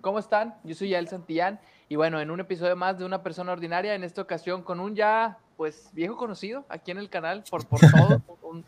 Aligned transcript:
¿cómo 0.00 0.18
están? 0.18 0.54
Yo 0.64 0.74
soy 0.74 0.90
Yael 0.90 1.08
Santillán 1.08 1.60
y 1.88 1.96
bueno, 1.96 2.20
en 2.20 2.30
un 2.30 2.40
episodio 2.40 2.76
más 2.76 2.98
de 2.98 3.04
Una 3.04 3.22
Persona 3.22 3.52
Ordinaria, 3.52 3.94
en 3.94 4.04
esta 4.04 4.22
ocasión 4.22 4.62
con 4.62 4.80
un 4.80 4.94
ya, 4.94 5.38
pues, 5.56 5.90
viejo 5.92 6.16
conocido 6.16 6.64
aquí 6.68 6.90
en 6.90 6.98
el 6.98 7.10
canal, 7.10 7.44
por, 7.50 7.66
por 7.66 7.80
todos, 7.80 8.20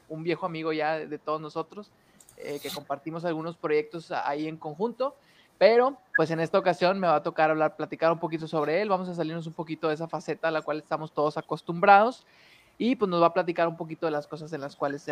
un, 0.09 0.23
viejo 0.23 0.47
amigo 0.47 0.73
ya 0.73 0.99
de, 0.99 1.19
todos 1.19 1.41
nosotros, 1.41 1.91
eh, 2.37 2.59
que 2.63 2.71
compartimos 2.71 3.25
algunos 3.25 3.57
proyectos 3.57 4.11
ahí 4.11 4.49
en 4.49 4.57
conjunto, 4.57 5.17
pero 5.59 5.97
pues 6.17 6.31
en 6.31 6.41
esta 6.41 6.59
ocasión 6.59 6.99
me 6.99 7.07
va 7.07 7.17
a 7.17 7.23
tocar 7.23 7.51
hablar, 7.51 7.77
platicar 7.77 8.11
un 8.11 8.19
poquito 8.19 8.49
sobre 8.49 8.83
él, 8.83 8.89
vamos 8.89 9.09
a 9.09 9.15
salirnos 9.15 9.47
un 9.47 9.53
poquito 9.53 9.89
de 9.89 9.95
esa 9.95 10.09
faceta 10.09 10.49
a 10.49 10.51
la 10.51 10.63
cual 10.63 10.79
estamos 10.79 11.13
todos 11.13 11.37
acostumbrados 11.37 12.27
y 12.79 12.97
pues 12.97 13.09
nos 13.09 13.23
va 13.23 13.27
a 13.27 13.35
platicar 13.35 13.69
un 13.69 13.77
poquito 13.77 14.07
de 14.07 14.13
las 14.13 14.27
cosas 14.27 14.53
en 14.53 14.61
las 14.61 14.77
cuales 14.77 15.07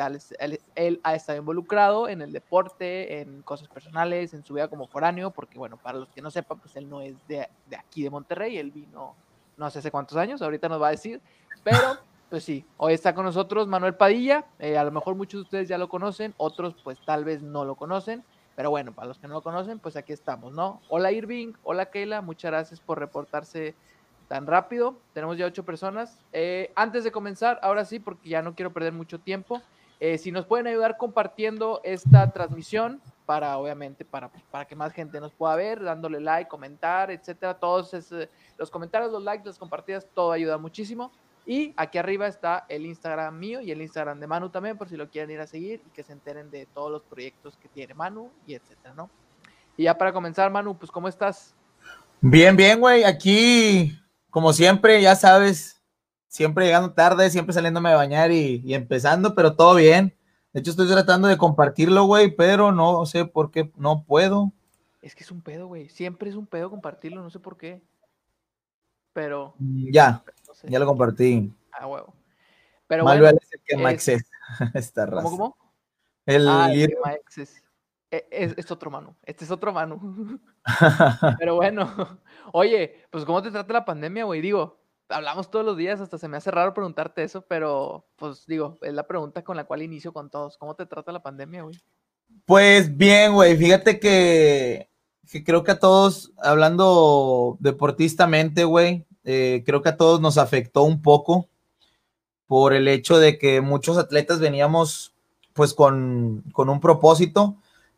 él, 0.74 1.00
ha 1.02 1.14
estado 1.14 1.38
involucrado, 1.38 2.08
en 2.08 2.22
el 2.22 2.32
deporte, 2.32 3.20
en 3.20 3.42
cosas 3.42 3.68
personales, 3.68 4.34
en 4.34 4.42
su 4.42 4.54
vida 4.54 4.68
como 4.68 4.86
foráneo, 4.86 5.30
porque 5.30 5.58
bueno, 5.58 5.76
para 5.76 5.98
los 5.98 6.08
que 6.08 6.22
no 6.22 6.30
sepan, 6.30 6.58
pues 6.58 6.74
él 6.76 6.88
no 6.88 7.00
es 7.00 7.14
de, 7.28 7.48
de 7.68 7.76
aquí 7.76 8.02
de 8.02 8.10
Monterrey, 8.10 8.58
él 8.58 8.70
vino 8.70 9.14
no 9.60 9.70
sé 9.70 9.78
hace 9.80 9.90
cuántos 9.90 10.16
años, 10.16 10.40
ahorita 10.40 10.68
nos 10.68 10.80
va 10.80 10.88
a 10.88 10.92
decir, 10.92 11.20
pero 11.62 11.78
pues 12.30 12.42
sí, 12.42 12.64
hoy 12.78 12.94
está 12.94 13.14
con 13.14 13.26
nosotros 13.26 13.68
Manuel 13.68 13.94
Padilla, 13.94 14.46
eh, 14.58 14.78
a 14.78 14.84
lo 14.84 14.90
mejor 14.90 15.14
muchos 15.14 15.40
de 15.40 15.42
ustedes 15.42 15.68
ya 15.68 15.76
lo 15.76 15.88
conocen, 15.88 16.34
otros 16.38 16.74
pues 16.82 16.98
tal 17.04 17.24
vez 17.24 17.42
no 17.42 17.66
lo 17.66 17.74
conocen, 17.74 18.24
pero 18.56 18.70
bueno, 18.70 18.92
para 18.92 19.08
los 19.08 19.18
que 19.18 19.28
no 19.28 19.34
lo 19.34 19.42
conocen, 19.42 19.78
pues 19.78 19.96
aquí 19.96 20.12
estamos, 20.12 20.52
¿no? 20.52 20.80
Hola 20.88 21.12
Irving, 21.12 21.52
hola 21.62 21.90
Keila, 21.90 22.22
muchas 22.22 22.50
gracias 22.50 22.80
por 22.80 22.98
reportarse 22.98 23.74
tan 24.30 24.46
rápido. 24.46 24.96
Tenemos 25.12 25.36
ya 25.36 25.46
ocho 25.46 25.64
personas. 25.64 26.16
Eh, 26.32 26.70
antes 26.76 27.02
de 27.02 27.10
comenzar, 27.10 27.58
ahora 27.62 27.84
sí, 27.84 27.98
porque 27.98 28.28
ya 28.28 28.42
no 28.42 28.54
quiero 28.54 28.72
perder 28.72 28.92
mucho 28.92 29.18
tiempo, 29.18 29.60
eh, 29.98 30.18
si 30.18 30.30
nos 30.30 30.46
pueden 30.46 30.68
ayudar 30.68 30.96
compartiendo 30.96 31.80
esta 31.82 32.30
transmisión 32.30 33.02
para, 33.26 33.58
obviamente, 33.58 34.04
para, 34.04 34.30
para 34.52 34.66
que 34.66 34.76
más 34.76 34.92
gente 34.92 35.18
nos 35.18 35.32
pueda 35.32 35.56
ver, 35.56 35.82
dándole 35.82 36.20
like, 36.20 36.48
comentar, 36.48 37.10
etcétera. 37.10 37.54
Todos 37.54 37.92
los 38.56 38.70
comentarios, 38.70 39.10
los 39.10 39.24
likes, 39.24 39.44
las 39.44 39.58
compartidas, 39.58 40.06
todo 40.14 40.30
ayuda 40.30 40.58
muchísimo. 40.58 41.10
Y 41.44 41.74
aquí 41.76 41.98
arriba 41.98 42.28
está 42.28 42.66
el 42.68 42.86
Instagram 42.86 43.36
mío 43.36 43.60
y 43.60 43.72
el 43.72 43.82
Instagram 43.82 44.20
de 44.20 44.28
Manu 44.28 44.48
también, 44.48 44.78
por 44.78 44.88
si 44.88 44.96
lo 44.96 45.10
quieren 45.10 45.32
ir 45.32 45.40
a 45.40 45.46
seguir 45.48 45.82
y 45.84 45.90
que 45.90 46.04
se 46.04 46.12
enteren 46.12 46.52
de 46.52 46.66
todos 46.66 46.92
los 46.92 47.02
proyectos 47.02 47.56
que 47.56 47.68
tiene 47.68 47.94
Manu 47.94 48.30
y 48.46 48.54
etcétera, 48.54 48.94
¿no? 48.94 49.10
Y 49.76 49.84
ya 49.84 49.98
para 49.98 50.12
comenzar, 50.12 50.52
Manu, 50.52 50.78
pues, 50.78 50.92
¿cómo 50.92 51.08
estás? 51.08 51.56
Bien, 52.20 52.56
bien, 52.56 52.78
güey. 52.78 53.02
Aquí 53.02 53.98
como 54.30 54.52
siempre, 54.52 55.00
ya 55.02 55.16
sabes, 55.16 55.82
siempre 56.28 56.66
llegando 56.66 56.92
tarde, 56.92 57.30
siempre 57.30 57.52
saliéndome 57.52 57.90
a 57.90 57.96
bañar 57.96 58.32
y, 58.32 58.74
empezando, 58.74 59.34
pero 59.34 59.56
todo 59.56 59.74
bien. 59.74 60.16
De 60.52 60.60
hecho, 60.60 60.70
estoy 60.70 60.88
tratando 60.88 61.28
de 61.28 61.38
compartirlo, 61.38 62.04
güey, 62.04 62.34
pero 62.34 62.72
no 62.72 63.06
sé 63.06 63.24
por 63.24 63.50
qué 63.50 63.70
no 63.76 64.04
puedo. 64.04 64.52
Es 65.02 65.14
que 65.14 65.22
es 65.22 65.30
un 65.30 65.42
pedo, 65.42 65.66
güey. 65.66 65.88
Siempre 65.88 66.28
es 66.28 66.36
un 66.36 66.46
pedo 66.46 66.70
compartirlo, 66.70 67.22
no 67.22 67.30
sé 67.30 67.38
por 67.38 67.56
qué. 67.56 67.82
Pero. 69.12 69.54
Mm, 69.58 69.92
ya, 69.92 70.24
ya 70.64 70.78
lo 70.78 70.86
compartí. 70.86 71.52
Ah, 71.72 71.86
huevo. 71.86 72.14
Pero 72.86 73.04
bueno, 73.04 73.28
es 73.28 73.52
el 73.52 73.60
que 73.62 74.12
es... 74.12 74.24
esta 74.74 75.06
raza. 75.06 75.22
¿Cómo, 75.22 75.36
cómo? 75.36 75.56
El, 76.26 76.48
ah, 76.48 76.72
el 76.72 76.92
e, 78.10 78.26
es, 78.30 78.70
otro 78.70 78.90
mano, 78.90 79.16
este 79.24 79.44
es 79.44 79.50
otro 79.50 79.72
mano. 79.72 80.00
Pero 81.38 81.56
bueno, 81.56 82.20
oye, 82.52 83.04
pues 83.10 83.24
¿cómo 83.24 83.42
te 83.42 83.50
trata 83.50 83.72
la 83.72 83.84
pandemia, 83.84 84.24
güey? 84.24 84.40
Digo, 84.40 84.80
hablamos 85.08 85.50
todos 85.50 85.64
los 85.64 85.76
días, 85.76 86.00
hasta 86.00 86.18
se 86.18 86.28
me 86.28 86.36
hace 86.36 86.50
raro 86.50 86.74
preguntarte 86.74 87.22
eso, 87.22 87.42
pero 87.42 88.06
pues 88.16 88.46
digo, 88.46 88.78
es 88.82 88.94
la 88.94 89.06
pregunta 89.06 89.42
con 89.42 89.56
la 89.56 89.64
cual 89.64 89.82
inicio 89.82 90.12
con 90.12 90.30
todos. 90.30 90.56
¿Cómo 90.56 90.74
te 90.74 90.86
trata 90.86 91.12
la 91.12 91.22
pandemia, 91.22 91.62
güey? 91.62 91.76
Pues 92.44 92.96
bien, 92.96 93.32
güey, 93.32 93.56
fíjate 93.56 93.98
que, 93.98 94.88
creo 95.44 95.64
que 95.64 95.72
a 95.72 95.78
todos, 95.78 96.32
hablando 96.38 97.56
deportistamente, 97.60 98.64
güey, 98.64 99.04
eh, 99.24 99.62
creo 99.66 99.82
que 99.82 99.88
a 99.90 99.96
todos 99.96 100.20
nos 100.20 100.38
afectó 100.38 100.82
un 100.82 101.02
poco 101.02 101.48
por 102.46 102.72
el 102.72 102.88
hecho 102.88 103.18
de 103.18 103.38
que 103.38 103.60
muchos 103.60 103.98
atletas 103.98 104.40
veníamos 104.40 105.14
pues 105.52 105.74
con, 105.74 106.44
con 106.52 106.68
un 106.68 106.80
propósito 106.80 107.56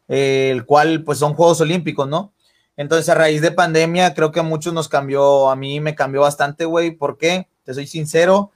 el 0.08 0.64
cual 0.64 1.04
pues 1.04 1.18
son 1.18 1.34
Juegos 1.34 1.60
Olímpicos, 1.60 2.08
¿no? 2.08 2.32
Entonces 2.76 3.08
a 3.08 3.14
raíz 3.14 3.42
de 3.42 3.52
pandemia 3.52 4.14
creo 4.14 4.32
que 4.32 4.40
a 4.40 4.44
muchos 4.44 4.72
nos 4.72 4.88
cambió, 4.88 5.50
a 5.50 5.56
mí 5.56 5.80
me 5.80 5.94
cambió 5.94 6.22
bastante, 6.22 6.64
güey. 6.64 6.92
¿Por 6.92 7.18
qué? 7.18 7.48
Te 7.64 7.74
soy 7.74 7.86
sincero, 7.86 8.50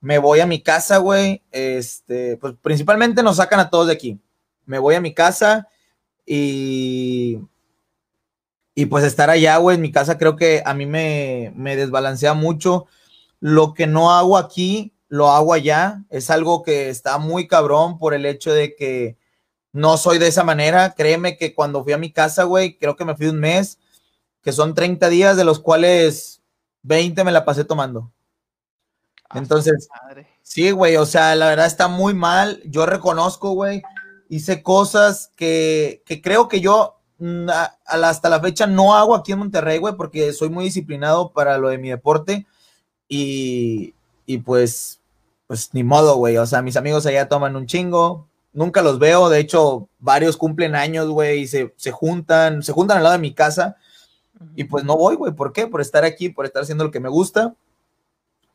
me 0.00 0.18
voy 0.18 0.40
a 0.40 0.46
mi 0.46 0.62
casa, 0.62 0.98
güey. 0.98 1.42
Este, 1.50 2.36
pues 2.38 2.54
principalmente 2.62 3.22
nos 3.22 3.36
sacan 3.36 3.60
a 3.60 3.70
todos 3.70 3.88
de 3.88 3.92
aquí. 3.94 4.18
Me 4.66 4.78
voy 4.78 4.94
a 4.94 5.00
mi 5.00 5.14
casa 5.14 5.68
y 6.26 7.38
y 8.78 8.86
pues 8.86 9.02
estar 9.02 9.28
allá, 9.28 9.56
güey, 9.56 9.74
en 9.74 9.82
mi 9.82 9.90
casa 9.90 10.18
creo 10.18 10.36
que 10.36 10.62
a 10.64 10.72
mí 10.72 10.86
me, 10.86 11.52
me 11.56 11.74
desbalancea 11.74 12.34
mucho. 12.34 12.86
Lo 13.40 13.74
que 13.74 13.88
no 13.88 14.12
hago 14.12 14.38
aquí, 14.38 14.92
lo 15.08 15.30
hago 15.32 15.52
allá. 15.52 16.04
Es 16.10 16.30
algo 16.30 16.62
que 16.62 16.88
está 16.88 17.18
muy 17.18 17.48
cabrón 17.48 17.98
por 17.98 18.14
el 18.14 18.24
hecho 18.24 18.52
de 18.52 18.76
que 18.76 19.16
no 19.72 19.96
soy 19.96 20.18
de 20.18 20.28
esa 20.28 20.44
manera. 20.44 20.94
Créeme 20.94 21.36
que 21.36 21.54
cuando 21.54 21.84
fui 21.84 21.92
a 21.92 21.98
mi 21.98 22.12
casa, 22.12 22.44
güey, 22.44 22.78
creo 22.78 22.96
que 22.96 23.04
me 23.04 23.16
fui 23.16 23.26
un 23.26 23.40
mes, 23.40 23.78
que 24.42 24.52
son 24.52 24.74
30 24.74 25.08
días, 25.08 25.36
de 25.36 25.44
los 25.44 25.60
cuales 25.60 26.42
20 26.82 27.24
me 27.24 27.32
la 27.32 27.44
pasé 27.44 27.64
tomando. 27.64 28.12
Ah, 29.28 29.38
Entonces, 29.38 29.88
sí, 30.42 30.70
güey, 30.70 30.96
o 30.96 31.04
sea, 31.04 31.34
la 31.34 31.48
verdad 31.48 31.66
está 31.66 31.88
muy 31.88 32.14
mal. 32.14 32.62
Yo 32.64 32.86
reconozco, 32.86 33.50
güey, 33.50 33.82
hice 34.28 34.62
cosas 34.62 35.32
que, 35.36 36.02
creo 36.22 36.48
que 36.48 36.60
yo 36.60 36.98
mm, 37.18 37.48
hasta 37.84 38.28
la 38.28 38.40
fecha 38.40 38.66
no 38.66 38.94
hago 38.94 39.14
aquí 39.14 39.32
en 39.32 39.40
Monterrey, 39.40 39.78
güey, 39.78 39.94
porque 39.96 40.32
soy 40.32 40.48
muy 40.48 40.64
disciplinado 40.64 41.32
para 41.32 41.58
lo 41.58 41.68
de 41.68 41.78
mi 41.78 41.90
deporte. 41.90 42.46
Y, 43.08 43.94
y 44.26 44.38
pues, 44.38 45.00
pues 45.46 45.74
ni 45.74 45.82
modo, 45.84 46.16
güey. 46.16 46.36
O 46.38 46.46
sea, 46.46 46.62
mis 46.62 46.76
amigos 46.76 47.06
allá 47.06 47.28
toman 47.28 47.56
un 47.56 47.66
chingo, 47.66 48.27
nunca 48.52 48.82
los 48.82 48.98
veo, 48.98 49.28
de 49.28 49.40
hecho, 49.40 49.88
varios 49.98 50.36
cumplen 50.36 50.74
años, 50.74 51.08
güey, 51.08 51.40
y 51.40 51.46
se, 51.46 51.70
juntan, 51.90 52.62
se 52.62 52.72
juntan 52.72 52.98
al 52.98 53.02
lado 53.04 53.14
de 53.14 53.20
mi 53.20 53.34
casa, 53.34 53.76
y 54.54 54.64
pues 54.64 54.84
no 54.84 54.96
voy, 54.96 55.16
güey, 55.16 55.32
¿por 55.32 55.52
qué? 55.52 55.66
Por 55.66 55.80
estar 55.80 56.04
aquí, 56.04 56.28
por 56.28 56.44
estar 56.44 56.62
haciendo 56.62 56.84
lo 56.84 56.90
que 56.90 57.00
me 57.00 57.08
gusta, 57.08 57.54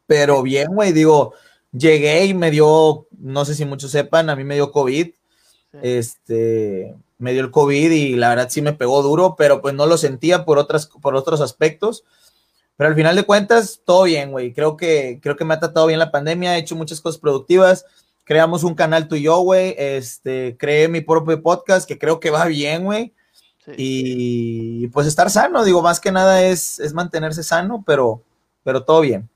pero 0.07 0.41
bien, 0.43 0.73
güey, 0.73 0.91
digo, 0.91 1.33
llegué 1.71 2.25
y 2.25 2.33
me 2.33 2.51
dio, 2.51 3.07
no 3.17 3.45
sé 3.45 3.55
si 3.55 3.65
muchos 3.65 3.91
sepan, 3.91 4.29
a 4.29 4.35
mí 4.35 4.43
me 4.43 4.55
dio 4.55 4.71
COVID, 4.71 5.09
este, 5.81 6.95
me 7.17 7.33
dio 7.33 7.41
el 7.41 7.51
COVID 7.51 7.91
y 7.91 8.15
la 8.15 8.29
verdad 8.29 8.49
sí 8.49 8.61
me 8.61 8.73
pegó 8.73 9.01
duro, 9.01 9.35
pero 9.37 9.61
pues 9.61 9.73
no 9.73 9.85
lo 9.85 9.97
sentía 9.97 10.45
por, 10.45 10.57
otras, 10.57 10.87
por 10.87 11.15
otros 11.15 11.41
aspectos. 11.41 12.03
Pero 12.75 12.89
al 12.89 12.95
final 12.95 13.15
de 13.15 13.23
cuentas, 13.23 13.81
todo 13.85 14.03
bien, 14.03 14.31
güey. 14.31 14.51
Creo 14.51 14.75
que, 14.77 15.19
creo 15.21 15.35
que 15.35 15.45
me 15.45 15.53
ha 15.53 15.59
tratado 15.59 15.87
bien 15.87 15.99
la 15.99 16.11
pandemia, 16.11 16.55
he 16.55 16.59
hecho 16.59 16.75
muchas 16.75 17.01
cosas 17.01 17.19
productivas 17.19 17.85
creamos 18.23 18.63
un 18.63 18.75
canal 18.75 19.07
tú 19.07 19.15
y 19.15 19.23
yo, 19.23 19.39
güey. 19.39 19.75
Este, 19.77 20.55
creé 20.57 20.87
mi 20.87 21.01
propio 21.01 21.41
podcast 21.41 21.87
que 21.87 21.97
creo 21.97 22.19
que 22.19 22.29
va 22.29 22.45
bien, 22.45 22.85
güey. 22.85 23.13
Y 23.77 24.87
pues 24.89 25.07
estar 25.07 25.29
sano, 25.29 25.63
digo, 25.63 25.81
más 25.81 25.99
que 25.99 26.11
nada 26.11 26.43
es, 26.43 26.79
es 26.79 26.93
mantenerse 26.93 27.43
sano, 27.43 27.83
pero, 27.85 28.21
pero 28.63 28.83
todo 28.83 29.01
bien. 29.01 29.29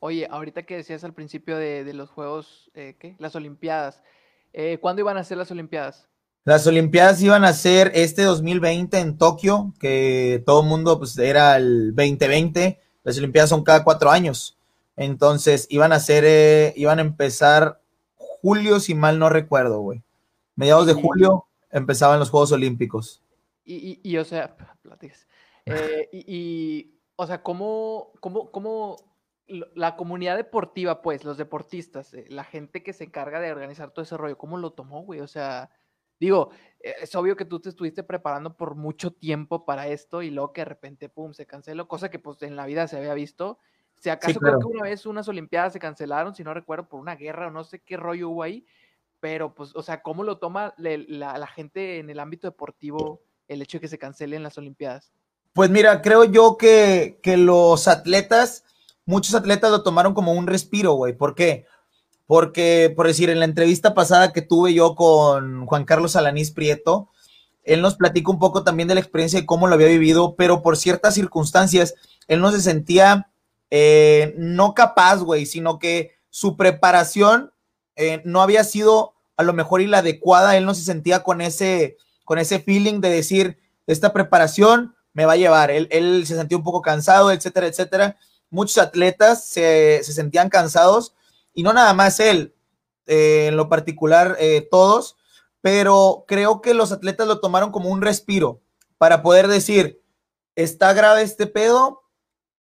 Oye, 0.00 0.26
ahorita 0.30 0.62
que 0.64 0.76
decías 0.76 1.04
al 1.04 1.12
principio 1.12 1.56
de, 1.56 1.92
los 1.92 2.10
Juegos, 2.10 2.70
eh, 2.74 2.96
¿qué? 2.98 3.14
Las 3.18 3.36
Olimpiadas. 3.36 4.02
Eh, 4.52 4.78
¿Cuándo 4.80 5.00
iban 5.00 5.16
a 5.16 5.24
ser 5.24 5.38
las 5.38 5.50
Olimpiadas? 5.50 6.08
Las 6.44 6.66
Olimpiadas 6.66 7.22
iban 7.22 7.44
a 7.44 7.52
ser 7.52 7.92
este 7.94 8.22
2020 8.22 8.98
en 8.98 9.16
Tokio, 9.16 9.72
que 9.78 10.42
todo 10.44 10.62
el 10.62 10.66
mundo, 10.66 10.98
pues 10.98 11.16
era 11.18 11.56
el 11.56 11.94
2020. 11.94 12.80
Las 13.04 13.18
Olimpiadas 13.18 13.50
son 13.50 13.62
cada 13.62 13.84
cuatro 13.84 14.10
años. 14.10 14.58
Entonces 14.96 15.66
iban 15.70 15.92
a 15.92 16.00
ser, 16.00 16.24
eh, 16.26 16.72
iban 16.76 16.98
a 16.98 17.02
empezar 17.02 17.81
julio, 18.42 18.80
si 18.80 18.94
mal 18.94 19.18
no 19.18 19.28
recuerdo, 19.30 19.80
güey. 19.80 20.02
Mediados 20.56 20.86
de 20.86 20.94
julio 20.94 21.46
empezaban 21.70 22.18
los 22.18 22.28
Juegos 22.28 22.52
Olímpicos. 22.52 23.22
Y, 23.64 24.16
o 24.18 24.24
sea, 24.24 24.56
eh, 25.66 26.08
y, 26.12 26.98
o 27.16 27.26
sea, 27.26 27.42
¿cómo, 27.42 28.12
cómo, 28.20 28.50
cómo 28.50 28.96
la 29.46 29.96
comunidad 29.96 30.36
deportiva, 30.36 31.02
pues, 31.02 31.24
los 31.24 31.38
deportistas, 31.38 32.12
eh, 32.14 32.26
la 32.28 32.44
gente 32.44 32.82
que 32.82 32.92
se 32.92 33.04
encarga 33.04 33.40
de 33.40 33.52
organizar 33.52 33.92
todo 33.92 34.02
ese 34.02 34.16
rollo, 34.16 34.36
¿cómo 34.36 34.58
lo 34.58 34.72
tomó, 34.72 35.04
güey? 35.04 35.20
O 35.20 35.28
sea, 35.28 35.70
digo, 36.18 36.50
eh, 36.80 36.94
es 37.00 37.14
obvio 37.14 37.36
que 37.36 37.44
tú 37.44 37.60
te 37.60 37.68
estuviste 37.68 38.02
preparando 38.02 38.56
por 38.56 38.74
mucho 38.74 39.12
tiempo 39.12 39.64
para 39.64 39.86
esto 39.86 40.22
y 40.22 40.30
luego 40.30 40.52
que 40.52 40.62
de 40.62 40.66
repente, 40.66 41.08
pum, 41.08 41.32
se 41.32 41.46
canceló, 41.46 41.86
cosa 41.86 42.10
que 42.10 42.18
pues 42.18 42.42
en 42.42 42.56
la 42.56 42.66
vida 42.66 42.88
se 42.88 42.96
había 42.96 43.14
visto 43.14 43.58
si 44.02 44.10
acaso 44.10 44.40
creo 44.40 44.58
que 44.58 44.66
una 44.66 44.82
vez 44.82 45.06
unas 45.06 45.28
Olimpiadas 45.28 45.72
se 45.72 45.78
cancelaron, 45.78 46.34
si 46.34 46.42
no 46.42 46.52
recuerdo, 46.52 46.88
por 46.88 46.98
una 46.98 47.14
guerra 47.14 47.46
o 47.46 47.50
no 47.52 47.62
sé 47.62 47.78
qué 47.78 47.96
rollo 47.96 48.30
hubo 48.30 48.42
ahí, 48.42 48.66
pero 49.20 49.54
pues, 49.54 49.70
o 49.76 49.82
sea, 49.82 50.02
¿cómo 50.02 50.24
lo 50.24 50.38
toma 50.38 50.74
la, 50.76 51.46
gente 51.46 52.00
en 52.00 52.10
el 52.10 52.18
ámbito 52.18 52.48
deportivo 52.48 53.20
el 53.46 53.62
hecho 53.62 53.76
de 53.76 53.82
que 53.82 53.86
se 53.88 53.98
cancelen 53.98 54.42
las 54.42 54.58
Olimpiadas? 54.58 55.12
Pues 55.52 55.70
mira, 55.70 56.02
creo 56.02 56.24
yo 56.24 56.56
que, 56.56 57.20
los 57.24 57.86
atletas, 57.86 58.64
muchos 59.06 59.36
atletas 59.36 59.70
lo 59.70 59.84
tomaron 59.84 60.14
como 60.14 60.32
un 60.32 60.48
respiro, 60.48 60.94
güey. 60.94 61.12
¿Por 61.12 61.36
qué? 61.36 61.66
Porque, 62.26 62.92
por 62.96 63.06
decir, 63.06 63.30
en 63.30 63.38
la 63.38 63.44
entrevista 63.44 63.94
pasada 63.94 64.32
que 64.32 64.42
tuve 64.42 64.74
yo 64.74 64.96
con 64.96 65.64
Juan 65.66 65.84
Carlos 65.84 66.16
Alanís 66.16 66.50
Prieto, 66.50 67.08
Él 67.62 67.82
nos 67.82 67.94
platica 67.94 68.32
un 68.32 68.40
poco 68.40 68.64
también 68.64 68.88
de 68.88 68.94
la 68.94 69.00
experiencia 69.00 69.38
de 69.38 69.46
cómo 69.46 69.68
lo 69.68 69.74
había 69.74 69.86
vivido, 69.86 70.34
pero 70.34 70.60
por 70.60 70.76
ciertas 70.76 71.14
circunstancias, 71.14 71.94
él 72.26 72.40
no 72.40 72.50
se 72.50 72.60
sentía 72.60 73.28
eh, 73.74 74.34
no 74.36 74.74
capaz, 74.74 75.22
güey, 75.22 75.46
sino 75.46 75.78
que 75.78 76.14
su 76.28 76.58
preparación 76.58 77.54
eh, 77.96 78.20
no 78.26 78.42
había 78.42 78.64
sido 78.64 79.14
a 79.38 79.42
lo 79.42 79.54
mejor 79.54 79.80
y 79.80 79.86
la. 79.86 80.00
Él 80.00 80.66
no 80.66 80.74
se 80.74 80.84
sentía 80.84 81.22
con 81.22 81.40
ese, 81.40 81.96
con 82.26 82.38
ese 82.38 82.60
feeling 82.60 83.00
de 83.00 83.08
decir, 83.08 83.58
esta 83.86 84.12
preparación 84.12 84.94
me 85.14 85.24
va 85.24 85.32
a 85.32 85.36
llevar. 85.36 85.70
Él, 85.70 85.88
él 85.90 86.26
se 86.26 86.36
sentía 86.36 86.58
un 86.58 86.64
poco 86.64 86.82
cansado, 86.82 87.32
etcétera, 87.32 87.66
etcétera. 87.66 88.16
Muchos 88.50 88.76
atletas 88.76 89.46
se, 89.46 90.02
se 90.04 90.12
sentían 90.12 90.50
cansados 90.50 91.14
y 91.54 91.62
no 91.62 91.72
nada 91.72 91.94
más 91.94 92.20
él, 92.20 92.54
eh, 93.06 93.46
en 93.48 93.56
lo 93.56 93.70
particular 93.70 94.36
todos 94.70 95.16
pero 95.62 96.24
creo 96.26 96.60
que 96.60 96.74
los 96.74 96.92
atletas 96.92 97.26
lo 97.26 97.40
tomaron 97.40 97.70
como 97.70 97.88
un 97.88 98.02
respiro 98.02 98.60
para 98.98 99.22
poder 99.22 99.46
decir, 99.48 100.02
está 100.56 100.92
grave 100.92 101.22
este 101.22 101.46
pedo, 101.46 102.01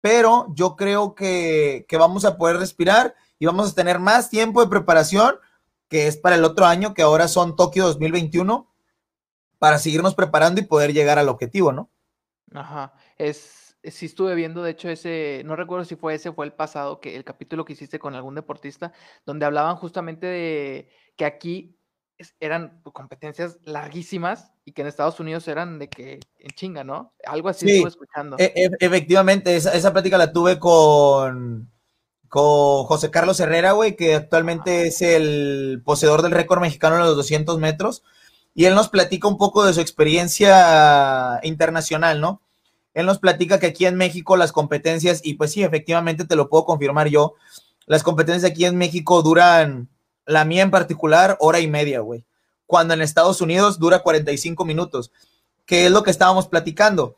pero 0.05 0.45
yo 0.53 0.75
creo 0.75 1.15
que, 1.15 1.87
vamos 1.97 2.25
a 2.25 2.37
poder 2.37 2.57
respirar 2.57 3.15
y 3.39 3.47
vamos 3.47 3.71
a 3.71 3.73
tener 3.73 3.97
más 3.97 4.29
tiempo 4.29 4.61
de 4.61 4.69
preparación, 4.69 5.37
que 5.87 6.05
es 6.05 6.15
para 6.15 6.35
el 6.35 6.43
otro 6.43 6.67
año, 6.67 6.93
que 6.93 7.01
ahora 7.01 7.27
son 7.27 7.55
Tokio 7.55 7.85
2021, 7.87 8.71
para 9.57 9.79
seguirnos 9.79 10.13
preparando 10.13 10.61
y 10.61 10.65
poder 10.65 10.93
llegar 10.93 11.17
al 11.17 11.27
objetivo, 11.27 11.71
¿no? 11.71 11.89
Ajá, 12.53 12.93
es, 13.17 13.77
sí 13.83 14.05
estuve 14.05 14.35
viendo, 14.35 14.61
de 14.61 14.69
hecho, 14.69 14.89
ese, 14.89 15.41
no 15.43 15.55
recuerdo 15.55 15.85
si 15.85 15.95
fue 15.95 16.13
ese, 16.13 16.31
fue 16.31 16.45
el 16.45 16.53
pasado, 16.53 16.99
que 16.99 17.15
el 17.15 17.23
capítulo 17.23 17.65
que 17.65 17.73
hiciste 17.73 17.97
con 17.97 18.13
algún 18.13 18.35
deportista, 18.35 18.93
donde 19.25 19.47
hablaban 19.47 19.75
justamente 19.75 20.27
de 20.27 20.89
que 21.15 21.25
aquí 21.25 21.74
eran 22.39 22.81
competencias 22.93 23.57
larguísimas 23.63 24.51
y 24.63 24.71
que 24.71 24.81
en 24.81 24.87
Estados 24.87 25.19
Unidos 25.19 25.47
eran 25.47 25.79
de 25.79 25.89
que 25.89 26.19
en 26.39 26.51
chinga, 26.51 26.83
¿no? 26.83 27.13
Algo 27.25 27.49
así 27.49 27.69
estuve 27.69 27.89
escuchando. 27.89 28.37
E, 28.39 28.53
e, 28.55 28.69
efectivamente, 28.79 29.55
esa, 29.55 29.73
esa, 29.73 29.91
plática 29.91 30.17
la 30.17 30.31
tuve 30.31 30.57
con, 30.59 31.71
con 32.29 32.83
José 32.85 33.11
Carlos 33.11 33.39
Herrera, 33.39 33.73
güey, 33.73 33.95
que 33.95 34.15
actualmente 34.15 34.87
es 34.87 35.01
el 35.01 35.81
poseedor 35.83 36.21
del 36.21 36.31
récord 36.31 36.61
mexicano 36.61 36.95
en 36.95 37.01
los 37.03 37.15
200 37.15 37.59
metros. 37.59 38.03
Y 38.53 38.65
él 38.65 38.75
nos 38.75 38.87
platica 38.87 39.27
un 39.27 39.37
poco 39.37 39.65
de 39.65 39.73
su 39.73 39.81
experiencia 39.81 41.41
internacional, 41.43 42.21
¿no? 42.21 42.41
Él 42.93 43.05
nos 43.05 43.19
platica 43.19 43.59
que 43.59 43.67
aquí 43.67 43.85
en 43.85 43.95
México 43.95 44.37
las 44.37 44.53
competencias, 44.53 45.19
y 45.21 45.33
pues 45.33 45.51
sí, 45.51 45.63
efectivamente 45.63 46.23
te 46.23 46.37
lo 46.37 46.47
puedo 46.47 46.63
confirmar 46.63 47.09
yo, 47.09 47.35
las 47.85 48.03
competencias 48.03 48.49
aquí 48.49 48.63
en 48.63 48.77
México 48.77 49.21
duran 49.21 49.89
la 50.25 50.45
mía 50.45 50.63
en 50.63 50.71
particular, 50.71 51.37
hora 51.39 51.59
y 51.59 51.67
media, 51.67 51.99
güey. 51.99 52.23
Cuando 52.65 52.93
en 52.93 53.01
Estados 53.01 53.41
Unidos 53.41 53.79
dura 53.79 53.99
45 53.99 54.65
minutos. 54.65 55.11
¿Qué 55.65 55.85
es 55.85 55.91
lo 55.91 56.03
que 56.03 56.11
estábamos 56.11 56.47
platicando? 56.47 57.15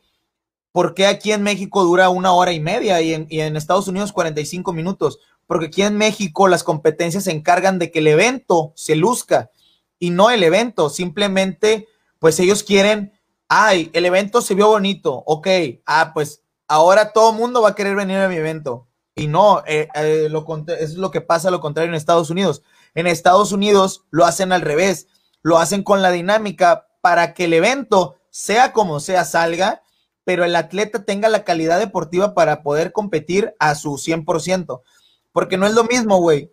¿Por 0.72 0.94
qué 0.94 1.06
aquí 1.06 1.32
en 1.32 1.42
México 1.42 1.82
dura 1.82 2.08
una 2.08 2.32
hora 2.32 2.52
y 2.52 2.60
media 2.60 3.00
y 3.00 3.12
en, 3.14 3.56
Estados 3.56 3.88
Unidos 3.88 4.12
45 4.12 4.72
minutos? 4.72 5.18
Porque 5.46 5.66
aquí 5.66 5.82
en 5.82 5.96
México 5.96 6.48
las 6.48 6.62
competencias 6.62 7.24
se 7.24 7.32
encargan 7.32 7.78
de 7.78 7.90
que 7.90 8.00
el 8.00 8.06
evento 8.06 8.72
se 8.76 8.94
luzca 8.94 9.50
y 9.98 10.10
no 10.10 10.30
el 10.30 10.42
evento. 10.42 10.90
Simplemente, 10.90 11.88
pues 12.18 12.38
ellos 12.40 12.62
quieren, 12.62 13.12
ay, 13.48 13.90
el 13.92 14.04
evento 14.04 14.42
se 14.42 14.54
vio 14.54 14.68
bonito, 14.68 15.22
ok, 15.26 15.48
ah, 15.86 16.12
pues 16.14 16.42
ahora 16.68 17.12
todo 17.12 17.30
el 17.30 17.38
mundo 17.38 17.62
va 17.62 17.70
a 17.70 17.74
querer 17.74 17.96
venir 17.96 18.18
a 18.18 18.28
mi 18.28 18.36
evento. 18.36 18.86
Y 19.14 19.26
no, 19.26 19.64
eh, 19.66 19.88
eh, 19.94 20.30
es 20.78 20.94
lo 20.94 21.10
que 21.10 21.20
pasa 21.20 21.50
lo 21.50 21.60
contrario 21.60 21.88
en 21.88 21.96
Estados 21.96 22.30
Unidos. 22.30 22.62
En 22.98 23.06
Estados 23.06 23.52
Unidos 23.52 24.06
lo 24.10 24.24
hacen 24.24 24.50
al 24.50 24.62
revés, 24.62 25.06
lo 25.42 25.58
hacen 25.58 25.84
con 25.84 26.02
la 26.02 26.10
dinámica 26.10 26.88
para 27.00 27.32
que 27.32 27.44
el 27.44 27.52
evento, 27.52 28.16
sea 28.30 28.72
como 28.72 28.98
sea, 28.98 29.24
salga, 29.24 29.84
pero 30.24 30.44
el 30.44 30.56
atleta 30.56 31.04
tenga 31.04 31.28
la 31.28 31.44
calidad 31.44 31.78
deportiva 31.78 32.34
para 32.34 32.64
poder 32.64 32.90
competir 32.90 33.54
a 33.60 33.76
su 33.76 33.98
100%. 33.98 34.82
Porque 35.30 35.56
no 35.56 35.68
es 35.68 35.74
lo 35.74 35.84
mismo, 35.84 36.18
güey. 36.18 36.52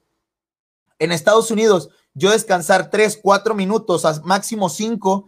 En 0.99 1.11
Estados 1.11 1.49
Unidos, 1.49 1.89
yo 2.13 2.29
descansar 2.29 2.91
3, 2.91 3.17
4 3.23 3.55
minutos, 3.55 4.05
a 4.05 4.21
máximo 4.21 4.69
5, 4.69 5.27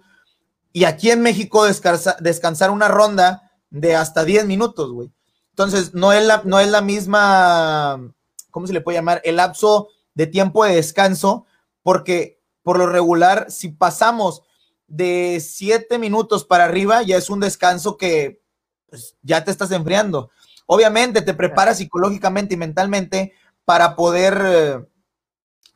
y 0.72 0.84
aquí 0.84 1.10
en 1.10 1.24
México 1.24 1.66
descansar 1.66 2.70
una 2.70 2.90
ronda 2.90 3.54
de 3.72 3.96
hasta 3.96 4.24
10 4.24 4.46
minutos, 4.46 4.92
güey. 4.92 5.12
Entonces, 5.50 5.96
no 5.96 6.14
es, 6.14 6.24
la, 6.24 6.44
no 6.46 6.60
es 6.60 6.70
la 6.70 6.82
misma, 6.82 8.14
¿cómo 8.52 8.68
se 8.68 8.74
le 8.74 8.82
puede 8.82 9.00
llamar? 9.00 9.20
El 9.24 9.38
lapso 9.38 9.88
de 10.18 10.26
tiempo 10.26 10.66
de 10.66 10.74
descanso, 10.74 11.46
porque 11.84 12.42
por 12.64 12.80
lo 12.80 12.88
regular, 12.88 13.52
si 13.52 13.70
pasamos 13.70 14.42
de 14.88 15.40
siete 15.46 16.00
minutos 16.00 16.44
para 16.44 16.64
arriba, 16.66 17.04
ya 17.04 17.18
es 17.18 17.30
un 17.30 17.40
descanso 17.40 17.98
que 17.98 18.42
pues, 18.90 19.16
ya 19.22 19.44
te 19.44 19.52
estás 19.52 19.72
enfriando. 19.72 20.32
Obviamente 20.66 21.22
te 21.22 21.36
preparas 21.36 21.78
psicológicamente 21.78 22.56
y 22.56 22.58
mentalmente 22.58 23.34
para 23.64 23.96
poder 23.96 24.42
eh, 24.44 24.86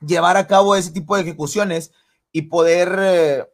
llevar 0.04 0.38
a 0.38 0.48
cabo 0.48 0.76
ese 0.76 0.92
tipo 0.92 1.16
de 1.16 1.22
ejecuciones 1.22 1.92
y 2.32 2.44
poder 2.44 2.98
eh, 3.00 3.48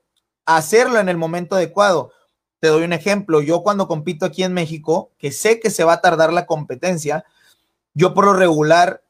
hacerlo 0.45 0.99
en 0.99 1.09
el 1.09 1.17
momento 1.17 1.55
adecuado. 1.55 2.13
Te 2.61 2.69
doy 2.69 2.83
un 2.83 2.93
ejemplo. 2.93 3.41
Yo 3.41 3.61
cuando 3.61 3.89
compito 3.89 4.25
aquí 4.25 4.43
en 4.43 4.53
México, 4.53 5.11
que 5.17 5.33
sé 5.33 5.59
que 5.59 5.69
se 5.69 5.83
va 5.83 5.93
a 5.93 6.01
tardar 6.01 6.31
la 6.31 6.45
competencia, 6.45 7.25
yo 7.93 8.13
por 8.13 8.23
lo 8.23 8.33
regular 8.33 9.03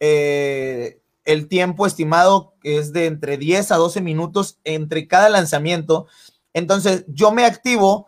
eh, 0.00 1.02
el 1.28 1.46
tiempo 1.46 1.86
estimado 1.86 2.54
es 2.62 2.94
de 2.94 3.04
entre 3.04 3.36
10 3.36 3.70
a 3.72 3.76
12 3.76 4.00
minutos 4.00 4.58
entre 4.64 5.06
cada 5.06 5.28
lanzamiento. 5.28 6.06
Entonces, 6.54 7.04
yo 7.06 7.32
me 7.32 7.44
activo 7.44 8.06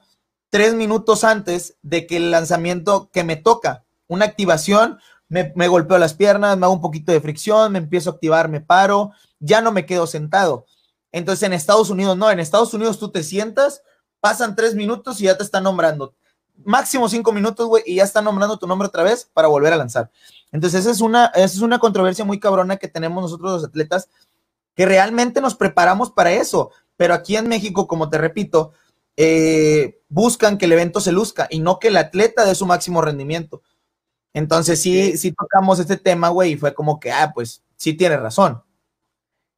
tres 0.49 0.72
minutos 0.72 1.22
antes 1.22 1.76
de 1.82 2.06
que 2.06 2.17
el 2.17 2.31
lanzamiento 2.31 3.11
que 3.12 3.22
me 3.22 3.37
toca, 3.37 3.84
una 4.08 4.25
activación, 4.25 4.99
me, 5.28 5.52
me, 5.55 5.69
golpeo 5.69 5.99
las 5.99 6.14
piernas, 6.14 6.56
me 6.56 6.64
hago 6.64 6.72
un 6.72 6.81
poquito 6.81 7.12
de 7.12 7.20
fricción, 7.20 7.72
me 7.72 7.78
empiezo 7.78 8.08
a 8.08 8.12
activar, 8.14 8.49
me 8.49 8.62
paro, 8.62 9.12
ya 9.38 9.61
no 9.61 9.70
me 9.70 9.84
quedo 9.84 10.06
sentado. 10.06 10.64
Entonces, 11.12 11.43
en 11.43 11.52
Estados 11.52 11.90
Unidos, 11.90 12.17
no, 12.17 12.31
en 12.31 12.40
Estados 12.40 12.72
Unidos 12.72 12.99
tú 12.99 13.11
te 13.11 13.22
sientas, 13.22 13.82
pasan 14.20 14.56
tres 14.56 14.75
minutos 14.75 15.20
y 15.20 15.25
ya 15.25 15.37
te 15.37 15.44
están 15.44 15.64
nombrando. 15.64 16.14
Máximo 16.65 17.09
cinco 17.09 17.33
minutos, 17.33 17.67
güey, 17.67 17.83
y 17.87 17.97
ya 17.97 18.05
están 18.05 18.25
nombrando 18.25 18.59
tu 18.59 18.67
nombre 18.67 18.89
otra 18.89 19.03
vez 19.03 19.31
para 19.33 19.49
volver 19.49 19.73
a 19.73 19.77
lanzar. 19.77 20.11
Entonces, 20.53 20.81
esa 20.81 20.91
es 20.91 21.01
una, 21.01 21.27
es 21.27 21.61
una 21.61 21.79
controversia 21.79 22.25
muy 22.25 22.41
cabrona 22.41 22.77
que 22.77 22.89
tenemos 22.89 23.23
nosotros 23.23 23.53
los 23.53 23.65
atletas, 23.65 24.09
que 24.75 24.87
realmente 24.87 25.41
nos 25.41 25.55
preparamos 25.55 26.11
para 26.11 26.33
eso. 26.33 26.71
Pero 26.97 27.15
aquí 27.15 27.37
en 27.37 27.49
México, 27.49 27.87
como 27.87 28.11
te 28.11 28.19
repito, 28.19 28.73
eh, 29.17 30.01
buscan 30.09 30.59
que 30.59 30.67
el 30.67 30.73
evento 30.73 31.01
se 31.01 31.12
luzca 31.12 31.47
y 31.51 31.61
no 31.61 31.79
que 31.79 31.89
el 31.89 31.97
atleta 31.97 32.45
dé 32.45 32.55
su 32.55 32.67
máximo 32.67 33.03
rendimiento. 33.03 33.63
Entonces, 34.32 34.81
sí, 34.81 35.17
sí 35.17 35.32
tocamos 35.32 35.79
este 35.79 35.96
tema, 35.96 36.29
güey, 36.29 36.53
y 36.53 36.56
fue 36.56 36.75
como 36.75 37.01
que, 37.01 37.11
ah, 37.11 37.32
pues 37.34 37.63
sí 37.77 37.94
tiene 37.94 38.17
razón. 38.17 38.63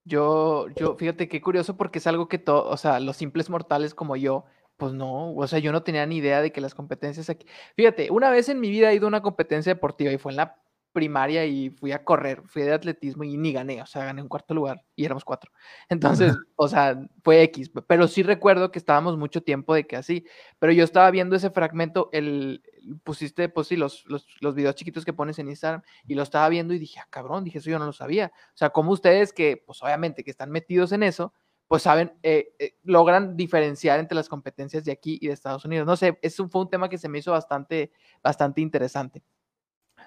Yo, 0.05 0.67
yo, 0.75 0.97
fíjate 0.97 1.29
qué 1.29 1.41
curioso 1.41 1.77
porque 1.77 1.99
es 1.99 2.07
algo 2.07 2.29
que 2.29 2.39
todo, 2.39 2.69
o 2.69 2.77
sea, 2.77 2.99
los 2.99 3.17
simples 3.17 3.49
mortales 3.51 3.95
como 3.95 4.17
yo, 4.17 4.45
pues 4.83 4.95
no, 4.95 5.33
o 5.37 5.47
sea, 5.47 5.61
yo 5.61 5.71
no 5.71 5.85
tenía 5.85 6.05
ni 6.07 6.17
idea 6.17 6.43
de 6.43 6.51
que 6.51 6.61
las 6.61 6.75
competencias 6.75 7.31
aquí. 7.31 7.47
Fíjate, 7.77 8.11
una 8.11 8.31
vez 8.31 8.49
en 8.49 8.59
mi 8.59 8.69
vida 8.69 8.91
he 8.91 8.97
ido 8.97 9.07
a 9.07 9.09
una 9.11 9.23
competencia 9.23 9.73
deportiva 9.73 10.11
y 10.11 10.19
fue 10.19 10.33
en 10.33 10.39
la 10.39 10.61
primaria 10.91 11.47
y 11.47 11.71
fui 11.71 11.93
a 11.93 12.03
correr, 12.03 12.43
fui 12.47 12.63
de 12.63 12.73
atletismo 12.73 13.23
y 13.23 13.37
ni 13.37 13.53
gané, 13.53 13.81
o 13.81 13.87
sea, 13.87 14.05
gané 14.07 14.23
un 14.23 14.29
cuarto 14.29 14.55
lugar 14.55 14.85
y 14.97 15.05
éramos 15.05 15.25
cuatro. 15.25 15.53
Entonces, 15.89 16.37
o 16.57 16.67
sea, 16.67 17.01
fue 17.23 17.45
X, 17.45 17.71
pero 17.87 18.09
sí 18.09 18.25
recuerdo 18.25 18.73
que 18.73 18.81
estábamos 18.81 19.17
mucho 19.17 19.45
tiempo 19.45 19.73
de 19.73 19.87
que 19.87 19.95
así, 19.95 20.27
pero 20.59 20.73
yo 20.73 20.83
estaba 20.83 21.09
viendo 21.13 21.37
ese 21.37 21.51
fragmento, 21.51 22.09
el, 22.11 22.61
pusiste, 23.05 23.49
pues 23.49 23.69
sí, 23.69 23.77
los, 23.77 24.05
los, 24.07 24.27
los 24.41 24.57
videos 24.57 24.75
chiquitos 24.75 25.05
que 25.05 25.13
pones 25.13 25.39
en 25.39 25.47
Instagram 25.47 25.83
y 26.09 26.17
lo 26.17 26.25
estaba 26.25 26.49
viendo 26.49 26.75
y 26.75 26.81
dije, 26.81 26.99
ah, 26.99 27.07
cabrón, 27.09 27.45
dije, 27.45 27.59
eso 27.59 27.71
yo 27.71 27.79
no 27.79 27.87
lo 27.87 27.93
sabía. 27.93 28.33
O 28.49 28.57
sea, 28.57 28.71
como 28.71 28.91
ustedes 28.91 29.33
que, 29.33 29.63
pues 29.65 29.81
obviamente 29.81 30.25
que 30.25 30.33
están 30.33 30.51
metidos 30.51 30.91
en 30.91 31.05
eso, 31.05 31.33
pues 31.73 31.85
saben, 31.85 32.13
eh, 32.23 32.53
eh, 32.59 32.75
logran 32.85 33.35
diferenciar 33.35 33.99
entre 33.99 34.15
las 34.15 34.29
competencias 34.29 34.85
de 34.85 34.93
aquí 34.93 35.19
y 35.23 35.29
de 35.29 35.33
Estados 35.33 35.65
Unidos. 35.65 35.87
No 35.87 35.97
sé, 35.97 36.19
eso 36.21 36.47
fue 36.47 36.61
un 36.61 36.69
tema 36.69 36.91
que 36.91 36.99
se 36.99 37.09
me 37.09 37.17
hizo 37.17 37.33
bastante, 37.33 37.93
bastante 38.23 38.61
interesante. 38.61 39.23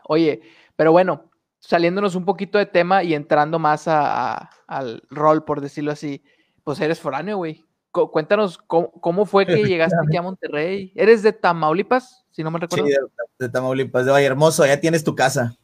Oye, 0.07 0.41
pero 0.75 0.91
bueno, 0.91 1.31
saliéndonos 1.60 2.13
un 2.13 2.24
poquito 2.24 2.60
de 2.60 2.67
tema 2.67 3.01
y 3.01 3.15
entrando 3.15 3.57
más 3.57 3.88
al 3.88 5.01
rol, 5.10 5.43
por 5.43 5.60
decirlo 5.60 5.91
así, 5.91 6.24
pues 6.63 6.79
eres 6.81 7.00
foráneo, 7.00 7.38
güey. 7.38 7.65
Cuéntanos 7.91 8.60
cómo, 8.60 9.25
fue 9.25 9.48
que 9.48 9.55
llegaste 9.67 9.98
aquí 10.07 10.17
a 10.17 10.22
Monterrey. 10.22 10.93
¿Eres 10.93 11.24
de 11.24 11.34
Tamaulipas, 11.34 12.27
si 12.29 12.43
no 12.43 12.51
me 12.51 12.60
recuerdo? 12.60 12.86
Sí, 12.86 12.93
de, 13.39 13.50
Tamaulipas, 13.50 14.05
de 14.05 14.12
Valle 14.12 14.27
Hermoso, 14.27 14.67
ya 14.67 14.79
tienes 14.79 15.03
tu 15.03 15.15
casa. 15.15 15.57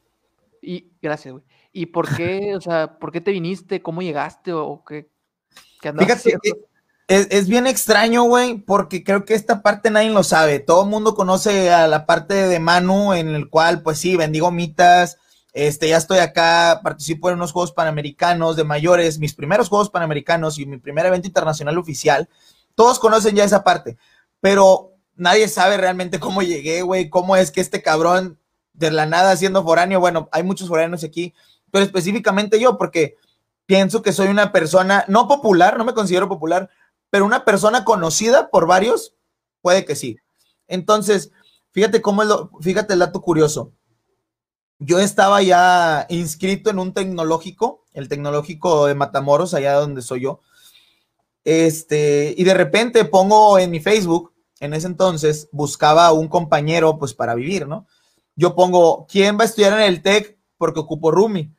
Y 0.63 0.93
gracias, 0.99 1.31
güey. 1.31 1.45
¿Y 1.71 1.85
por 1.85 2.15
qué, 2.15 2.55
o 2.55 2.59
sea, 2.59 2.97
por 2.97 3.11
qué 3.11 3.21
te 3.21 3.29
viniste? 3.29 3.83
¿Cómo 3.83 4.01
llegaste? 4.01 4.51
¿O 4.51 4.83
qué, 4.83 5.11
Fíjate, 5.81 6.37
es, 7.07 7.27
es, 7.29 7.47
bien 7.47 7.67
extraño, 7.67 8.23
güey, 8.23 8.59
porque 8.59 9.03
creo 9.03 9.25
que 9.25 9.33
esta 9.33 9.61
parte 9.61 9.89
nadie 9.89 10.09
lo 10.11 10.23
sabe. 10.23 10.59
Todo 10.59 10.83
el 10.83 10.89
mundo 10.89 11.15
conoce 11.15 11.71
a 11.71 11.87
la 11.87 12.05
parte 12.05 12.33
de 12.33 12.59
Manu, 12.59 13.13
en 13.13 13.29
el 13.29 13.49
cual, 13.49 13.81
pues 13.81 13.97
sí, 13.97 14.15
bendigo 14.15 14.51
mitas. 14.51 15.17
Este, 15.53 15.89
ya 15.89 15.97
estoy 15.97 16.19
acá, 16.19 16.79
participo 16.81 17.29
en 17.29 17.35
unos 17.35 17.51
Juegos 17.51 17.73
Panamericanos 17.73 18.55
de 18.55 18.63
mayores, 18.63 19.19
mis 19.19 19.33
primeros 19.33 19.67
Juegos 19.67 19.89
Panamericanos 19.89 20.57
y 20.57 20.65
mi 20.65 20.77
primer 20.77 21.05
evento 21.05 21.27
internacional 21.27 21.77
oficial. 21.77 22.29
todos 22.75 22.99
conocen 22.99 23.35
ya 23.35 23.43
esa 23.43 23.63
parte, 23.63 23.97
pero 24.39 24.93
nadie 25.15 25.49
sabe 25.49 25.75
realmente 25.77 26.19
cómo 26.19 26.41
llegué, 26.41 26.83
güey, 26.83 27.09
cómo 27.09 27.35
es 27.35 27.51
que 27.51 27.59
este 27.59 27.81
cabrón 27.81 28.39
de 28.73 28.91
la 28.91 29.05
nada 29.05 29.35
siendo 29.35 29.63
foráneo, 29.63 29.99
bueno, 29.99 30.29
hay 30.31 30.43
muchos 30.43 30.69
foráneos 30.69 31.03
aquí, 31.03 31.33
pero 31.69 31.83
específicamente 31.83 32.59
yo, 32.59 32.77
porque 32.77 33.17
pienso 33.71 34.01
que 34.01 34.11
soy 34.11 34.27
una 34.27 34.51
persona, 34.51 35.05
no 35.07 35.29
popular, 35.29 35.77
no 35.77 35.85
me 35.85 35.93
considero 35.93 36.27
popular, 36.27 36.69
pero 37.09 37.23
una 37.23 37.45
persona 37.45 37.85
conocida 37.85 38.49
por 38.49 38.67
varios, 38.67 39.15
puede 39.61 39.85
que 39.85 39.95
sí. 39.95 40.17
Entonces, 40.67 41.31
fíjate 41.71 42.01
cómo 42.01 42.21
es 42.21 42.27
lo, 42.27 42.51
fíjate 42.59 42.91
el 42.91 42.99
dato 42.99 43.21
curioso. 43.21 43.71
Yo 44.77 44.99
estaba 44.99 45.41
ya 45.41 46.05
inscrito 46.09 46.69
en 46.69 46.79
un 46.79 46.93
tecnológico, 46.93 47.85
el 47.93 48.09
tecnológico 48.09 48.87
de 48.87 48.95
Matamoros, 48.95 49.53
allá 49.53 49.75
donde 49.75 50.01
soy 50.01 50.23
yo. 50.23 50.41
Este, 51.45 52.35
y 52.37 52.43
de 52.43 52.53
repente 52.53 53.05
pongo 53.05 53.57
en 53.57 53.71
mi 53.71 53.79
Facebook, 53.79 54.33
en 54.59 54.73
ese 54.73 54.87
entonces, 54.87 55.47
buscaba 55.53 56.11
un 56.11 56.27
compañero, 56.27 56.99
pues 56.99 57.13
para 57.13 57.35
vivir, 57.35 57.69
¿no? 57.69 57.87
Yo 58.35 58.53
pongo, 58.53 59.07
¿quién 59.09 59.37
va 59.37 59.43
a 59.43 59.45
estudiar 59.45 59.79
en 59.79 59.85
el 59.85 60.01
TEC? 60.01 60.37
Porque 60.57 60.81
ocupo 60.81 61.09
Rumi. 61.09 61.55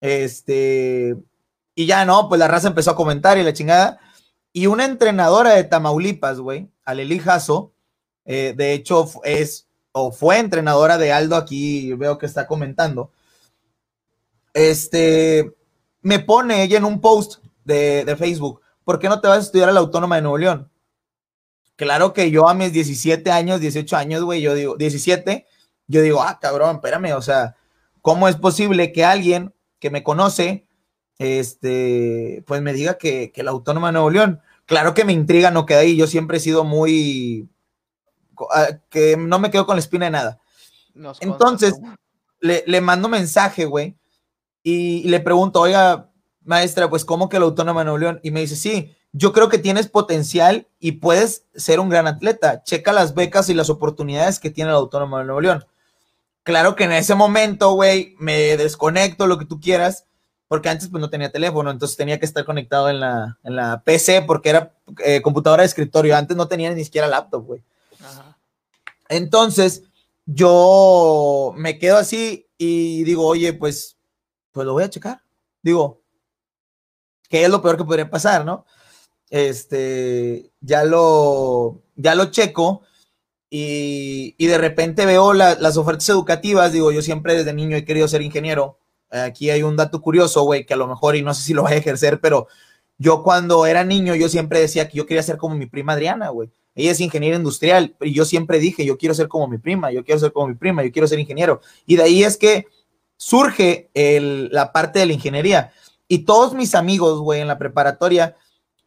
Este, 0.00 1.14
y 1.74 1.86
ya 1.86 2.04
no, 2.04 2.28
pues 2.28 2.38
la 2.38 2.48
raza 2.48 2.68
empezó 2.68 2.90
a 2.90 2.96
comentar 2.96 3.38
y 3.38 3.42
la 3.42 3.52
chingada. 3.52 4.00
Y 4.52 4.66
una 4.66 4.84
entrenadora 4.84 5.54
de 5.54 5.64
Tamaulipas, 5.64 6.38
güey, 6.38 6.70
Aleli 6.84 7.22
eh, 8.24 8.54
de 8.56 8.72
hecho 8.72 9.10
es 9.24 9.66
o 9.92 10.10
fue 10.10 10.38
entrenadora 10.38 10.96
de 10.98 11.12
Aldo 11.12 11.36
aquí, 11.36 11.92
veo 11.94 12.18
que 12.18 12.26
está 12.26 12.46
comentando. 12.46 13.10
Este, 14.54 15.54
me 16.00 16.18
pone 16.18 16.62
ella 16.62 16.78
en 16.78 16.84
un 16.84 17.00
post 17.00 17.42
de, 17.64 18.04
de 18.04 18.16
Facebook, 18.16 18.60
¿por 18.84 18.98
qué 18.98 19.08
no 19.08 19.20
te 19.20 19.28
vas 19.28 19.38
a 19.38 19.42
estudiar 19.42 19.68
a 19.68 19.72
la 19.72 19.80
Autónoma 19.80 20.16
de 20.16 20.22
Nuevo 20.22 20.38
León? 20.38 20.70
Claro 21.76 22.12
que 22.12 22.30
yo 22.30 22.48
a 22.48 22.54
mis 22.54 22.72
17 22.72 23.30
años, 23.30 23.60
18 23.60 23.96
años, 23.96 24.22
güey, 24.22 24.40
yo 24.40 24.54
digo, 24.54 24.76
17, 24.76 25.46
yo 25.88 26.00
digo, 26.00 26.22
ah, 26.22 26.38
cabrón, 26.40 26.76
espérame, 26.76 27.14
o 27.14 27.22
sea, 27.22 27.56
¿cómo 28.00 28.28
es 28.28 28.36
posible 28.36 28.92
que 28.92 29.04
alguien 29.04 29.54
que 29.78 29.90
me 29.90 30.02
conoce 30.02 30.66
este, 31.22 32.44
pues 32.46 32.62
me 32.62 32.72
diga 32.72 32.98
que, 32.98 33.32
la 33.36 33.50
Autónoma 33.50 33.88
de 33.88 33.92
Nuevo 33.92 34.10
León. 34.10 34.40
Claro 34.66 34.94
que 34.94 35.04
me 35.04 35.12
intriga, 35.12 35.50
no 35.50 35.66
queda 35.66 35.80
ahí. 35.80 35.96
Yo 35.96 36.06
siempre 36.06 36.38
he 36.38 36.40
sido 36.40 36.64
muy. 36.64 37.48
Ah, 38.54 38.68
que 38.88 39.16
no 39.16 39.38
me 39.38 39.50
quedo 39.50 39.66
con 39.66 39.76
la 39.76 39.80
espina 39.80 40.06
de 40.06 40.12
nada. 40.12 40.40
Entonces, 41.20 41.74
le, 42.40 42.64
le, 42.66 42.80
mando 42.80 43.08
mensaje, 43.08 43.64
güey, 43.64 43.96
y, 44.62 45.08
le 45.08 45.20
pregunto, 45.20 45.60
oiga, 45.60 46.10
maestra, 46.44 46.88
pues, 46.90 47.04
¿cómo 47.04 47.28
que 47.28 47.38
la 47.38 47.46
Autónoma 47.46 47.80
de 47.80 47.84
Nuevo 47.86 47.98
León? 47.98 48.20
Y 48.22 48.30
me 48.30 48.40
dice, 48.40 48.56
sí, 48.56 48.94
yo 49.12 49.32
creo 49.32 49.48
que 49.48 49.58
tienes 49.58 49.88
potencial 49.88 50.68
y 50.78 50.92
puedes 50.92 51.46
ser 51.54 51.80
un 51.80 51.88
gran 51.88 52.06
atleta. 52.06 52.62
Checa 52.62 52.92
las 52.92 53.14
becas 53.14 53.48
y 53.48 53.54
las 53.54 53.70
oportunidades 53.70 54.38
que 54.38 54.50
tiene 54.50 54.70
la 54.70 54.76
Autónoma 54.76 55.20
de 55.20 55.24
Nuevo 55.24 55.40
León. 55.40 55.64
Claro 56.42 56.74
que 56.74 56.84
en 56.84 56.92
ese 56.92 57.14
momento, 57.14 57.72
güey, 57.72 58.16
me 58.18 58.56
desconecto, 58.56 59.26
lo 59.26 59.38
que 59.38 59.44
tú 59.44 59.60
quieras, 59.60 60.06
porque 60.52 60.68
antes 60.68 60.88
pues 60.88 61.00
no 61.00 61.08
tenía 61.08 61.32
teléfono, 61.32 61.70
entonces 61.70 61.96
tenía 61.96 62.18
que 62.18 62.26
estar 62.26 62.44
conectado 62.44 62.90
en 62.90 63.00
la, 63.00 63.38
en 63.42 63.56
la 63.56 63.80
PC 63.82 64.20
porque 64.20 64.50
era 64.50 64.74
eh, 65.02 65.22
computadora 65.22 65.62
de 65.62 65.66
escritorio, 65.66 66.14
antes 66.14 66.36
no 66.36 66.46
tenía 66.46 66.70
ni 66.74 66.84
siquiera 66.84 67.06
laptop, 67.06 67.46
güey. 67.46 67.62
Entonces, 69.08 69.84
yo 70.26 71.54
me 71.56 71.78
quedo 71.78 71.96
así 71.96 72.50
y 72.58 73.02
digo, 73.04 73.26
oye, 73.26 73.54
pues, 73.54 73.96
pues 74.50 74.66
lo 74.66 74.74
voy 74.74 74.82
a 74.84 74.90
checar. 74.90 75.22
Digo, 75.62 76.02
¿qué 77.30 77.44
es 77.44 77.48
lo 77.48 77.62
peor 77.62 77.78
que 77.78 77.84
podría 77.84 78.10
pasar, 78.10 78.44
no? 78.44 78.66
Este, 79.30 80.52
ya 80.60 80.84
lo, 80.84 81.80
ya 81.96 82.14
lo 82.14 82.26
checo 82.26 82.82
y, 83.48 84.34
y 84.36 84.46
de 84.48 84.58
repente 84.58 85.06
veo 85.06 85.32
las 85.32 85.78
ofertas 85.78 86.10
educativas, 86.10 86.72
digo, 86.72 86.92
yo 86.92 87.00
siempre 87.00 87.36
desde 87.36 87.54
niño 87.54 87.74
he 87.74 87.86
querido 87.86 88.06
ser 88.06 88.20
ingeniero, 88.20 88.81
Aquí 89.12 89.50
hay 89.50 89.62
un 89.62 89.76
dato 89.76 90.00
curioso, 90.00 90.42
güey, 90.42 90.64
que 90.64 90.72
a 90.72 90.76
lo 90.78 90.88
mejor, 90.88 91.16
y 91.16 91.22
no 91.22 91.34
sé 91.34 91.42
si 91.42 91.52
lo 91.52 91.62
voy 91.62 91.72
a 91.72 91.76
ejercer, 91.76 92.18
pero 92.20 92.48
yo 92.96 93.22
cuando 93.22 93.66
era 93.66 93.84
niño, 93.84 94.14
yo 94.14 94.28
siempre 94.30 94.58
decía 94.58 94.88
que 94.88 94.96
yo 94.96 95.04
quería 95.06 95.22
ser 95.22 95.36
como 95.36 95.54
mi 95.54 95.66
prima 95.66 95.92
Adriana, 95.92 96.30
güey. 96.30 96.50
Ella 96.74 96.92
es 96.92 97.00
ingeniera 97.00 97.36
industrial, 97.36 97.94
y 98.00 98.14
yo 98.14 98.24
siempre 98.24 98.58
dije, 98.58 98.86
yo 98.86 98.96
quiero 98.96 99.14
ser 99.14 99.28
como 99.28 99.48
mi 99.48 99.58
prima, 99.58 99.92
yo 99.92 100.02
quiero 100.02 100.18
ser 100.18 100.32
como 100.32 100.48
mi 100.48 100.54
prima, 100.54 100.82
yo 100.82 100.90
quiero 100.90 101.06
ser 101.06 101.18
ingeniero. 101.18 101.60
Y 101.84 101.96
de 101.96 102.04
ahí 102.04 102.24
es 102.24 102.38
que 102.38 102.66
surge 103.18 103.90
la 103.94 104.72
parte 104.72 104.98
de 104.98 105.06
la 105.06 105.12
ingeniería. 105.12 105.72
Y 106.08 106.20
todos 106.20 106.54
mis 106.54 106.74
amigos, 106.74 107.20
güey, 107.20 107.42
en 107.42 107.48
la 107.48 107.58
preparatoria, 107.58 108.36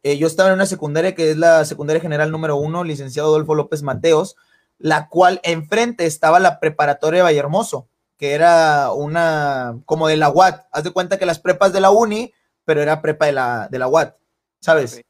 eh, 0.02 0.18
yo 0.18 0.26
estaba 0.26 0.48
en 0.48 0.56
una 0.56 0.66
secundaria 0.66 1.14
que 1.14 1.30
es 1.30 1.36
la 1.36 1.64
secundaria 1.64 2.02
general 2.02 2.32
número 2.32 2.56
uno, 2.56 2.82
licenciado 2.82 3.28
Adolfo 3.28 3.54
López 3.54 3.82
Mateos, 3.82 4.36
la 4.78 5.08
cual 5.08 5.40
enfrente 5.44 6.06
estaba 6.06 6.40
la 6.40 6.58
preparatoria 6.58 7.18
de 7.18 7.24
Vallehermoso 7.24 7.88
que 8.16 8.32
era 8.32 8.92
una, 8.92 9.80
como 9.84 10.08
de 10.08 10.16
la 10.16 10.30
UAT. 10.30 10.66
Haz 10.72 10.84
de 10.84 10.90
cuenta 10.90 11.18
que 11.18 11.26
las 11.26 11.38
prepas 11.38 11.72
de 11.72 11.80
la 11.80 11.90
uni, 11.90 12.32
pero 12.64 12.82
era 12.82 13.02
prepa 13.02 13.26
de 13.26 13.32
la, 13.32 13.68
de 13.70 13.78
la 13.78 13.88
UAT, 13.88 14.16
¿sabes? 14.60 15.02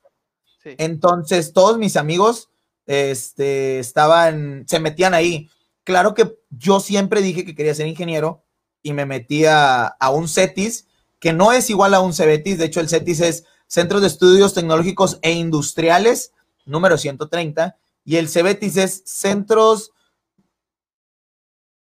Entonces, 0.65 1.53
todos 1.53 1.79
mis 1.79 1.97
amigos 1.97 2.51
este, 2.87 3.79
estaban, 3.79 4.65
se 4.67 4.81
metían 4.81 5.15
ahí. 5.15 5.49
Claro 5.85 6.15
que 6.15 6.37
yo 6.51 6.81
siempre 6.81 7.23
dije 7.23 7.45
que 7.45 7.55
quería 7.55 7.75
ser 7.75 7.87
ingeniero 7.87 8.45
y 8.83 8.93
me 8.93 9.07
metía 9.07 9.87
a, 9.87 10.11
un 10.11 10.29
CETIS, 10.29 10.89
que 11.19 11.33
no 11.33 11.53
es 11.53 11.71
igual 11.71 11.95
a 11.95 12.01
un 12.01 12.13
CEBETIS, 12.13 12.59
de 12.59 12.67
hecho 12.67 12.81
el 12.81 12.89
CETIS 12.89 13.21
es 13.21 13.45
Centros 13.67 14.01
de 14.01 14.09
Estudios 14.09 14.55
Tecnológicos 14.55 15.19
e 15.23 15.33
Industriales, 15.33 16.33
número 16.65 16.99
130, 16.99 17.77
y 18.05 18.17
el 18.17 18.29
CEBETIS 18.29 18.77
es 18.77 19.03
Centros 19.07 19.93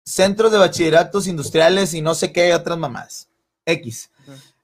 centros 0.10 0.51
de 0.51 0.58
bachilleratos 0.58 1.28
industriales 1.28 1.94
y 1.94 2.01
no 2.01 2.16
sé 2.16 2.34
qué 2.34 2.54
otras 2.56 2.80
mamás. 2.80 3.30
X. 3.63 4.10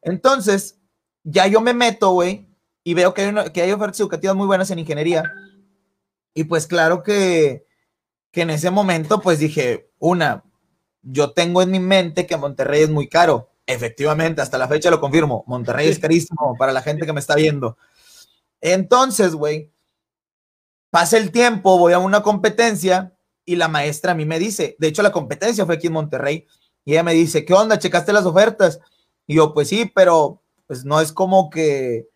Entonces, 0.02 0.80
ya 1.24 1.46
yo 1.46 1.62
me 1.62 1.76
meto, 1.76 2.12
güey, 2.12 2.48
y 2.84 2.96
veo 2.96 3.14
que 3.14 3.22
hay, 3.22 3.50
que 3.52 3.62
hay 3.62 3.72
ofertas 3.72 4.00
educativas 4.00 4.36
muy 4.36 4.48
buenas 4.48 4.72
en 4.72 4.80
ingeniería. 4.80 5.32
Y 6.34 6.46
pues 6.46 6.66
claro 6.66 7.04
que, 7.04 7.68
que 8.32 8.42
en 8.42 8.50
ese 8.50 8.72
momento, 8.72 9.22
pues 9.22 9.38
dije, 9.38 9.92
una, 10.00 10.44
yo 11.04 11.32
tengo 11.32 11.62
en 11.62 11.70
mi 11.72 11.80
mente 11.80 12.26
que 12.26 12.38
Monterrey 12.38 12.82
es 12.82 12.90
muy 12.90 13.08
caro. 13.08 13.52
Efectivamente, 13.68 14.42
hasta 14.42 14.58
la 14.58 14.68
fecha 14.68 14.90
lo 14.90 15.00
confirmo. 15.00 15.44
Monterrey 15.46 15.88
es 15.88 16.00
carísimo 16.00 16.56
para 16.58 16.74
la 16.74 16.82
gente 16.82 17.06
que 17.06 17.14
me 17.14 17.20
está 17.20 17.36
viendo. 17.36 17.78
Entonces, 18.62 19.36
güey, 19.36 19.72
pasa 20.90 21.18
el 21.18 21.32
tiempo, 21.32 21.78
voy 21.78 21.94
a 21.94 22.00
una 22.00 22.24
competencia 22.24 23.15
y 23.46 23.56
la 23.56 23.68
maestra 23.68 24.12
a 24.12 24.16
mí 24.16 24.26
me 24.26 24.40
dice, 24.40 24.76
de 24.80 24.88
hecho 24.88 25.04
la 25.04 25.12
competencia 25.12 25.66
fue 25.66 25.76
aquí 25.76 25.88
en 25.88 25.94
Monterrey, 25.94 26.48
y 26.84 26.92
ella 26.92 27.04
me 27.04 27.14
dice, 27.14 27.46
¿qué 27.46 27.54
onda? 27.54 27.80
¿Checaste 27.80 28.14
las 28.14 28.26
ofertas? 28.26 28.80
Y 29.28 29.36
yo, 29.36 29.54
pues 29.54 29.70
sí, 29.70 29.92
pero 29.94 30.42
pues 30.68 30.86
no 30.86 31.02
es 31.02 31.12
como 31.12 31.50
que 31.50 32.08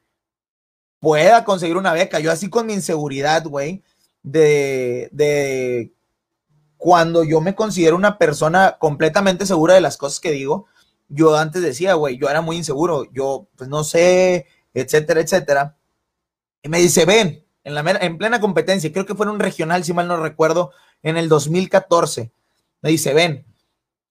pueda 1.00 1.44
conseguir 1.44 1.78
una 1.78 1.94
beca. 1.94 2.20
Yo 2.20 2.32
así 2.32 2.50
con 2.50 2.68
mi 2.68 2.74
inseguridad, 2.74 3.46
güey, 3.46 3.84
de, 4.22 5.10
de 5.12 5.92
cuando 6.78 7.24
yo 7.24 7.42
me 7.42 7.56
considero 7.56 7.96
una 7.96 8.18
persona 8.18 8.78
completamente 8.80 9.46
segura 9.46 9.74
de 9.74 9.82
las 9.82 9.98
cosas 9.98 10.20
que 10.20 10.32
digo, 10.32 10.68
yo 11.08 11.36
antes 11.36 11.62
decía, 11.64 11.96
güey, 11.96 12.18
yo 12.18 12.30
era 12.30 12.42
muy 12.42 12.58
inseguro, 12.58 13.12
yo 13.12 13.48
pues 13.56 13.70
no 13.70 13.84
sé, 13.84 14.46
etcétera, 14.74 15.22
etcétera. 15.22 15.78
Y 16.62 16.70
me 16.70 16.80
dice, 16.80 17.06
ven, 17.06 17.44
en, 17.64 17.74
la, 17.74 17.82
en 17.82 18.18
plena 18.18 18.40
competencia, 18.40 18.92
creo 18.92 19.06
que 19.06 19.16
fue 19.16 19.26
en 19.26 19.32
un 19.32 19.40
regional, 19.40 19.84
si 19.84 19.94
mal 19.94 20.08
no 20.08 20.18
recuerdo, 20.18 20.72
en 21.04 21.18
el 21.18 21.30
2014. 21.30 22.32
Me 22.82 22.90
dice, 22.90 23.14
ven. 23.14 23.46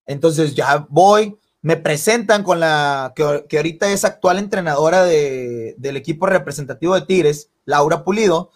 Entonces 0.06 0.54
ya 0.54 0.86
voy, 0.88 1.38
me 1.60 1.76
presentan 1.76 2.42
con 2.42 2.60
la 2.60 3.12
que, 3.14 3.44
que 3.48 3.58
ahorita 3.58 3.90
es 3.90 4.04
actual 4.04 4.38
entrenadora 4.38 5.04
de, 5.04 5.74
del 5.78 5.96
equipo 5.96 6.26
representativo 6.26 6.94
de 6.94 7.02
Tigres, 7.02 7.50
Laura 7.64 8.04
Pulido. 8.04 8.50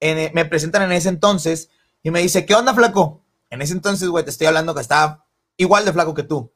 me 0.00 0.44
presentan 0.46 0.82
en 0.82 0.92
ese 0.92 1.08
entonces 1.08 1.70
y 2.02 2.10
me 2.10 2.22
dice, 2.22 2.46
¿qué 2.46 2.54
onda, 2.54 2.74
flaco? 2.74 3.22
En 3.50 3.62
ese 3.62 3.72
entonces, 3.72 4.08
güey, 4.08 4.24
te 4.24 4.30
estoy 4.30 4.46
hablando 4.46 4.74
que 4.74 4.80
estaba 4.80 5.26
igual 5.56 5.84
de 5.84 5.92
flaco 5.92 6.14
que 6.14 6.22
tú. 6.22 6.52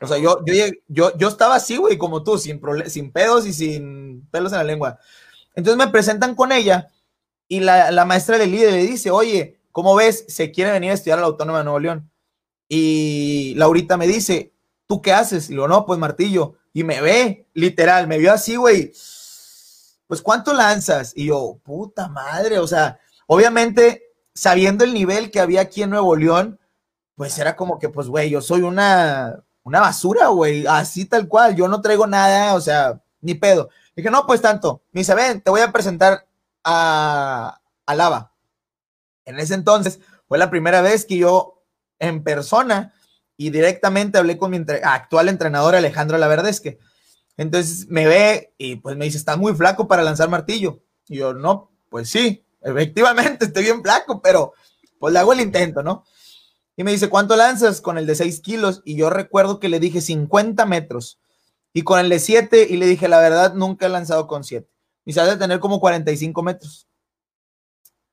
O 0.00 0.06
sea, 0.06 0.18
yo, 0.18 0.44
yo, 0.44 0.54
yo, 0.88 1.16
yo 1.16 1.28
estaba 1.28 1.54
así, 1.54 1.76
güey, 1.76 1.96
como 1.96 2.24
tú, 2.24 2.38
sin, 2.38 2.60
sin 2.86 3.12
pedos 3.12 3.46
y 3.46 3.52
sin 3.52 4.26
pelos 4.30 4.52
en 4.52 4.58
la 4.58 4.64
lengua. 4.64 4.98
Entonces 5.54 5.78
me 5.78 5.92
presentan 5.92 6.34
con 6.34 6.50
ella 6.50 6.88
y 7.46 7.60
la, 7.60 7.90
la 7.92 8.04
maestra 8.04 8.36
del 8.36 8.50
líder 8.50 8.72
le 8.72 8.82
dice, 8.82 9.10
oye, 9.10 9.60
¿Cómo 9.76 9.94
ves? 9.94 10.24
Se 10.28 10.52
quiere 10.52 10.70
venir 10.70 10.90
a 10.90 10.94
estudiar 10.94 11.18
a 11.18 11.20
la 11.20 11.26
Autónoma 11.26 11.58
de 11.58 11.64
Nuevo 11.64 11.80
León. 11.80 12.10
Y 12.66 13.52
Laurita 13.56 13.98
me 13.98 14.06
dice, 14.06 14.54
¿tú 14.86 15.02
qué 15.02 15.12
haces? 15.12 15.50
Y 15.50 15.52
lo 15.52 15.68
no, 15.68 15.84
pues 15.84 15.98
martillo. 15.98 16.54
Y 16.72 16.82
me 16.82 17.02
ve, 17.02 17.46
literal, 17.52 18.06
me 18.06 18.16
vio 18.16 18.32
así, 18.32 18.56
güey. 18.56 18.94
Pues, 20.06 20.22
¿cuánto 20.22 20.54
lanzas? 20.54 21.12
Y 21.14 21.26
yo, 21.26 21.58
puta 21.62 22.08
madre, 22.08 22.58
o 22.58 22.66
sea, 22.66 22.98
obviamente, 23.26 24.04
sabiendo 24.32 24.82
el 24.82 24.94
nivel 24.94 25.30
que 25.30 25.40
había 25.40 25.60
aquí 25.60 25.82
en 25.82 25.90
Nuevo 25.90 26.16
León, 26.16 26.58
pues 27.14 27.38
era 27.38 27.54
como 27.54 27.78
que, 27.78 27.90
pues, 27.90 28.08
güey, 28.08 28.30
yo 28.30 28.40
soy 28.40 28.62
una, 28.62 29.44
una 29.62 29.80
basura, 29.80 30.28
güey, 30.28 30.66
así 30.66 31.04
tal 31.04 31.28
cual, 31.28 31.54
yo 31.54 31.68
no 31.68 31.82
traigo 31.82 32.06
nada, 32.06 32.54
o 32.54 32.62
sea, 32.62 33.02
ni 33.20 33.34
pedo. 33.34 33.68
Dije, 33.94 34.10
no, 34.10 34.26
pues 34.26 34.40
tanto. 34.40 34.80
Me 34.92 35.02
dice, 35.02 35.14
ven, 35.14 35.42
te 35.42 35.50
voy 35.50 35.60
a 35.60 35.70
presentar 35.70 36.26
a, 36.64 37.60
a 37.84 37.94
Lava. 37.94 38.32
En 39.26 39.38
ese 39.38 39.54
entonces 39.54 40.00
fue 40.26 40.38
la 40.38 40.50
primera 40.50 40.80
vez 40.80 41.04
que 41.04 41.18
yo 41.18 41.62
en 41.98 42.24
persona 42.24 42.94
y 43.36 43.50
directamente 43.50 44.18
hablé 44.18 44.38
con 44.38 44.50
mi 44.50 44.64
actual 44.82 45.28
entrenador 45.28 45.74
Alejandro 45.74 46.16
Laverdesque. 46.16 46.78
Entonces 47.36 47.88
me 47.88 48.06
ve 48.06 48.54
y 48.56 48.76
pues 48.76 48.96
me 48.96 49.04
dice, 49.04 49.18
está 49.18 49.36
muy 49.36 49.54
flaco 49.54 49.86
para 49.86 50.02
lanzar 50.02 50.30
martillo. 50.30 50.82
Y 51.08 51.18
yo, 51.18 51.34
no, 51.34 51.70
pues 51.90 52.08
sí, 52.08 52.44
efectivamente 52.62 53.44
estoy 53.46 53.64
bien 53.64 53.82
flaco, 53.82 54.22
pero 54.22 54.54
pues 54.98 55.12
le 55.12 55.18
hago 55.18 55.32
el 55.32 55.40
intento, 55.40 55.82
¿no? 55.82 56.04
Y 56.76 56.84
me 56.84 56.92
dice, 56.92 57.08
¿cuánto 57.08 57.36
lanzas 57.36 57.80
con 57.80 57.96
el 57.98 58.06
de 58.06 58.14
6 58.14 58.40
kilos? 58.40 58.82
Y 58.84 58.96
yo 58.96 59.08
recuerdo 59.08 59.60
que 59.60 59.68
le 59.68 59.80
dije 59.80 60.00
50 60.00 60.66
metros. 60.66 61.18
Y 61.72 61.82
con 61.82 61.98
el 61.98 62.08
de 62.08 62.18
7, 62.18 62.66
y 62.68 62.76
le 62.76 62.86
dije, 62.86 63.08
la 63.08 63.18
verdad, 63.18 63.54
nunca 63.54 63.86
he 63.86 63.88
lanzado 63.88 64.26
con 64.26 64.44
7. 64.44 64.68
Y 65.04 65.12
se 65.12 65.20
ha 65.20 65.26
de 65.26 65.36
tener 65.36 65.58
como 65.58 65.80
45 65.80 66.42
metros. 66.42 66.85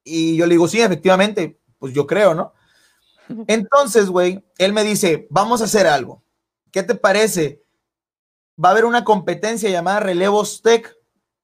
Y 0.03 0.35
yo 0.35 0.45
le 0.45 0.53
digo, 0.55 0.67
sí, 0.67 0.81
efectivamente, 0.81 1.59
pues 1.79 1.93
yo 1.93 2.05
creo, 2.07 2.33
¿no? 2.33 2.53
Entonces, 3.47 4.09
güey, 4.09 4.43
él 4.57 4.73
me 4.73 4.83
dice, 4.83 5.27
vamos 5.29 5.61
a 5.61 5.65
hacer 5.65 5.87
algo. 5.87 6.23
¿Qué 6.71 6.83
te 6.83 6.95
parece? 6.95 7.63
Va 8.63 8.69
a 8.69 8.71
haber 8.71 8.85
una 8.85 9.03
competencia 9.03 9.69
llamada 9.69 9.99
Relevos 9.99 10.61
Tech 10.61 10.95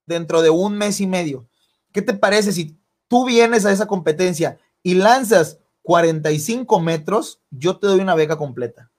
dentro 0.05 0.41
de 0.41 0.49
un 0.49 0.77
mes 0.77 0.99
y 1.01 1.07
medio. 1.07 1.47
¿Qué 1.91 2.01
te 2.01 2.13
parece 2.13 2.51
si 2.51 2.79
tú 3.07 3.25
vienes 3.25 3.65
a 3.65 3.71
esa 3.71 3.87
competencia 3.87 4.59
y 4.83 4.95
lanzas 4.95 5.59
45 5.83 6.79
metros? 6.79 7.41
Yo 7.49 7.77
te 7.77 7.87
doy 7.87 7.99
una 7.99 8.15
beca 8.15 8.37
completa. 8.37 8.91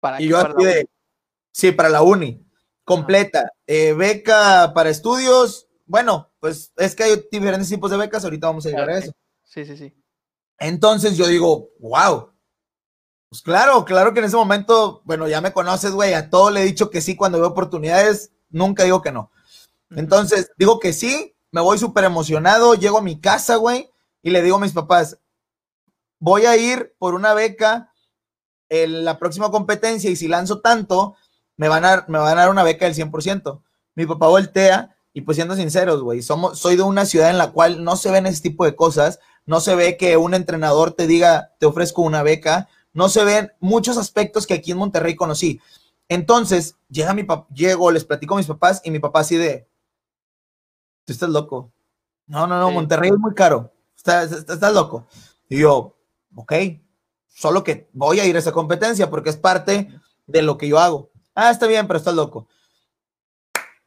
¿Para 0.00 0.20
y 0.20 0.28
yo 0.28 0.38
sí, 1.52 1.72
para 1.72 1.88
la 1.88 2.02
uni, 2.02 2.46
completa. 2.84 3.50
Eh, 3.66 3.92
beca 3.92 4.72
para 4.74 4.90
estudios. 4.90 5.65
Bueno, 5.86 6.30
pues 6.40 6.72
es 6.76 6.94
que 6.94 7.04
hay 7.04 7.28
diferentes 7.30 7.68
tipos 7.68 7.90
de 7.90 7.96
becas. 7.96 8.24
Ahorita 8.24 8.48
vamos 8.48 8.66
a 8.66 8.70
llegar 8.70 8.90
a 8.90 8.98
eso. 8.98 9.12
Sí, 9.44 9.64
sí, 9.64 9.76
sí. 9.76 9.94
Entonces 10.58 11.16
yo 11.16 11.26
digo, 11.26 11.70
wow. 11.78 12.32
Pues 13.28 13.42
claro, 13.42 13.84
claro 13.84 14.12
que 14.12 14.20
en 14.20 14.26
ese 14.26 14.36
momento, 14.36 15.02
bueno, 15.04 15.28
ya 15.28 15.40
me 15.40 15.52
conoces, 15.52 15.92
güey, 15.92 16.14
a 16.14 16.30
todo 16.30 16.50
le 16.50 16.62
he 16.62 16.64
dicho 16.64 16.90
que 16.90 17.00
sí 17.00 17.16
cuando 17.16 17.38
veo 17.38 17.48
oportunidades, 17.48 18.32
nunca 18.50 18.84
digo 18.84 19.02
que 19.02 19.12
no. 19.12 19.30
Entonces, 19.90 20.50
digo 20.56 20.80
que 20.80 20.92
sí, 20.92 21.36
me 21.52 21.60
voy 21.60 21.78
súper 21.78 22.04
emocionado, 22.04 22.74
llego 22.74 22.98
a 22.98 23.02
mi 23.02 23.20
casa, 23.20 23.56
güey, 23.56 23.90
y 24.22 24.30
le 24.30 24.42
digo 24.42 24.56
a 24.56 24.60
mis 24.60 24.72
papás, 24.72 25.18
voy 26.18 26.46
a 26.46 26.56
ir 26.56 26.94
por 26.98 27.14
una 27.14 27.34
beca 27.34 27.92
en 28.68 29.04
la 29.04 29.18
próxima 29.18 29.50
competencia 29.50 30.10
y 30.10 30.16
si 30.16 30.28
lanzo 30.28 30.60
tanto, 30.60 31.16
me 31.56 31.68
van 31.68 31.84
a, 31.84 32.04
me 32.08 32.18
van 32.18 32.38
a 32.38 32.42
dar 32.42 32.50
una 32.50 32.62
beca 32.62 32.86
del 32.86 32.94
100%. 32.94 33.62
Mi 33.94 34.06
papá 34.06 34.28
voltea 34.28 34.95
y 35.16 35.22
pues 35.22 35.36
siendo 35.36 35.56
sinceros, 35.56 36.02
güey, 36.02 36.20
soy 36.20 36.76
de 36.76 36.82
una 36.82 37.06
ciudad 37.06 37.30
en 37.30 37.38
la 37.38 37.50
cual 37.50 37.82
no 37.82 37.96
se 37.96 38.10
ven 38.10 38.26
ese 38.26 38.42
tipo 38.42 38.66
de 38.66 38.76
cosas, 38.76 39.18
no 39.46 39.60
se 39.60 39.74
ve 39.74 39.96
que 39.96 40.18
un 40.18 40.34
entrenador 40.34 40.92
te 40.92 41.06
diga, 41.06 41.54
te 41.58 41.64
ofrezco 41.64 42.02
una 42.02 42.22
beca, 42.22 42.68
no 42.92 43.08
se 43.08 43.24
ven 43.24 43.50
muchos 43.58 43.96
aspectos 43.96 44.46
que 44.46 44.52
aquí 44.52 44.72
en 44.72 44.76
Monterrey 44.76 45.16
conocí. 45.16 45.58
Entonces, 46.10 46.76
llega 46.90 47.14
mi 47.14 47.22
papá, 47.24 47.48
llego, 47.54 47.90
les 47.92 48.04
platico 48.04 48.34
a 48.34 48.36
mis 48.36 48.46
papás 48.46 48.82
y 48.84 48.90
mi 48.90 48.98
papá 48.98 49.20
así 49.20 49.36
de, 49.36 49.66
tú 51.06 51.14
estás 51.14 51.30
loco. 51.30 51.72
No, 52.26 52.46
no, 52.46 52.60
no, 52.60 52.70
Monterrey 52.70 53.08
es 53.08 53.18
muy 53.18 53.32
caro, 53.32 53.72
estás, 53.96 54.30
estás 54.32 54.74
loco. 54.74 55.06
Y 55.48 55.60
yo, 55.60 55.96
ok, 56.34 56.52
solo 57.26 57.64
que 57.64 57.88
voy 57.94 58.20
a 58.20 58.26
ir 58.26 58.36
a 58.36 58.40
esa 58.40 58.52
competencia 58.52 59.08
porque 59.08 59.30
es 59.30 59.38
parte 59.38 59.88
de 60.26 60.42
lo 60.42 60.58
que 60.58 60.68
yo 60.68 60.78
hago. 60.78 61.08
Ah, 61.34 61.50
está 61.50 61.66
bien, 61.66 61.86
pero 61.86 61.96
estás 61.96 62.14
loco. 62.14 62.48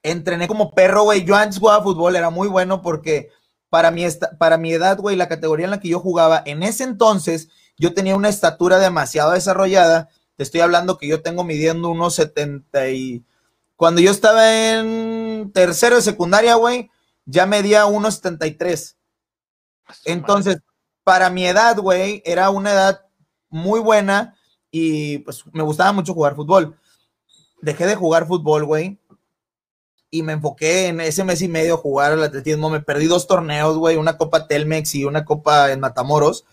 Entrené 0.04 0.48
como 0.48 0.72
perro, 0.72 1.04
güey. 1.04 1.26
Yo 1.26 1.36
antes 1.36 1.60
jugaba 1.60 1.84
fútbol, 1.84 2.16
era 2.16 2.30
muy 2.30 2.48
bueno 2.48 2.82
porque 2.82 3.30
para 3.70 3.92
mi, 3.92 4.06
para 4.38 4.58
mi 4.58 4.74
edad, 4.74 4.98
güey, 4.98 5.16
la 5.16 5.28
categoría 5.28 5.66
en 5.66 5.72
la 5.72 5.80
que 5.80 5.90
yo 5.90 6.00
jugaba, 6.00 6.42
en 6.46 6.64
ese 6.64 6.84
entonces 6.84 7.50
yo 7.78 7.94
tenía 7.94 8.16
una 8.16 8.30
estatura 8.30 8.80
demasiado 8.80 9.32
desarrollada. 9.32 10.10
Te 10.36 10.44
estoy 10.44 10.62
hablando 10.62 10.98
que 10.98 11.08
yo 11.08 11.22
tengo 11.22 11.44
midiendo 11.44 11.90
unos 11.90 12.16
70 12.16 12.90
y... 12.90 13.26
Cuando 13.76 14.02
yo 14.02 14.12
estaba 14.12 14.74
en 14.74 15.52
tercero 15.54 15.96
de 15.96 16.02
secundaria, 16.02 16.56
güey, 16.56 16.92
ya 17.26 17.46
medía 17.46 17.86
unos 17.86 18.16
73. 18.16 18.98
Entonces, 20.04 20.58
para 21.06 21.30
mi 21.30 21.46
edad, 21.46 21.78
güey, 21.78 22.22
era 22.26 22.50
una 22.50 22.74
edad 22.74 23.06
muy 23.50 23.80
buena 23.80 24.36
y 24.70 25.20
pues 25.20 25.44
me 25.54 25.64
gustaba 25.64 25.92
mucho 25.94 26.14
jugar 26.14 26.36
fútbol. 26.36 26.78
Dejé 27.62 27.86
de 27.88 27.96
jugar 27.96 28.28
fútbol, 28.28 28.66
güey, 28.66 29.00
y 30.12 30.24
me 30.24 30.34
enfoqué 30.34 30.88
en 30.88 31.02
ese 31.02 31.24
mes 31.24 31.42
y 31.42 31.48
medio 31.48 31.76
a 31.76 31.78
jugar 31.78 32.14
al 32.14 32.24
atletismo. 32.24 32.70
Me 32.70 32.82
perdí 32.82 33.06
dos 33.06 33.28
torneos, 33.28 33.78
güey, 33.78 33.98
una 33.98 34.18
copa 34.18 34.48
Telmex 34.48 34.96
y 34.96 35.06
una 35.06 35.26
copa 35.26 35.72
en 35.72 35.80
Matamoros. 35.80 36.46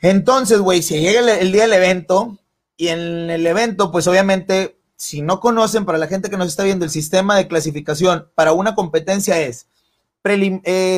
Entonces, 0.00 0.60
güey, 0.60 0.82
se 0.82 1.00
llega 1.00 1.38
el, 1.38 1.52
día 1.52 1.62
del 1.62 1.72
evento 1.72 2.38
y 2.76 2.88
en 2.88 3.30
el 3.30 3.46
evento, 3.46 3.90
pues 3.90 4.06
obviamente, 4.06 4.78
si 4.96 5.22
no 5.22 5.40
conocen, 5.40 5.84
para 5.84 5.98
la 5.98 6.06
gente 6.06 6.30
que 6.30 6.36
nos 6.36 6.48
está 6.48 6.62
viendo, 6.62 6.84
el 6.84 6.90
sistema 6.90 7.36
de 7.36 7.48
clasificación 7.48 8.30
para 8.34 8.52
una 8.52 8.74
competencia 8.74 9.40
es, 9.40 9.68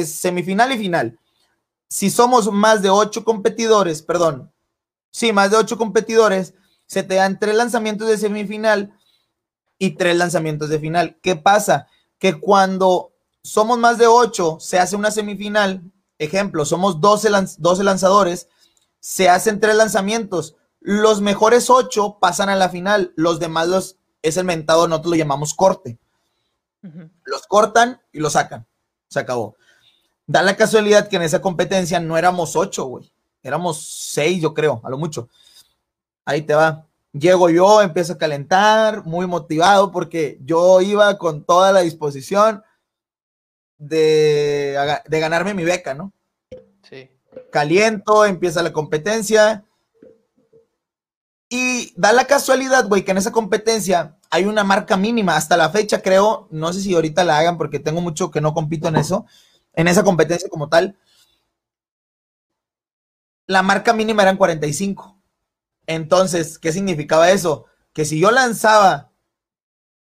semifinal 0.04 0.72
y 0.72 0.78
final. 0.78 1.18
Si 1.88 2.10
somos 2.10 2.52
más 2.52 2.82
de 2.82 2.90
ocho 2.90 3.24
competidores, 3.24 4.02
perdón, 4.02 4.52
sí, 5.10 5.32
más 5.32 5.50
de 5.50 5.56
ocho 5.56 5.78
competidores, 5.78 6.54
se 6.86 7.02
te 7.02 7.14
dan 7.14 7.38
tres 7.38 7.54
lanzamientos 7.54 8.08
de 8.08 8.18
semifinal 8.18 8.97
y 9.78 9.90
tres 9.90 10.16
lanzamientos 10.16 10.68
de 10.68 10.78
final. 10.78 11.18
¿Qué 11.22 11.36
pasa? 11.36 11.86
Que 12.18 12.34
cuando 12.34 13.12
somos 13.42 13.78
más 13.78 13.98
de 13.98 14.06
ocho, 14.06 14.58
se 14.60 14.78
hace 14.78 14.96
una 14.96 15.10
semifinal. 15.10 15.82
Ejemplo, 16.18 16.64
somos 16.64 17.00
12, 17.00 17.30
lanzadores, 17.30 18.48
se 18.98 19.28
hacen 19.28 19.60
tres 19.60 19.76
lanzamientos. 19.76 20.56
Los 20.80 21.20
mejores 21.20 21.70
ocho 21.70 22.18
pasan 22.20 22.48
a 22.48 22.56
la 22.56 22.68
final. 22.68 23.12
Los 23.16 23.38
demás 23.38 23.68
los, 23.68 23.96
es 24.22 24.36
el 24.36 24.44
mentado, 24.44 24.88
nosotros 24.88 25.12
lo 25.12 25.16
llamamos 25.16 25.54
corte. 25.54 25.98
Los 27.24 27.46
cortan 27.46 28.00
y 28.12 28.18
lo 28.20 28.30
sacan. 28.30 28.66
Se 29.08 29.20
acabó. 29.20 29.56
Da 30.26 30.42
la 30.42 30.56
casualidad 30.56 31.08
que 31.08 31.16
en 31.16 31.22
esa 31.22 31.40
competencia 31.40 32.00
no 32.00 32.18
éramos 32.18 32.56
ocho, 32.56 32.84
güey. 32.84 33.10
Éramos 33.42 33.86
seis, 33.86 34.42
yo 34.42 34.54
creo, 34.54 34.80
a 34.84 34.90
lo 34.90 34.98
mucho. 34.98 35.28
Ahí 36.24 36.42
te 36.42 36.54
va. 36.54 36.87
Llego 37.12 37.48
yo, 37.50 37.80
empiezo 37.80 38.14
a 38.14 38.18
calentar, 38.18 39.04
muy 39.06 39.26
motivado 39.26 39.90
porque 39.90 40.38
yo 40.42 40.80
iba 40.80 41.16
con 41.18 41.44
toda 41.44 41.72
la 41.72 41.80
disposición 41.80 42.62
de, 43.78 44.76
de 45.06 45.20
ganarme 45.20 45.54
mi 45.54 45.64
beca, 45.64 45.94
¿no? 45.94 46.12
Sí. 46.82 47.10
Caliento, 47.50 48.24
empieza 48.24 48.62
la 48.62 48.72
competencia. 48.72 49.64
Y 51.48 51.94
da 51.96 52.12
la 52.12 52.26
casualidad, 52.26 52.86
güey, 52.88 53.04
que 53.04 53.12
en 53.12 53.18
esa 53.18 53.32
competencia 53.32 54.18
hay 54.30 54.44
una 54.44 54.64
marca 54.64 54.96
mínima. 54.96 55.36
Hasta 55.36 55.56
la 55.56 55.70
fecha, 55.70 56.02
creo, 56.02 56.46
no 56.50 56.72
sé 56.72 56.80
si 56.80 56.94
ahorita 56.94 57.24
la 57.24 57.38
hagan 57.38 57.56
porque 57.56 57.78
tengo 57.78 58.00
mucho 58.00 58.30
que 58.30 58.40
no 58.40 58.54
compito 58.54 58.88
en 58.88 58.96
eso, 58.96 59.26
en 59.72 59.88
esa 59.88 60.04
competencia 60.04 60.48
como 60.48 60.68
tal. 60.68 60.98
La 63.46 63.62
marca 63.62 63.94
mínima 63.94 64.22
eran 64.22 64.36
45. 64.36 65.17
Entonces, 65.88 66.58
¿qué 66.58 66.70
significaba 66.70 67.30
eso? 67.30 67.64
Que 67.94 68.04
si 68.04 68.20
yo 68.20 68.30
lanzaba 68.30 69.10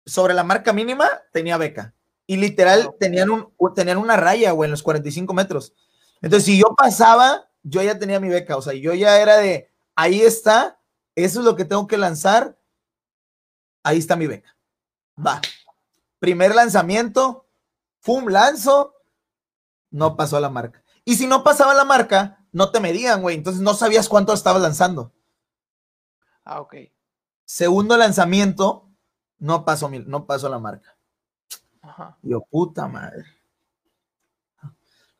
sobre 0.04 0.34
la 0.34 0.42
marca 0.42 0.72
mínima, 0.72 1.08
tenía 1.32 1.56
beca. 1.56 1.94
Y 2.26 2.36
literal, 2.38 2.90
tenían, 2.98 3.30
un, 3.30 3.54
tenían 3.74 3.98
una 3.98 4.16
raya, 4.16 4.50
güey, 4.50 4.66
en 4.66 4.72
los 4.72 4.82
45 4.82 5.32
metros. 5.32 5.72
Entonces, 6.20 6.44
si 6.44 6.58
yo 6.58 6.74
pasaba, 6.76 7.48
yo 7.62 7.82
ya 7.82 7.98
tenía 8.00 8.18
mi 8.18 8.28
beca. 8.28 8.56
O 8.56 8.62
sea, 8.62 8.72
yo 8.74 8.94
ya 8.94 9.20
era 9.20 9.36
de, 9.36 9.70
ahí 9.94 10.20
está, 10.20 10.80
eso 11.14 11.38
es 11.38 11.44
lo 11.44 11.54
que 11.54 11.64
tengo 11.64 11.86
que 11.86 11.98
lanzar. 11.98 12.58
Ahí 13.84 13.98
está 13.98 14.16
mi 14.16 14.26
beca. 14.26 14.56
Va. 15.24 15.40
Primer 16.18 16.52
lanzamiento, 16.52 17.46
¡fum! 18.00 18.26
Lanzo, 18.26 18.96
no 19.92 20.16
pasó 20.16 20.36
a 20.36 20.40
la 20.40 20.50
marca. 20.50 20.82
Y 21.04 21.14
si 21.14 21.28
no 21.28 21.44
pasaba 21.44 21.74
la 21.74 21.84
marca, 21.84 22.44
no 22.50 22.72
te 22.72 22.80
medían, 22.80 23.22
güey. 23.22 23.36
Entonces 23.36 23.62
no 23.62 23.74
sabías 23.74 24.08
cuánto 24.08 24.32
estabas 24.32 24.62
lanzando. 24.62 25.12
Ah, 26.50 26.62
ok. 26.62 26.74
Segundo 27.44 27.96
lanzamiento, 27.96 28.90
no 29.38 29.64
pasó, 29.64 29.88
no 29.88 30.26
pasó 30.26 30.48
la 30.48 30.58
marca. 30.58 30.96
Ajá. 31.80 32.18
Yo, 32.22 32.40
puta 32.40 32.88
madre. 32.88 33.24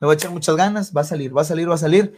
Me 0.01 0.07
voy 0.07 0.11
a 0.11 0.15
echar 0.15 0.33
muchas 0.33 0.57
ganas, 0.57 0.93
va 0.93 1.03
a 1.03 1.05
salir, 1.05 1.37
va 1.37 1.43
a 1.43 1.45
salir, 1.45 1.71
va 1.71 1.77
a 1.77 1.79
salir. 1.79 2.17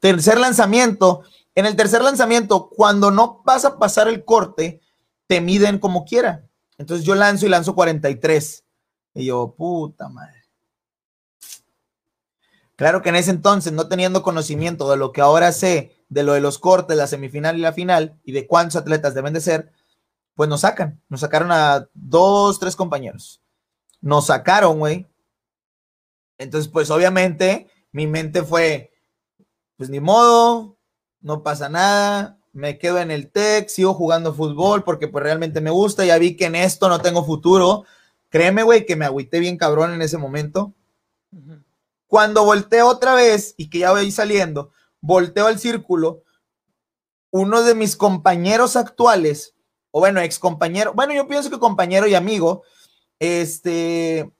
Tercer 0.00 0.40
lanzamiento. 0.40 1.22
En 1.54 1.66
el 1.66 1.76
tercer 1.76 2.02
lanzamiento, 2.02 2.68
cuando 2.68 3.12
no 3.12 3.42
vas 3.44 3.64
a 3.64 3.78
pasar 3.78 4.08
el 4.08 4.24
corte, 4.24 4.80
te 5.28 5.40
miden 5.40 5.78
como 5.78 6.04
quiera. 6.04 6.44
Entonces 6.78 7.06
yo 7.06 7.14
lanzo 7.14 7.46
y 7.46 7.50
lanzo 7.50 7.76
43. 7.76 8.64
Y 9.14 9.26
yo, 9.26 9.54
puta 9.56 10.08
madre. 10.08 10.42
Claro 12.74 13.02
que 13.02 13.10
en 13.10 13.16
ese 13.16 13.30
entonces, 13.30 13.72
no 13.72 13.86
teniendo 13.86 14.24
conocimiento 14.24 14.90
de 14.90 14.96
lo 14.96 15.12
que 15.12 15.20
ahora 15.20 15.52
sé 15.52 15.97
de 16.08 16.22
lo 16.22 16.32
de 16.32 16.40
los 16.40 16.58
cortes, 16.58 16.96
la 16.96 17.06
semifinal 17.06 17.56
y 17.58 17.60
la 17.60 17.72
final, 17.72 18.18
y 18.24 18.32
de 18.32 18.46
cuántos 18.46 18.76
atletas 18.76 19.14
deben 19.14 19.34
de 19.34 19.40
ser, 19.40 19.72
pues 20.34 20.48
nos 20.48 20.60
sacan. 20.62 21.00
Nos 21.08 21.20
sacaron 21.20 21.50
a 21.52 21.88
dos, 21.94 22.58
tres 22.58 22.76
compañeros. 22.76 23.42
Nos 24.00 24.26
sacaron, 24.26 24.78
güey. 24.78 25.06
Entonces, 26.38 26.70
pues 26.70 26.90
obviamente 26.90 27.68
mi 27.92 28.06
mente 28.06 28.42
fue, 28.42 28.92
pues 29.76 29.90
ni 29.90 30.00
modo, 30.00 30.76
no 31.20 31.42
pasa 31.42 31.68
nada, 31.68 32.38
me 32.52 32.78
quedo 32.78 32.98
en 32.98 33.10
el 33.10 33.30
TEC, 33.30 33.68
sigo 33.68 33.94
jugando 33.94 34.34
fútbol 34.34 34.84
porque 34.84 35.08
pues 35.08 35.22
realmente 35.22 35.60
me 35.60 35.70
gusta, 35.70 36.04
ya 36.04 36.18
vi 36.18 36.36
que 36.36 36.46
en 36.46 36.54
esto 36.54 36.88
no 36.88 37.00
tengo 37.00 37.24
futuro. 37.24 37.84
Créeme, 38.30 38.62
güey, 38.62 38.84
que 38.84 38.96
me 38.96 39.04
agüité 39.04 39.40
bien 39.40 39.56
cabrón 39.56 39.92
en 39.92 40.02
ese 40.02 40.18
momento. 40.18 40.74
Cuando 42.06 42.44
volteo 42.44 42.88
otra 42.88 43.14
vez 43.14 43.54
y 43.56 43.70
que 43.70 43.80
ya 43.80 43.90
voy 43.90 44.10
saliendo, 44.10 44.70
volteo 45.00 45.46
al 45.46 45.58
círculo, 45.58 46.22
uno 47.30 47.62
de 47.62 47.74
mis 47.74 47.96
compañeros 47.96 48.76
actuales, 48.76 49.54
o 49.90 50.00
bueno, 50.00 50.20
ex 50.20 50.38
compañero, 50.38 50.92
bueno, 50.94 51.14
yo 51.14 51.26
pienso 51.26 51.50
que 51.50 51.58
compañero 51.58 52.06
y 52.06 52.14
amigo, 52.14 52.62
este, 53.18 54.30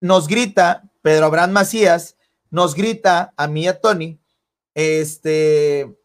nos 0.00 0.28
grita, 0.28 0.90
Pedro 1.02 1.26
Abraham 1.26 1.52
Macías, 1.52 2.16
nos 2.50 2.74
grita 2.74 3.32
a 3.36 3.46
mí 3.46 3.66
a 3.66 3.80
Tony, 3.80 4.20
este, 4.74 5.96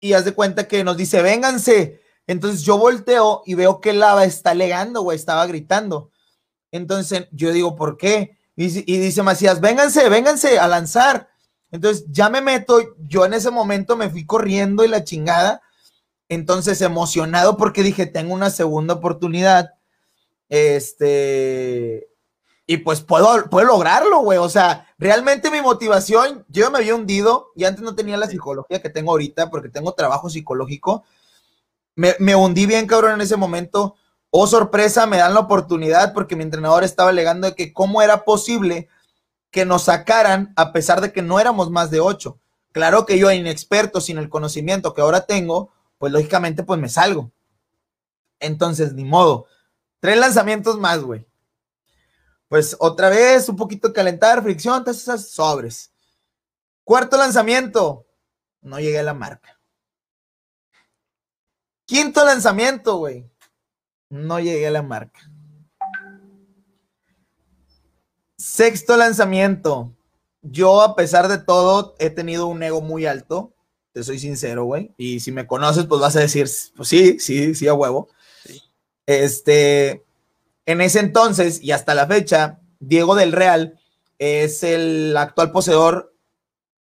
y 0.00 0.12
haz 0.12 0.24
de 0.24 0.34
cuenta 0.34 0.68
que 0.68 0.84
nos 0.84 0.96
dice, 0.96 1.22
vénganse. 1.22 2.00
Entonces 2.26 2.62
yo 2.62 2.78
volteo 2.78 3.42
y 3.46 3.54
veo 3.54 3.80
que 3.80 3.92
Lava 3.92 4.24
está 4.24 4.50
alegando, 4.50 5.02
güey, 5.02 5.16
estaba 5.16 5.46
gritando. 5.46 6.10
Entonces 6.70 7.26
yo 7.32 7.52
digo, 7.52 7.74
¿por 7.74 7.96
qué? 7.96 8.36
Y, 8.54 8.66
y, 8.92 8.98
dice 8.98 9.22
Macías, 9.22 9.60
vénganse, 9.60 10.08
vénganse 10.08 10.58
a 10.58 10.68
lanzar. 10.68 11.30
Entonces 11.70 12.06
ya 12.10 12.30
me 12.30 12.40
meto, 12.40 12.80
yo 12.98 13.24
en 13.24 13.34
ese 13.34 13.50
momento 13.50 13.96
me 13.96 14.08
fui 14.08 14.24
corriendo 14.24 14.84
y 14.84 14.88
la 14.88 15.04
chingada. 15.04 15.62
Entonces 16.28 16.80
emocionado 16.82 17.56
porque 17.56 17.82
dije, 17.82 18.06
tengo 18.06 18.34
una 18.34 18.50
segunda 18.50 18.94
oportunidad. 18.94 19.74
Este, 20.48 22.08
y 22.66 22.78
pues 22.78 23.00
puedo, 23.00 23.48
puedo 23.50 23.66
lograrlo, 23.66 24.20
güey. 24.20 24.38
O 24.38 24.48
sea, 24.48 24.86
realmente 24.98 25.50
mi 25.50 25.60
motivación, 25.60 26.44
yo 26.48 26.70
me 26.70 26.78
había 26.78 26.94
hundido 26.94 27.48
y 27.54 27.64
antes 27.64 27.82
no 27.82 27.94
tenía 27.94 28.16
la 28.16 28.28
psicología 28.28 28.82
que 28.82 28.90
tengo 28.90 29.12
ahorita 29.12 29.50
porque 29.50 29.68
tengo 29.68 29.92
trabajo 29.92 30.28
psicológico. 30.30 31.04
Me, 31.94 32.14
me 32.18 32.34
hundí 32.34 32.66
bien, 32.66 32.86
cabrón, 32.86 33.14
en 33.14 33.20
ese 33.22 33.36
momento. 33.36 33.96
Oh, 34.30 34.46
sorpresa, 34.46 35.06
me 35.06 35.16
dan 35.16 35.32
la 35.32 35.40
oportunidad 35.40 36.12
porque 36.12 36.36
mi 36.36 36.42
entrenador 36.42 36.84
estaba 36.84 37.10
alegando 37.10 37.48
de 37.48 37.54
que 37.54 37.72
cómo 37.72 38.02
era 38.02 38.24
posible 38.24 38.88
que 39.50 39.64
nos 39.64 39.84
sacaran 39.84 40.52
a 40.56 40.72
pesar 40.72 41.00
de 41.00 41.12
que 41.12 41.22
no 41.22 41.40
éramos 41.40 41.70
más 41.70 41.90
de 41.90 42.00
ocho. 42.00 42.38
Claro 42.72 43.06
que 43.06 43.18
yo, 43.18 43.30
inexperto, 43.30 44.00
sin 44.00 44.18
el 44.18 44.28
conocimiento 44.28 44.94
que 44.94 45.00
ahora 45.00 45.26
tengo, 45.26 45.72
pues 45.98 46.12
lógicamente 46.12 46.62
pues 46.62 46.78
me 46.80 46.88
salgo. 46.88 47.32
Entonces, 48.40 48.92
ni 48.92 49.04
modo. 49.04 49.46
Tres 50.00 50.18
lanzamientos 50.18 50.78
más, 50.78 51.02
güey. 51.02 51.26
Pues 52.48 52.76
otra 52.78 53.08
vez, 53.10 53.48
un 53.48 53.56
poquito 53.56 53.92
calentar, 53.92 54.42
fricción, 54.42 54.82
todas 54.82 54.98
esas 54.98 55.28
sobres. 55.28 55.92
Cuarto 56.84 57.16
lanzamiento, 57.16 58.06
no 58.62 58.78
llegué 58.80 59.00
a 59.00 59.02
la 59.02 59.14
marca. 59.14 59.60
Quinto 61.84 62.24
lanzamiento, 62.24 62.96
güey, 62.96 63.30
no 64.08 64.40
llegué 64.40 64.66
a 64.66 64.70
la 64.70 64.82
marca. 64.82 65.20
Sexto 68.38 68.96
lanzamiento, 68.96 69.92
yo 70.42 70.80
a 70.80 70.94
pesar 70.94 71.26
de 71.26 71.38
todo 71.38 71.96
he 71.98 72.08
tenido 72.08 72.46
un 72.46 72.62
ego 72.62 72.80
muy 72.80 73.04
alto, 73.04 73.52
te 73.92 74.04
soy 74.04 74.20
sincero, 74.20 74.64
güey, 74.64 74.92
y 74.96 75.18
si 75.18 75.32
me 75.32 75.48
conoces, 75.48 75.86
pues 75.86 76.00
vas 76.00 76.14
a 76.14 76.20
decir, 76.20 76.48
pues 76.76 76.88
sí, 76.88 77.18
sí, 77.18 77.56
sí, 77.56 77.66
a 77.66 77.74
huevo. 77.74 78.08
Este, 79.06 80.04
en 80.66 80.80
ese 80.80 81.00
entonces 81.00 81.60
y 81.62 81.72
hasta 81.72 81.94
la 81.94 82.06
fecha, 82.06 82.60
Diego 82.78 83.16
del 83.16 83.32
Real 83.32 83.80
es 84.18 84.62
el 84.62 85.16
actual 85.16 85.50
poseedor 85.50 86.14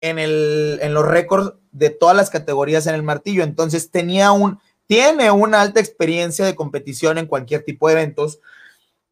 en, 0.00 0.18
el, 0.18 0.78
en 0.82 0.94
los 0.94 1.04
récords 1.04 1.54
de 1.72 1.90
todas 1.90 2.16
las 2.16 2.30
categorías 2.30 2.86
en 2.86 2.94
el 2.94 3.02
martillo. 3.02 3.42
Entonces 3.42 3.90
tenía 3.90 4.32
un, 4.32 4.60
tiene 4.86 5.30
una 5.30 5.60
alta 5.60 5.80
experiencia 5.80 6.44
de 6.44 6.54
competición 6.54 7.18
en 7.18 7.26
cualquier 7.26 7.64
tipo 7.64 7.88
de 7.88 7.94
eventos. 7.94 8.40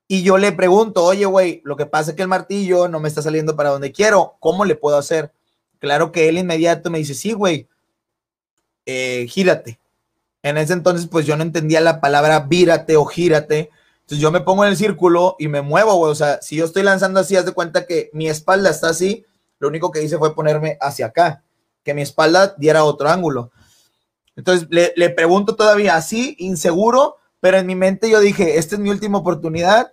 Y 0.08 0.22
yo 0.22 0.38
le 0.38 0.52
pregunto, 0.52 1.04
oye, 1.04 1.26
güey, 1.26 1.60
lo 1.64 1.76
que 1.76 1.86
pasa 1.86 2.10
es 2.10 2.16
que 2.16 2.22
el 2.22 2.28
martillo 2.28 2.88
no 2.88 2.98
me 2.98 3.08
está 3.08 3.22
saliendo 3.22 3.54
para 3.54 3.70
donde 3.70 3.92
quiero, 3.92 4.36
¿cómo 4.40 4.64
le 4.64 4.74
puedo 4.74 4.96
hacer? 4.96 5.32
Claro 5.78 6.10
que 6.10 6.28
él 6.28 6.38
inmediato 6.38 6.90
me 6.90 6.98
dice, 6.98 7.14
sí, 7.14 7.34
güey, 7.34 7.68
eh, 8.86 9.26
gírate. 9.28 9.78
En 10.42 10.56
ese 10.56 10.72
entonces, 10.72 11.06
pues 11.06 11.26
yo 11.26 11.36
no 11.36 11.42
entendía 11.42 11.80
la 11.80 12.00
palabra 12.00 12.40
vírate 12.40 12.96
o 12.96 13.04
gírate, 13.04 13.70
entonces 14.08 14.22
yo 14.22 14.30
me 14.30 14.40
pongo 14.40 14.64
en 14.64 14.70
el 14.70 14.76
círculo 14.78 15.36
y 15.38 15.48
me 15.48 15.60
muevo, 15.60 15.94
güey. 15.96 16.10
O 16.10 16.14
sea, 16.14 16.40
si 16.40 16.56
yo 16.56 16.64
estoy 16.64 16.82
lanzando 16.82 17.20
así, 17.20 17.36
haz 17.36 17.44
de 17.44 17.52
cuenta 17.52 17.84
que 17.84 18.08
mi 18.14 18.26
espalda 18.26 18.70
está 18.70 18.88
así, 18.88 19.26
lo 19.58 19.68
único 19.68 19.90
que 19.90 20.02
hice 20.02 20.16
fue 20.16 20.34
ponerme 20.34 20.78
hacia 20.80 21.06
acá, 21.06 21.42
que 21.84 21.92
mi 21.92 22.00
espalda 22.00 22.54
diera 22.56 22.84
otro 22.84 23.10
ángulo. 23.10 23.50
Entonces 24.34 24.68
le, 24.70 25.10
pregunto 25.10 25.56
todavía 25.56 25.96
así, 25.96 26.36
inseguro, 26.38 27.16
pero 27.40 27.58
en 27.58 27.66
mi 27.66 27.74
mente 27.74 28.08
yo 28.08 28.20
dije, 28.20 28.56
esta 28.56 28.76
es 28.76 28.80
mi 28.80 28.88
última 28.88 29.18
oportunidad, 29.18 29.92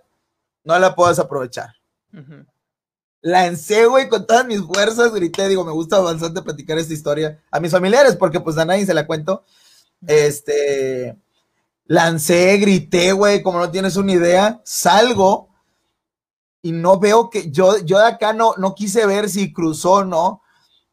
no 0.66 0.78
la 0.78 0.94
puedo 0.94 1.08
desaprovechar. 1.08 1.74
Lancé, 3.22 3.86
güey, 3.86 4.08
con 4.08 4.26
todas 4.26 4.44
mis 4.44 4.60
fuerzas, 4.60 5.14
grité, 5.14 5.48
digo, 5.48 5.64
me 5.64 5.72
gusta 5.72 6.00
bastante 6.00 6.42
platicar 6.42 6.76
esta 6.78 6.92
historia 6.92 7.40
a 7.50 7.60
mis 7.60 7.70
familiares, 7.70 8.16
porque 8.16 8.40
pues 8.40 8.58
a 8.58 8.64
nadie 8.64 8.84
se 8.84 8.92
la 8.92 9.06
cuento. 9.06 9.44
Este, 10.06 11.16
lancé, 11.84 12.56
grité, 12.58 13.12
güey, 13.12 13.42
como 13.42 13.60
no 13.60 13.70
tienes 13.70 13.96
una 13.96 14.12
idea, 14.12 14.60
salgo 14.64 15.50
y 16.62 16.72
no 16.72 16.98
veo 16.98 17.30
que 17.30 17.50
yo, 17.50 17.78
yo 17.78 17.98
de 17.98 18.06
acá 18.06 18.32
no, 18.32 18.54
no 18.58 18.74
quise 18.74 19.06
ver 19.06 19.30
si 19.30 19.52
cruzó 19.52 19.92
o 19.92 20.04
no. 20.04 20.42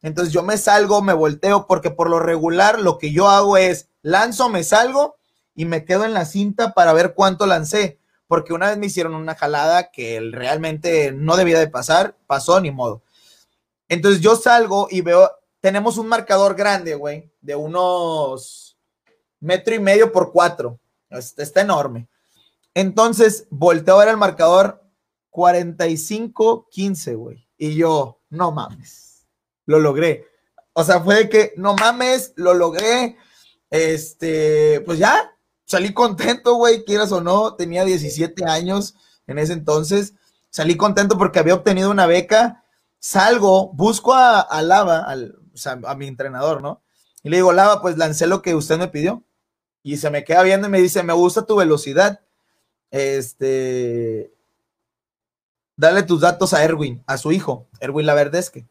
Entonces 0.02 0.32
yo 0.32 0.44
me 0.44 0.56
salgo, 0.56 1.02
me 1.02 1.14
volteo, 1.14 1.66
porque 1.66 1.90
por 1.90 2.08
lo 2.08 2.20
regular 2.20 2.78
lo 2.78 2.96
que 2.96 3.10
yo 3.10 3.28
hago 3.28 3.56
es 3.56 3.88
lanzo, 4.02 4.48
me 4.48 4.62
salgo 4.62 5.16
y 5.56 5.64
me 5.64 5.84
quedo 5.84 6.04
en 6.04 6.14
la 6.14 6.26
cinta 6.26 6.74
para 6.74 6.92
ver 6.92 7.14
cuánto 7.14 7.46
lancé. 7.46 7.98
Porque 8.34 8.52
una 8.52 8.70
vez 8.70 8.78
me 8.78 8.86
hicieron 8.86 9.14
una 9.14 9.36
jalada 9.36 9.92
que 9.92 10.20
realmente 10.32 11.12
no 11.12 11.36
debía 11.36 11.60
de 11.60 11.68
pasar, 11.68 12.16
pasó 12.26 12.60
ni 12.60 12.72
modo. 12.72 13.04
Entonces 13.88 14.20
yo 14.20 14.34
salgo 14.34 14.88
y 14.90 15.02
veo, 15.02 15.30
tenemos 15.60 15.98
un 15.98 16.08
marcador 16.08 16.56
grande, 16.56 16.96
güey, 16.96 17.30
de 17.40 17.54
unos 17.54 18.76
metro 19.38 19.72
y 19.76 19.78
medio 19.78 20.10
por 20.10 20.32
cuatro. 20.32 20.80
Está 21.10 21.60
enorme. 21.60 22.08
Entonces, 22.74 23.46
volteo 23.50 23.94
a 23.94 23.98
ver 24.00 24.08
el 24.08 24.16
marcador 24.16 24.82
45-15, 25.30 27.16
güey. 27.16 27.48
Y 27.56 27.76
yo, 27.76 28.20
no 28.30 28.50
mames, 28.50 29.28
lo 29.64 29.78
logré. 29.78 30.26
O 30.72 30.82
sea, 30.82 31.00
fue 31.00 31.14
de 31.14 31.28
que, 31.28 31.54
no 31.56 31.76
mames, 31.76 32.32
lo 32.34 32.52
logré. 32.52 33.16
Este, 33.70 34.80
pues 34.80 34.98
ya, 34.98 35.33
salí 35.64 35.92
contento, 35.92 36.54
güey, 36.54 36.84
quieras 36.84 37.12
o 37.12 37.20
no. 37.20 37.54
Tenía 37.54 37.84
17 37.84 38.44
años 38.44 38.94
en 39.26 39.38
ese 39.38 39.52
entonces. 39.52 40.14
Salí 40.50 40.76
contento 40.76 41.18
porque 41.18 41.38
había 41.38 41.54
obtenido 41.54 41.90
una 41.90 42.06
beca. 42.06 42.64
Salgo, 42.98 43.72
busco 43.72 44.14
a, 44.14 44.62
Lava, 44.62 45.06
o 45.52 45.56
sea, 45.56 45.78
a 45.84 45.94
mi 45.94 46.06
entrenador, 46.06 46.62
¿no? 46.62 46.82
Y 47.22 47.28
le 47.28 47.36
digo, 47.36 47.52
Lava, 47.52 47.82
pues 47.82 47.98
lancé 47.98 48.26
lo 48.26 48.40
que 48.40 48.54
usted 48.54 48.78
me 48.78 48.88
pidió 48.88 49.22
y 49.82 49.98
se 49.98 50.10
me 50.10 50.24
queda 50.24 50.42
viendo 50.42 50.66
y 50.66 50.70
me 50.70 50.80
dice, 50.80 51.02
me 51.02 51.12
gusta 51.12 51.44
tu 51.44 51.56
velocidad. 51.56 52.20
Este, 52.90 54.32
dale 55.76 56.02
tus 56.02 56.22
datos 56.22 56.54
a 56.54 56.64
Erwin, 56.64 57.04
a 57.06 57.18
su 57.18 57.32
hijo, 57.32 57.68
Erwin 57.80 58.06
Laverdesque. 58.06 58.66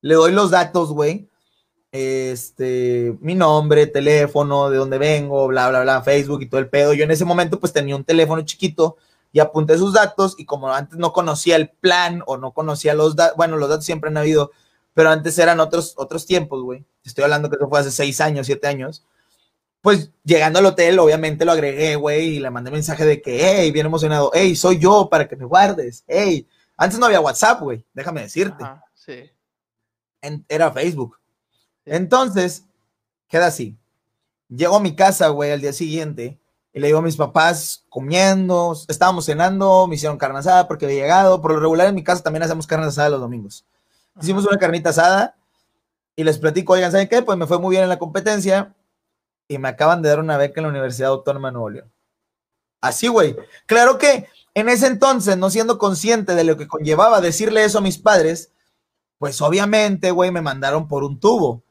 Le 0.00 0.14
doy 0.14 0.32
los 0.32 0.50
datos, 0.50 0.90
güey. 0.92 1.27
Este, 1.98 3.16
mi 3.20 3.34
nombre, 3.34 3.88
teléfono, 3.88 4.70
de 4.70 4.76
dónde 4.76 4.98
vengo, 4.98 5.48
bla, 5.48 5.68
bla, 5.68 5.82
bla, 5.82 6.02
Facebook 6.02 6.42
y 6.42 6.48
todo 6.48 6.60
el 6.60 6.68
pedo. 6.68 6.94
Yo 6.94 7.02
en 7.02 7.10
ese 7.10 7.24
momento 7.24 7.58
pues 7.58 7.72
tenía 7.72 7.96
un 7.96 8.04
teléfono 8.04 8.42
chiquito 8.42 8.98
y 9.32 9.40
apunté 9.40 9.76
sus 9.76 9.94
datos 9.94 10.36
y 10.38 10.44
como 10.44 10.72
antes 10.72 10.96
no 10.98 11.12
conocía 11.12 11.56
el 11.56 11.70
plan 11.70 12.22
o 12.26 12.36
no 12.36 12.52
conocía 12.52 12.94
los 12.94 13.16
datos, 13.16 13.36
bueno, 13.36 13.56
los 13.56 13.68
datos 13.68 13.84
siempre 13.84 14.10
han 14.10 14.16
habido, 14.16 14.52
pero 14.94 15.10
antes 15.10 15.36
eran 15.38 15.58
otros, 15.58 15.94
otros 15.96 16.24
tiempos, 16.24 16.62
güey. 16.62 16.84
Estoy 17.04 17.24
hablando 17.24 17.50
que 17.50 17.56
eso 17.56 17.68
fue 17.68 17.80
hace 17.80 17.90
seis 17.90 18.20
años, 18.20 18.46
siete 18.46 18.68
años 18.68 19.04
pues 19.80 20.10
llegando 20.24 20.58
al 20.58 20.66
hotel, 20.66 20.98
obviamente 20.98 21.44
lo 21.44 21.52
agregué, 21.52 21.96
güey, 21.96 22.36
y 22.36 22.40
le 22.40 22.50
mandé 22.50 22.70
mensaje 22.70 23.04
de 23.04 23.22
que, 23.22 23.38
hey, 23.40 23.70
bien 23.70 23.86
emocionado, 23.86 24.30
hey, 24.34 24.56
soy 24.56 24.78
yo 24.78 25.08
para 25.08 25.28
que 25.28 25.36
me 25.36 25.44
guardes, 25.44 26.04
hey. 26.06 26.46
Antes 26.76 26.98
no 26.98 27.06
había 27.06 27.20
WhatsApp, 27.20 27.60
güey, 27.60 27.84
déjame 27.92 28.22
decirte. 28.22 28.64
sí. 28.94 29.30
era 30.48 30.70
Facebook. 30.70 31.18
Entonces, 31.90 32.64
queda 33.28 33.46
así. 33.46 33.76
Llego 34.48 34.76
a 34.76 34.80
mi 34.80 34.94
casa, 34.94 35.28
güey, 35.28 35.52
al 35.52 35.60
día 35.60 35.72
siguiente, 35.72 36.38
y 36.72 36.80
le 36.80 36.86
digo 36.86 37.00
a 37.00 37.02
mis 37.02 37.16
papás 37.16 37.84
comiendo, 37.88 38.76
estábamos 38.88 39.26
cenando, 39.26 39.86
me 39.86 39.96
hicieron 39.96 40.18
carne 40.18 40.38
asada 40.38 40.68
porque 40.68 40.86
había 40.86 41.02
llegado. 41.02 41.40
Por 41.40 41.52
lo 41.52 41.60
regular 41.60 41.88
en 41.88 41.94
mi 41.94 42.04
casa 42.04 42.22
también 42.22 42.42
hacemos 42.42 42.66
carne 42.66 42.86
asada 42.86 43.08
los 43.08 43.20
domingos. 43.20 43.64
Hicimos 44.20 44.46
una 44.46 44.58
carnita 44.58 44.90
asada 44.90 45.36
y 46.14 46.24
les 46.24 46.38
platico, 46.38 46.74
oigan, 46.74 46.92
¿saben 46.92 47.08
qué? 47.08 47.22
Pues 47.22 47.38
me 47.38 47.46
fue 47.46 47.58
muy 47.58 47.72
bien 47.72 47.84
en 47.84 47.88
la 47.88 47.98
competencia 47.98 48.74
y 49.48 49.58
me 49.58 49.68
acaban 49.68 50.02
de 50.02 50.08
dar 50.08 50.20
una 50.20 50.36
beca 50.36 50.60
en 50.60 50.64
la 50.64 50.70
Universidad 50.70 51.10
Autónoma 51.10 51.48
de 51.48 51.52
Nuevo 51.52 51.70
León. 51.70 51.92
Así, 52.80 53.08
güey. 53.08 53.36
Claro 53.66 53.98
que 53.98 54.28
en 54.54 54.68
ese 54.68 54.86
entonces, 54.86 55.36
no 55.36 55.50
siendo 55.50 55.78
consciente 55.78 56.34
de 56.34 56.44
lo 56.44 56.56
que 56.56 56.68
conllevaba 56.68 57.20
decirle 57.20 57.64
eso 57.64 57.78
a 57.78 57.82
mis 57.82 57.98
padres, 57.98 58.52
pues 59.18 59.40
obviamente, 59.40 60.10
güey, 60.10 60.30
me 60.30 60.42
mandaron 60.42 60.88
por 60.88 61.04
un 61.04 61.18
tubo. 61.18 61.62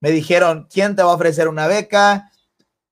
Me 0.00 0.10
dijeron, 0.10 0.68
¿quién 0.70 0.94
te 0.94 1.02
va 1.02 1.12
a 1.12 1.14
ofrecer 1.14 1.48
una 1.48 1.66
beca? 1.66 2.30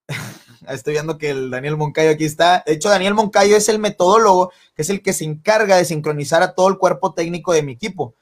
Estoy 0.68 0.94
viendo 0.94 1.18
que 1.18 1.30
el 1.30 1.50
Daniel 1.50 1.76
Moncayo 1.76 2.10
aquí 2.10 2.24
está. 2.24 2.62
De 2.66 2.72
hecho, 2.72 2.88
Daniel 2.88 3.14
Moncayo 3.14 3.56
es 3.56 3.68
el 3.68 3.78
metodólogo, 3.78 4.52
que 4.74 4.82
es 4.82 4.90
el 4.90 5.02
que 5.02 5.12
se 5.12 5.24
encarga 5.24 5.76
de 5.76 5.84
sincronizar 5.84 6.42
a 6.42 6.54
todo 6.54 6.68
el 6.68 6.78
cuerpo 6.78 7.12
técnico 7.12 7.52
de 7.52 7.62
mi 7.62 7.72
equipo. 7.72 8.14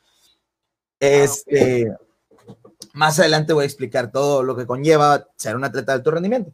Este, 0.98 1.92
más 2.92 3.18
adelante 3.18 3.52
voy 3.52 3.62
a 3.64 3.66
explicar 3.66 4.10
todo 4.10 4.42
lo 4.42 4.56
que 4.56 4.66
conlleva 4.66 5.28
ser 5.36 5.56
un 5.56 5.64
atleta 5.64 5.92
de 5.92 5.96
alto 5.96 6.10
rendimiento. 6.10 6.52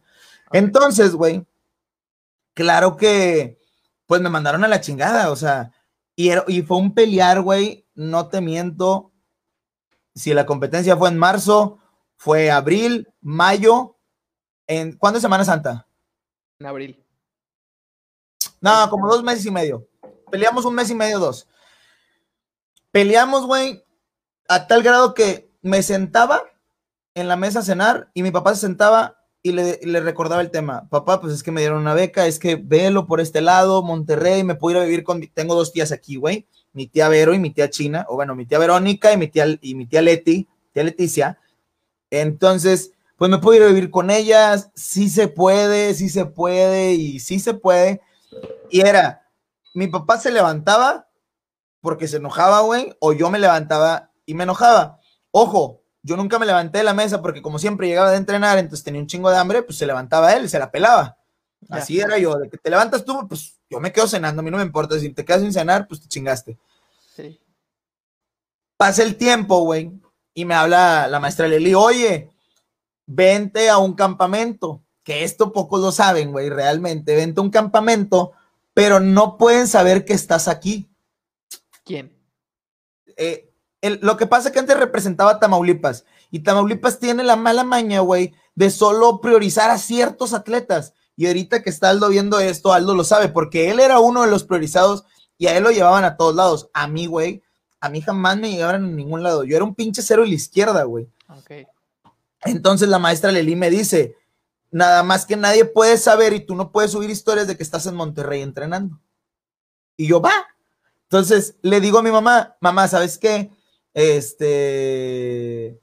Entonces, 0.53 1.15
güey, 1.15 1.47
claro 2.55 2.97
que, 2.97 3.59
pues 4.07 4.21
me 4.21 4.31
mandaron 4.31 4.65
a 4.65 4.69
la 4.69 4.81
chingada, 4.81 5.31
o 5.31 5.37
sea, 5.37 5.73
y, 6.17 6.31
y 6.49 6.63
fue 6.63 6.79
un 6.79 6.95
pelear, 6.95 7.43
güey, 7.43 7.87
no 7.95 8.29
te 8.29 8.41
miento. 8.41 9.13
Si 10.15 10.35
la 10.35 10.47
competencia 10.47 10.97
fue 10.97 11.11
en 11.11 11.19
marzo, 11.19 11.79
fue 12.19 12.51
abril, 12.51 13.09
mayo, 13.21 13.97
en, 14.67 14.99
¿cuándo 14.99 15.19
es 15.19 15.23
Semana 15.23 15.45
Santa? 15.45 15.87
En 16.59 16.67
abril. 16.67 17.03
No, 18.61 18.91
como 18.91 19.09
dos 19.09 19.23
meses 19.23 19.47
y 19.47 19.51
medio. 19.53 19.89
Peleamos 20.31 20.65
un 20.65 20.75
mes 20.75 20.91
y 20.91 20.97
medio, 20.97 21.21
dos. 21.21 21.49
Peleamos, 22.91 23.47
güey, 23.47 23.85
a 24.49 24.67
tal 24.67 24.83
grado 24.83 25.15
que 25.15 25.51
me 25.63 25.83
sentaba 25.83 26.43
en 27.15 27.29
la 27.29 27.37
mesa 27.37 27.61
a 27.61 27.63
cenar 27.63 28.11
y 28.15 28.25
mi 28.25 28.33
papá 28.33 28.55
se 28.55 28.63
sentaba 28.63 29.19
y 29.41 29.53
le, 29.53 30.01
recordaba 30.01 30.41
el 30.41 30.51
tema. 30.51 30.89
Papá, 30.89 31.21
pues 31.21 31.33
es 31.33 31.45
que 31.45 31.53
me 31.53 31.61
dieron 31.61 31.79
una 31.81 31.95
beca, 31.95 32.27
es 32.27 32.41
que 32.41 32.57
velo 32.57 33.07
por 33.07 33.21
este 33.21 33.41
lado, 33.41 33.85
Monterrey, 33.85 34.43
me 34.43 34.57
puedo 34.57 34.77
ir 34.77 34.83
a 34.83 34.85
vivir 34.85 35.05
con... 35.05 35.21
Tengo 35.33 35.55
dos 35.55 35.73
tías 35.73 35.93
aquí, 35.93 36.17
güey. 36.17 36.49
Mi 36.73 36.89
tía 36.89 37.09
Vero 37.09 37.33
y 37.33 37.39
mi 37.39 37.51
tía 37.51 37.71
China, 37.71 38.05
o 38.09 38.17
bueno, 38.17 38.35
mi 38.35 38.45
tía 38.45 38.59
Verónica 38.59 39.13
y 39.13 39.17
mi 39.17 39.29
tía, 39.29 39.47
y 39.61 39.75
mi 39.77 39.87
tía 39.87 40.03
Leti, 40.03 40.49
tía 40.73 40.83
Leticia. 40.83 41.39
Entonces, 42.11 42.93
pues 43.17 43.31
me 43.31 43.39
puedo 43.39 43.57
ir 43.59 43.65
a 43.65 43.73
vivir 43.73 43.91
con 43.91 44.11
ellas, 44.11 44.71
sí 44.75 45.09
se 45.11 45.29
puede, 45.29 45.95
sí 45.95 46.09
se 46.09 46.25
puede 46.25 46.95
y 46.95 47.21
sí 47.21 47.41
se 47.41 47.55
puede. 47.55 48.01
Y 48.71 48.81
era, 48.81 49.29
mi 49.75 49.89
papá 49.89 50.19
se 50.19 50.31
levantaba 50.31 51.09
porque 51.81 52.09
se 52.09 52.19
enojaba, 52.19 52.61
güey, 52.61 52.95
o 53.01 53.13
yo 53.13 53.31
me 53.31 53.39
levantaba 53.39 54.13
y 54.25 54.35
me 54.35 54.45
enojaba. 54.45 55.01
Ojo, 55.31 55.83
yo 56.03 56.17
nunca 56.17 56.39
me 56.39 56.47
levanté 56.47 56.79
de 56.79 56.85
la 56.85 56.95
mesa 56.95 57.21
porque 57.21 57.43
como 57.43 57.59
siempre 57.59 57.89
llegaba 57.89 58.11
de 58.11 58.19
entrenar, 58.19 58.59
entonces 58.59 58.85
tenía 58.85 59.01
un 59.01 59.07
chingo 59.07 59.31
de 59.31 59.37
hambre, 59.37 59.63
pues 59.63 59.79
se 59.79 59.87
levantaba 59.87 60.33
él, 60.35 60.49
se 60.49 60.59
la 60.59 60.71
pelaba. 60.71 61.19
Así 61.71 62.01
era 62.01 62.19
yo, 62.19 62.37
de 62.37 62.49
que 62.49 62.57
te 62.57 62.71
levantas 62.71 63.05
tú, 63.05 63.27
pues 63.29 63.59
yo 63.69 63.81
me 63.81 63.93
quedo 63.93 64.07
cenando, 64.07 64.41
a 64.41 64.43
mí 64.45 64.51
no 64.51 64.59
me 64.59 64.63
importa, 64.63 64.99
si 64.99 65.11
te 65.11 65.25
quedas 65.25 65.43
sin 65.43 65.53
cenar, 65.53 65.89
pues 65.89 66.01
te 66.01 66.09
chingaste. 66.09 66.57
Sí. 67.17 67.41
Pasa 68.77 69.03
el 69.03 69.17
tiempo, 69.17 69.65
güey, 69.65 69.93
y 70.39 70.45
me 70.45 70.55
habla 70.55 71.09
la 71.09 71.19
maestra 71.19 71.49
Leli, 71.49 71.75
oye, 71.75 72.31
vente 73.07 73.71
a 73.71 73.79
un 73.79 73.95
campamento, 73.95 74.85
que 75.03 75.25
esto 75.25 75.53
pocos 75.53 75.81
lo 75.81 75.91
saben, 75.91 76.31
güey, 76.31 76.49
realmente, 76.49 77.17
vente 77.17 77.41
a 77.41 77.43
un 77.43 77.51
campamento, 77.51 78.31
pero 78.73 79.01
no 79.01 79.37
pueden 79.37 79.67
saber 79.67 80.05
que 80.05 80.13
estás 80.13 80.47
aquí. 80.47 80.89
¿Quién? 81.85 82.17
Eh, 83.17 83.51
lo 84.01 84.17
que 84.17 84.29
pasa 84.29 84.47
es 84.47 84.53
que 84.53 84.61
antes 84.61 84.79
representaba 84.79 85.41
Tamaulipas 85.41 86.05
y 86.31 86.39
Tamaulipas 86.45 87.01
tiene 87.01 87.25
la 87.25 87.35
mala 87.35 87.65
maña, 87.65 87.99
güey, 87.99 88.33
de 88.55 88.71
solo 88.71 89.21
priorizar 89.21 89.71
a 89.71 89.79
ciertos 89.79 90.35
atletas. 90.35 90.95
Y 91.17 91.27
ahorita 91.27 91.65
que 91.65 91.71
está 91.71 91.91
Aldo 91.91 92.11
viendo 92.11 92.39
esto, 92.39 92.73
Aldo 92.73 92.95
lo 92.95 93.03
sabe, 93.03 93.29
porque 93.29 93.73
él 93.73 93.81
era 93.81 93.99
uno 93.99 94.23
de 94.23 94.31
los 94.31 94.45
priorizados 94.45 95.05
y 95.37 95.49
a 95.49 95.57
él 95.57 95.65
lo 95.65 95.73
llevaban 95.73 96.05
a 96.05 96.17
todos 96.17 96.37
lados. 96.37 96.71
A 96.75 96.87
mí, 96.87 97.07
güey, 97.07 97.43
a 97.81 97.89
mí 97.89 98.01
jamás 98.01 98.37
me 98.37 98.51
llegaban 98.51 98.85
a 98.85 98.89
ningún 98.89 99.23
lado. 99.23 99.45
Yo 99.45 99.57
era 99.57 99.65
un 99.65 99.75
pinche 99.75 100.03
cero 100.03 100.25
en 100.25 100.31
la 100.31 100.35
izquierda, 100.35 100.85
güey. 100.85 101.09
Okay. 101.41 101.67
Entonces 102.45 102.89
la 102.89 102.99
maestra 102.99 103.33
Leli 103.33 103.57
me 103.57 103.71
dice, 103.71 104.17
nada 104.71 105.03
más 105.03 105.27
que 105.27 105.37
nadie 105.37 105.65
puede 105.65 105.97
saber 105.97 106.33
y 106.33 106.41
tú 106.41 106.55
no 106.55 106.73
puedes 106.73 106.93
subir 106.93 107.11
historias 107.11 107.47
de 107.47 107.57
que 107.57 107.63
estás 107.63 107.87
en 107.87 107.95
Monterrey 107.95 108.43
entrenando. 108.43 109.01
Y 109.97 110.07
yo, 110.07 110.21
va. 110.21 110.33
Entonces 111.05 111.57
le 111.63 111.81
digo 111.81 111.99
a 111.99 112.03
mi 112.03 112.11
mamá, 112.11 112.57
mamá, 112.61 112.89
¿sabes 112.89 113.19
qué? 113.19 113.51
Este... 113.95 115.81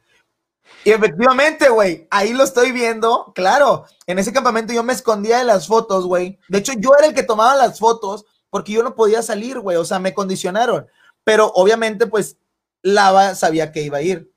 Y 0.84 0.92
efectivamente, 0.92 1.70
güey, 1.70 2.08
ahí 2.12 2.34
lo 2.34 2.44
estoy 2.44 2.72
viendo. 2.72 3.34
Claro, 3.34 3.86
en 4.06 4.20
ese 4.20 4.32
campamento 4.32 4.72
yo 4.72 4.84
me 4.84 4.94
escondía 4.94 5.40
de 5.40 5.44
las 5.44 5.66
fotos, 5.66 6.06
güey. 6.06 6.40
De 6.48 6.60
hecho, 6.60 6.74
yo 6.78 6.92
era 6.98 7.08
el 7.08 7.16
que 7.16 7.24
tomaba 7.24 7.56
las 7.56 7.80
fotos 7.80 8.26
porque 8.52 8.72
yo 8.72 8.84
no 8.84 8.96
podía 8.96 9.24
salir, 9.24 9.60
güey. 9.60 9.78
O 9.78 9.86
sea, 9.86 9.98
me 9.98 10.14
condicionaron. 10.14 10.88
Pero 11.26 11.52
obviamente, 11.56 12.08
pues, 12.08 12.38
Lava 12.82 13.36
sabía 13.36 13.74
que 13.74 13.82
iba 13.82 13.98
a 13.98 14.02
ir. 14.02 14.32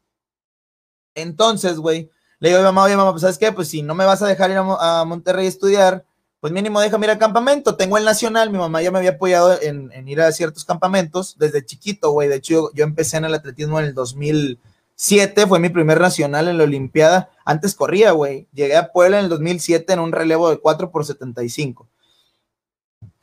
Entonces, 1.15 1.79
güey, 1.79 2.11
le 2.41 2.49
digo 2.49 2.61
a 2.61 2.63
mi 2.63 2.67
mamá, 2.67 2.85
oye, 2.85 2.97
mamá, 2.97 3.11
pues 3.13 3.21
sabes 3.21 3.39
qué, 3.39 3.53
pues 3.53 3.69
si 3.69 3.83
no 3.83 3.95
me 3.95 4.07
vas 4.07 4.23
a 4.23 4.27
dejar 4.27 4.51
ir 4.51 4.57
a, 4.57 5.05
Monterrey 5.05 5.47
a 5.47 5.49
estudiar, 5.49 6.05
pues 6.41 6.53
mínimo 6.53 6.81
déjame 6.81 7.07
ir 7.07 7.11
al 7.11 7.19
campamento. 7.19 7.77
Tengo 7.77 7.99
el 7.99 8.05
nacional, 8.05 8.51
mi 8.51 8.59
mamá 8.59 8.81
ya 8.81 8.91
me 8.91 8.99
había 8.99 9.11
apoyado 9.11 9.61
en, 9.61 9.91
ir 10.09 10.21
a 10.21 10.33
ciertos 10.33 10.65
campamentos 10.65 11.37
desde 11.39 11.65
chiquito, 11.65 12.11
güey. 12.11 12.29
De 12.29 12.37
hecho, 12.37 12.73
yo, 12.73 12.85
empecé 12.85 13.19
en 13.19 13.27
el 13.27 13.35
atletismo 13.35 13.79
en 13.81 13.87
el 13.87 13.95
2007, 13.95 15.47
fue 15.47 15.59
mi 15.59 15.69
primer 15.69 16.01
nacional 16.01 16.49
en 16.49 16.57
la 16.57 16.65
Olimpiada. 16.65 17.31
Antes 17.45 17.75
corría, 17.75 18.13
güey. 18.13 18.47
Llegué 18.55 18.77
a 18.77 18.93
Puebla 18.93 19.19
en 19.19 19.25
el 19.25 19.31
2007 19.31 19.93
en 19.93 20.01
un 20.01 20.13
relevo 20.13 20.49
de 20.49 20.59
4 20.59 20.91
por 20.91 21.05
75. 21.05 21.87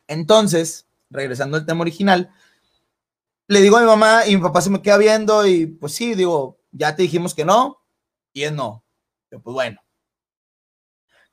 Entonces, 0.07 0.85
regresando 1.09 1.57
al 1.57 1.65
tema 1.65 1.81
original, 1.81 2.29
le 3.47 3.61
digo 3.61 3.77
a 3.77 3.81
mi 3.81 3.85
mamá 3.85 4.25
y 4.27 4.35
mi 4.35 4.41
papá 4.41 4.61
se 4.61 4.69
me 4.69 4.81
queda 4.81 4.97
viendo 4.97 5.45
y 5.45 5.67
pues 5.67 5.93
sí, 5.93 6.15
digo, 6.15 6.59
ya 6.71 6.95
te 6.95 7.03
dijimos 7.03 7.33
que 7.33 7.45
no, 7.45 7.81
y 8.33 8.43
es 8.43 8.51
no. 8.51 8.83
pues 9.29 9.41
bueno. 9.43 9.81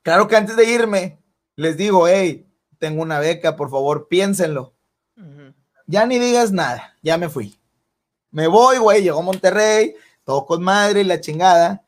Claro 0.01 0.27
que 0.27 0.35
antes 0.35 0.55
de 0.55 0.65
irme, 0.65 1.23
les 1.55 1.77
digo, 1.77 2.07
hey, 2.07 2.47
tengo 2.77 3.01
una 3.01 3.19
beca, 3.19 3.55
por 3.55 3.69
favor, 3.69 4.07
piénsenlo. 4.07 4.75
Ya 5.85 6.05
ni 6.05 6.17
digas 6.17 6.51
nada, 6.51 6.97
ya 7.01 7.17
me 7.17 7.29
fui. 7.29 7.59
Me 8.31 8.47
voy, 8.47 8.77
güey, 8.77 9.03
llegó 9.03 9.21
Monterrey, 9.21 9.95
todo 10.23 10.45
con 10.45 10.63
madre 10.63 11.01
y 11.01 11.03
la 11.03 11.19
chingada. 11.19 11.85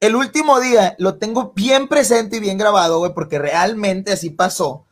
El 0.00 0.16
último 0.16 0.58
día 0.60 0.96
lo 0.98 1.18
tengo 1.18 1.52
bien 1.52 1.88
presente 1.88 2.36
y 2.36 2.40
bien 2.40 2.58
grabado, 2.58 2.98
güey, 2.98 3.14
porque 3.14 3.38
realmente 3.38 4.12
así 4.12 4.30
pasó. 4.30 4.86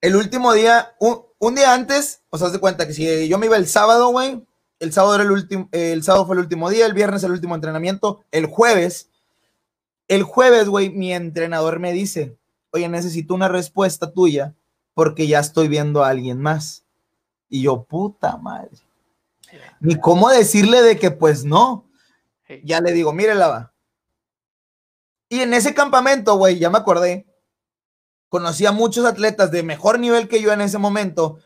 El 0.00 0.16
último 0.16 0.52
día, 0.52 0.94
un, 1.00 1.24
un 1.46 1.54
día 1.54 1.74
antes, 1.74 2.22
o 2.30 2.38
sea, 2.38 2.48
haz 2.48 2.52
de 2.52 2.60
cuenta 2.60 2.86
que 2.86 2.94
si 2.94 3.28
yo 3.28 3.38
me 3.38 3.46
iba 3.46 3.56
el 3.56 3.66
sábado, 3.66 4.08
güey, 4.08 4.44
el 4.80 4.92
sábado, 4.92 5.14
era 5.14 5.24
el, 5.24 5.30
último, 5.30 5.68
el 5.72 6.02
sábado 6.02 6.26
fue 6.26 6.36
el 6.36 6.40
último 6.40 6.68
día, 6.70 6.86
el 6.86 6.92
viernes 6.94 7.22
el 7.22 7.32
último 7.32 7.54
entrenamiento, 7.54 8.22
el 8.30 8.46
jueves, 8.46 9.10
el 10.08 10.22
jueves, 10.22 10.68
güey, 10.68 10.90
mi 10.90 11.12
entrenador 11.12 11.78
me 11.80 11.92
dice, 11.92 12.36
oye, 12.70 12.88
necesito 12.88 13.34
una 13.34 13.48
respuesta 13.48 14.12
tuya 14.12 14.54
porque 14.94 15.26
ya 15.26 15.40
estoy 15.40 15.68
viendo 15.68 16.04
a 16.04 16.08
alguien 16.08 16.40
más. 16.40 16.84
Y 17.48 17.62
yo, 17.62 17.84
puta 17.84 18.36
madre. 18.36 18.70
Ni 19.80 19.98
cómo 19.98 20.28
decirle 20.28 20.82
de 20.82 20.98
que 20.98 21.10
pues 21.10 21.44
no. 21.44 21.88
Ya 22.64 22.80
le 22.80 22.92
digo, 22.92 23.12
mire 23.12 23.34
la 23.34 23.48
va. 23.48 23.72
Y 25.28 25.40
en 25.40 25.54
ese 25.54 25.74
campamento, 25.74 26.36
güey, 26.36 26.58
ya 26.58 26.70
me 26.70 26.78
acordé, 26.78 27.26
conocí 28.34 28.66
a 28.66 28.72
muchos 28.72 29.04
atletas 29.04 29.52
de 29.52 29.62
mejor 29.62 30.00
nivel 30.00 30.26
que 30.26 30.42
yo 30.42 30.52
en 30.52 30.60
ese 30.60 30.76
momento. 30.76 31.38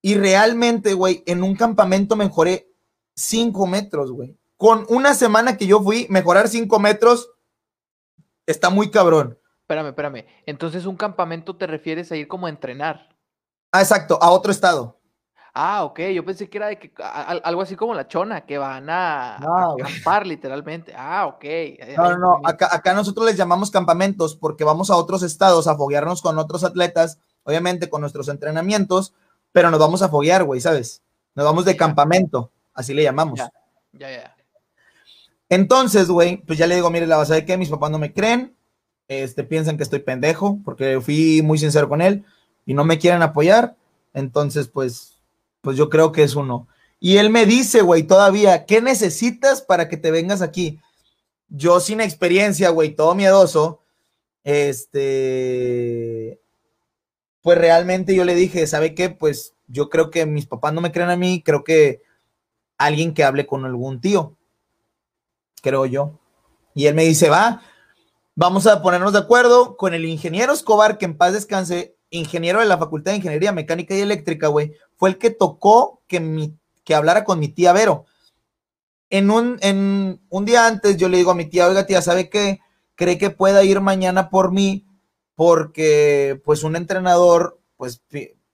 Y 0.00 0.14
realmente, 0.14 0.94
güey, 0.94 1.22
en 1.26 1.42
un 1.42 1.54
campamento 1.54 2.16
mejoré 2.16 2.72
5 3.16 3.66
metros, 3.66 4.10
güey. 4.10 4.38
Con 4.56 4.86
una 4.88 5.12
semana 5.12 5.58
que 5.58 5.66
yo 5.66 5.82
fui, 5.82 6.06
mejorar 6.08 6.48
5 6.48 6.78
metros 6.78 7.28
está 8.46 8.70
muy 8.70 8.90
cabrón. 8.90 9.38
Espérame, 9.60 9.88
espérame. 9.88 10.24
Entonces, 10.46 10.86
un 10.86 10.96
campamento 10.96 11.54
te 11.54 11.66
refieres 11.66 12.10
a 12.10 12.16
ir 12.16 12.28
como 12.28 12.46
a 12.46 12.50
entrenar. 12.50 13.14
Ah, 13.70 13.82
exacto, 13.82 14.18
a 14.22 14.30
otro 14.30 14.52
estado. 14.52 15.01
Ah, 15.54 15.84
ok. 15.84 16.00
Yo 16.14 16.24
pensé 16.24 16.48
que 16.48 16.58
era 16.58 16.68
de 16.68 16.78
que, 16.78 16.92
algo 17.02 17.60
así 17.60 17.76
como 17.76 17.94
la 17.94 18.08
chona, 18.08 18.46
que 18.46 18.56
van 18.56 18.88
a, 18.88 19.36
acampar 19.36 20.26
literalmente. 20.26 20.94
Ah, 20.96 21.26
ok. 21.26 21.44
No, 21.96 22.10
no, 22.10 22.18
no. 22.18 22.40
Acá, 22.44 22.68
acá 22.72 22.94
nosotros 22.94 23.26
les 23.26 23.36
llamamos 23.36 23.70
campamentos 23.70 24.34
porque 24.34 24.64
vamos 24.64 24.90
a 24.90 24.96
otros 24.96 25.22
estados 25.22 25.66
a 25.66 25.76
foguearnos 25.76 26.22
con 26.22 26.38
otros 26.38 26.64
atletas, 26.64 27.18
obviamente 27.44 27.90
con 27.90 28.00
nuestros 28.00 28.28
entrenamientos, 28.28 29.12
pero 29.52 29.70
nos 29.70 29.78
vamos 29.78 30.00
a 30.00 30.08
foguear, 30.08 30.44
güey, 30.44 30.60
¿sabes? 30.60 31.02
Nos 31.34 31.44
vamos 31.44 31.66
de 31.66 31.76
campamento. 31.76 32.50
Así 32.74 32.94
le 32.94 33.02
llamamos. 33.02 33.38
Ya, 33.92 34.10
ya, 34.10 34.34
Entonces, 35.50 36.08
güey, 36.08 36.38
pues 36.38 36.58
ya 36.58 36.66
le 36.66 36.76
digo, 36.76 36.90
mire, 36.90 37.06
la 37.06 37.18
base 37.18 37.34
de 37.34 37.44
que 37.44 37.58
mis 37.58 37.68
papás 37.68 37.90
no 37.90 37.98
me 37.98 38.14
creen, 38.14 38.56
este, 39.08 39.44
piensan 39.44 39.76
que 39.76 39.82
estoy 39.82 39.98
pendejo, 39.98 40.58
porque 40.64 40.98
fui 41.02 41.42
muy 41.42 41.58
sincero 41.58 41.90
con 41.90 42.00
él 42.00 42.24
y 42.64 42.72
no 42.72 42.84
me 42.84 42.98
quieren 42.98 43.20
apoyar. 43.20 43.76
Entonces, 44.14 44.68
pues, 44.68 45.11
pues 45.62 45.78
yo 45.78 45.88
creo 45.88 46.12
que 46.12 46.22
es 46.22 46.34
uno. 46.34 46.68
Y 47.00 47.16
él 47.16 47.30
me 47.30 47.46
dice, 47.46 47.80
güey, 47.80 48.02
todavía, 48.02 48.66
¿qué 48.66 48.82
necesitas 48.82 49.62
para 49.62 49.88
que 49.88 49.96
te 49.96 50.10
vengas 50.10 50.42
aquí? 50.42 50.78
Yo 51.48 51.80
sin 51.80 52.00
experiencia, 52.00 52.68
güey, 52.68 52.94
todo 52.94 53.14
miedoso, 53.14 53.80
este, 54.44 56.40
pues 57.40 57.58
realmente 57.58 58.14
yo 58.14 58.24
le 58.24 58.34
dije, 58.34 58.66
¿sabe 58.66 58.94
qué? 58.94 59.10
Pues 59.10 59.54
yo 59.66 59.88
creo 59.88 60.10
que 60.10 60.26
mis 60.26 60.46
papás 60.46 60.72
no 60.72 60.80
me 60.80 60.92
creen 60.92 61.10
a 61.10 61.16
mí, 61.16 61.42
creo 61.44 61.64
que 61.64 62.02
alguien 62.78 63.14
que 63.14 63.24
hable 63.24 63.46
con 63.46 63.64
algún 63.64 64.00
tío, 64.00 64.36
creo 65.62 65.86
yo. 65.86 66.18
Y 66.74 66.86
él 66.86 66.94
me 66.94 67.04
dice, 67.04 67.28
va, 67.28 67.62
vamos 68.34 68.66
a 68.66 68.82
ponernos 68.82 69.12
de 69.12 69.18
acuerdo 69.20 69.76
con 69.76 69.94
el 69.94 70.04
ingeniero 70.04 70.52
Escobar, 70.52 70.98
que 70.98 71.04
en 71.04 71.16
paz 71.16 71.32
descanse, 71.32 71.96
ingeniero 72.10 72.60
de 72.60 72.66
la 72.66 72.78
Facultad 72.78 73.12
de 73.12 73.18
Ingeniería 73.18 73.52
Mecánica 73.52 73.94
y 73.94 74.00
Eléctrica, 74.00 74.48
güey, 74.48 74.74
fue 75.02 75.08
el 75.08 75.18
que 75.18 75.30
tocó 75.30 76.00
que, 76.06 76.20
mi, 76.20 76.56
que 76.84 76.94
hablara 76.94 77.24
con 77.24 77.40
mi 77.40 77.48
tía 77.48 77.72
Vero. 77.72 78.04
En 79.10 79.32
un, 79.32 79.58
en 79.60 80.22
un 80.28 80.44
día 80.44 80.68
antes 80.68 80.96
yo 80.96 81.08
le 81.08 81.16
digo 81.16 81.32
a 81.32 81.34
mi 81.34 81.46
tía, 81.46 81.66
oiga 81.66 81.86
tía, 81.86 82.00
¿sabe 82.00 82.30
qué? 82.30 82.60
¿Cree 82.94 83.18
que 83.18 83.30
pueda 83.30 83.64
ir 83.64 83.80
mañana 83.80 84.30
por 84.30 84.52
mí? 84.52 84.86
Porque 85.34 86.40
pues 86.44 86.62
un 86.62 86.76
entrenador, 86.76 87.60
pues 87.76 88.00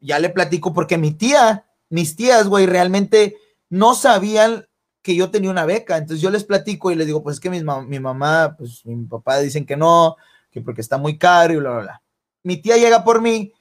ya 0.00 0.18
le 0.20 0.30
platico, 0.30 0.72
porque 0.72 0.96
mi 0.96 1.10
tía, 1.10 1.66
mis 1.90 2.16
tías, 2.16 2.48
güey, 2.48 2.64
realmente 2.64 3.36
no 3.68 3.94
sabían 3.94 4.66
que 5.02 5.14
yo 5.14 5.30
tenía 5.30 5.50
una 5.50 5.66
beca. 5.66 5.98
Entonces 5.98 6.22
yo 6.22 6.30
les 6.30 6.44
platico 6.44 6.90
y 6.90 6.94
les 6.94 7.06
digo, 7.06 7.22
pues 7.22 7.36
es 7.36 7.40
que 7.40 7.50
mi, 7.50 7.60
mi 7.62 8.00
mamá, 8.00 8.54
pues 8.56 8.86
mi 8.86 9.04
papá 9.04 9.38
dicen 9.40 9.66
que 9.66 9.76
no, 9.76 10.16
que 10.50 10.62
porque 10.62 10.80
está 10.80 10.96
muy 10.96 11.18
caro 11.18 11.52
y 11.52 11.56
bla, 11.58 11.72
bla, 11.72 11.80
bla. 11.82 12.02
Mi 12.42 12.56
tía 12.56 12.78
llega 12.78 13.04
por 13.04 13.20
mí 13.20 13.52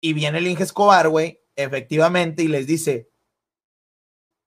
y 0.00 0.12
viene 0.12 0.38
el 0.38 0.48
Inge 0.48 0.64
Escobar, 0.64 1.08
güey, 1.08 1.39
efectivamente, 1.62 2.42
y 2.42 2.48
les 2.48 2.66
dice, 2.66 3.08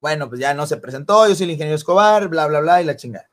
bueno, 0.02 0.28
pues 0.28 0.41
ya 0.41 0.54
no 0.54 0.67
se 0.67 0.78
presentó, 0.78 1.28
yo 1.28 1.36
soy 1.36 1.45
el 1.45 1.52
ingeniero 1.52 1.76
Escobar, 1.76 2.28
bla, 2.28 2.47
bla, 2.47 2.60
bla, 2.60 2.82
y 2.82 2.86
la 2.86 2.95
chingada. 2.95 3.30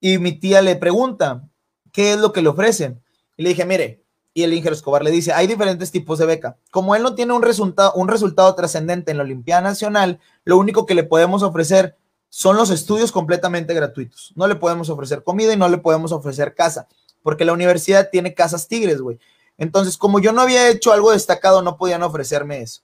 Y 0.00 0.18
mi 0.18 0.32
tía 0.32 0.60
le 0.60 0.76
pregunta, 0.76 1.48
¿qué 1.92 2.12
es 2.12 2.18
lo 2.18 2.32
que 2.32 2.42
le 2.42 2.48
ofrecen? 2.48 3.02
Y 3.36 3.42
le 3.42 3.48
dije, 3.50 3.64
mire, 3.64 4.04
y 4.34 4.42
el 4.42 4.52
ingeniero 4.52 4.74
Escobar 4.74 5.02
le 5.02 5.10
dice, 5.10 5.32
hay 5.32 5.46
diferentes 5.46 5.90
tipos 5.90 6.18
de 6.18 6.26
beca. 6.26 6.58
Como 6.70 6.94
él 6.94 7.02
no 7.02 7.14
tiene 7.14 7.32
un 7.32 7.40
resultado, 7.40 7.94
un 7.94 8.08
resultado 8.08 8.54
trascendente 8.54 9.10
en 9.10 9.16
la 9.16 9.22
Olimpiada 9.24 9.62
Nacional, 9.62 10.20
lo 10.44 10.58
único 10.58 10.84
que 10.84 10.94
le 10.94 11.04
podemos 11.04 11.42
ofrecer 11.42 11.96
son 12.28 12.56
los 12.56 12.68
estudios 12.68 13.12
completamente 13.12 13.72
gratuitos. 13.72 14.34
No 14.36 14.46
le 14.46 14.56
podemos 14.56 14.90
ofrecer 14.90 15.22
comida 15.22 15.54
y 15.54 15.56
no 15.56 15.70
le 15.70 15.78
podemos 15.78 16.12
ofrecer 16.12 16.54
casa, 16.54 16.86
porque 17.22 17.46
la 17.46 17.54
universidad 17.54 18.10
tiene 18.10 18.34
casas 18.34 18.68
tigres, 18.68 19.00
güey. 19.00 19.18
Entonces, 19.56 19.96
como 19.96 20.20
yo 20.20 20.32
no 20.32 20.42
había 20.42 20.68
hecho 20.68 20.92
algo 20.92 21.12
destacado, 21.12 21.62
no 21.62 21.78
podían 21.78 22.02
ofrecerme 22.02 22.60
eso. 22.60 22.82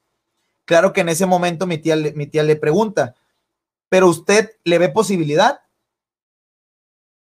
Claro 0.64 0.92
que 0.92 1.01
en 1.01 1.09
ese 1.09 1.27
momento 1.27 1.66
mi 1.66 1.79
tía, 1.79 1.96
mi 1.96 2.27
tía 2.27 2.42
le 2.42 2.57
pregunta, 2.57 3.14
¿pero 3.88 4.09
usted 4.09 4.51
le 4.64 4.79
ve 4.79 4.88
posibilidad? 4.88 5.61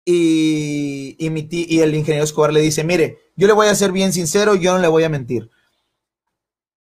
Y, 0.05 1.17
mi 1.19 1.47
y 1.51 1.81
el 1.81 1.93
ingeniero 1.93 2.23
Escobar 2.23 2.53
le 2.53 2.61
dice, 2.61 2.83
mire, 2.85 3.19
yo 3.35 3.45
le 3.45 3.53
voy 3.53 3.67
a 3.67 3.75
ser 3.75 3.91
bien 3.91 4.13
sincero, 4.13 4.55
yo 4.55 4.73
no 4.73 4.79
le 4.79 4.87
voy 4.87 5.03
a 5.03 5.09
mentir. 5.09 5.51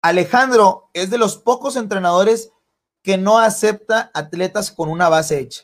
Alejandro 0.01 0.89
es 0.93 1.09
de 1.09 1.17
los 1.17 1.37
pocos 1.37 1.77
entrenadores 1.77 2.51
que 3.01 3.17
no 3.17 3.39
acepta 3.39 4.11
atletas 4.13 4.71
con 4.71 4.89
una 4.89 5.07
base 5.07 5.39
hecha. 5.39 5.63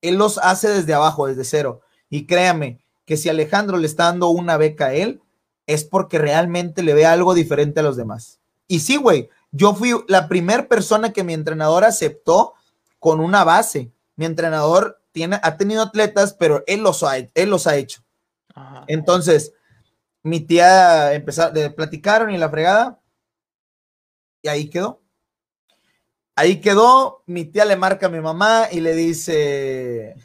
Él 0.00 0.14
los 0.14 0.38
hace 0.38 0.68
desde 0.68 0.94
abajo, 0.94 1.26
desde 1.26 1.44
cero. 1.44 1.80
Y 2.08 2.26
créame 2.26 2.80
que 3.04 3.16
si 3.16 3.28
Alejandro 3.28 3.76
le 3.76 3.86
está 3.86 4.04
dando 4.04 4.28
una 4.28 4.56
beca 4.56 4.86
a 4.86 4.94
él, 4.94 5.20
es 5.66 5.84
porque 5.84 6.18
realmente 6.18 6.82
le 6.82 6.94
ve 6.94 7.06
algo 7.06 7.34
diferente 7.34 7.80
a 7.80 7.82
los 7.82 7.96
demás. 7.96 8.38
Y 8.68 8.80
sí, 8.80 8.96
güey, 8.96 9.28
yo 9.56 9.72
fui 9.72 9.92
la 10.08 10.28
primera 10.28 10.66
persona 10.66 11.12
que 11.12 11.22
mi 11.22 11.32
entrenador 11.32 11.84
aceptó 11.84 12.54
con 12.98 13.20
una 13.20 13.44
base. 13.44 13.92
Mi 14.16 14.24
entrenador 14.24 15.00
tiene, 15.12 15.38
ha 15.44 15.56
tenido 15.56 15.82
atletas, 15.82 16.34
pero 16.34 16.64
él 16.66 16.82
los 16.82 17.04
ha, 17.04 17.18
él 17.18 17.50
los 17.50 17.68
ha 17.68 17.76
hecho. 17.76 18.02
Entonces, 18.88 19.52
mi 20.24 20.40
tía 20.40 21.14
empezó, 21.14 21.52
le 21.52 21.70
platicaron 21.70 22.32
y 22.32 22.38
la 22.38 22.50
fregada, 22.50 23.00
y 24.42 24.48
ahí 24.48 24.68
quedó. 24.68 25.00
Ahí 26.34 26.60
quedó, 26.60 27.22
mi 27.26 27.44
tía 27.44 27.64
le 27.64 27.76
marca 27.76 28.06
a 28.06 28.10
mi 28.10 28.20
mamá 28.20 28.66
y 28.72 28.80
le 28.80 28.92
dice, 28.96 30.16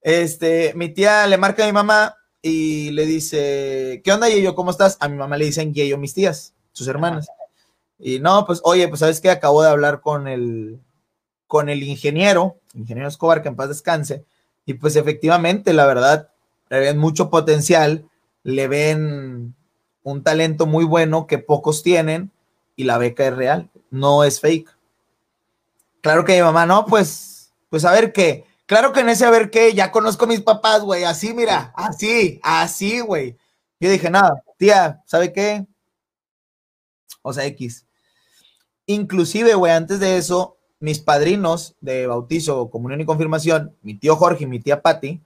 este, 0.00 0.72
mi 0.76 0.88
tía 0.88 1.26
le 1.26 1.36
marca 1.36 1.64
a 1.64 1.66
mi 1.66 1.72
mamá 1.72 2.16
y 2.46 2.90
le 2.92 3.06
dice, 3.06 4.00
¿qué 4.04 4.12
onda, 4.12 4.28
Yeyo? 4.28 4.54
¿Cómo 4.54 4.70
estás? 4.70 4.96
A 5.00 5.08
mi 5.08 5.16
mamá 5.16 5.36
le 5.36 5.46
dicen 5.46 5.74
Yeyo, 5.74 5.98
mis 5.98 6.14
tías, 6.14 6.54
sus 6.70 6.86
hermanas. 6.86 7.26
Y 7.98 8.20
no, 8.20 8.46
pues, 8.46 8.60
oye, 8.62 8.86
pues, 8.86 9.00
¿sabes 9.00 9.20
qué? 9.20 9.30
Acabo 9.30 9.62
de 9.62 9.68
hablar 9.68 10.00
con 10.00 10.28
el, 10.28 10.78
con 11.48 11.68
el 11.68 11.82
ingeniero, 11.82 12.58
ingeniero 12.74 13.08
Escobar, 13.08 13.42
que 13.42 13.48
en 13.48 13.56
paz 13.56 13.68
descanse, 13.68 14.24
y 14.64 14.74
pues 14.74 14.94
efectivamente, 14.94 15.72
la 15.72 15.86
verdad, 15.86 16.30
le 16.68 16.78
ven 16.78 16.98
mucho 16.98 17.30
potencial, 17.30 18.08
le 18.44 18.68
ven 18.68 19.56
un 20.04 20.22
talento 20.22 20.66
muy 20.66 20.84
bueno 20.84 21.26
que 21.26 21.38
pocos 21.38 21.82
tienen 21.82 22.30
y 22.76 22.84
la 22.84 22.96
beca 22.96 23.26
es 23.26 23.34
real, 23.34 23.70
no 23.90 24.22
es 24.22 24.40
fake. 24.40 24.70
Claro 26.00 26.24
que 26.24 26.36
mi 26.36 26.42
mamá, 26.42 26.64
no, 26.64 26.86
pues, 26.86 27.52
pues 27.70 27.84
a 27.84 27.90
ver 27.90 28.12
qué. 28.12 28.45
Claro 28.66 28.92
que 28.92 29.00
en 29.00 29.08
ese 29.08 29.24
a 29.24 29.30
ver 29.30 29.50
qué, 29.50 29.74
ya 29.74 29.92
conozco 29.92 30.24
a 30.24 30.28
mis 30.28 30.40
papás, 30.40 30.82
güey, 30.82 31.04
así, 31.04 31.32
mira, 31.32 31.72
así, 31.76 32.40
así, 32.42 33.00
güey. 33.00 33.36
Yo 33.78 33.88
dije, 33.88 34.10
nada, 34.10 34.42
tía, 34.58 35.02
¿sabe 35.06 35.32
qué? 35.32 35.64
O 37.22 37.32
sea, 37.32 37.44
X. 37.46 37.86
Inclusive, 38.86 39.54
güey, 39.54 39.72
antes 39.72 40.00
de 40.00 40.16
eso, 40.16 40.58
mis 40.80 40.98
padrinos 40.98 41.76
de 41.80 42.06
bautizo, 42.06 42.68
comunión 42.70 43.00
y 43.00 43.06
confirmación, 43.06 43.76
mi 43.82 43.94
tío 43.94 44.16
Jorge 44.16 44.44
y 44.44 44.46
mi 44.48 44.60
tía 44.60 44.82
Patti, 44.82 45.22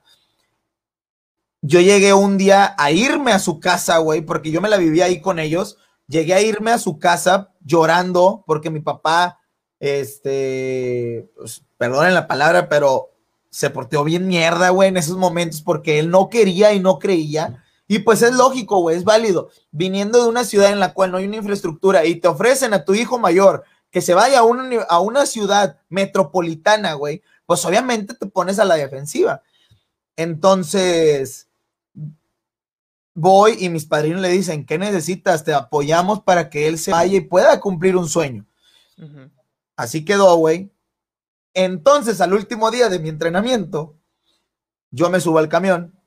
yo 1.62 1.80
llegué 1.80 2.14
un 2.14 2.38
día 2.38 2.74
a 2.78 2.90
irme 2.90 3.32
a 3.32 3.38
su 3.38 3.60
casa, 3.60 3.98
güey, 3.98 4.22
porque 4.22 4.50
yo 4.50 4.60
me 4.60 4.68
la 4.68 4.78
vivía 4.78 5.06
ahí 5.06 5.20
con 5.20 5.38
ellos. 5.38 5.76
Llegué 6.06 6.34
a 6.34 6.40
irme 6.40 6.72
a 6.72 6.78
su 6.78 6.98
casa 6.98 7.52
llorando 7.60 8.44
porque 8.46 8.70
mi 8.70 8.80
papá, 8.80 9.40
este, 9.78 11.30
pues, 11.36 11.62
perdonen 11.76 12.14
la 12.14 12.26
palabra, 12.26 12.68
pero 12.68 13.09
se 13.50 13.70
porteó 13.70 14.04
bien 14.04 14.28
mierda, 14.28 14.70
güey, 14.70 14.88
en 14.88 14.96
esos 14.96 15.16
momentos 15.16 15.60
porque 15.60 15.98
él 15.98 16.10
no 16.10 16.28
quería 16.28 16.72
y 16.72 16.80
no 16.80 16.98
creía. 16.98 17.64
Y 17.88 18.00
pues 18.00 18.22
es 18.22 18.32
lógico, 18.34 18.80
güey, 18.80 18.96
es 18.96 19.04
válido. 19.04 19.50
Viniendo 19.72 20.22
de 20.22 20.28
una 20.28 20.44
ciudad 20.44 20.70
en 20.70 20.78
la 20.78 20.94
cual 20.94 21.10
no 21.10 21.18
hay 21.18 21.26
una 21.26 21.36
infraestructura 21.36 22.04
y 22.04 22.16
te 22.16 22.28
ofrecen 22.28 22.72
a 22.72 22.84
tu 22.84 22.94
hijo 22.94 23.18
mayor 23.18 23.64
que 23.90 24.00
se 24.00 24.14
vaya 24.14 24.38
a 24.38 24.42
una, 24.44 24.82
a 24.82 25.00
una 25.00 25.26
ciudad 25.26 25.78
metropolitana, 25.88 26.94
güey, 26.94 27.22
pues 27.46 27.64
obviamente 27.64 28.14
te 28.14 28.26
pones 28.26 28.60
a 28.60 28.64
la 28.64 28.76
defensiva. 28.76 29.42
Entonces, 30.16 31.48
voy 33.14 33.56
y 33.58 33.68
mis 33.68 33.86
padrinos 33.86 34.20
le 34.20 34.28
dicen, 34.28 34.64
¿qué 34.64 34.78
necesitas? 34.78 35.44
Te 35.44 35.52
apoyamos 35.52 36.22
para 36.22 36.48
que 36.48 36.68
él 36.68 36.78
se 36.78 36.92
vaya 36.92 37.16
y 37.16 37.22
pueda 37.22 37.58
cumplir 37.58 37.96
un 37.96 38.08
sueño. 38.08 38.46
Así 39.76 40.04
quedó, 40.04 40.36
güey. 40.36 40.70
Entonces, 41.54 42.20
al 42.20 42.32
último 42.32 42.70
día 42.70 42.88
de 42.88 42.98
mi 42.98 43.08
entrenamiento, 43.08 43.96
yo 44.90 45.10
me 45.10 45.20
subo 45.20 45.38
al 45.38 45.48
camión 45.48 45.98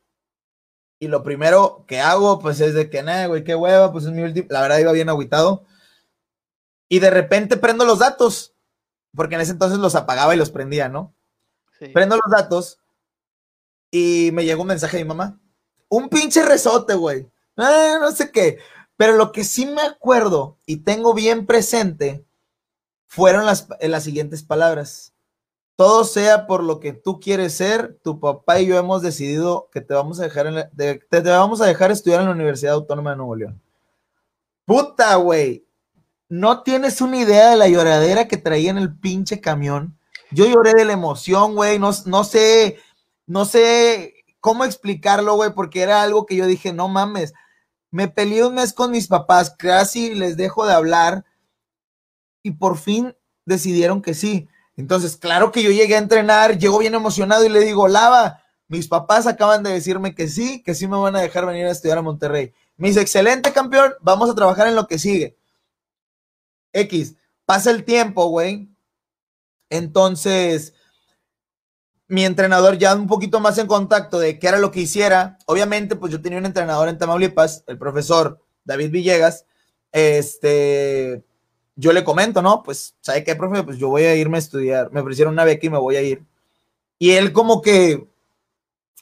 y 1.00 1.08
lo 1.08 1.24
primero 1.24 1.86
que 1.88 2.00
hago, 2.00 2.40
pues 2.40 2.60
es 2.62 2.74
de 2.74 2.90
que, 2.90 3.04
nah, 3.04 3.28
güey, 3.28 3.44
qué 3.44 3.56
hueva, 3.56 3.92
pues 3.92 4.06
es 4.06 4.12
mi 4.12 4.22
último, 4.22 4.48
la 4.50 4.62
verdad 4.62 4.80
iba 4.80 4.92
bien 4.92 5.10
aguitado. 5.10 5.66
Y 6.88 7.00
de 7.00 7.10
repente 7.10 7.58
prendo 7.58 7.86
los 7.86 8.00
datos, 8.00 8.54
porque 9.16 9.36
en 9.36 9.42
ese 9.42 9.52
entonces 9.52 9.80
los 9.80 9.96
apagaba 9.96 10.34
y 10.34 10.38
los 10.38 10.52
prendía, 10.52 10.90
¿no? 10.90 11.14
Prendo 11.94 12.16
los 12.16 12.32
datos 12.32 12.80
y 13.92 14.30
me 14.34 14.46
llegó 14.46 14.62
un 14.62 14.70
mensaje 14.70 14.98
de 14.98 15.04
mi 15.04 15.10
mamá 15.10 15.40
un 15.96 16.10
pinche 16.10 16.44
resote, 16.44 16.96
güey. 16.96 17.30
Ah, 17.56 17.98
no 18.02 18.12
sé 18.12 18.32
qué. 18.32 18.58
Pero 18.98 19.14
lo 19.14 19.32
que 19.32 19.44
sí 19.44 19.68
me 19.68 19.82
acuerdo 19.82 20.58
y 20.66 20.78
tengo 20.78 21.14
bien 21.14 21.46
presente 21.46 22.26
fueron 23.06 23.46
las, 23.46 23.68
las 23.80 24.04
siguientes 24.04 24.42
palabras. 24.42 25.13
Todo 25.76 26.04
sea 26.04 26.46
por 26.46 26.64
lo 26.64 26.80
que 26.80 26.94
tú 26.94 27.20
quieres 27.20 27.56
ser, 27.56 27.98
tu 28.04 28.20
papá 28.20 28.60
y 28.60 28.68
yo 28.68 28.78
hemos 28.78 29.02
decidido 29.02 29.70
que 29.72 29.82
te 29.82 29.94
vamos 29.94 30.20
a 30.20 30.24
dejar, 30.24 30.72
te, 30.76 31.22
vamos 31.22 31.62
a 31.62 31.66
dejar 31.66 31.92
estudiar 31.92 32.22
en 32.22 32.28
la 32.28 32.34
Universidad 32.34 32.76
Autónoma 32.76 33.12
de 33.12 33.18
Nuevo 33.18 33.36
León. 33.36 33.62
Puta, 34.66 35.16
güey. 35.16 35.66
No 36.30 36.64
tienes 36.64 37.02
una 37.02 37.18
idea 37.18 37.50
de 37.50 37.58
la 37.58 37.68
lloradera 37.68 38.28
que 38.28 38.38
traía 38.38 38.72
en 38.72 38.78
el 38.78 38.96
pinche 38.96 39.42
camión. 39.42 39.98
Yo 40.32 40.46
lloré 40.46 40.74
de 40.74 40.86
la 40.86 40.94
emoción, 40.94 41.56
güey. 41.56 41.80
No, 41.80 41.92
no 42.06 42.24
sé, 42.24 42.78
no 43.26 43.46
sé 43.46 44.14
cómo 44.40 44.66
explicarlo, 44.66 45.36
güey, 45.36 45.54
porque 45.54 45.82
era 45.82 46.02
algo 46.04 46.26
que 46.26 46.36
yo 46.36 46.46
dije, 46.46 46.74
no 46.74 46.88
mames, 46.88 47.34
me 47.92 48.08
peleé 48.08 48.46
un 48.46 48.56
mes 48.56 48.74
con 48.74 48.92
mis 48.92 49.08
papás, 49.08 49.56
casi 49.58 50.16
les 50.16 50.36
dejo 50.36 50.66
de 50.66 50.74
hablar 50.74 51.26
y 52.42 52.52
por 52.52 52.78
fin 52.78 53.16
decidieron 53.46 54.02
que 54.02 54.14
sí. 54.14 54.50
Entonces, 54.76 55.18
claro 55.18 55.52
que 55.52 55.62
yo 55.62 55.72
llegué 55.72 55.96
a 55.96 56.00
entrenar, 56.00 56.58
llego 56.58 56.80
bien 56.80 56.96
emocionado 56.96 57.46
y 57.46 57.50
le 57.50 57.60
digo, 57.60 57.88
Lava, 57.88 58.44
mis 58.68 58.88
papás 58.88 59.28
acaban 59.28 59.62
de 59.64 59.72
decirme 59.72 60.16
que 60.16 60.28
sí, 60.28 60.64
que 60.64 60.74
sí 60.74 60.88
me 60.88 60.98
van 60.98 61.16
a 61.16 61.22
dejar 61.22 61.46
venir 61.46 61.66
a 61.66 61.72
estudiar 61.72 62.00
a 62.00 62.02
Monterrey. 62.02 62.54
Me 62.78 62.88
dice, 62.88 63.02
excelente 63.02 63.54
campeón, 63.54 63.94
vamos 64.02 64.30
a 64.30 64.36
trabajar 64.36 64.68
en 64.68 64.76
lo 64.76 64.88
que 64.88 64.98
sigue. 64.98 65.38
X, 66.74 67.16
pasa 67.46 67.70
el 67.70 67.84
tiempo, 67.84 68.28
güey. 68.30 68.70
Entonces, 69.70 70.74
mi 72.08 72.26
entrenador 72.26 72.78
ya 72.78 72.96
un 72.96 73.08
poquito 73.08 73.40
más 73.40 73.58
en 73.58 73.68
contacto 73.68 74.20
de 74.20 74.40
qué 74.40 74.48
era 74.48 74.58
lo 74.58 74.72
que 74.72 74.82
hiciera. 74.82 75.38
Obviamente, 75.46 75.96
pues 75.96 76.12
yo 76.12 76.22
tenía 76.22 76.40
un 76.40 76.46
entrenador 76.46 76.90
en 76.90 76.98
Tamaulipas, 76.98 77.64
el 77.68 77.78
profesor 77.78 78.40
David 78.64 78.92
Villegas. 78.92 79.46
Este, 79.92 81.24
yo 81.76 81.94
le 81.94 82.04
comento, 82.04 82.42
¿no? 82.42 82.64
Pues, 82.64 82.96
¿sabe 83.02 83.24
qué, 83.24 83.36
profe? 83.36 83.64
Pues 83.64 83.78
yo 83.78 83.90
voy 83.90 84.04
a 84.04 84.16
irme 84.16 84.38
a 84.38 84.40
estudiar. 84.40 84.92
Me 84.92 85.02
ofrecieron 85.02 85.34
una 85.34 85.46
beca 85.46 85.66
y 85.66 85.70
me 85.70 85.78
voy 85.78 85.96
a 85.96 86.02
ir. 86.02 86.24
Y 87.00 87.12
él 87.12 87.34
como 87.34 87.62
que 87.62 88.08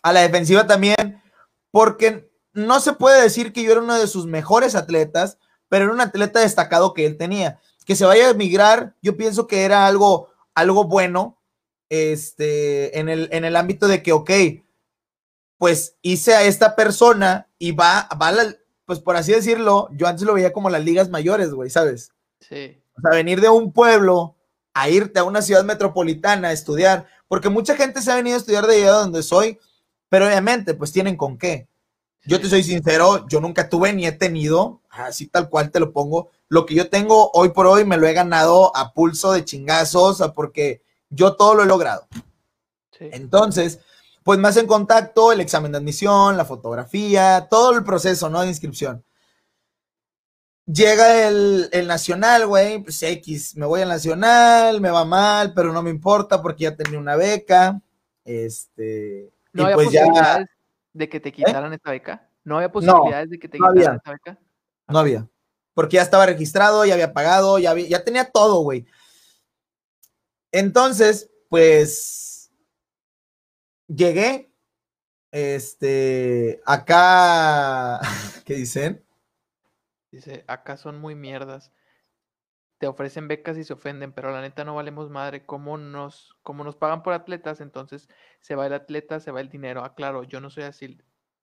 a 0.01 0.13
la 0.13 0.21
defensiva 0.21 0.65
también, 0.65 1.21
porque 1.69 2.31
no 2.53 2.79
se 2.79 2.93
puede 2.93 3.21
decir 3.21 3.53
que 3.53 3.63
yo 3.63 3.71
era 3.71 3.81
uno 3.81 3.97
de 3.97 4.07
sus 4.07 4.25
mejores 4.25 4.75
atletas, 4.75 5.37
pero 5.69 5.85
era 5.85 5.93
un 5.93 6.01
atleta 6.01 6.39
destacado 6.39 6.93
que 6.93 7.05
él 7.05 7.17
tenía. 7.17 7.59
Que 7.85 7.95
se 7.95 8.05
vaya 8.05 8.27
a 8.27 8.31
emigrar, 8.31 8.95
yo 9.01 9.17
pienso 9.17 9.47
que 9.47 9.63
era 9.63 9.85
algo, 9.85 10.29
algo 10.53 10.85
bueno, 10.85 11.37
este, 11.89 12.99
en 12.99 13.09
el, 13.09 13.29
en 13.31 13.45
el 13.45 13.55
ámbito 13.55 13.87
de 13.87 14.01
que, 14.01 14.13
ok, 14.13 14.31
pues 15.57 15.97
hice 16.01 16.33
a 16.33 16.43
esta 16.43 16.75
persona 16.75 17.47
y 17.59 17.71
va, 17.73 18.09
va 18.19 18.33
pues 18.85 18.99
por 18.99 19.15
así 19.15 19.31
decirlo, 19.31 19.89
yo 19.91 20.07
antes 20.07 20.25
lo 20.25 20.33
veía 20.33 20.53
como 20.53 20.69
las 20.69 20.83
ligas 20.83 21.09
mayores, 21.09 21.51
güey, 21.51 21.69
¿sabes? 21.69 22.11
Sí. 22.41 22.83
O 22.97 23.01
sea, 23.01 23.11
venir 23.11 23.39
de 23.39 23.49
un 23.49 23.71
pueblo 23.71 24.35
a 24.73 24.89
irte 24.89 25.19
a 25.19 25.23
una 25.23 25.41
ciudad 25.41 25.63
metropolitana 25.63 26.49
a 26.49 26.53
estudiar, 26.53 27.07
porque 27.27 27.49
mucha 27.49 27.75
gente 27.75 28.01
se 28.01 28.11
ha 28.11 28.15
venido 28.15 28.35
a 28.35 28.39
estudiar 28.39 28.67
de 28.67 28.75
allá 28.75 28.91
donde 28.91 29.23
soy, 29.23 29.59
pero 30.09 30.27
obviamente, 30.27 30.73
pues 30.73 30.91
tienen 30.91 31.15
con 31.15 31.37
qué. 31.37 31.67
Yo 32.25 32.39
te 32.39 32.49
soy 32.49 32.63
sincero, 32.63 33.25
yo 33.27 33.41
nunca 33.41 33.67
tuve 33.69 33.93
ni 33.93 34.05
he 34.05 34.11
tenido, 34.11 34.81
así 34.89 35.27
tal 35.27 35.49
cual 35.49 35.71
te 35.71 35.79
lo 35.79 35.91
pongo, 35.91 36.29
lo 36.49 36.65
que 36.65 36.75
yo 36.75 36.89
tengo 36.89 37.31
hoy 37.33 37.49
por 37.49 37.65
hoy 37.65 37.85
me 37.85 37.97
lo 37.97 38.05
he 38.05 38.13
ganado 38.13 38.75
a 38.75 38.93
pulso 38.93 39.31
de 39.31 39.43
chingazos, 39.43 40.21
porque 40.35 40.83
yo 41.09 41.35
todo 41.35 41.55
lo 41.55 41.63
he 41.63 41.65
logrado. 41.65 42.07
Entonces, 42.99 43.79
pues 44.23 44.37
más 44.37 44.57
en 44.57 44.67
contacto, 44.67 45.31
el 45.31 45.41
examen 45.41 45.71
de 45.71 45.79
admisión, 45.79 46.37
la 46.37 46.45
fotografía, 46.45 47.47
todo 47.49 47.71
el 47.71 47.83
proceso, 47.83 48.29
¿no? 48.29 48.41
De 48.41 48.49
inscripción. 48.49 49.03
Llega 50.71 51.27
el, 51.27 51.69
nacional, 51.85 52.47
güey, 52.47 52.81
pues 52.81 53.03
X, 53.03 53.57
me 53.57 53.65
voy 53.65 53.81
al 53.81 53.89
nacional, 53.89 54.79
me 54.79 54.89
va 54.89 55.03
mal, 55.03 55.53
pero 55.53 55.73
no 55.73 55.83
me 55.83 55.89
importa 55.89 56.41
porque 56.41 56.63
ya 56.63 56.75
tenía 56.75 56.97
una 56.97 57.15
beca. 57.15 57.81
Este. 58.23 59.33
¿No 59.51 59.63
había 59.63 59.75
pues 59.75 59.87
posibilidades 59.87 60.47
de 60.93 61.09
que 61.09 61.19
te 61.19 61.29
¿Eh? 61.29 61.33
quitaran 61.33 61.73
esta 61.73 61.91
beca? 61.91 62.29
¿No 62.45 62.55
había 62.55 62.71
posibilidades 62.71 63.29
de 63.29 63.39
que 63.39 63.49
te 63.49 63.57
quitaran 63.57 63.97
esta 63.97 64.11
beca? 64.11 64.39
No 64.87 64.99
había. 64.99 65.27
Porque 65.73 65.95
ya 65.95 66.03
estaba 66.03 66.25
registrado, 66.25 66.85
ya 66.85 66.93
había 66.93 67.11
pagado, 67.11 67.59
ya, 67.59 67.75
ya 67.75 68.03
tenía 68.03 68.29
todo, 68.29 68.61
güey. 68.61 68.85
Entonces, 70.53 71.29
pues, 71.49 72.49
llegué, 73.87 74.53
este, 75.31 76.61
acá, 76.65 77.99
¿qué 78.45 78.53
dicen? 78.53 79.03
Dice, 80.11 80.43
acá 80.47 80.77
son 80.77 80.99
muy 80.99 81.15
mierdas. 81.15 81.71
Te 82.77 82.87
ofrecen 82.87 83.27
becas 83.27 83.57
y 83.57 83.63
se 83.63 83.73
ofenden, 83.73 84.11
pero 84.11 84.31
la 84.31 84.41
neta 84.41 84.65
no 84.65 84.75
valemos 84.75 85.09
madre. 85.09 85.45
¿Cómo 85.45 85.77
nos, 85.77 86.35
cómo 86.43 86.63
nos 86.63 86.75
pagan 86.75 87.03
por 87.03 87.13
atletas? 87.13 87.61
Entonces 87.61 88.09
se 88.39 88.55
va 88.55 88.67
el 88.67 88.73
atleta, 88.73 89.19
se 89.19 89.31
va 89.31 89.39
el 89.39 89.49
dinero. 89.49 89.83
Ah, 89.83 89.95
claro, 89.95 90.23
yo 90.23 90.41
no 90.41 90.49
soy 90.49 90.63
así. 90.63 90.97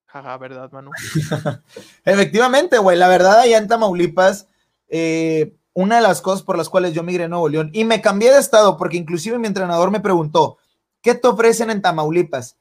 Jaja, 0.05 0.37
¿verdad, 0.37 0.71
Manu? 0.71 0.91
Efectivamente, 2.05 2.77
güey. 2.77 2.97
La 2.97 3.07
verdad, 3.07 3.39
allá 3.39 3.57
en 3.57 3.67
Tamaulipas, 3.67 4.47
eh, 4.87 5.55
una 5.73 5.97
de 5.97 6.01
las 6.01 6.21
cosas 6.21 6.43
por 6.43 6.57
las 6.57 6.69
cuales 6.69 6.93
yo 6.93 7.03
migré 7.03 7.23
a 7.23 7.27
Nuevo 7.27 7.47
León 7.47 7.71
y 7.73 7.85
me 7.85 8.01
cambié 8.01 8.31
de 8.31 8.39
estado, 8.39 8.75
porque 8.75 8.97
inclusive 8.97 9.39
mi 9.39 9.47
entrenador 9.47 9.91
me 9.91 10.01
preguntó, 10.01 10.57
¿qué 11.01 11.15
te 11.15 11.27
ofrecen 11.27 11.69
en 11.69 11.81
Tamaulipas? 11.81 12.57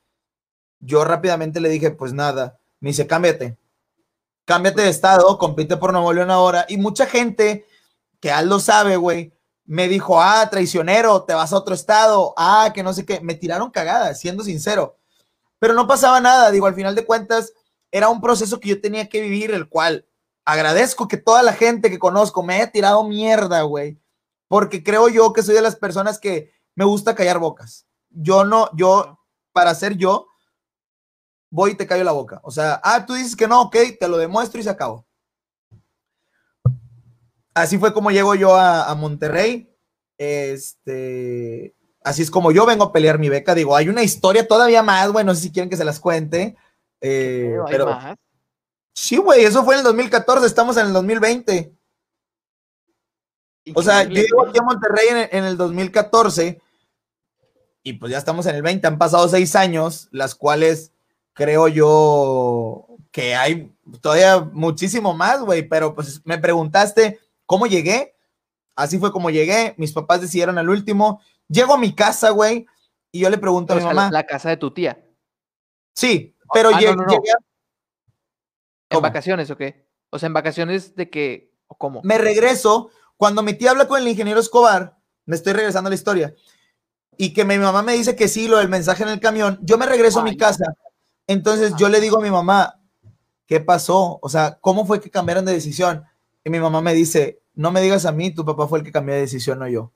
Yo 0.80 1.04
rápidamente 1.04 1.60
le 1.60 1.68
dije, 1.68 1.90
pues 1.90 2.12
nada. 2.12 2.60
Me 2.80 2.90
dice, 2.90 3.06
cámbiate. 3.06 3.58
Cámbiate 4.48 4.80
de 4.80 4.88
estado, 4.88 5.36
compite 5.36 5.76
por 5.76 5.92
Nuevo 5.92 6.10
León 6.10 6.30
ahora. 6.30 6.64
Y 6.70 6.78
mucha 6.78 7.04
gente 7.04 7.66
que 8.18 8.32
lo 8.44 8.60
sabe, 8.60 8.96
güey, 8.96 9.30
me 9.66 9.88
dijo, 9.88 10.22
ah, 10.22 10.48
traicionero, 10.50 11.24
te 11.24 11.34
vas 11.34 11.52
a 11.52 11.58
otro 11.58 11.74
estado, 11.74 12.32
ah, 12.38 12.72
que 12.74 12.82
no 12.82 12.94
sé 12.94 13.04
qué. 13.04 13.20
Me 13.20 13.34
tiraron 13.34 13.70
cagadas, 13.70 14.18
siendo 14.18 14.42
sincero. 14.42 14.96
Pero 15.58 15.74
no 15.74 15.86
pasaba 15.86 16.18
nada, 16.22 16.50
digo, 16.50 16.64
al 16.64 16.74
final 16.74 16.94
de 16.94 17.04
cuentas, 17.04 17.52
era 17.92 18.08
un 18.08 18.22
proceso 18.22 18.58
que 18.58 18.70
yo 18.70 18.80
tenía 18.80 19.10
que 19.10 19.20
vivir, 19.20 19.50
el 19.50 19.68
cual 19.68 20.06
agradezco 20.46 21.08
que 21.08 21.18
toda 21.18 21.42
la 21.42 21.52
gente 21.52 21.90
que 21.90 21.98
conozco 21.98 22.42
me 22.42 22.54
haya 22.54 22.72
tirado 22.72 23.04
mierda, 23.04 23.60
güey, 23.64 23.98
porque 24.48 24.82
creo 24.82 25.10
yo 25.10 25.34
que 25.34 25.42
soy 25.42 25.56
de 25.56 25.60
las 25.60 25.76
personas 25.76 26.18
que 26.18 26.54
me 26.74 26.86
gusta 26.86 27.14
callar 27.14 27.38
bocas. 27.38 27.86
Yo 28.08 28.46
no, 28.46 28.70
yo, 28.74 29.18
para 29.52 29.74
ser 29.74 29.98
yo, 29.98 30.28
voy 31.50 31.72
y 31.72 31.74
te 31.74 31.86
callo 31.86 32.04
la 32.04 32.12
boca. 32.12 32.40
O 32.42 32.50
sea, 32.50 32.80
ah, 32.82 33.04
tú 33.06 33.14
dices 33.14 33.36
que 33.36 33.48
no, 33.48 33.62
ok, 33.62 33.76
te 33.98 34.08
lo 34.08 34.18
demuestro 34.18 34.60
y 34.60 34.64
se 34.64 34.70
acabó. 34.70 35.06
Así 37.54 37.78
fue 37.78 37.92
como 37.92 38.10
llego 38.10 38.34
yo 38.34 38.54
a, 38.54 38.94
Monterrey. 38.94 39.74
Este, 40.16 41.74
así 42.04 42.22
es 42.22 42.30
como 42.30 42.52
yo 42.52 42.66
vengo 42.66 42.84
a 42.84 42.92
pelear 42.92 43.18
mi 43.18 43.28
beca. 43.28 43.54
Digo, 43.54 43.74
hay 43.74 43.88
una 43.88 44.02
historia 44.02 44.46
todavía 44.46 44.82
más, 44.82 45.10
güey, 45.10 45.24
no 45.24 45.34
sé 45.34 45.42
si 45.42 45.52
quieren 45.52 45.70
que 45.70 45.76
se 45.76 45.84
las 45.84 45.98
cuente. 46.00 46.56
Eh, 47.00 47.56
pero, 47.68 47.86
más? 47.86 48.16
Sí, 48.94 49.16
güey, 49.16 49.44
eso 49.44 49.64
fue 49.64 49.74
en 49.74 49.78
el 49.78 49.84
2014, 49.84 50.46
estamos 50.46 50.76
en 50.76 50.86
el 50.86 50.92
2020. 50.92 51.72
O 53.74 53.82
sea, 53.82 54.02
yo 54.04 54.14
llego 54.14 54.46
aquí 54.46 54.58
a 54.58 54.62
Monterrey 54.62 55.28
en, 55.30 55.44
el 55.44 55.56
2014 55.56 56.60
y 57.82 57.92
pues 57.94 58.12
ya 58.12 58.18
estamos 58.18 58.46
en 58.46 58.56
el 58.56 58.62
20, 58.62 58.86
han 58.86 58.98
pasado 58.98 59.28
seis 59.28 59.54
años, 59.56 60.08
las 60.10 60.34
cuales 60.34 60.92
creo 61.38 61.68
yo 61.68 62.88
que 63.12 63.36
hay 63.36 63.72
todavía 64.00 64.40
muchísimo 64.40 65.14
más, 65.14 65.40
güey, 65.40 65.62
pero 65.62 65.94
pues 65.94 66.20
me 66.24 66.36
preguntaste 66.36 67.20
cómo 67.46 67.68
llegué, 67.68 68.16
así 68.74 68.98
fue 68.98 69.12
como 69.12 69.30
llegué, 69.30 69.72
mis 69.78 69.92
papás 69.92 70.20
decidieron 70.20 70.58
al 70.58 70.68
último, 70.68 71.22
llego 71.46 71.74
a 71.74 71.78
mi 71.78 71.94
casa, 71.94 72.30
güey, 72.30 72.66
y 73.12 73.20
yo 73.20 73.30
le 73.30 73.38
pregunto 73.38 73.72
a 73.72 73.76
mi 73.76 73.84
mamá. 73.84 74.10
La 74.10 74.26
casa 74.26 74.48
de 74.48 74.56
tu 74.56 74.72
tía. 74.72 75.00
Sí, 75.94 76.36
pero 76.52 76.70
ah, 76.74 76.80
llegué, 76.80 76.96
¿En 78.90 79.00
vacaciones 79.00 79.48
o 79.52 79.56
qué? 79.56 79.88
O 80.10 80.18
sea, 80.18 80.26
en 80.26 80.32
vacaciones 80.32 80.96
de 80.96 81.08
que, 81.08 81.54
o 81.68 81.76
cómo. 81.76 82.00
Me 82.02 82.18
regreso, 82.18 82.90
cuando 83.16 83.44
mi 83.44 83.54
tía 83.54 83.70
habla 83.70 83.86
con 83.86 84.00
el 84.00 84.08
ingeniero 84.08 84.40
Escobar, 84.40 84.98
me 85.24 85.36
estoy 85.36 85.52
regresando 85.52 85.86
a 85.86 85.90
la 85.90 85.94
historia, 85.94 86.34
y 87.16 87.32
que 87.32 87.44
mi 87.44 87.58
mamá 87.58 87.82
me 87.82 87.92
dice 87.92 88.16
que 88.16 88.26
sí, 88.26 88.48
lo 88.48 88.56
del 88.56 88.68
mensaje 88.68 89.04
en 89.04 89.10
el 89.10 89.20
camión, 89.20 89.60
yo 89.62 89.78
me 89.78 89.86
regreso 89.86 90.18
a 90.18 90.24
mi 90.24 90.36
casa. 90.36 90.74
Entonces 91.28 91.74
yo 91.76 91.88
le 91.88 92.00
digo 92.00 92.18
a 92.18 92.22
mi 92.22 92.30
mamá, 92.30 92.80
¿qué 93.46 93.60
pasó? 93.60 94.18
O 94.22 94.28
sea, 94.28 94.58
¿cómo 94.60 94.86
fue 94.86 95.00
que 95.00 95.10
cambiaron 95.10 95.44
de 95.44 95.52
decisión? 95.52 96.04
Y 96.42 96.50
mi 96.50 96.58
mamá 96.58 96.80
me 96.80 96.94
dice, 96.94 97.40
no 97.54 97.70
me 97.70 97.82
digas 97.82 98.06
a 98.06 98.12
mí, 98.12 98.30
tu 98.30 98.44
papá 98.44 98.66
fue 98.66 98.78
el 98.78 98.84
que 98.84 98.92
cambió 98.92 99.14
de 99.14 99.20
decisión, 99.20 99.58
no 99.58 99.68
yo. 99.68 99.92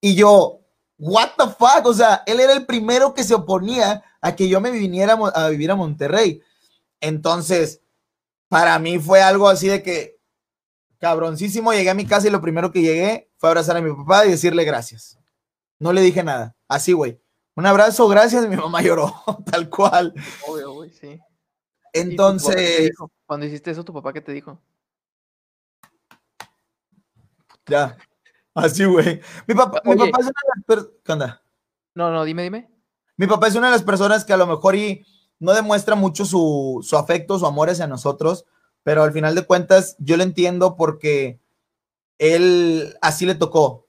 Y 0.00 0.14
yo, 0.14 0.60
what 0.98 1.32
the 1.36 1.44
fuck? 1.44 1.84
O 1.84 1.92
sea, 1.92 2.22
él 2.26 2.40
era 2.40 2.54
el 2.54 2.64
primero 2.64 3.12
que 3.12 3.24
se 3.24 3.34
oponía 3.34 4.02
a 4.22 4.34
que 4.34 4.48
yo 4.48 4.60
me 4.60 4.70
viniera 4.70 5.18
a 5.34 5.48
vivir 5.48 5.70
a 5.70 5.76
Monterrey. 5.76 6.40
Entonces, 7.00 7.82
para 8.48 8.78
mí 8.78 8.98
fue 8.98 9.20
algo 9.20 9.48
así 9.50 9.68
de 9.68 9.82
que, 9.82 10.18
cabroncísimo, 10.98 11.74
llegué 11.74 11.90
a 11.90 11.94
mi 11.94 12.06
casa 12.06 12.26
y 12.26 12.30
lo 12.30 12.40
primero 12.40 12.72
que 12.72 12.80
llegué 12.80 13.30
fue 13.36 13.50
abrazar 13.50 13.76
a 13.76 13.82
mi 13.82 13.92
papá 13.92 14.24
y 14.24 14.30
decirle 14.30 14.64
gracias. 14.64 15.18
No 15.78 15.92
le 15.92 16.00
dije 16.00 16.22
nada, 16.22 16.56
así, 16.68 16.94
güey. 16.94 17.20
Un 17.56 17.64
abrazo, 17.64 18.06
gracias, 18.06 18.46
mi 18.46 18.56
mamá 18.56 18.82
lloró, 18.82 19.14
tal 19.50 19.70
cual. 19.70 20.12
Obvio, 20.46 20.74
güey, 20.74 20.90
sí. 20.90 21.18
Entonces... 21.94 22.90
Cuando 23.24 23.46
hiciste 23.46 23.70
eso, 23.70 23.82
¿tu 23.82 23.94
papá 23.94 24.12
qué 24.12 24.20
te 24.20 24.32
dijo? 24.32 24.60
Ya, 27.66 27.96
así, 28.54 28.84
güey. 28.84 29.22
Mi 29.46 29.54
papá, 29.54 29.80
mi 29.84 29.96
papá 29.96 30.18
es 30.20 30.26
una 30.26 30.40
de 30.42 30.48
las 30.54 30.64
personas... 30.66 30.92
¿Qué 31.02 31.12
onda? 31.12 31.42
No, 31.94 32.10
no, 32.10 32.24
dime, 32.24 32.42
dime. 32.42 32.70
Mi 33.16 33.26
papá 33.26 33.48
es 33.48 33.54
una 33.54 33.68
de 33.68 33.72
las 33.72 33.82
personas 33.82 34.26
que 34.26 34.34
a 34.34 34.36
lo 34.36 34.46
mejor 34.46 34.76
y 34.76 35.06
no 35.38 35.54
demuestra 35.54 35.94
mucho 35.94 36.26
su, 36.26 36.86
afecto, 36.92 37.38
su 37.38 37.46
amor 37.46 37.70
hacia 37.70 37.86
nosotros, 37.86 38.44
pero 38.82 39.02
al 39.02 39.12
final 39.12 39.34
de 39.34 39.46
cuentas 39.46 39.96
yo 39.98 40.18
lo 40.18 40.22
entiendo 40.22 40.76
porque 40.76 41.40
él 42.18 42.94
así 43.00 43.24
le 43.24 43.34
tocó. 43.34 43.86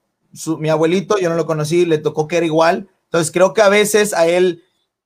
mi 0.57 0.69
abuelito, 0.69 1.17
yo 1.19 1.29
no 1.29 1.35
lo 1.35 1.45
conocí, 1.45 1.85
le 1.85 1.97
tocó 1.97 2.29
que 2.29 2.37
era 2.37 2.45
igual. 2.45 2.89
Entonces 3.07 3.31
creo 3.31 3.53
que 3.53 3.61
a 3.61 3.69
veces 3.69 4.13
a 4.13 4.27
él, 4.27 4.63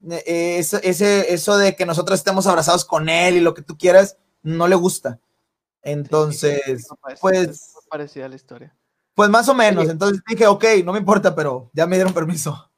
eh, 0.10 0.58
ese, 0.60 1.34
eso 1.34 1.58
de 1.58 1.76
que 1.76 1.86
nosotros 1.86 2.20
estemos 2.20 2.48
abrazados 2.48 2.86
con 2.86 3.10
él 3.10 3.36
y 3.36 3.42
lo 3.42 3.54
que 3.54 3.62
tú 3.62 3.78
quieras, 3.78 4.18
no 4.42 4.68
le 4.68 4.76
gusta. 4.76 5.20
Entonces, 5.84 6.88
pues... 7.20 7.74
Parecida 7.90 8.30
la 8.30 8.36
historia. 8.36 8.76
Pues 9.14 9.30
más 9.30 9.50
o 9.50 9.54
menos. 9.54 9.90
Entonces 9.90 10.22
dije, 10.28 10.48
ok, 10.48 10.66
no 10.84 10.94
me 10.94 11.00
importa, 11.00 11.36
pero 11.36 11.70
ya 11.74 11.86
me 11.86 11.98
dieron 11.98 12.14
permiso. 12.14 12.72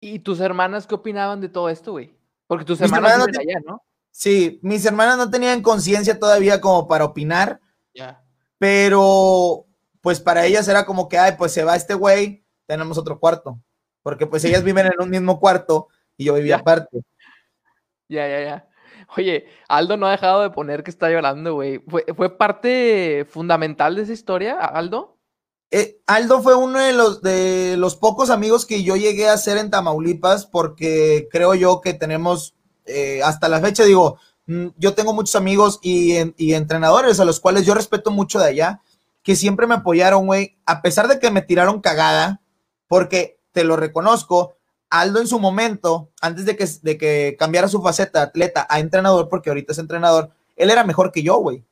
¿Y 0.00 0.20
tus 0.20 0.40
hermanas 0.40 0.86
qué 0.86 0.94
opinaban 0.94 1.40
de 1.40 1.48
todo 1.48 1.68
esto, 1.68 1.92
güey? 1.92 2.16
Porque 2.46 2.64
tus 2.64 2.80
hermanas, 2.80 3.18
no 3.18 3.24
allá, 3.24 3.60
¿no? 3.64 3.82
Sí, 4.10 4.60
mis 4.62 4.84
hermanas 4.84 5.16
no 5.16 5.30
tenían 5.30 5.62
conciencia 5.62 6.18
todavía 6.18 6.60
como 6.60 6.86
para 6.86 7.04
opinar. 7.04 7.60
Ya. 7.94 8.22
Pero, 8.58 9.66
pues 10.00 10.20
para 10.20 10.46
ellas 10.46 10.68
era 10.68 10.86
como 10.86 11.08
que, 11.08 11.18
ay, 11.18 11.32
pues 11.38 11.52
se 11.52 11.64
va 11.64 11.76
este 11.76 11.94
güey, 11.94 12.44
tenemos 12.66 12.98
otro 12.98 13.18
cuarto. 13.18 13.58
Porque 14.04 14.26
pues 14.26 14.44
ellas 14.44 14.62
viven 14.62 14.86
en 14.86 15.00
un 15.00 15.10
mismo 15.10 15.40
cuarto 15.40 15.88
y 16.16 16.26
yo 16.26 16.34
vivía 16.34 16.56
aparte. 16.56 17.00
Ya, 18.06 18.28
ya, 18.28 18.40
ya. 18.44 18.68
Oye, 19.16 19.46
Aldo 19.66 19.96
no 19.96 20.06
ha 20.06 20.12
dejado 20.12 20.42
de 20.42 20.50
poner 20.50 20.84
que 20.84 20.90
está 20.90 21.10
llorando, 21.10 21.54
güey. 21.54 21.82
¿Fue, 21.88 22.04
¿Fue, 22.14 22.36
parte 22.36 23.26
fundamental 23.28 23.96
de 23.96 24.02
esa 24.02 24.12
historia, 24.12 24.60
Aldo? 24.60 25.16
Eh, 25.70 26.00
Aldo 26.06 26.42
fue 26.42 26.54
uno 26.54 26.78
de 26.80 26.92
los, 26.92 27.22
de 27.22 27.76
los 27.78 27.96
pocos 27.96 28.28
amigos 28.28 28.66
que 28.66 28.82
yo 28.82 28.94
llegué 28.94 29.28
a 29.28 29.32
hacer 29.32 29.56
en 29.56 29.70
Tamaulipas 29.70 30.44
porque 30.44 31.26
creo 31.30 31.54
yo 31.54 31.80
que 31.80 31.94
tenemos, 31.94 32.54
eh, 32.84 33.22
hasta 33.24 33.48
la 33.48 33.60
fecha 33.60 33.84
digo, 33.84 34.18
mm, 34.46 34.66
yo 34.76 34.94
tengo 34.94 35.14
muchos 35.14 35.34
amigos 35.34 35.80
y, 35.82 36.14
y 36.36 36.52
entrenadores 36.52 37.20
a 37.20 37.24
los 37.24 37.40
cuales 37.40 37.64
yo 37.64 37.74
respeto 37.74 38.10
mucho 38.10 38.38
de 38.38 38.48
allá, 38.48 38.82
que 39.22 39.34
siempre 39.34 39.66
me 39.66 39.76
apoyaron, 39.76 40.26
güey, 40.26 40.58
a 40.66 40.82
pesar 40.82 41.08
de 41.08 41.18
que 41.18 41.30
me 41.30 41.40
tiraron 41.40 41.80
cagada, 41.80 42.42
porque 42.86 43.33
te 43.54 43.64
lo 43.64 43.76
reconozco, 43.76 44.56
Aldo 44.90 45.20
en 45.20 45.26
su 45.26 45.38
momento, 45.38 46.10
antes 46.20 46.44
de 46.44 46.56
que, 46.56 46.68
de 46.82 46.98
que 46.98 47.36
cambiara 47.38 47.68
su 47.68 47.80
faceta 47.80 48.22
atleta 48.22 48.66
a 48.68 48.80
entrenador, 48.80 49.28
porque 49.28 49.48
ahorita 49.48 49.72
es 49.72 49.78
entrenador, 49.78 50.30
él 50.56 50.70
era 50.70 50.84
mejor 50.84 51.10
que 51.10 51.22
yo, 51.22 51.36
güey. 51.36 51.64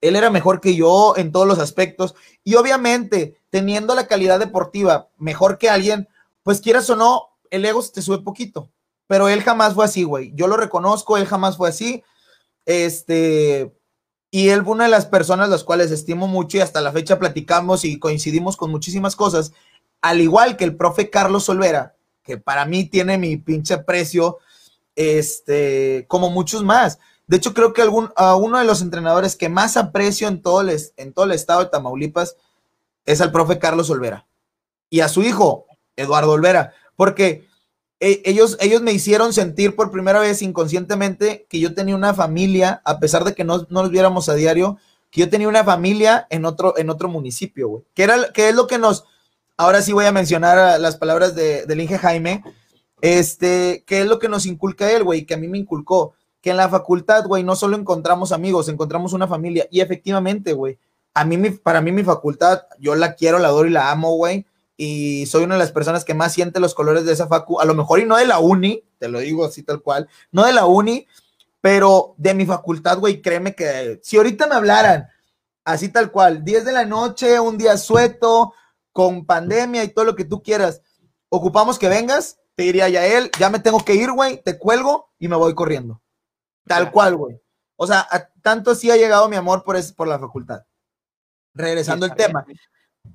Él 0.00 0.16
era 0.16 0.30
mejor 0.30 0.60
que 0.60 0.74
yo 0.74 1.14
en 1.16 1.32
todos 1.32 1.46
los 1.46 1.58
aspectos. 1.58 2.14
Y 2.44 2.54
obviamente, 2.56 3.40
teniendo 3.50 3.94
la 3.94 4.06
calidad 4.06 4.38
deportiva 4.38 5.08
mejor 5.16 5.58
que 5.58 5.70
alguien, 5.70 6.08
pues 6.42 6.60
quieras 6.60 6.88
o 6.90 6.96
no, 6.96 7.28
el 7.50 7.64
ego 7.64 7.82
se 7.82 7.92
te 7.92 8.02
sube 8.02 8.18
poquito. 8.18 8.70
Pero 9.06 9.28
él 9.28 9.42
jamás 9.42 9.74
fue 9.74 9.84
así, 9.84 10.04
güey. 10.04 10.32
Yo 10.34 10.46
lo 10.46 10.56
reconozco, 10.56 11.16
él 11.16 11.26
jamás 11.26 11.56
fue 11.56 11.68
así. 11.68 12.02
Este, 12.66 13.72
y 14.30 14.48
él 14.48 14.64
fue 14.64 14.72
una 14.72 14.84
de 14.84 14.90
las 14.90 15.06
personas 15.06 15.50
las 15.50 15.62
cuales 15.62 15.90
estimo 15.90 16.26
mucho 16.26 16.56
y 16.56 16.60
hasta 16.60 16.80
la 16.80 16.90
fecha 16.90 17.18
platicamos 17.18 17.84
y 17.84 17.98
coincidimos 17.98 18.56
con 18.56 18.70
muchísimas 18.70 19.14
cosas. 19.14 19.52
Al 20.02 20.20
igual 20.20 20.56
que 20.56 20.64
el 20.64 20.76
profe 20.76 21.08
Carlos 21.10 21.48
Olvera, 21.48 21.94
que 22.22 22.36
para 22.36 22.66
mí 22.66 22.84
tiene 22.84 23.18
mi 23.18 23.36
pinche 23.36 23.78
precio, 23.78 24.38
este, 24.96 26.04
como 26.08 26.30
muchos 26.30 26.62
más. 26.62 26.98
De 27.26 27.36
hecho, 27.36 27.54
creo 27.54 27.72
que 27.72 27.82
algún, 27.82 28.10
a 28.16 28.34
uno 28.34 28.58
de 28.58 28.64
los 28.64 28.82
entrenadores 28.82 29.36
que 29.36 29.48
más 29.48 29.76
aprecio 29.76 30.28
en 30.28 30.42
todo, 30.42 30.60
el, 30.60 30.78
en 30.96 31.12
todo 31.12 31.24
el 31.24 31.32
estado 31.32 31.64
de 31.64 31.70
Tamaulipas 31.70 32.36
es 33.06 33.20
al 33.20 33.32
profe 33.32 33.58
Carlos 33.58 33.90
Olvera 33.90 34.26
y 34.90 35.00
a 35.00 35.08
su 35.08 35.22
hijo, 35.22 35.66
Eduardo 35.96 36.32
Olvera, 36.32 36.74
porque 36.96 37.48
e, 38.00 38.20
ellos, 38.24 38.58
ellos 38.60 38.82
me 38.82 38.92
hicieron 38.92 39.32
sentir 39.32 39.74
por 39.74 39.90
primera 39.90 40.20
vez 40.20 40.42
inconscientemente 40.42 41.46
que 41.48 41.60
yo 41.60 41.74
tenía 41.74 41.96
una 41.96 42.12
familia, 42.12 42.82
a 42.84 42.98
pesar 42.98 43.24
de 43.24 43.34
que 43.34 43.44
no, 43.44 43.66
no 43.70 43.82
nos 43.82 43.90
viéramos 43.90 44.28
a 44.28 44.34
diario, 44.34 44.76
que 45.10 45.20
yo 45.20 45.30
tenía 45.30 45.48
una 45.48 45.64
familia 45.64 46.26
en 46.30 46.44
otro, 46.44 46.76
en 46.76 46.90
otro 46.90 47.08
municipio, 47.08 47.68
güey. 47.68 47.84
Que, 47.94 48.02
era, 48.02 48.32
que 48.32 48.48
es 48.48 48.54
lo 48.54 48.66
que 48.66 48.78
nos, 48.78 49.04
ahora 49.56 49.82
sí 49.82 49.92
voy 49.92 50.06
a 50.06 50.12
mencionar 50.12 50.80
las 50.80 50.96
palabras 50.96 51.34
de, 51.34 51.66
del 51.66 51.80
Inge 51.80 51.98
Jaime, 51.98 52.42
este, 53.00 53.84
que 53.86 54.00
es 54.00 54.06
lo 54.06 54.18
que 54.18 54.28
nos 54.28 54.46
inculca 54.46 54.90
él, 54.90 55.04
güey, 55.04 55.26
que 55.26 55.34
a 55.34 55.36
mí 55.36 55.48
me 55.48 55.58
inculcó, 55.58 56.14
que 56.40 56.50
en 56.50 56.56
la 56.56 56.68
facultad, 56.68 57.26
güey, 57.26 57.44
no 57.44 57.56
solo 57.56 57.76
encontramos 57.76 58.32
amigos, 58.32 58.68
encontramos 58.68 59.12
una 59.12 59.28
familia, 59.28 59.66
y 59.70 59.80
efectivamente, 59.80 60.52
güey, 60.52 60.78
a 61.14 61.24
mí, 61.24 61.50
para 61.50 61.80
mí 61.80 61.92
mi 61.92 62.04
facultad, 62.04 62.62
yo 62.78 62.94
la 62.94 63.14
quiero, 63.14 63.38
la 63.38 63.48
adoro 63.48 63.68
y 63.68 63.72
la 63.72 63.90
amo, 63.90 64.16
güey, 64.16 64.46
y 64.76 65.26
soy 65.26 65.44
una 65.44 65.56
de 65.56 65.60
las 65.60 65.72
personas 65.72 66.04
que 66.04 66.14
más 66.14 66.32
siente 66.32 66.58
los 66.58 66.74
colores 66.74 67.04
de 67.04 67.12
esa 67.12 67.28
facu, 67.28 67.60
a 67.60 67.64
lo 67.64 67.74
mejor 67.74 68.00
y 68.00 68.04
no 68.04 68.16
de 68.16 68.26
la 68.26 68.38
uni, 68.38 68.82
te 68.98 69.08
lo 69.08 69.20
digo 69.20 69.44
así 69.44 69.62
tal 69.62 69.82
cual, 69.82 70.08
no 70.30 70.44
de 70.44 70.52
la 70.52 70.66
uni, 70.66 71.06
pero 71.60 72.14
de 72.16 72.34
mi 72.34 72.46
facultad, 72.46 72.98
güey, 72.98 73.20
créeme 73.22 73.54
que 73.54 74.00
si 74.02 74.16
ahorita 74.16 74.46
me 74.46 74.54
hablaran 74.54 75.08
así 75.64 75.88
tal 75.88 76.10
cual, 76.10 76.44
10 76.44 76.64
de 76.64 76.72
la 76.72 76.84
noche, 76.84 77.38
un 77.38 77.58
día 77.58 77.76
sueto, 77.76 78.54
con 78.92 79.26
pandemia 79.26 79.84
y 79.84 79.88
todo 79.88 80.04
lo 80.04 80.14
que 80.16 80.24
tú 80.24 80.42
quieras, 80.42 80.82
ocupamos 81.28 81.78
que 81.78 81.88
vengas, 81.88 82.38
te 82.54 82.64
diría 82.64 82.88
ya 82.88 83.06
él, 83.06 83.30
ya 83.38 83.50
me 83.50 83.58
tengo 83.58 83.84
que 83.84 83.94
ir, 83.94 84.12
güey, 84.12 84.42
te 84.42 84.58
cuelgo 84.58 85.10
y 85.18 85.28
me 85.28 85.36
voy 85.36 85.54
corriendo. 85.54 86.02
Tal 86.66 86.92
cual, 86.92 87.16
güey. 87.16 87.40
O 87.76 87.86
sea, 87.86 88.06
tanto 88.42 88.72
así 88.72 88.90
ha 88.90 88.96
llegado 88.96 89.28
mi 89.28 89.36
amor 89.36 89.64
por, 89.64 89.76
por 89.94 90.06
la 90.06 90.18
facultad. 90.18 90.62
Regresando 91.54 92.06
al 92.06 92.14
tema. 92.14 92.44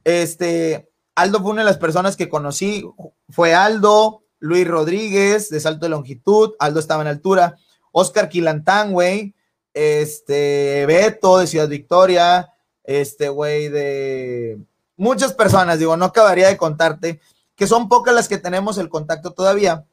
Este, 0.03 0.91
Aldo 1.15 1.41
fue 1.41 1.51
una 1.51 1.61
de 1.61 1.67
las 1.67 1.77
personas 1.77 2.17
que 2.17 2.29
conocí, 2.29 2.83
fue 3.29 3.53
Aldo, 3.53 4.23
Luis 4.39 4.67
Rodríguez 4.67 5.49
de 5.49 5.59
salto 5.59 5.85
de 5.85 5.89
longitud, 5.89 6.53
Aldo 6.59 6.79
estaba 6.79 7.01
en 7.01 7.07
altura, 7.07 7.57
Oscar 7.91 8.29
Quilantán, 8.29 8.93
güey, 8.93 9.35
este, 9.73 10.85
Beto 10.85 11.39
de 11.39 11.47
Ciudad 11.47 11.67
Victoria, 11.67 12.53
este, 12.83 13.29
güey, 13.29 13.69
de 13.69 14.59
muchas 14.97 15.33
personas, 15.33 15.79
digo, 15.79 15.95
no 15.95 16.05
acabaría 16.05 16.47
de 16.47 16.57
contarte, 16.57 17.21
que 17.55 17.67
son 17.67 17.87
pocas 17.87 18.13
las 18.13 18.27
que 18.27 18.37
tenemos 18.37 18.77
el 18.77 18.89
contacto 18.89 19.31
todavía. 19.31 19.85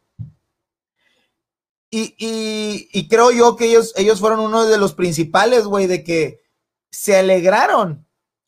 Y, 1.97 3.09
creo 3.09 3.31
yo 3.31 3.55
que 3.55 3.67
ellos, 3.67 3.93
ellos 3.95 4.19
fueron 4.19 4.41
uno 4.41 4.67
de 4.67 4.79
los 4.79 4.95
principales, 4.95 5.65
güey, 5.65 5.87
de 5.87 6.03
que 6.03 6.41
se 6.91 7.17
alegraron 7.17 8.05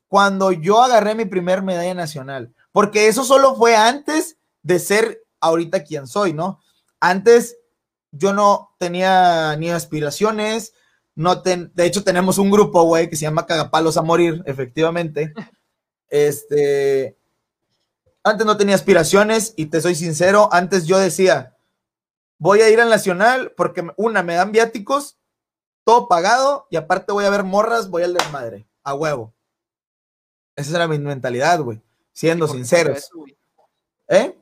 cuando 0.09 0.51
yo 0.51 0.83
agarré 0.83 1.15
mi 1.15 1.27
primer 1.27 1.63
medalla 1.63 1.95
nacional, 1.95 2.53
porque 2.73 3.07
eso 3.07 3.25
solo 3.25 3.55
fue 3.55 3.77
antes 3.77 4.37
de 4.63 4.81
ser 4.81 5.23
ahorita 5.41 5.85
quien 5.85 6.09
soy, 6.09 6.33
¿no? 6.33 6.61
Antes 6.99 7.57
yo 8.11 8.33
no 8.33 8.75
tenía 8.79 9.57
ni 9.57 9.71
aspiraciones, 9.71 10.73
no 11.15 11.37
de 11.37 11.71
hecho 11.79 12.03
tenemos 12.03 12.39
un 12.39 12.51
grupo, 12.51 12.83
güey, 12.83 13.09
que 13.09 13.17
se 13.17 13.23
llama 13.23 13.47
Cagapalos 13.47 13.97
a 13.97 14.03
Morir, 14.03 14.43
efectivamente, 14.47 15.33
este, 16.09 17.17
antes 18.23 18.47
no 18.47 18.57
tenía 18.57 18.75
aspiraciones 18.75 19.55
y 19.57 19.67
te 19.67 19.81
soy 19.81 19.95
sincero, 19.95 20.49
antes 20.53 20.87
yo 20.87 20.99
decía, 20.99 21.57
voy 22.39 22.61
a 22.61 22.71
ir 22.71 22.81
al 22.81 22.91
Nacional 22.91 23.53
porque 23.57 23.87
una, 23.97 24.23
me 24.23 24.35
dan 24.35 24.53
viáticos, 24.53 25.19
todo 25.85 26.09
pagado 26.09 26.67
y 26.71 26.77
aparte 26.77 27.13
voy 27.13 27.25
a 27.25 27.31
ver 27.31 27.45
morras, 27.45 27.89
voy 27.89 28.03
al 28.03 28.15
desmadre, 28.15 28.67
a 28.83 28.95
huevo. 28.95 29.33
Esa 30.57 30.77
era 30.77 30.89
mi 30.89 30.99
mentalidad, 30.99 31.61
güey, 31.61 31.81
siendo 32.13 32.49
sinceros. 32.49 33.11
¿Eh? 34.09 34.37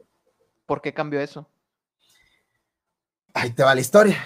¿Por 0.65 0.81
qué 0.81 0.95
cambió 0.95 1.21
eso? 1.21 1.49
Ahí 3.35 3.51
te 3.51 3.65
va 3.65 3.75
la 3.75 3.81
historia. 3.81 4.25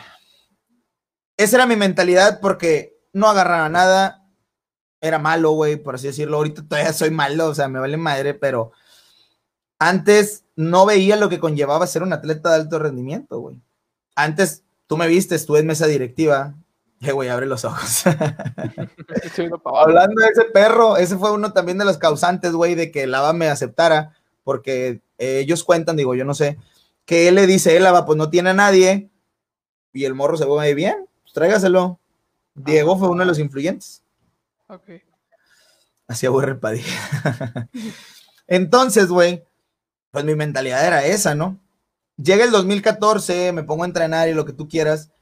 Esa 1.37 1.57
era 1.57 1.67
mi 1.67 1.77
mentalidad 1.77 2.41
porque 2.41 3.01
no 3.13 3.29
agarraba 3.29 3.69
nada, 3.69 4.28
era 5.01 5.19
malo, 5.19 5.53
güey, 5.53 5.77
por 5.77 5.95
así 5.95 6.07
decirlo. 6.07 6.37
Ahorita 6.37 6.63
todavía 6.63 6.93
soy 6.93 7.11
malo, 7.11 7.47
o 7.49 7.55
sea, 7.55 7.69
me 7.69 7.79
vale 7.79 7.97
madre, 7.97 8.35
pero 8.35 8.73
antes 9.79 10.45
no 10.57 10.87
veía 10.87 11.17
lo 11.17 11.29
que 11.29 11.39
conllevaba 11.39 11.87
ser 11.87 12.03
un 12.03 12.13
atleta 12.13 12.51
de 12.51 12.57
alto 12.57 12.79
rendimiento, 12.79 13.39
güey. 13.39 13.61
Antes 14.17 14.65
tú 14.87 14.97
me 14.97 15.07
viste, 15.07 15.35
estuve 15.35 15.61
en 15.61 15.67
mesa 15.67 15.87
directiva. 15.87 16.55
Eh, 17.01 17.13
güey, 17.13 17.29
abre 17.29 17.47
los 17.47 17.65
ojos. 17.65 18.03
Hablando 19.65 20.21
de 20.21 20.29
ese 20.29 20.45
perro, 20.53 20.97
ese 20.97 21.17
fue 21.17 21.33
uno 21.33 21.53
también 21.53 21.79
de 21.79 21.85
los 21.85 21.99
causantes, 21.99 22.53
güey, 22.53 22.75
de 22.75 22.91
que 22.91 23.07
Lava 23.07 23.33
me 23.33 23.49
aceptara, 23.49 24.17
porque 24.43 25.01
ellos 25.17 25.63
cuentan, 25.63 25.97
digo, 25.97 26.17
yo 26.17 26.25
no 26.25 26.35
sé, 26.35 26.59
que 27.05 27.29
él 27.29 27.37
le 27.37 27.47
dice, 27.47 27.79
Lava, 27.79 28.05
pues 28.05 28.19
no 28.19 28.31
tiene 28.31 28.51
a 28.51 28.55
nadie, 28.55 29.11
y 29.93 30.05
el 30.05 30.15
morro 30.15 30.37
se 30.37 30.45
ve 30.45 30.75
bien, 30.75 31.07
pues 31.23 31.33
tráigaselo. 31.33 32.01
Diego 32.55 32.99
fue 32.99 33.09
uno 33.09 33.21
de 33.21 33.27
los 33.27 33.39
influyentes. 33.39 34.03
Ok. 34.69 34.91
Así 36.07 36.27
aburre 36.27 36.55
Padilla. 36.55 36.87
Entonces, 38.47 39.09
güey, 39.09 39.45
pues 40.11 40.25
mi 40.25 40.35
mentalidad 40.35 40.87
era 40.87 41.05
esa, 41.05 41.35
¿no? 41.35 41.59
Llega 42.17 42.45
el 42.45 42.51
2014, 42.51 43.53
me 43.53 43.63
pongo 43.63 43.85
a 43.85 43.87
entrenar 43.87 44.29
y 44.29 44.35
lo 44.35 44.45
que 44.45 44.53
tú 44.53 44.69
quieras, 44.69 45.13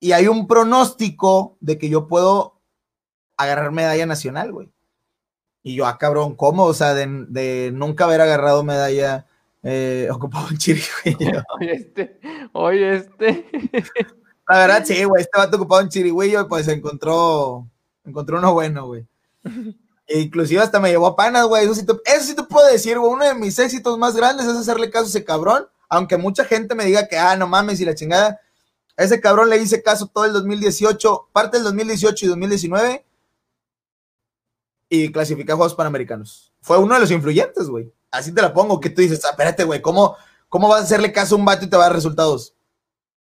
y 0.00 0.12
hay 0.12 0.28
un 0.28 0.46
pronóstico 0.46 1.56
de 1.60 1.76
que 1.76 1.88
yo 1.88 2.06
puedo 2.06 2.60
agarrar 3.36 3.72
medalla 3.72 4.06
nacional, 4.06 4.52
güey. 4.52 4.70
Y 5.62 5.74
yo, 5.74 5.86
ah, 5.86 5.98
cabrón, 5.98 6.36
¿cómo? 6.36 6.64
O 6.64 6.74
sea, 6.74 6.94
de, 6.94 7.70
nunca 7.74 8.04
haber 8.04 8.20
agarrado 8.20 8.62
medalla 8.62 9.26
eh, 9.62 10.08
ocupado 10.10 10.46
un 10.48 10.56
chirigüillo. 10.56 11.42
Oye, 11.58 11.72
este, 11.72 12.20
oye, 12.52 12.96
este. 12.96 13.46
La 14.48 14.58
verdad, 14.58 14.84
sí, 14.84 15.04
güey, 15.04 15.22
este 15.22 15.36
vato 15.36 15.56
ocupado 15.56 15.82
un 15.82 15.88
chirigüillo 15.88 16.40
y 16.40 16.44
pues 16.44 16.68
encontró 16.68 17.68
Encontré 18.08 18.36
uno 18.36 18.52
bueno, 18.54 18.86
güey. 18.86 19.06
E 20.10 20.20
inclusive 20.20 20.62
hasta 20.62 20.80
me 20.80 20.88
llevó 20.88 21.06
a 21.08 21.16
panas, 21.16 21.44
güey. 21.44 21.64
Eso, 21.64 21.74
sí 21.74 21.84
te, 21.84 22.42
puedo 22.42 22.66
decir, 22.66 22.98
güey. 22.98 23.12
Uno 23.12 23.26
de 23.26 23.34
mis 23.34 23.58
éxitos 23.58 23.98
más 23.98 24.16
grandes 24.16 24.46
es 24.46 24.56
hacerle 24.56 24.88
caso 24.88 25.04
a 25.04 25.08
ese 25.08 25.22
cabrón. 25.22 25.66
Aunque 25.90 26.16
mucha 26.16 26.46
gente 26.46 26.74
me 26.74 26.86
diga 26.86 27.06
que, 27.06 27.18
ah, 27.18 27.36
no 27.36 27.46
mames, 27.46 27.78
y 27.80 27.84
la 27.84 27.94
chingada. 27.94 28.40
A 28.96 29.04
ese 29.04 29.20
cabrón 29.20 29.50
le 29.50 29.58
hice 29.58 29.82
caso 29.82 30.06
todo 30.06 30.24
el 30.24 30.32
2018, 30.32 31.28
parte 31.30 31.58
del 31.58 31.64
2018 31.64 32.24
y 32.24 32.28
2019. 32.30 33.06
Y 34.88 35.12
clasificé 35.12 35.52
a 35.52 35.56
Juegos 35.56 35.74
Panamericanos. 35.74 36.54
Fue 36.62 36.78
uno 36.78 36.94
de 36.94 37.00
los 37.00 37.10
influyentes, 37.10 37.68
güey. 37.68 37.92
Así 38.10 38.32
te 38.32 38.40
la 38.40 38.54
pongo, 38.54 38.80
que 38.80 38.88
tú 38.88 39.02
dices, 39.02 39.22
ah, 39.26 39.30
espérate, 39.32 39.64
güey, 39.64 39.82
¿cómo, 39.82 40.16
¿cómo 40.48 40.68
vas 40.68 40.80
a 40.80 40.84
hacerle 40.84 41.12
caso 41.12 41.34
a 41.34 41.38
un 41.38 41.44
vato 41.44 41.66
y 41.66 41.68
te 41.68 41.76
va 41.76 41.84
a 41.84 41.88
dar 41.88 41.96
resultados? 41.96 42.54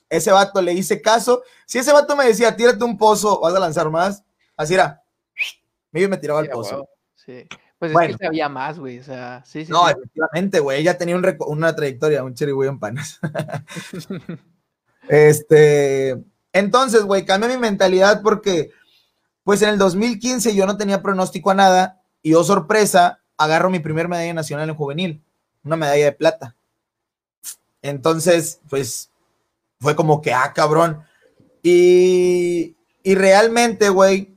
Ese 0.10 0.34
vato 0.34 0.62
le 0.62 0.74
hice 0.74 1.02
caso. 1.02 1.44
Si 1.66 1.80
ese 1.80 1.94
vato 1.94 2.16
me 2.18 2.26
decía, 2.26 2.56
tírate 2.58 2.84
un 2.84 2.98
pozo, 2.98 3.40
vas 3.40 3.56
a 3.56 3.60
lanzar 3.60 3.90
más, 3.90 4.24
Así 4.58 4.74
era. 4.74 5.04
Me 5.92 6.18
tiraba 6.18 6.40
al 6.40 6.50
pozo. 6.50 6.90
Sí. 7.16 7.48
Pues 7.80 7.92
es 7.92 8.18
que 8.18 8.26
sabía 8.26 8.48
más, 8.48 8.80
güey. 8.80 9.00
O 9.00 9.04
sea, 9.04 9.44
sí, 9.46 9.66
sí. 9.66 9.72
No, 9.72 9.88
efectivamente, 9.90 10.60
güey. 10.60 10.80
Ella 10.80 10.98
tenía 10.98 11.18
una 11.18 11.76
trayectoria, 11.76 12.24
un 12.24 12.34
cherry 12.34 12.54
en 12.68 12.80
panas. 12.80 13.20
este. 15.10 16.18
Entonces, 16.54 17.04
güey, 17.04 17.26
cambié 17.26 17.50
mi 17.50 17.58
mentalidad 17.58 18.22
porque, 18.22 18.72
pues 19.44 19.62
en 19.64 19.70
el 19.70 19.78
2015 19.78 20.56
yo 20.56 20.66
no 20.66 20.78
tenía 20.78 21.02
pronóstico 21.02 21.52
a 21.52 21.56
nada 21.56 22.02
y 22.22 22.32
yo, 22.32 22.44
sorpresa, 22.44 23.20
agarro 23.38 23.70
mi 23.70 23.80
primer 23.80 24.08
medalla 24.08 24.34
nacional 24.34 24.70
en 24.70 24.76
juvenil, 24.76 25.24
una 25.64 25.76
medalla 25.76 26.06
de 26.06 26.12
plata. 26.14 26.56
Entonces, 27.82 28.62
pues 28.70 29.12
fue 29.80 29.96
como 29.96 30.22
que, 30.22 30.32
ah, 30.34 30.54
cabrón. 30.54 31.04
Y, 31.62 32.78
y 33.04 33.16
realmente, 33.16 33.90
güey, 33.90 34.33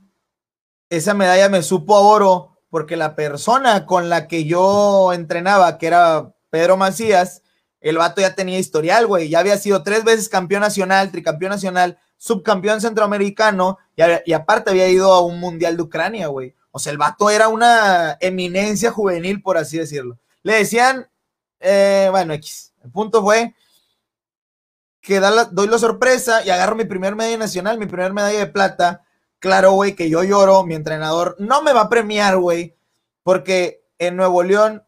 esa 0.89 1.13
medalla 1.13 1.49
me 1.49 1.63
supo 1.63 1.95
a 1.95 2.01
oro 2.01 2.57
porque 2.69 2.97
la 2.97 3.15
persona 3.15 3.85
con 3.85 4.09
la 4.09 4.27
que 4.27 4.45
yo 4.45 5.13
entrenaba, 5.13 5.77
que 5.77 5.87
era 5.87 6.33
Pedro 6.49 6.77
Macías, 6.77 7.41
el 7.79 7.97
vato 7.97 8.21
ya 8.21 8.35
tenía 8.35 8.59
historial, 8.59 9.07
güey, 9.07 9.29
ya 9.29 9.39
había 9.39 9.57
sido 9.57 9.83
tres 9.83 10.03
veces 10.03 10.29
campeón 10.29 10.61
nacional, 10.61 11.11
tricampeón 11.11 11.51
nacional, 11.51 11.97
subcampeón 12.17 12.81
centroamericano 12.81 13.77
y, 13.95 14.33
aparte 14.33 14.71
había 14.71 14.89
ido 14.89 15.13
a 15.13 15.21
un 15.21 15.39
mundial 15.39 15.77
de 15.77 15.83
Ucrania, 15.83 16.27
güey. 16.27 16.55
O 16.71 16.79
sea, 16.79 16.91
el 16.91 16.97
vato 16.97 17.29
era 17.29 17.47
una 17.47 18.17
eminencia 18.19 18.91
juvenil, 18.91 19.41
por 19.41 19.57
así 19.57 19.77
decirlo. 19.77 20.19
Le 20.43 20.55
decían, 20.55 21.07
eh, 21.59 22.07
bueno, 22.11 22.33
X. 22.33 22.73
El 22.83 22.91
punto 22.91 23.21
fue 23.21 23.55
que 25.01 25.19
doy 25.19 25.67
la 25.67 25.79
sorpresa 25.79 26.43
y 26.45 26.49
agarro 26.49 26.75
mi 26.75 26.85
primer 26.85 27.15
medalla 27.15 27.37
nacional, 27.37 27.79
mi 27.79 27.85
primer 27.85 28.13
medalla 28.13 28.39
de 28.39 28.47
plata 28.47 29.06
claro, 29.39 29.71
güey, 29.73 29.95
que 29.95 30.09
yo 30.09 30.23
lloro, 30.23 30.63
mi 30.63 30.75
entrenador 30.75 31.35
no 31.39 31.61
me 31.61 31.73
va 31.73 31.81
a 31.81 31.89
premiar, 31.89 32.37
güey, 32.37 32.75
porque 33.23 33.85
en 33.97 34.15
Nuevo 34.15 34.43
León, 34.43 34.85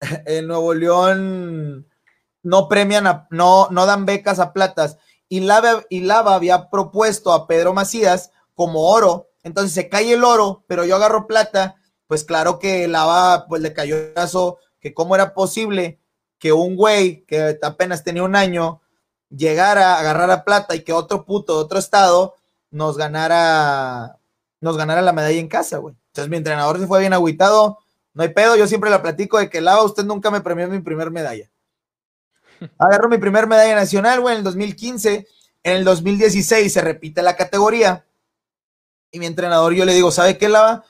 en 0.26 0.46
Nuevo 0.46 0.74
León 0.74 1.88
no 2.42 2.68
premian, 2.68 3.26
no, 3.30 3.68
no 3.70 3.86
dan 3.86 4.06
becas 4.06 4.38
a 4.38 4.52
platas. 4.52 4.98
Y 5.28 5.40
Lava, 5.40 5.84
y 5.88 6.00
Lava 6.00 6.34
había 6.34 6.70
propuesto 6.70 7.32
a 7.32 7.46
Pedro 7.46 7.74
Macías 7.74 8.30
como 8.54 8.88
oro, 8.88 9.30
entonces 9.42 9.72
se 9.72 9.88
cae 9.88 10.12
el 10.12 10.24
oro, 10.24 10.64
pero 10.66 10.84
yo 10.84 10.96
agarro 10.96 11.26
plata, 11.26 11.76
pues 12.06 12.24
claro 12.24 12.58
que 12.58 12.88
Lava, 12.88 13.46
pues 13.48 13.62
le 13.62 13.72
cayó 13.72 13.96
el 13.96 14.12
caso 14.12 14.58
que 14.80 14.94
cómo 14.94 15.14
era 15.14 15.34
posible 15.34 16.00
que 16.38 16.52
un 16.52 16.76
güey 16.76 17.24
que 17.26 17.58
apenas 17.62 18.04
tenía 18.04 18.22
un 18.22 18.36
año 18.36 18.80
llegara 19.30 19.94
a 19.94 20.00
agarrar 20.00 20.30
a 20.30 20.44
plata 20.44 20.74
y 20.74 20.82
que 20.82 20.92
otro 20.92 21.24
puto 21.24 21.56
de 21.56 21.64
otro 21.64 21.78
estado 21.78 22.36
nos 22.70 22.96
ganara, 22.96 24.18
nos 24.60 24.76
ganara 24.76 25.02
la 25.02 25.12
medalla 25.12 25.38
en 25.38 25.48
casa, 25.48 25.78
güey. 25.78 25.94
Entonces 26.08 26.30
mi 26.30 26.36
entrenador 26.36 26.78
se 26.78 26.86
fue 26.86 27.00
bien 27.00 27.12
agüitado, 27.12 27.78
no 28.14 28.22
hay 28.22 28.30
pedo, 28.30 28.56
yo 28.56 28.66
siempre 28.66 28.88
la 28.88 29.02
platico 29.02 29.38
de 29.38 29.50
que 29.50 29.60
Lava, 29.60 29.82
usted 29.82 30.04
nunca 30.04 30.30
me 30.30 30.40
premió 30.40 30.68
mi 30.68 30.80
primer 30.80 31.10
medalla. 31.10 31.50
Agarro 32.78 33.08
mi 33.08 33.18
primer 33.18 33.46
medalla 33.46 33.74
nacional, 33.74 34.20
güey, 34.20 34.34
en 34.34 34.38
el 34.38 34.44
2015. 34.44 35.26
En 35.62 35.76
el 35.76 35.84
2016 35.84 36.72
se 36.72 36.80
repite 36.80 37.20
la 37.20 37.36
categoría. 37.36 38.06
Y 39.10 39.18
mi 39.18 39.26
entrenador, 39.26 39.74
yo 39.74 39.84
le 39.84 39.92
digo, 39.92 40.10
¿sabe 40.10 40.38
qué, 40.38 40.48
Lava? 40.48 40.84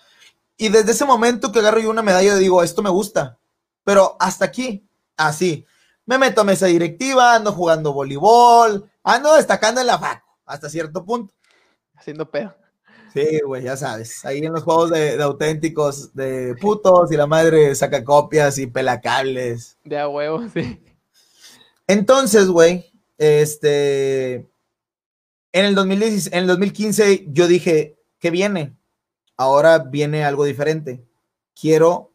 Y 0.56 0.68
desde 0.68 0.92
ese 0.92 1.04
momento 1.04 1.50
que 1.50 1.58
agarro 1.58 1.80
yo 1.80 1.90
una 1.90 2.02
medalla, 2.02 2.36
digo, 2.36 2.62
esto 2.62 2.82
me 2.82 2.90
gusta. 2.90 3.38
Pero 3.82 4.16
hasta 4.20 4.44
aquí, 4.44 4.86
así. 5.16 5.66
Me 6.04 6.18
meto 6.18 6.42
a 6.42 6.44
mesa 6.44 6.66
directiva, 6.66 7.34
ando 7.34 7.52
jugando 7.52 7.92
voleibol, 7.92 8.88
ando 9.02 9.34
destacando 9.34 9.80
en 9.80 9.88
la 9.88 9.98
FAC, 9.98 10.22
hasta 10.44 10.68
cierto 10.68 11.04
punto 11.04 11.35
haciendo 11.96 12.30
pedo. 12.30 12.54
Sí, 13.16 13.40
güey, 13.46 13.62
ya 13.62 13.76
sabes. 13.78 14.24
Ahí 14.26 14.38
en 14.38 14.52
los 14.52 14.62
juegos 14.62 14.90
de, 14.90 15.22
auténticos 15.22 16.14
de 16.14 16.54
putos 16.60 17.10
y 17.10 17.16
la 17.16 17.26
madre 17.26 17.74
saca 17.74 18.04
copias 18.04 18.58
y 18.58 18.66
pela 18.66 19.00
cables. 19.00 19.78
De 19.84 19.98
a 19.98 20.06
huevo, 20.06 20.46
sí. 20.54 20.82
Entonces, 21.86 22.48
güey, 22.48 22.92
este. 23.16 24.46
En 25.52 25.64
el, 25.64 25.74
2016, 25.74 26.34
en 26.34 26.40
el 26.40 26.46
2015 26.48 27.24
yo 27.28 27.46
dije, 27.46 27.98
¿qué 28.18 28.30
viene? 28.30 28.76
Ahora 29.38 29.78
viene 29.78 30.22
algo 30.22 30.44
diferente. 30.44 31.02
Quiero. 31.58 32.12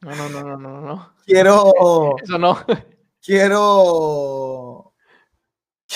No, 0.00 0.14
no, 0.14 0.28
no, 0.28 0.42
no, 0.42 0.56
no, 0.56 0.80
no. 0.80 1.14
Quiero. 1.24 2.16
Eso 2.22 2.38
no. 2.38 2.56
Quiero 3.20 4.61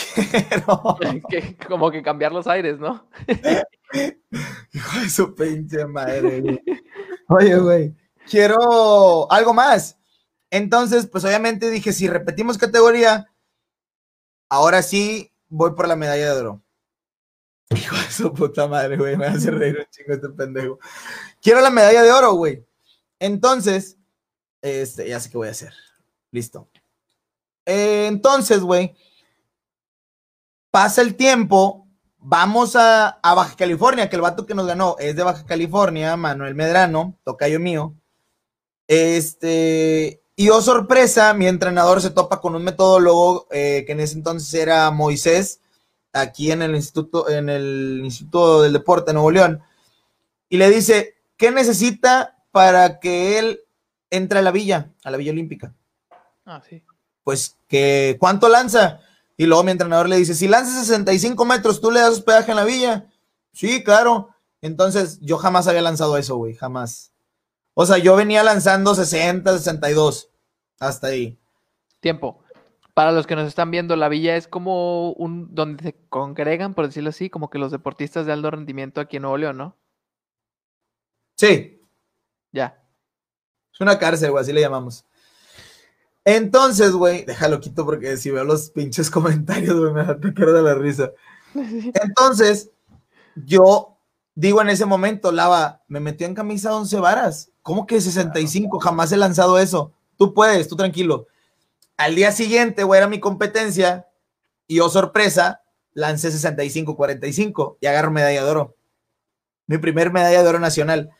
como 1.69 1.91
que 1.91 2.03
cambiar 2.03 2.33
los 2.33 2.47
aires, 2.47 2.79
¿no? 2.79 3.09
Hijo 4.73 5.01
de 5.01 5.09
su 5.09 5.35
pinche 5.35 5.87
madre, 5.87 6.63
Oye, 7.29 7.57
güey, 7.59 7.95
quiero 8.29 9.31
algo 9.31 9.55
más. 9.55 9.99
Entonces, 10.51 11.07
pues 11.07 11.25
obviamente 11.25 11.71
dije, 11.71 11.93
si 11.93 12.09
repetimos 12.09 12.59
categoría, 12.59 13.33
ahora 14.49 14.83
sí 14.83 15.33
voy 15.49 15.73
por 15.75 15.89
la 15.89 15.97
medalla 15.97 16.35
de 16.35 16.41
oro. 16.41 16.63
Hijo 17.71 17.97
de 17.97 18.11
su 18.11 18.33
puta 18.33 18.69
madre, 18.69 18.97
güey, 18.97 19.17
me 19.17 19.27
hace 19.27 19.51
reír 19.51 19.79
un 19.79 19.87
chingo 19.91 20.13
este 20.13 20.29
pendejo. 20.29 20.79
Quiero 21.43 21.61
la 21.61 21.71
medalla 21.71 22.03
de 22.03 22.13
oro, 22.13 22.35
güey. 22.35 22.65
Entonces, 23.19 23.99
este, 24.63 25.09
ya 25.09 25.19
sé 25.19 25.31
qué 25.31 25.39
voy 25.39 25.49
a 25.49 25.53
hacer. 25.53 25.73
Listo. 26.31 26.69
Eh, 27.65 28.07
entonces, 28.07 28.61
güey, 28.61 28.95
pasa 30.77 31.01
el 31.01 31.15
tiempo, 31.15 31.89
vamos 32.19 32.77
a, 32.77 33.19
Baja 33.23 33.57
California, 33.57 34.11
que 34.11 34.17
el 34.17 34.21
vato 34.21 34.45
que 34.45 34.55
nos 34.55 34.67
ganó 34.67 34.95
es 34.99 35.17
de 35.17 35.23
Baja 35.23 35.47
California, 35.47 36.19
Manuel 36.19 36.55
Medrano, 36.55 37.19
tocayo 37.25 37.59
mío. 37.59 37.95
Este, 38.87 40.23
y 40.37 40.51
oh 40.51 40.61
sorpresa, 40.61 41.33
mi 41.33 41.47
entrenador 41.47 42.03
se 42.03 42.11
topa 42.11 42.43
con 42.43 42.55
un 42.55 42.63
metodólogo 42.63 43.47
eh, 43.53 43.85
que 43.87 43.93
en 43.93 44.01
ese 44.01 44.19
entonces 44.19 44.53
era 44.53 44.91
Moisés, 44.91 45.63
aquí 46.13 46.53
en 46.53 46.61
el 46.61 46.75
Instituto, 46.75 47.31
en 47.31 47.49
el 47.49 48.03
Instituto 48.05 48.61
del 48.61 48.75
Deporte 48.75 49.13
de 49.13 49.15
Nuevo 49.15 49.31
León, 49.31 49.63
y 50.51 50.59
le 50.59 50.69
dice, 50.69 51.15
¿qué 51.39 51.51
necesita 51.53 52.37
para 52.51 53.01
que 53.01 53.39
él 53.39 53.61
entre 54.11 54.41
a 54.41 54.43
la 54.43 54.51
villa, 54.51 54.91
a 55.05 55.11
la 55.11 55.17
Villa 55.17 55.33
Olímpica? 55.33 55.73
Ah, 56.45 56.61
sí. 56.69 56.85
Pues 57.25 57.57
que, 57.67 58.19
¿cuánto 58.21 58.51
lanza? 58.51 59.01
Y 59.37 59.47
luego 59.47 59.65
mi 59.65 59.71
entrenador 59.71 60.09
le 60.09 60.17
dice, 60.17 60.35
si 60.35 60.49
lanzas 60.49 60.87
65 60.87 61.45
metros, 61.45 61.81
¿tú 61.81 61.91
le 61.91 62.01
das 62.01 62.13
hospedaje 62.13 62.51
en 62.51 62.57
la 62.57 62.65
villa? 62.65 63.07
Sí, 63.53 63.85
claro. 63.85 64.31
Entonces 64.63 65.19
yo 65.21 65.37
jamás 65.39 65.69
había 65.69 65.83
lanzado 65.83 66.17
eso, 66.17 66.37
güey, 66.37 66.55
jamás. 66.55 67.13
O 67.75 67.85
sea, 67.85 67.99
yo 67.99 68.17
venía 68.17 68.43
lanzando 68.43 68.95
60, 68.95 69.53
62, 69.59 70.31
hasta 70.81 71.09
ahí. 71.09 71.39
Tiempo. 72.01 72.43
Para 72.95 73.13
los 73.13 73.27
que 73.27 73.37
nos 73.37 73.47
están 73.47 73.71
viendo, 73.71 73.95
la 73.95 74.09
villa 74.09 74.37
es 74.37 74.49
como 74.49 75.13
un 75.13 75.55
donde 75.55 75.83
se 75.83 75.95
congregan, 76.09 76.73
por 76.73 76.87
decirlo 76.87 77.11
así, 77.11 77.29
como 77.29 77.51
que 77.51 77.59
los 77.59 77.71
deportistas 77.71 78.25
de 78.25 78.33
alto 78.33 78.51
rendimiento 78.51 79.03
aquí 79.03 79.17
en 79.17 79.23
Nuevo 79.23 79.37
León, 79.37 79.59
¿no? 79.59 79.77
Sí. 81.37 81.83
Ya. 82.53 82.83
Es 83.71 83.81
una 83.83 83.99
cárcel, 83.99 84.31
güey, 84.31 84.41
así 84.41 84.55
le 84.55 84.63
llamamos. 84.63 85.05
Entonces, 86.29 86.91
güey, 86.91 87.25
déjalo 87.25 87.61
quito 87.61 87.85
porque 87.85 88.17
si 88.17 88.33
veo 88.33 88.43
los 88.43 88.71
pinches 88.71 89.11
comentarios, 89.13 89.79
güey, 89.79 89.93
me 89.93 90.05
da 90.05 90.19
quiero 90.19 90.53
de 90.53 90.63
la 90.63 90.75
risa. 90.75 91.13
Entonces, 91.55 92.71
yo 93.37 93.97
digo 94.35 94.61
en 94.61 94.69
ese 94.69 94.87
momento, 94.87 95.31
Lava, 95.31 95.85
me 95.87 96.01
metió 96.01 96.27
en 96.27 96.35
camisa 96.35 96.75
11 96.75 96.99
varas. 96.99 97.51
¿Cómo 97.63 97.87
que 97.87 98.01
65? 98.01 98.81
Jamás 98.81 99.13
he 99.13 99.17
lanzado 99.17 99.57
eso. 99.61 99.93
Tú 100.19 100.35
puedes, 100.35 100.67
tú 100.67 100.75
tranquilo. 100.75 101.29
Al 101.97 102.17
día 102.17 102.33
siguiente, 102.33 102.83
güey, 102.83 102.99
era 102.99 103.09
mi 103.09 103.21
competencia 103.21 104.09
y 104.67 104.77
yo, 104.77 104.89
sorpresa, 104.89 105.63
lancé 105.93 106.31
65-45 106.31 107.77
y 107.81 107.87
agarro 107.87 108.11
medalla 108.11 108.45
de 108.45 108.51
oro. 108.51 108.75
Mi 109.69 109.79
primer 109.79 110.13
medalla 110.13 110.43
de 110.43 110.49
oro 110.49 110.59
nacional. 110.59 111.11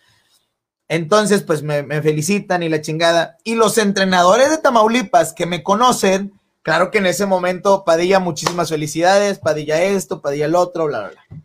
Entonces, 0.89 1.43
pues 1.43 1.63
me, 1.63 1.83
felicitan 2.03 2.63
y 2.63 2.69
la 2.69 2.81
chingada. 2.81 3.39
Y 3.45 3.55
los 3.55 3.79
entrenadores 3.79 4.51
de 4.51 4.59
Tamaulipas 4.59 5.33
que 5.33 5.47
me 5.47 5.63
conocen, 5.63 6.33
claro 6.63 6.91
que 6.91 6.99
en 6.99 7.07
ese 7.07 7.27
momento 7.27 7.85
Padilla, 7.85 8.21
muchísimas 8.21 8.69
felicidades, 8.69 9.39
Padilla 9.39 9.83
esto, 9.83 10.21
Padilla 10.21 10.47
el 10.47 10.55
otro, 10.55 10.87
bla, 10.87 11.01
bla, 11.01 11.11
bla. 11.11 11.43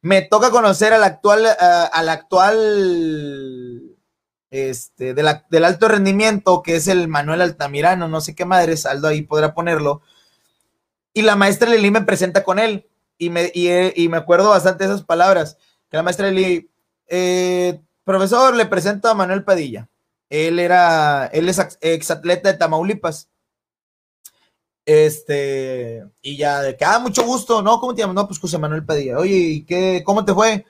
Me 0.00 0.22
toca 0.22 0.50
conocer 0.50 0.92
al 0.92 1.02
actual, 1.02 1.44
uh, 1.44 1.88
al 1.92 2.08
actual, 2.08 3.96
este, 4.50 5.14
del 5.14 5.64
alto 5.64 5.88
rendimiento, 5.88 6.62
que 6.62 6.76
es 6.76 6.88
el 6.88 7.08
Manuel 7.08 7.40
Altamirano, 7.40 8.06
no 8.06 8.20
sé 8.20 8.34
qué 8.34 8.44
madre, 8.44 8.74
Aldo 8.84 9.08
ahí 9.08 9.22
podrá 9.22 9.54
ponerlo. 9.54 10.02
Y 11.12 11.22
la 11.22 11.36
maestra 11.36 11.70
Lili 11.70 11.90
me 11.90 12.02
presenta 12.02 12.44
con 12.44 12.58
él. 12.58 12.86
Y 13.16 13.30
me, 13.30 13.50
y, 13.52 14.08
me 14.08 14.16
acuerdo 14.16 14.50
bastante 14.50 14.84
de 14.86 14.94
esas 14.94 15.04
palabras. 15.04 15.58
Que 15.90 15.96
la 15.96 16.04
maestra 16.04 16.30
Lili, 16.30 16.70
eh, 17.08 17.80
Profesor, 18.08 18.56
le 18.56 18.64
presento 18.64 19.06
a 19.06 19.14
Manuel 19.14 19.44
Padilla. 19.44 19.86
Él 20.30 20.60
era, 20.60 21.26
él 21.26 21.46
es 21.46 21.58
exatleta 21.82 22.50
de 22.50 22.56
Tamaulipas. 22.56 23.28
Este, 24.86 26.06
y 26.22 26.38
ya 26.38 26.62
de 26.62 26.74
que, 26.74 26.86
ah, 26.86 27.00
mucho 27.00 27.22
gusto, 27.24 27.60
¿no? 27.60 27.78
¿Cómo 27.78 27.94
te 27.94 28.00
llamas? 28.00 28.14
No, 28.14 28.26
pues 28.26 28.40
José 28.40 28.56
Manuel 28.56 28.86
Padilla. 28.86 29.18
Oye, 29.18 29.36
¿y 29.36 29.66
qué, 29.66 30.02
cómo 30.06 30.24
te 30.24 30.32
fue? 30.32 30.64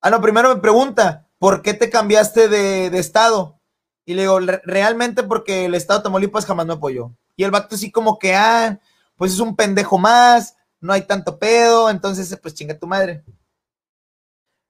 Ah, 0.00 0.10
no, 0.10 0.20
primero 0.20 0.52
me 0.52 0.60
pregunta, 0.60 1.28
¿por 1.38 1.62
qué 1.62 1.72
te 1.72 1.88
cambiaste 1.88 2.48
de, 2.48 2.98
estado? 2.98 3.60
Y 4.04 4.14
le 4.14 4.22
digo, 4.22 4.40
realmente 4.40 5.22
porque 5.22 5.66
el 5.66 5.76
estado 5.76 6.00
de 6.00 6.02
Tamaulipas 6.02 6.46
jamás 6.46 6.66
me 6.66 6.72
apoyó. 6.72 7.12
Y 7.36 7.44
el 7.44 7.52
vato 7.52 7.76
así 7.76 7.92
como 7.92 8.18
que, 8.18 8.34
ah, 8.34 8.80
pues 9.14 9.32
es 9.34 9.38
un 9.38 9.54
pendejo 9.54 9.98
más, 9.98 10.56
no 10.80 10.92
hay 10.92 11.02
tanto 11.02 11.38
pedo, 11.38 11.90
entonces 11.90 12.36
pues 12.42 12.54
chinga 12.54 12.76
tu 12.76 12.88
madre. 12.88 13.22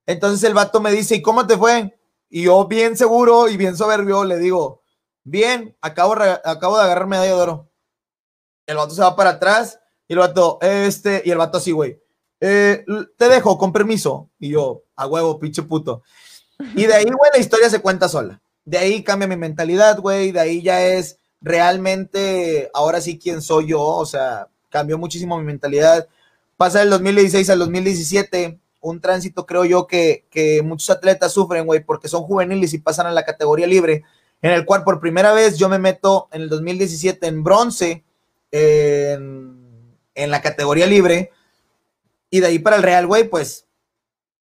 Entonces 0.06 0.42
el 0.44 0.54
vato 0.54 0.80
me 0.80 0.92
dice, 0.92 1.16
¿y 1.16 1.22
cómo 1.22 1.46
te 1.46 1.56
fue? 1.56 1.96
Y 2.28 2.44
yo 2.44 2.66
bien 2.66 2.96
seguro 2.96 3.48
y 3.48 3.56
bien 3.56 3.76
soberbio 3.76 4.24
le 4.24 4.38
digo, 4.38 4.82
bien, 5.24 5.76
acabo, 5.80 6.14
acabo 6.44 6.78
de 6.78 6.84
agarrar 6.84 7.06
medalla 7.06 7.34
de 7.34 7.40
oro. 7.40 7.70
El 8.66 8.76
vato 8.76 8.94
se 8.94 9.02
va 9.02 9.16
para 9.16 9.30
atrás 9.30 9.80
y 10.08 10.12
el 10.12 10.20
vato, 10.20 10.58
este, 10.60 11.22
y 11.24 11.30
el 11.30 11.38
vato 11.38 11.58
así, 11.58 11.72
güey, 11.72 12.00
eh, 12.40 12.84
te 13.16 13.28
dejo, 13.28 13.58
con 13.58 13.72
permiso. 13.72 14.30
Y 14.38 14.50
yo, 14.50 14.84
a 14.96 15.06
huevo, 15.06 15.38
pinche 15.38 15.62
puto. 15.62 16.02
Y 16.74 16.86
de 16.86 16.94
ahí, 16.94 17.04
güey, 17.04 17.30
la 17.32 17.38
historia 17.38 17.70
se 17.70 17.80
cuenta 17.80 18.08
sola. 18.08 18.42
De 18.64 18.78
ahí 18.78 19.02
cambia 19.02 19.28
mi 19.28 19.36
mentalidad, 19.36 19.98
güey, 19.98 20.32
de 20.32 20.40
ahí 20.40 20.62
ya 20.62 20.84
es 20.84 21.18
realmente, 21.40 22.70
ahora 22.74 23.00
sí, 23.00 23.18
quién 23.18 23.40
soy 23.42 23.68
yo, 23.68 23.82
o 23.82 24.06
sea, 24.06 24.48
cambió 24.68 24.98
muchísimo 24.98 25.38
mi 25.38 25.44
mentalidad. 25.44 26.08
Pasa 26.56 26.80
del 26.80 26.90
2016 26.90 27.48
al 27.50 27.58
2017, 27.60 28.60
un 28.80 29.00
tránsito 29.00 29.46
creo 29.46 29.64
yo 29.64 29.86
que, 29.86 30.26
que 30.30 30.62
muchos 30.62 30.90
atletas 30.90 31.32
sufren, 31.32 31.66
güey, 31.66 31.84
porque 31.84 32.08
son 32.08 32.22
juveniles 32.22 32.72
y 32.74 32.78
pasan 32.78 33.06
a 33.06 33.12
la 33.12 33.24
categoría 33.24 33.66
libre, 33.66 34.04
en 34.42 34.52
el 34.52 34.64
cual 34.64 34.84
por 34.84 35.00
primera 35.00 35.32
vez 35.32 35.58
yo 35.58 35.68
me 35.68 35.78
meto 35.78 36.28
en 36.32 36.42
el 36.42 36.48
2017 36.48 37.26
en 37.26 37.44
bronce 37.44 38.04
en, 38.52 39.60
la 40.14 40.42
categoría 40.42 40.86
libre 40.86 41.30
y 42.28 42.40
de 42.40 42.46
ahí 42.46 42.58
para 42.58 42.76
el 42.76 42.82
Real, 42.82 43.06
güey, 43.06 43.28
pues 43.28 43.66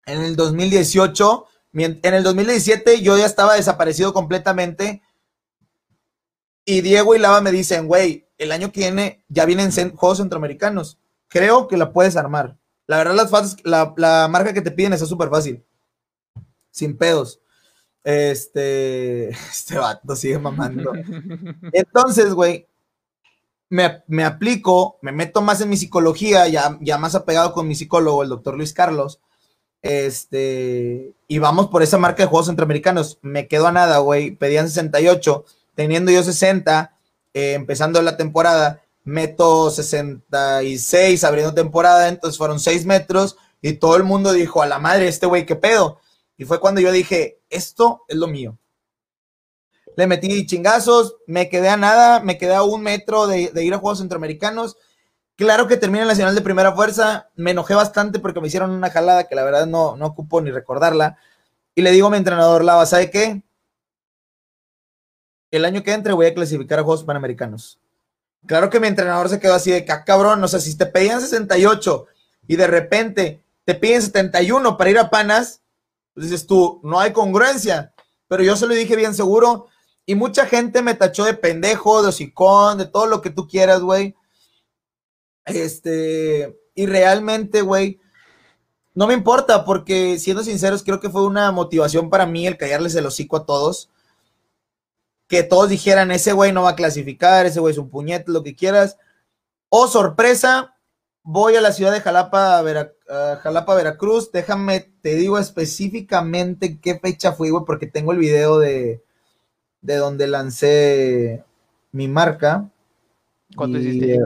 en 0.06 0.20
el 0.22 0.36
2018, 0.36 1.46
en 1.74 2.14
el 2.14 2.22
2017 2.22 3.00
yo 3.02 3.16
ya 3.16 3.26
estaba 3.26 3.54
desaparecido 3.54 4.12
completamente 4.12 5.02
y 6.64 6.80
Diego 6.80 7.14
y 7.14 7.18
Lava 7.18 7.40
me 7.40 7.52
dicen, 7.52 7.86
güey, 7.86 8.26
el 8.38 8.52
año 8.52 8.72
que 8.72 8.80
viene 8.80 9.24
ya 9.28 9.44
vienen 9.44 9.70
Juegos 9.70 10.18
Centroamericanos. 10.18 10.98
Creo 11.28 11.68
que 11.68 11.76
la 11.76 11.92
puedes 11.92 12.16
armar. 12.16 12.56
La 12.90 12.96
verdad, 12.96 13.14
las 13.14 13.56
la, 13.62 13.94
la 13.96 14.26
marca 14.26 14.52
que 14.52 14.62
te 14.62 14.72
piden 14.72 14.92
es 14.92 15.08
súper 15.08 15.28
fácil. 15.28 15.64
Sin 16.72 16.98
pedos. 16.98 17.40
Este, 18.02 19.28
este 19.50 19.78
vato 19.78 20.16
sigue 20.16 20.40
mamando. 20.40 20.90
Entonces, 21.72 22.34
güey, 22.34 22.66
me, 23.68 24.02
me, 24.08 24.24
aplico, 24.24 24.98
me 25.02 25.12
meto 25.12 25.40
más 25.40 25.60
en 25.60 25.68
mi 25.68 25.76
psicología, 25.76 26.48
ya, 26.48 26.78
ya 26.80 26.98
más 26.98 27.14
apegado 27.14 27.52
con 27.52 27.68
mi 27.68 27.76
psicólogo, 27.76 28.24
el 28.24 28.28
doctor 28.28 28.56
Luis 28.56 28.72
Carlos. 28.72 29.20
Este, 29.82 31.14
y 31.28 31.38
vamos 31.38 31.68
por 31.68 31.84
esa 31.84 31.96
marca 31.96 32.24
de 32.24 32.28
Juegos 32.28 32.46
Centroamericanos. 32.46 33.20
Me 33.22 33.46
quedo 33.46 33.68
a 33.68 33.72
nada, 33.72 33.98
güey. 33.98 34.32
Pedían 34.32 34.68
68 34.68 35.44
teniendo 35.76 36.10
yo 36.10 36.24
60, 36.24 36.98
eh, 37.34 37.52
empezando 37.52 38.02
la 38.02 38.16
temporada, 38.16 38.82
meto 39.04 39.70
66 39.70 41.24
abriendo 41.24 41.54
temporada, 41.54 42.08
entonces 42.08 42.38
fueron 42.38 42.60
6 42.60 42.86
metros 42.86 43.36
y 43.60 43.74
todo 43.74 43.96
el 43.96 44.04
mundo 44.04 44.32
dijo, 44.32 44.62
a 44.62 44.66
la 44.66 44.78
madre, 44.78 45.08
este 45.08 45.26
güey, 45.26 45.46
¿qué 45.46 45.56
pedo? 45.56 46.00
Y 46.36 46.44
fue 46.44 46.60
cuando 46.60 46.80
yo 46.80 46.92
dije, 46.92 47.40
esto 47.50 48.04
es 48.08 48.16
lo 48.16 48.26
mío. 48.26 48.58
Le 49.96 50.06
metí 50.06 50.46
chingazos, 50.46 51.16
me 51.26 51.48
quedé 51.48 51.68
a 51.68 51.76
nada, 51.76 52.20
me 52.20 52.38
quedé 52.38 52.54
a 52.54 52.62
un 52.62 52.82
metro 52.82 53.26
de, 53.26 53.50
ir 53.54 53.74
a 53.74 53.78
Juegos 53.78 53.98
Centroamericanos. 53.98 54.76
Claro 55.36 55.66
que 55.66 55.76
terminé 55.76 56.02
en 56.02 56.08
la 56.08 56.12
Nacional 56.14 56.34
de 56.34 56.40
Primera 56.42 56.72
Fuerza, 56.72 57.30
me 57.34 57.50
enojé 57.50 57.74
bastante 57.74 58.18
porque 58.18 58.40
me 58.40 58.48
hicieron 58.48 58.70
una 58.70 58.90
jalada 58.90 59.24
que 59.28 59.34
la 59.34 59.44
verdad 59.44 59.66
no, 59.66 59.96
no 59.96 60.06
ocupo 60.06 60.40
ni 60.40 60.50
recordarla. 60.50 61.18
Y 61.74 61.82
le 61.82 61.90
digo 61.90 62.08
a 62.08 62.10
mi 62.10 62.16
entrenador, 62.16 62.64
Lava, 62.64 62.86
¿sabe 62.86 63.10
qué? 63.10 63.42
el 65.50 65.64
año 65.64 65.82
que 65.82 65.92
entre 65.92 66.12
voy 66.12 66.26
a 66.26 66.34
clasificar 66.34 66.78
a 66.78 66.82
Juegos 66.82 67.04
Panamericanos. 67.04 67.79
Claro 68.46 68.70
que 68.70 68.80
mi 68.80 68.88
entrenador 68.88 69.28
se 69.28 69.38
quedó 69.38 69.54
así 69.54 69.70
de 69.70 69.84
que, 69.84 69.92
ah, 69.92 70.04
cabrón, 70.04 70.42
o 70.42 70.48
sea, 70.48 70.60
si 70.60 70.76
te 70.76 70.86
pedían 70.86 71.20
68 71.20 72.06
y 72.48 72.56
de 72.56 72.66
repente 72.66 73.44
te 73.64 73.74
piden 73.74 74.02
71 74.02 74.76
para 74.76 74.90
ir 74.90 74.98
a 74.98 75.10
Panas, 75.10 75.62
pues 76.14 76.30
dices 76.30 76.46
tú, 76.46 76.80
no 76.82 76.98
hay 77.00 77.12
congruencia. 77.12 77.94
Pero 78.28 78.42
yo 78.42 78.56
se 78.56 78.66
lo 78.66 78.74
dije 78.74 78.96
bien 78.96 79.14
seguro 79.14 79.66
y 80.06 80.14
mucha 80.14 80.46
gente 80.46 80.82
me 80.82 80.94
tachó 80.94 81.24
de 81.24 81.34
pendejo, 81.34 82.02
de 82.02 82.08
hocicón, 82.08 82.78
de 82.78 82.86
todo 82.86 83.06
lo 83.06 83.20
que 83.20 83.30
tú 83.30 83.46
quieras, 83.46 83.80
güey. 83.80 84.14
Este, 85.44 86.58
y 86.74 86.86
realmente, 86.86 87.62
güey, 87.62 88.00
no 88.94 89.06
me 89.06 89.14
importa 89.14 89.64
porque 89.64 90.18
siendo 90.18 90.42
sinceros, 90.42 90.82
creo 90.82 91.00
que 91.00 91.10
fue 91.10 91.24
una 91.24 91.52
motivación 91.52 92.10
para 92.10 92.26
mí 92.26 92.46
el 92.46 92.56
callarles 92.56 92.94
el 92.94 93.06
hocico 93.06 93.36
a 93.36 93.46
todos 93.46 93.90
que 95.30 95.44
todos 95.44 95.68
dijeran, 95.68 96.10
ese 96.10 96.32
güey 96.32 96.50
no 96.52 96.64
va 96.64 96.70
a 96.70 96.76
clasificar, 96.76 97.46
ese 97.46 97.60
güey 97.60 97.70
es 97.70 97.78
un 97.78 97.88
puñete, 97.88 98.32
lo 98.32 98.42
que 98.42 98.56
quieras. 98.56 98.98
O 99.68 99.82
oh, 99.82 99.86
sorpresa, 99.86 100.74
voy 101.22 101.54
a 101.54 101.60
la 101.60 101.70
ciudad 101.70 101.92
de 101.92 102.00
Jalapa, 102.00 102.64
Jalapa, 103.40 103.74
Veracruz. 103.76 104.32
Déjame, 104.32 104.90
te 105.00 105.14
digo 105.14 105.38
específicamente 105.38 106.80
qué 106.80 106.98
fecha 106.98 107.30
fui, 107.30 107.50
güey, 107.50 107.64
porque 107.64 107.86
tengo 107.86 108.10
el 108.10 108.18
video 108.18 108.58
de, 108.58 109.04
de 109.82 109.96
donde 109.98 110.26
lancé 110.26 111.44
mi 111.92 112.08
marca. 112.08 112.68
¿Cuánto 113.54 113.78
hiciste? 113.78 114.18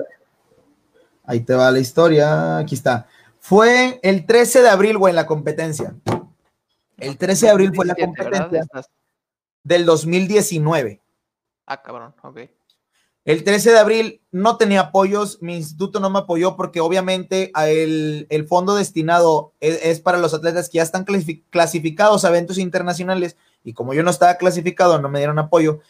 ahí 1.26 1.40
te 1.40 1.52
va 1.52 1.70
la 1.70 1.80
historia. 1.80 2.56
Aquí 2.56 2.76
está. 2.76 3.08
Fue 3.40 4.00
el 4.02 4.24
13 4.24 4.62
de 4.62 4.70
abril, 4.70 4.96
güey, 4.96 5.10
en 5.10 5.16
la 5.16 5.26
competencia. 5.26 5.94
El 6.96 7.18
13 7.18 7.44
de 7.44 7.52
abril 7.52 7.72
fue 7.74 7.84
la 7.84 7.94
competencia 7.94 8.66
del 9.64 9.84
2019. 9.84 11.02
Ah, 11.66 11.82
cabrón, 11.82 12.14
ok. 12.22 12.40
El 13.24 13.42
13 13.42 13.72
de 13.72 13.78
abril 13.78 14.22
no 14.30 14.58
tenía 14.58 14.80
apoyos, 14.80 15.38
mi 15.40 15.56
instituto 15.56 15.98
no 15.98 16.10
me 16.10 16.18
apoyó 16.18 16.56
porque 16.56 16.80
obviamente 16.80 17.50
el, 17.56 18.26
el 18.28 18.46
fondo 18.46 18.74
destinado 18.74 19.54
es, 19.60 19.98
para 20.00 20.18
los 20.18 20.34
atletas 20.34 20.68
que 20.68 20.76
ya 20.76 20.82
están 20.82 21.06
clasificados 21.48 22.24
a 22.24 22.28
eventos 22.28 22.58
internacionales 22.58 23.38
y 23.64 23.72
como 23.72 23.94
yo 23.94 24.02
no 24.02 24.10
estaba 24.10 24.36
clasificado 24.36 25.00
no 25.00 25.08
me 25.08 25.20
dieron 25.20 25.38
apoyo. 25.38 25.80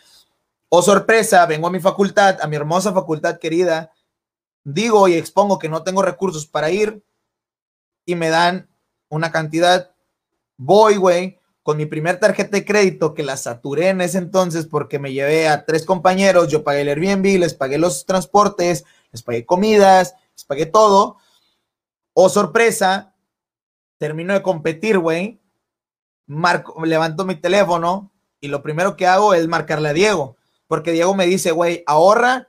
Oh 0.68 0.80
sorpresa, 0.80 1.44
vengo 1.46 1.66
a 1.66 1.72
mi 1.72 1.80
facultad, 1.80 2.38
a 2.40 2.46
mi 2.46 2.54
hermosa 2.54 2.92
facultad 2.92 3.40
querida, 3.40 3.90
digo 4.62 5.08
y 5.08 5.14
expongo 5.14 5.58
que 5.58 5.68
no 5.68 5.82
tengo 5.82 6.02
recursos 6.02 6.46
para 6.46 6.70
ir 6.70 7.02
y 8.06 8.14
me 8.14 8.28
dan 8.28 8.68
una 9.08 9.32
cantidad, 9.32 9.90
voy, 10.56 10.96
güey, 10.96 11.40
con 11.64 11.78
mi 11.78 11.86
primer 11.86 12.20
tarjeta 12.20 12.58
de 12.58 12.64
crédito 12.66 13.14
que 13.14 13.22
la 13.22 13.38
saturé 13.38 13.88
en 13.88 14.02
ese 14.02 14.18
entonces 14.18 14.66
porque 14.66 14.98
me 14.98 15.14
llevé 15.14 15.48
a 15.48 15.64
tres 15.64 15.86
compañeros, 15.86 16.48
yo 16.48 16.62
pagué 16.62 16.82
el 16.82 16.90
Airbnb, 16.90 17.40
les 17.40 17.54
pagué 17.54 17.78
los 17.78 18.04
transportes, 18.04 18.84
les 19.10 19.22
pagué 19.22 19.46
comidas, 19.46 20.14
les 20.34 20.44
pagué 20.44 20.66
todo. 20.66 21.16
Oh, 22.12 22.28
sorpresa, 22.28 23.14
termino 23.96 24.34
de 24.34 24.42
competir, 24.42 24.98
güey. 24.98 25.40
Marco, 26.26 26.84
levanto 26.84 27.24
mi 27.24 27.34
teléfono 27.34 28.12
y 28.40 28.48
lo 28.48 28.62
primero 28.62 28.94
que 28.94 29.06
hago 29.06 29.32
es 29.32 29.48
marcarle 29.48 29.88
a 29.88 29.94
Diego, 29.94 30.36
porque 30.66 30.92
Diego 30.92 31.14
me 31.14 31.24
dice, 31.24 31.50
güey, 31.50 31.82
ahorra 31.86 32.48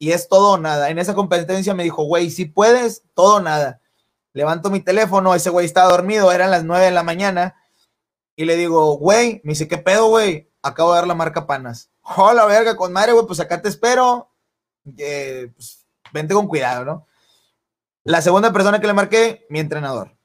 y 0.00 0.10
es 0.10 0.28
todo 0.28 0.54
o 0.54 0.58
nada. 0.58 0.90
En 0.90 0.98
esa 0.98 1.14
competencia 1.14 1.74
me 1.74 1.84
dijo, 1.84 2.02
güey, 2.02 2.28
si 2.28 2.46
puedes, 2.46 3.04
todo 3.14 3.36
o 3.36 3.40
nada. 3.40 3.80
Levanto 4.32 4.68
mi 4.68 4.80
teléfono, 4.80 5.36
ese 5.36 5.50
güey 5.50 5.64
estaba 5.64 5.92
dormido, 5.92 6.32
eran 6.32 6.50
las 6.50 6.64
nueve 6.64 6.86
de 6.86 6.90
la 6.90 7.04
mañana 7.04 7.54
y 8.38 8.44
le 8.44 8.54
digo, 8.54 8.96
güey, 8.98 9.40
me 9.42 9.50
dice, 9.50 9.66
¿qué 9.66 9.78
pedo, 9.78 10.10
güey? 10.10 10.48
Acabo 10.62 10.92
de 10.92 10.98
dar 10.98 11.08
la 11.08 11.16
marca 11.16 11.44
Panas. 11.44 11.90
Hola, 12.02 12.46
verga, 12.46 12.76
con 12.76 12.92
madre, 12.92 13.10
güey, 13.10 13.26
pues 13.26 13.40
acá 13.40 13.60
te 13.60 13.68
espero. 13.68 14.30
Eh, 14.96 15.50
pues, 15.56 15.84
vente 16.12 16.34
con 16.34 16.46
cuidado, 16.46 16.84
¿no? 16.84 17.06
La 18.04 18.22
segunda 18.22 18.52
persona 18.52 18.80
que 18.80 18.86
le 18.86 18.92
marqué, 18.92 19.44
mi 19.50 19.58
entrenador. 19.58 20.16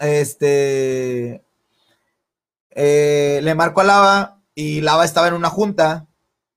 Este. 0.00 1.46
Eh, 2.70 3.38
le 3.44 3.54
marco 3.54 3.80
a 3.80 3.84
Lava 3.84 4.42
y 4.52 4.80
Lava 4.80 5.04
estaba 5.04 5.28
en 5.28 5.34
una 5.34 5.50
junta. 5.50 6.08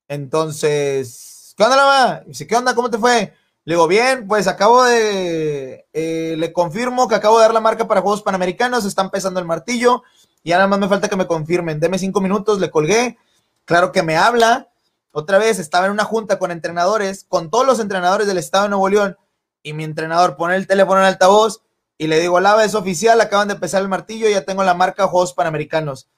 Entonces, 0.08 1.54
¿qué 1.56 1.62
onda, 1.62 1.76
Lava? 1.76 2.22
Dice, 2.26 2.48
¿qué 2.48 2.56
onda? 2.56 2.74
¿Cómo 2.74 2.90
te 2.90 2.98
fue? 2.98 3.32
Le 3.66 3.74
digo, 3.74 3.88
bien, 3.88 4.28
pues 4.28 4.46
acabo 4.46 4.84
de, 4.84 5.88
eh, 5.92 6.36
le 6.38 6.52
confirmo 6.52 7.08
que 7.08 7.16
acabo 7.16 7.38
de 7.38 7.42
dar 7.42 7.52
la 7.52 7.60
marca 7.60 7.88
para 7.88 8.00
Juegos 8.00 8.22
Panamericanos, 8.22 8.84
está 8.84 9.02
empezando 9.02 9.40
el 9.40 9.46
martillo, 9.46 10.04
y 10.46 10.50
nada 10.50 10.68
más 10.68 10.78
me 10.78 10.88
falta 10.88 11.08
que 11.08 11.16
me 11.16 11.26
confirmen. 11.26 11.80
Deme 11.80 11.98
cinco 11.98 12.20
minutos, 12.20 12.60
le 12.60 12.70
colgué, 12.70 13.18
claro 13.64 13.90
que 13.90 14.04
me 14.04 14.16
habla, 14.16 14.68
otra 15.10 15.38
vez 15.38 15.58
estaba 15.58 15.86
en 15.86 15.92
una 15.92 16.04
junta 16.04 16.38
con 16.38 16.52
entrenadores, 16.52 17.26
con 17.28 17.50
todos 17.50 17.66
los 17.66 17.80
entrenadores 17.80 18.28
del 18.28 18.38
estado 18.38 18.62
de 18.62 18.70
Nuevo 18.70 18.88
León, 18.88 19.16
y 19.64 19.72
mi 19.72 19.82
entrenador 19.82 20.36
pone 20.36 20.54
el 20.54 20.68
teléfono 20.68 21.00
en 21.00 21.06
altavoz 21.06 21.62
y 21.98 22.06
le 22.06 22.20
digo, 22.20 22.38
Lava, 22.38 22.64
es 22.64 22.76
oficial, 22.76 23.20
acaban 23.20 23.48
de 23.48 23.54
empezar 23.54 23.82
el 23.82 23.88
martillo, 23.88 24.28
ya 24.28 24.44
tengo 24.44 24.62
la 24.62 24.74
marca 24.74 25.08
Juegos 25.08 25.32
Panamericanos. 25.32 26.08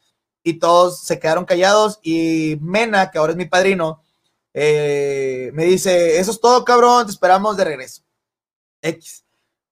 Y 0.42 0.58
todos 0.58 1.00
se 1.00 1.18
quedaron 1.18 1.46
callados 1.46 1.98
y 2.02 2.58
Mena, 2.60 3.10
que 3.10 3.16
ahora 3.16 3.32
es 3.32 3.38
mi 3.38 3.46
padrino, 3.46 4.02
eh, 4.52 5.52
me 5.54 5.64
dice, 5.64 6.18
eso 6.18 6.32
es 6.32 6.40
todo, 6.40 6.66
cabrón, 6.66 7.06
te 7.06 7.12
esperamos 7.12 7.56
de 7.56 7.64
regreso. 7.64 8.02
X. 8.82 9.24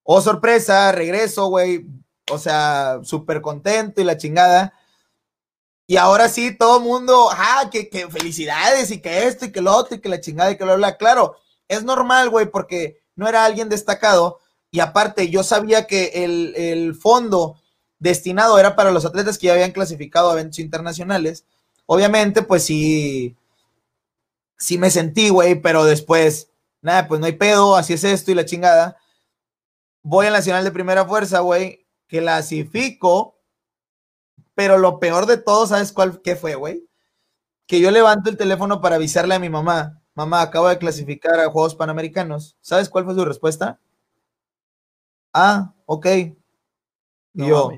Oh, 0.02 0.22
sorpresa, 0.22 0.92
regreso, 0.92 1.48
güey. 1.48 1.84
O 2.30 2.38
sea, 2.38 3.00
súper 3.02 3.40
contento 3.40 4.00
y 4.00 4.04
la 4.04 4.16
chingada. 4.16 4.72
Y 5.86 5.96
ahora 5.96 6.28
sí, 6.28 6.56
todo 6.56 6.80
mundo, 6.80 7.28
ah, 7.32 7.68
que, 7.70 7.88
que, 7.88 8.08
felicidades 8.08 8.90
y 8.90 9.00
que 9.00 9.26
esto 9.26 9.44
y 9.44 9.52
que 9.52 9.60
lo 9.60 9.74
otro 9.74 9.96
y 9.96 10.00
que 10.00 10.08
la 10.08 10.20
chingada 10.20 10.50
y 10.50 10.56
que 10.56 10.64
lo 10.64 10.76
bla. 10.76 10.96
Claro, 10.96 11.36
es 11.68 11.84
normal, 11.84 12.30
güey, 12.30 12.46
porque 12.46 13.00
no 13.14 13.28
era 13.28 13.44
alguien 13.44 13.68
destacado. 13.68 14.40
Y 14.70 14.80
aparte, 14.80 15.30
yo 15.30 15.44
sabía 15.44 15.86
que 15.86 16.24
el, 16.24 16.54
el 16.56 16.94
fondo 16.94 17.60
destinado 17.98 18.58
era 18.58 18.76
para 18.76 18.90
los 18.90 19.04
atletas 19.04 19.38
que 19.38 19.46
ya 19.46 19.52
habían 19.52 19.72
clasificado 19.72 20.30
a 20.30 20.34
eventos 20.34 20.58
internacionales. 20.58 21.44
Obviamente, 21.86 22.42
pues 22.42 22.64
sí, 22.64 23.36
sí 24.58 24.78
me 24.78 24.90
sentí, 24.90 25.28
güey, 25.28 25.60
pero 25.60 25.84
después, 25.84 26.50
nada, 26.82 27.06
pues 27.06 27.20
no 27.20 27.26
hay 27.26 27.32
pedo, 27.32 27.76
así 27.76 27.92
es 27.92 28.04
esto 28.04 28.32
y 28.32 28.34
la 28.34 28.44
chingada. 28.44 28.96
Voy 30.02 30.26
al 30.26 30.32
Nacional 30.32 30.64
de 30.64 30.72
Primera 30.72 31.04
Fuerza, 31.04 31.40
güey, 31.40 31.85
clasifico, 32.06 33.38
pero 34.54 34.78
lo 34.78 34.98
peor 34.98 35.26
de 35.26 35.36
todo, 35.36 35.66
¿sabes 35.66 35.92
cuál 35.92 36.20
qué 36.22 36.36
fue, 36.36 36.54
güey? 36.54 36.88
Que 37.66 37.80
yo 37.80 37.90
levanto 37.90 38.30
el 38.30 38.36
teléfono 38.36 38.80
para 38.80 38.96
avisarle 38.96 39.34
a 39.34 39.38
mi 39.38 39.50
mamá, 39.50 40.02
mamá, 40.14 40.40
acabo 40.40 40.68
de 40.68 40.78
clasificar 40.78 41.38
a 41.38 41.50
Juegos 41.50 41.74
Panamericanos. 41.74 42.56
¿Sabes 42.60 42.88
cuál 42.88 43.04
fue 43.04 43.14
su 43.14 43.24
respuesta? 43.24 43.78
Ah, 45.32 45.74
ok. 45.84 46.06
Y 47.34 47.46
yo, 47.46 47.72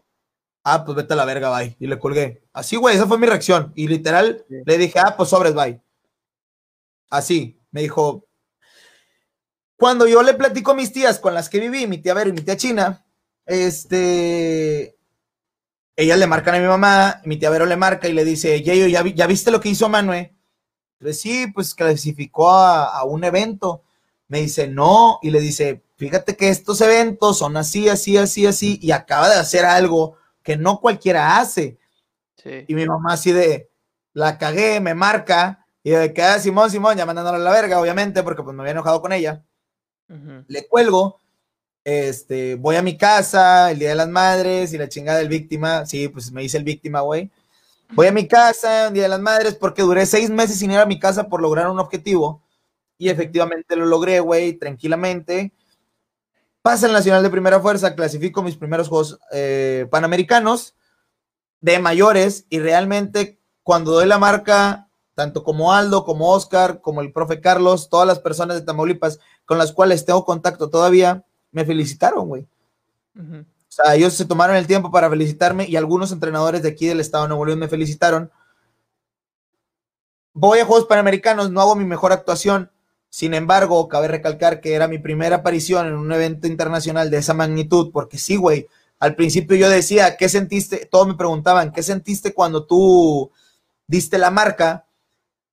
ah, 0.63 0.85
pues 0.85 0.97
vete 0.97 1.15
a 1.15 1.17
la 1.17 1.25
verga, 1.25 1.51
bye. 1.51 1.77
Y 1.81 1.89
le 1.89 1.99
colgué. 1.99 2.45
Así, 2.53 2.77
güey, 2.77 2.95
esa 2.95 3.07
fue 3.07 3.19
mi 3.19 3.27
reacción. 3.27 3.73
Y 3.75 3.89
literal 3.89 4.47
le 4.49 4.79
dije, 4.79 5.01
ah, 5.01 5.17
pues 5.17 5.31
sobres, 5.31 5.55
bye. 5.55 5.83
Así, 7.11 7.61
me 7.73 7.83
dijo. 7.83 8.25
Cuando 9.77 10.07
yo 10.07 10.23
le 10.23 10.35
platico 10.35 10.71
a 10.73 10.75
mis 10.75 10.93
tías 10.93 11.19
con 11.19 11.35
las 11.35 11.49
que 11.49 11.61
viví, 11.61 11.87
mi 11.87 11.99
tía 11.99 12.15
Vero 12.15 12.31
y 12.31 12.33
mi 12.33 12.43
tía 12.43 12.57
China, 12.57 13.05
este. 13.49 14.97
Ellas 15.97 16.19
le 16.19 16.27
marcan 16.29 16.55
a 16.55 16.61
mi 16.61 16.67
mamá, 16.67 17.21
mi 17.25 17.39
tía 17.39 17.51
Vero 17.51 17.67
le 17.67 17.77
marca 17.77 18.07
y 18.07 18.13
le 18.13 18.25
dice, 18.25 18.63
¿ya, 18.63 18.75
ya 18.75 19.27
viste 19.27 19.51
lo 19.51 19.61
que 19.61 19.71
hizo 19.71 19.89
Manuel? 19.89 20.33
Pues 21.01 21.21
sí, 21.21 21.49
pues 21.53 21.75
clasificó 21.75 22.51
a, 22.51 22.85
a 22.85 23.05
un 23.05 23.25
evento. 23.25 23.83
Me 24.29 24.41
dice, 24.41 24.69
no, 24.69 25.19
y 25.23 25.31
le 25.31 25.41
dice, 25.41 25.83
fíjate 25.97 26.37
que 26.37 26.51
estos 26.51 26.81
eventos 26.83 27.39
son 27.39 27.57
así, 27.57 27.89
así, 27.89 28.17
así, 28.17 28.47
así, 28.47 28.79
y 28.81 28.93
acaba 28.93 29.29
de 29.29 29.35
hacer 29.35 29.65
algo 29.65 30.17
que 30.43 30.57
no 30.57 30.81
cualquiera 30.81 31.39
hace. 31.39 31.79
Y 32.67 32.75
mi 32.75 32.87
mamá 32.87 33.15
así 33.15 33.33
de, 33.33 33.69
la 34.13 34.39
cagué, 34.39 34.81
me 34.81 34.95
marca, 34.95 35.67
y 35.83 35.91
de 35.91 36.13
que, 36.13 36.23
ah, 36.23 36.39
Simón, 36.39 36.71
Simón, 36.71 36.97
ya 36.97 37.07
mandándole 37.07 37.39
a 37.39 37.41
la 37.41 37.51
verga, 37.51 37.81
obviamente, 37.81 38.23
porque 38.23 38.43
pues 38.43 38.55
me 38.55 38.63
había 38.63 38.73
enojado 38.73 39.01
con 39.01 39.13
ella. 39.13 39.45
Le 40.47 40.67
cuelgo, 40.67 41.21
este, 41.89 42.57
voy 42.57 42.77
a 42.77 42.83
mi 42.83 42.97
casa, 42.97 43.71
el 43.71 43.79
Día 43.79 43.91
de 43.91 43.95
las 43.95 44.09
Madres, 44.09 44.73
y 44.73 44.79
la 44.79 44.89
chingada 44.89 45.19
del 45.19 45.29
víctima, 45.29 45.87
sí, 45.87 46.09
pues 46.09 46.33
me 46.33 46.43
dice 46.43 46.59
el 46.59 46.65
víctima, 46.65 47.01
güey. 47.01 47.31
Voy 47.95 48.07
a 48.07 48.13
mi 48.13 48.29
casa, 48.29 48.89
el 48.89 48.95
Día 48.95 49.05
de 49.05 49.09
las 49.09 49.21
Madres, 49.21 49.55
porque 49.55 49.83
duré 49.83 50.07
seis 50.07 50.31
meses 50.31 50.59
sin 50.59 50.71
ir 50.71 50.79
a 50.79 50.87
mi 50.87 50.99
casa 50.99 51.29
por 51.29 51.41
lograr 51.41 51.69
un 51.71 51.79
objetivo. 51.79 52.43
Y 52.99 53.09
efectivamente 53.09 53.77
lo 53.77 53.87
logré, 53.87 54.21
güey, 54.21 54.55
tranquilamente 54.55 55.53
pasa 56.69 56.87
el 56.87 56.93
Nacional 56.93 57.23
de 57.23 57.31
Primera 57.31 57.61
Fuerza, 57.61 57.95
clasifico 57.95 58.43
mis 58.43 58.57
primeros 58.57 58.89
Juegos 58.89 59.19
eh, 59.33 59.87
Panamericanos 59.91 60.75
de 61.63 61.79
mayores 61.79 62.45
y 62.51 62.59
realmente 62.59 63.41
cuando 63.63 63.93
doy 63.93 64.07
la 64.07 64.19
marca, 64.19 64.91
tanto 65.15 65.45
como 65.45 65.73
Aldo, 65.73 66.05
como 66.05 66.31
Oscar, 66.31 66.83
como 66.83 67.01
el 67.01 67.11
profe 67.11 67.41
Carlos, 67.41 67.89
todas 67.89 68.07
las 68.07 68.19
personas 68.19 68.57
de 68.57 68.67
Tamaulipas 68.67 69.19
con 69.47 69.57
las 69.57 69.73
cuales 69.73 70.05
tengo 70.05 70.27
contacto 70.27 70.69
todavía, 70.69 71.25
me 71.51 71.65
felicitaron, 71.65 72.29
güey. 72.29 72.47
O 73.17 73.45
sea, 73.69 73.95
ellos 73.95 74.15
se 74.15 74.25
tomaron 74.25 74.57
el 74.57 74.67
tiempo 74.67 74.91
para 74.91 75.11
felicitarme 75.11 75.67
y 75.69 75.77
algunos 75.77 76.13
entrenadores 76.13 76.63
de 76.63 76.69
aquí 76.69 76.87
del 76.87 77.01
estado 77.01 77.25
de 77.25 77.29
Nuevo 77.29 77.47
León 77.47 77.59
me 77.59 77.69
felicitaron. 77.69 78.31
Voy 80.33 80.61
a 80.61 80.65
Juegos 80.65 80.87
Panamericanos, 80.87 81.51
no 81.51 81.61
hago 81.61 81.75
mi 81.75 81.85
mejor 81.85 82.13
actuación, 82.13 82.71
sin 83.11 83.35
embargo, 83.35 83.89
cabe 83.89 84.09
recalcar 84.09 84.61
que 84.61 84.75
era 84.75 84.87
mi 84.87 84.99
primera 84.99 85.37
aparición 85.37 85.87
en 85.87 85.95
un 85.95 86.13
evento 86.13 86.47
internacional 86.47 87.11
de 87.11 87.19
esa 87.19 87.35
magnitud, 87.35 87.91
porque 87.93 88.19
sí, 88.19 88.37
güey, 88.37 88.69
al 88.99 89.15
principio 89.15 89.57
yo 89.57 89.69
decía, 89.69 90.17
¿qué 90.17 90.29
sentiste? 90.29 90.87
Todos 90.87 91.09
me 91.09 91.15
preguntaban, 91.15 91.73
¿qué 91.73 91.83
sentiste 91.83 92.35
cuando 92.35 92.67
tú 92.67 93.31
diste 93.87 94.19
la 94.19 94.31
marca? 94.31 94.87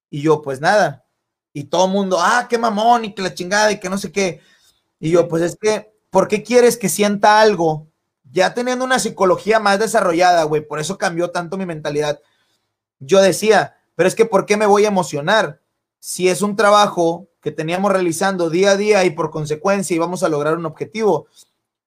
Y 0.10 0.22
yo, 0.22 0.41
pues 0.41 0.60
nada. 0.60 1.06
Y 1.54 1.66
todo 1.66 1.86
el 1.86 1.91
mundo, 1.91 2.18
ah, 2.20 2.48
qué 2.50 2.58
mamón, 2.58 3.06
y 3.06 3.16
que 3.16 3.22
la 3.22 3.34
chingada, 3.34 3.72
y 3.72 3.80
que 3.80 3.89
no 3.89 3.98
sé 3.98 4.12
qué. 4.12 4.41
Y 5.00 5.12
yo, 5.12 5.28
pues 5.28 5.43
es 5.43 5.58
que, 5.60 5.91
¿por 6.10 6.28
qué 6.28 6.43
quieres 6.43 6.78
que 6.78 6.89
sienta 6.89 7.41
algo? 7.41 7.88
Ya 8.32 8.54
teniendo 8.54 8.86
una 8.86 9.00
psicología 9.00 9.60
más 9.60 9.80
desarrollada, 9.80 10.43
güey, 10.43 10.66
por 10.66 10.80
eso 10.80 10.98
cambió 10.98 11.32
tanto 11.32 11.58
mi 11.58 11.66
mentalidad. 11.66 12.22
Yo 13.00 13.22
decía, 13.22 13.78
pero 13.96 14.08
es 14.08 14.16
que, 14.16 14.26
¿por 14.26 14.46
qué 14.46 14.58
me 14.58 14.66
voy 14.66 14.86
a 14.86 14.89
emocionar? 14.89 15.62
Si 16.00 16.30
es 16.30 16.41
un 16.41 16.56
trabajo 16.56 17.28
que 17.41 17.52
teníamos 17.52 17.91
realizando 17.91 18.50
día 18.50 18.72
a 18.72 18.78
día 18.78 19.06
y 19.06 19.12
por 19.12 19.30
consecuencia 19.30 19.96
íbamos 19.96 20.24
a 20.24 20.30
lograr 20.30 20.58
un 20.58 20.66
objetivo. 20.66 21.28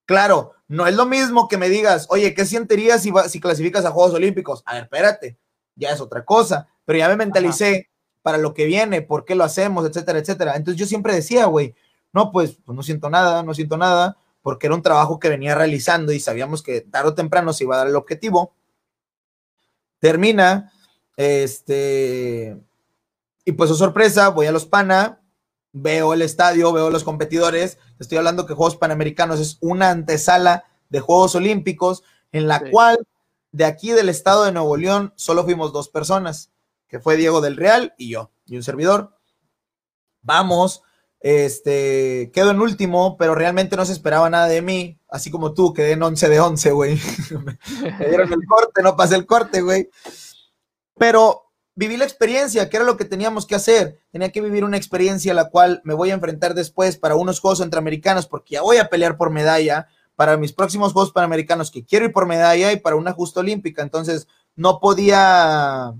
Claro, 0.07 0.53
no 0.69 0.87
es 0.87 0.95
lo 0.95 1.05
mismo 1.05 1.49
que 1.49 1.57
me 1.57 1.69
digas, 1.69 2.07
oye, 2.11 2.33
¿qué 2.33 2.47
sentirías 2.47 3.03
si, 3.03 3.13
si 3.29 3.41
clasificas 3.41 3.85
a 3.85 3.91
Juegos 3.91 4.15
Olímpicos? 4.15 4.63
A 4.67 4.75
ver, 4.75 4.85
espérate, 4.85 5.37
ya 5.75 5.91
es 5.91 6.01
otra 6.01 6.25
cosa, 6.25 6.69
pero 6.85 7.01
ya 7.01 7.09
me 7.09 7.17
mentalicé 7.17 7.91
para 8.23 8.39
lo 8.39 8.55
que 8.55 8.67
viene, 8.67 9.03
por 9.03 9.25
qué 9.25 9.35
lo 9.35 9.43
hacemos, 9.43 9.85
etcétera, 9.85 10.21
etcétera. 10.21 10.55
Entonces 10.55 10.79
yo 10.79 10.87
siempre 10.87 11.15
decía, 11.15 11.47
güey, 11.47 11.75
no, 12.19 12.33
pues, 12.33 12.59
pues 12.65 12.75
no 12.75 12.83
siento 12.83 13.09
nada, 13.11 13.45
no 13.45 13.55
siento 13.55 13.77
nada, 13.77 14.17
porque 14.43 14.67
era 14.67 14.75
un 14.75 14.83
trabajo 14.83 15.21
que 15.21 15.29
venía 15.29 15.55
realizando 15.55 16.11
y 16.11 16.19
sabíamos 16.19 16.65
que 16.65 16.81
tarde 16.81 17.11
o 17.11 17.15
temprano 17.15 17.53
se 17.53 17.63
iba 17.63 17.77
a 17.77 17.79
dar 17.79 17.87
el 17.87 17.95
objetivo. 17.95 18.55
Termina, 20.01 20.73
este, 21.17 22.59
y 23.45 23.53
pues, 23.53 23.71
oh, 23.71 23.77
sorpresa, 23.77 24.31
voy 24.31 24.47
a 24.47 24.53
los 24.53 24.67
PANA, 24.67 25.21
veo 25.73 26.13
el 26.13 26.23
estadio, 26.23 26.73
veo 26.73 26.91
los 26.91 27.05
competidores. 27.05 27.79
Estoy 28.01 28.19
hablando 28.19 28.47
que 28.47 28.55
Juegos 28.55 28.77
Panamericanos 28.77 29.39
es 29.39 29.59
una 29.61 29.91
antesala 29.91 30.65
de 30.89 30.99
Juegos 30.99 31.37
Olímpicos 31.37 32.03
en 32.33 32.49
la 32.49 32.69
cual 32.69 32.99
de 33.53 33.65
aquí 33.65 33.93
del 33.93 34.09
estado 34.09 34.43
de 34.43 34.51
Nuevo 34.51 34.77
León 34.77 35.13
solo 35.15 35.45
fuimos 35.45 35.73
dos 35.73 35.89
personas, 35.89 36.51
que 36.89 36.99
fue 36.99 37.17
Diego 37.17 37.41
del 37.41 37.57
Real 37.57 37.95
y 37.97 38.11
yo, 38.11 38.33
y 38.45 38.57
un 38.57 38.65
servidor. 38.65 39.17
Vamos, 40.23 40.83
este, 41.21 42.31
quedo 42.33 42.51
en 42.51 42.61
último, 42.61 43.17
pero 43.17 43.35
realmente 43.35 43.77
no 43.77 43.85
se 43.85 43.93
esperaba 43.93 44.31
nada 44.31 44.47
de 44.47 44.63
mí, 44.63 45.01
así 45.09 45.31
como 45.31 45.53
tú, 45.53 45.73
quedé 45.73 45.93
en 45.93 46.03
11 46.03 46.29
de 46.29 46.41
11, 46.41 46.71
güey. 46.73 47.01
Me 47.99 48.09
dieron 48.09 48.33
el 48.33 48.47
corte, 48.47 48.83
no 48.83 48.97
pasé 48.97 49.17
el 49.17 49.27
corte, 49.27 49.63
güey. 49.63 49.91
Pero 50.97 51.53
viví 51.75 51.97
la 51.97 52.05
experiencia, 52.05 52.69
que 52.69 52.77
era 52.77 52.87
lo 52.87 52.97
que 52.97 53.05
teníamos 53.05 53.47
que 53.47 53.55
hacer. 53.55 54.01
Tenía 54.11 54.33
que 54.33 54.41
vivir 54.41 54.65
una 54.65 54.77
experiencia 54.77 55.33
a 55.33 55.35
la 55.35 55.49
cual 55.49 55.81
me 55.85 55.95
voy 55.95 56.11
a 56.11 56.15
enfrentar 56.15 56.55
después 56.55 56.97
para 56.97 57.15
unos 57.15 57.41
Juegos 57.41 57.59
Centroamericanos, 57.59 58.27
porque 58.27 58.55
ya 58.55 58.63
voy 58.63 58.79
a 58.79 58.89
pelear 58.89 59.17
por 59.17 59.31
medalla, 59.31 59.87
para 60.17 60.37
mis 60.37 60.53
próximos 60.53 60.93
Juegos 60.93 61.13
Panamericanos, 61.13 61.71
que 61.71 61.85
quiero 61.85 62.07
ir 62.07 62.13
por 62.13 62.27
medalla 62.27 62.73
y 62.73 62.81
para 62.81 62.97
una 62.97 63.13
justa 63.13 63.39
olímpica. 63.39 63.83
Entonces, 63.83 64.27
no 64.57 64.81
podía, 64.81 65.95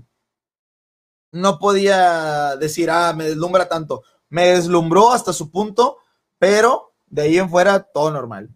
no 1.31 1.59
podía 1.59 2.57
decir, 2.57 2.89
ah, 2.89 3.13
me 3.15 3.23
deslumbra 3.23 3.69
tanto. 3.69 4.03
Me 4.29 4.47
deslumbró 4.47 5.11
hasta 5.11 5.33
su 5.33 5.51
punto, 5.51 5.97
pero 6.37 6.93
de 7.07 7.23
ahí 7.23 7.37
en 7.37 7.49
fuera 7.49 7.83
todo 7.83 8.11
normal. 8.11 8.49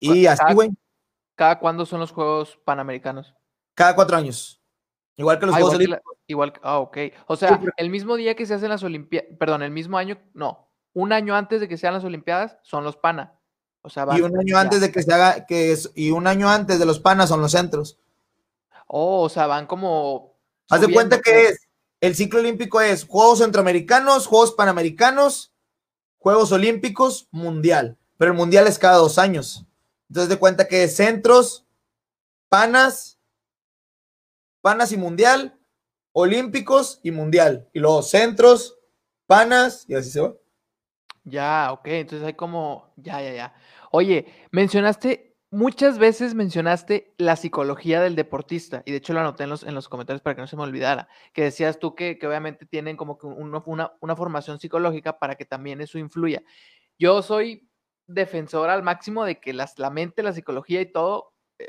Y 0.00 0.26
así, 0.26 0.54
güey. 0.54 0.70
¿Cada 1.34 1.58
cuándo 1.58 1.86
son 1.86 2.00
los 2.00 2.10
Juegos 2.10 2.58
Panamericanos? 2.64 3.34
Cada 3.74 3.94
cuatro 3.94 4.16
años. 4.16 4.60
Igual 5.16 5.38
que 5.38 5.46
los 5.46 5.54
ah, 5.54 5.58
Juegos 5.58 5.74
Olímpicos. 5.74 6.16
igual, 6.26 6.52
ah, 6.62 6.78
ok. 6.78 6.98
O 7.26 7.36
sea, 7.36 7.60
el 7.76 7.90
mismo 7.90 8.16
día 8.16 8.34
que 8.34 8.46
se 8.46 8.54
hacen 8.54 8.68
las 8.68 8.82
Olimpiadas, 8.82 9.28
perdón, 9.38 9.62
el 9.62 9.70
mismo 9.70 9.98
año, 9.98 10.18
no, 10.34 10.68
un 10.94 11.12
año 11.12 11.34
antes 11.34 11.60
de 11.60 11.68
que 11.68 11.76
sean 11.76 11.94
las 11.94 12.04
Olimpiadas 12.04 12.58
son 12.62 12.84
los 12.84 12.96
PANA. 12.96 13.38
O 13.82 13.88
sea, 13.88 14.06
y 14.16 14.20
un 14.20 14.38
año 14.38 14.58
antes 14.58 14.80
de 14.80 14.90
que 14.90 15.02
se 15.02 15.12
haga, 15.12 15.46
que 15.46 15.72
es, 15.72 15.92
y 15.94 16.10
un 16.10 16.26
año 16.26 16.50
antes 16.50 16.78
de 16.78 16.86
los 16.86 16.98
PANA 16.98 17.26
son 17.26 17.40
los 17.40 17.52
centros. 17.52 17.98
Oh, 18.86 19.22
o 19.22 19.28
sea, 19.28 19.46
van 19.46 19.66
como. 19.66 20.36
Haz 20.68 20.80
de 20.80 20.92
cuenta 20.92 21.20
que 21.20 21.48
es, 21.48 21.67
el 22.00 22.14
ciclo 22.14 22.40
olímpico 22.40 22.80
es 22.80 23.04
Juegos 23.04 23.38
Centroamericanos, 23.40 24.26
Juegos 24.26 24.52
Panamericanos, 24.52 25.52
Juegos 26.18 26.52
Olímpicos, 26.52 27.28
Mundial. 27.30 27.98
Pero 28.16 28.32
el 28.32 28.36
Mundial 28.36 28.66
es 28.66 28.78
cada 28.78 28.96
dos 28.96 29.18
años. 29.18 29.66
Entonces, 30.08 30.28
de 30.28 30.38
cuenta 30.38 30.68
que 30.68 30.88
centros, 30.88 31.66
panas, 32.48 33.18
panas 34.60 34.92
y 34.92 34.96
mundial, 34.96 35.58
olímpicos 36.12 37.00
y 37.02 37.10
mundial. 37.10 37.68
Y 37.72 37.80
luego 37.80 38.02
centros, 38.02 38.78
panas, 39.26 39.84
y 39.88 39.94
así 39.94 40.10
se 40.10 40.20
va. 40.20 40.34
Ya, 41.24 41.72
ok, 41.72 41.86
entonces 41.88 42.26
hay 42.26 42.34
como, 42.34 42.92
ya, 42.96 43.20
ya, 43.20 43.32
ya. 43.34 43.54
Oye, 43.90 44.26
mencionaste, 44.50 45.27
muchas 45.50 45.98
veces 45.98 46.34
mencionaste 46.34 47.14
la 47.18 47.36
psicología 47.36 48.00
del 48.00 48.16
deportista, 48.16 48.82
y 48.84 48.92
de 48.92 48.98
hecho 48.98 49.12
lo 49.12 49.20
anoté 49.20 49.44
en 49.44 49.50
los, 49.50 49.62
en 49.62 49.74
los 49.74 49.88
comentarios 49.88 50.22
para 50.22 50.34
que 50.34 50.42
no 50.42 50.46
se 50.46 50.56
me 50.56 50.62
olvidara, 50.62 51.08
que 51.32 51.44
decías 51.44 51.78
tú 51.78 51.94
que, 51.94 52.18
obviamente 52.22 52.66
tienen 52.66 52.96
como 52.96 53.18
que 53.18 53.26
una, 53.26 53.62
una 54.00 54.16
formación 54.16 54.58
psicológica 54.58 55.18
para 55.18 55.36
que 55.36 55.44
también 55.44 55.80
eso 55.80 55.98
influya. 55.98 56.42
Yo 56.98 57.22
soy 57.22 57.68
defensor 58.06 58.70
al 58.70 58.82
máximo 58.82 59.24
de 59.24 59.38
que 59.40 59.52
las, 59.52 59.78
la 59.78 59.90
mente, 59.90 60.22
la 60.22 60.32
psicología 60.32 60.80
y 60.80 60.92
todo 60.92 61.34
eh, 61.58 61.68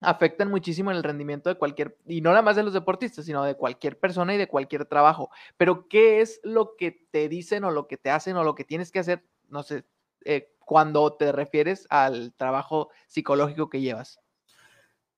afectan 0.00 0.50
muchísimo 0.50 0.90
en 0.90 0.98
el 0.98 1.02
rendimiento 1.02 1.48
de 1.48 1.56
cualquier, 1.56 1.98
y 2.06 2.20
no 2.20 2.30
nada 2.30 2.42
más 2.42 2.56
de 2.56 2.62
los 2.62 2.72
deportistas, 2.72 3.24
sino 3.24 3.42
de 3.44 3.54
cualquier 3.54 3.98
persona 3.98 4.34
y 4.34 4.38
de 4.38 4.48
cualquier 4.48 4.84
trabajo. 4.84 5.30
Pero, 5.56 5.88
¿qué 5.88 6.20
es 6.20 6.40
lo 6.44 6.76
que 6.76 7.06
te 7.10 7.28
dicen 7.28 7.64
o 7.64 7.70
lo 7.70 7.86
que 7.86 7.96
te 7.96 8.10
hacen 8.10 8.36
o 8.36 8.44
lo 8.44 8.54
que 8.54 8.64
tienes 8.64 8.92
que 8.92 8.98
hacer? 8.98 9.24
No 9.48 9.62
sé, 9.62 9.84
eh, 10.24 10.55
cuando 10.66 11.14
te 11.14 11.30
refieres 11.30 11.86
al 11.90 12.34
trabajo 12.36 12.90
psicológico 13.06 13.70
que 13.70 13.80
llevas. 13.80 14.18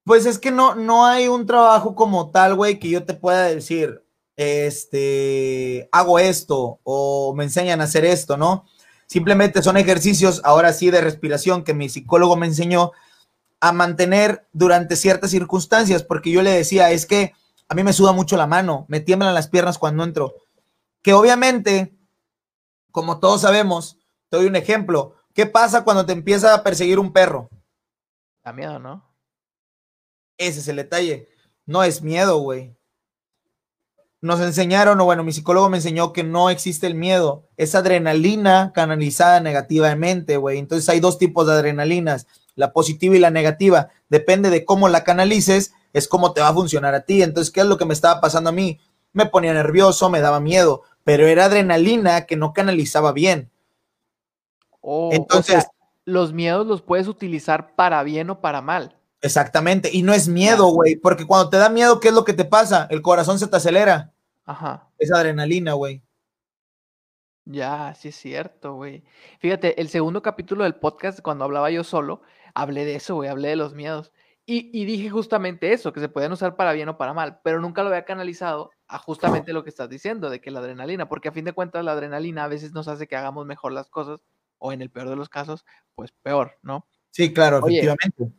Pues 0.05 0.25
es 0.25 0.39
que 0.39 0.51
no, 0.51 0.75
no 0.75 1.05
hay 1.05 1.27
un 1.27 1.45
trabajo 1.45 1.95
como 1.95 2.29
tal, 2.29 2.55
güey, 2.55 2.79
que 2.79 2.89
yo 2.89 3.03
te 3.03 3.15
pueda 3.15 3.43
decir, 3.43 4.05
este, 4.37 5.89
hago 5.91 6.19
esto 6.19 6.79
o 6.83 7.33
me 7.35 7.43
enseñan 7.43 7.81
a 7.81 7.85
hacer 7.85 8.05
esto, 8.05 8.37
¿no? 8.37 8.65
Simplemente 9.07 9.63
son 9.63 9.75
ejercicios, 9.75 10.39
ahora 10.43 10.71
sí, 10.71 10.91
de 10.91 11.01
respiración 11.01 11.63
que 11.63 11.73
mi 11.73 11.89
psicólogo 11.89 12.37
me 12.37 12.45
enseñó 12.45 12.91
a 13.59 13.71
mantener 13.71 14.47
durante 14.53 14.95
ciertas 14.95 15.31
circunstancias, 15.31 16.03
porque 16.03 16.31
yo 16.31 16.43
le 16.43 16.51
decía, 16.51 16.91
es 16.91 17.07
que 17.07 17.33
a 17.67 17.73
mí 17.73 17.83
me 17.83 17.91
suda 17.91 18.11
mucho 18.11 18.37
la 18.37 18.47
mano, 18.47 18.85
me 18.87 18.99
tiemblan 18.99 19.33
las 19.33 19.47
piernas 19.47 19.79
cuando 19.79 20.03
entro, 20.03 20.35
que 21.01 21.13
obviamente, 21.13 21.97
como 22.91 23.19
todos 23.19 23.41
sabemos, 23.41 23.97
te 24.29 24.37
doy 24.37 24.45
un 24.45 24.55
ejemplo, 24.55 25.15
¿qué 25.39 25.45
pasa 25.45 25.85
cuando 25.85 26.05
te 26.05 26.11
empieza 26.11 26.53
a 26.53 26.63
perseguir 26.63 26.99
un 26.99 27.13
perro? 27.13 27.49
Da 28.43 28.51
miedo, 28.51 28.77
¿no? 28.77 29.09
Ese 30.37 30.59
es 30.59 30.67
el 30.67 30.75
detalle, 30.75 31.29
no 31.65 31.81
es 31.85 32.01
miedo, 32.01 32.39
güey. 32.39 32.75
Nos 34.19 34.41
enseñaron, 34.41 34.99
o 34.99 35.05
bueno, 35.05 35.23
mi 35.23 35.31
psicólogo 35.31 35.69
me 35.69 35.77
enseñó 35.77 36.11
que 36.11 36.25
no 36.25 36.49
existe 36.49 36.87
el 36.87 36.95
miedo, 36.95 37.47
es 37.55 37.73
adrenalina 37.73 38.73
canalizada 38.75 39.39
negativamente, 39.39 40.35
güey. 40.35 40.57
Entonces 40.57 40.89
hay 40.89 40.99
dos 40.99 41.17
tipos 41.17 41.47
de 41.47 41.53
adrenalinas 41.53 42.27
la 42.55 42.73
positiva 42.73 43.15
y 43.15 43.19
la 43.19 43.31
negativa. 43.31 43.87
Depende 44.09 44.49
de 44.49 44.65
cómo 44.65 44.89
la 44.89 45.05
canalices, 45.05 45.71
es 45.93 46.09
cómo 46.09 46.33
te 46.33 46.41
va 46.41 46.49
a 46.49 46.53
funcionar 46.53 46.95
a 46.95 47.05
ti. 47.05 47.23
Entonces, 47.23 47.49
¿qué 47.53 47.61
es 47.61 47.65
lo 47.65 47.77
que 47.77 47.85
me 47.85 47.93
estaba 47.93 48.19
pasando 48.19 48.49
a 48.49 48.53
mí? 48.53 48.81
Me 49.13 49.25
ponía 49.25 49.53
nervioso, 49.53 50.09
me 50.09 50.19
daba 50.19 50.41
miedo, 50.41 50.81
pero 51.05 51.27
era 51.27 51.45
adrenalina 51.45 52.25
que 52.25 52.35
no 52.35 52.51
canalizaba 52.51 53.13
bien. 53.13 53.49
Oh, 54.81 55.09
Entonces, 55.11 55.67
los 56.05 56.33
miedos 56.33 56.65
los 56.65 56.81
puedes 56.81 57.07
utilizar 57.07 57.75
para 57.75 58.03
bien 58.03 58.29
o 58.29 58.41
para 58.41 58.61
mal. 58.61 58.97
Exactamente, 59.21 59.89
y 59.91 60.01
no 60.01 60.13
es 60.13 60.27
miedo, 60.27 60.67
güey, 60.67 60.95
porque 60.95 61.27
cuando 61.27 61.49
te 61.49 61.57
da 61.57 61.69
miedo, 61.69 61.99
¿qué 61.99 62.07
es 62.07 62.13
lo 62.13 62.23
que 62.23 62.33
te 62.33 62.45
pasa? 62.45 62.87
El 62.89 63.01
corazón 63.01 63.37
se 63.37 63.47
te 63.47 63.57
acelera. 63.57 64.13
Ajá. 64.45 64.87
Es 64.97 65.11
adrenalina, 65.11 65.73
güey. 65.73 66.01
Ya, 67.45 67.95
sí 67.95 68.09
es 68.09 68.15
cierto, 68.15 68.75
güey. 68.75 69.03
Fíjate, 69.39 69.81
el 69.81 69.89
segundo 69.89 70.21
capítulo 70.21 70.63
del 70.63 70.75
podcast, 70.75 71.19
cuando 71.21 71.45
hablaba 71.45 71.71
yo 71.71 71.83
solo, 71.83 72.21
hablé 72.53 72.85
de 72.85 72.95
eso, 72.95 73.15
güey, 73.15 73.29
hablé 73.29 73.49
de 73.49 73.55
los 73.55 73.73
miedos. 73.73 74.11
Y, 74.51 74.85
dije 74.85 75.11
justamente 75.11 75.73
eso, 75.73 75.93
que 75.93 75.99
se 75.99 76.09
pueden 76.09 76.31
usar 76.31 76.55
para 76.55 76.73
bien 76.73 76.89
o 76.89 76.97
para 76.97 77.13
mal, 77.13 77.39
pero 77.43 77.61
nunca 77.61 77.83
lo 77.83 77.89
había 77.89 78.03
canalizado 78.03 78.71
a 78.87 78.97
justamente 78.97 79.53
lo 79.53 79.63
que 79.63 79.69
estás 79.69 79.89
diciendo, 79.89 80.31
de 80.31 80.41
que 80.41 80.49
la 80.49 80.59
adrenalina, 80.59 81.07
porque 81.07 81.29
a 81.29 81.31
fin 81.31 81.45
de 81.45 81.53
cuentas 81.53 81.85
la 81.85 81.91
adrenalina 81.91 82.45
a 82.45 82.47
veces 82.47 82.71
nos 82.71 82.87
hace 82.87 83.07
que 83.07 83.15
hagamos 83.15 83.45
mejor 83.45 83.73
las 83.73 83.89
cosas, 83.89 84.21
o 84.59 84.71
en 84.71 84.81
el 84.81 84.89
peor 84.89 85.09
de 85.09 85.15
los 85.15 85.29
casos, 85.29 85.65
pues 85.95 86.11
peor, 86.21 86.57
¿no? 86.61 86.87
Sí, 87.11 87.33
claro, 87.33 87.59
efectivamente. 87.59 88.31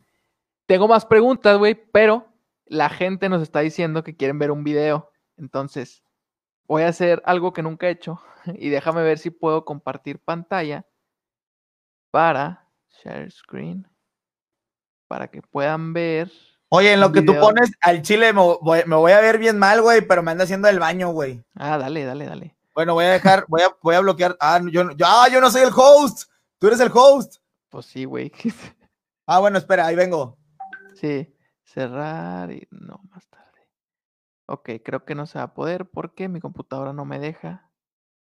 Tengo 0.65 0.87
más 0.87 1.05
preguntas, 1.05 1.57
güey, 1.57 1.75
pero 1.75 2.27
la 2.65 2.89
gente 2.89 3.27
nos 3.27 3.41
está 3.41 3.59
diciendo 3.59 4.03
que 4.03 4.15
quieren 4.15 4.39
ver 4.39 4.51
un 4.51 4.63
video. 4.63 5.11
Entonces, 5.37 6.03
voy 6.65 6.83
a 6.83 6.87
hacer 6.87 7.21
algo 7.25 7.51
que 7.51 7.61
nunca 7.61 7.87
he 7.87 7.91
hecho 7.91 8.21
y 8.55 8.69
déjame 8.69 9.03
ver 9.03 9.17
si 9.17 9.29
puedo 9.29 9.65
compartir 9.65 10.19
pantalla 10.19 10.85
para 12.11 12.69
share 13.03 13.29
screen 13.31 13.87
para 15.11 15.27
que 15.27 15.41
puedan 15.41 15.91
ver. 15.91 16.31
Oye, 16.69 16.93
en 16.93 17.01
lo 17.01 17.11
que 17.11 17.21
tú 17.21 17.37
pones 17.37 17.73
al 17.81 18.01
chile 18.01 18.31
me 18.31 18.95
voy, 18.95 19.11
a 19.11 19.19
ver 19.19 19.39
bien 19.39 19.59
mal, 19.59 19.81
güey, 19.81 19.99
pero 19.99 20.23
me 20.23 20.31
anda 20.31 20.45
haciendo 20.45 20.69
el 20.69 20.79
baño, 20.79 21.11
güey. 21.11 21.43
Ah, 21.53 21.77
dale, 21.77 22.05
dale, 22.05 22.25
dale. 22.25 22.55
Bueno, 22.81 22.95
voy 22.95 23.05
a 23.05 23.11
dejar, 23.11 23.45
voy 23.47 23.61
a, 23.61 23.77
voy 23.79 23.93
a 23.93 23.99
bloquear. 23.99 24.35
Ah, 24.39 24.59
yo, 24.59 24.89
yo, 24.93 25.05
ah, 25.07 25.27
yo 25.31 25.39
no 25.39 25.51
soy 25.51 25.61
el 25.61 25.71
host. 25.71 26.27
Tú 26.57 26.65
eres 26.65 26.79
el 26.79 26.89
host. 26.91 27.35
Pues 27.69 27.85
sí, 27.85 28.05
güey. 28.05 28.31
ah, 29.27 29.37
bueno, 29.37 29.59
espera, 29.59 29.85
ahí 29.85 29.95
vengo. 29.95 30.39
Sí, 30.95 31.31
cerrar 31.63 32.51
y 32.51 32.67
no, 32.71 32.99
más 33.11 33.29
tarde. 33.29 33.69
Ok, 34.47 34.69
creo 34.83 35.05
que 35.05 35.13
no 35.13 35.27
se 35.27 35.37
va 35.37 35.43
a 35.43 35.53
poder 35.53 35.91
porque 35.91 36.27
mi 36.27 36.39
computadora 36.39 36.91
no 36.91 37.05
me 37.05 37.19
deja. 37.19 37.69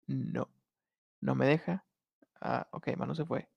No, 0.08 0.48
no 1.20 1.36
me 1.36 1.48
deja. 1.48 1.84
Ah, 2.40 2.70
ok, 2.72 2.96
mano 2.96 3.14
se 3.14 3.26
fue. 3.26 3.50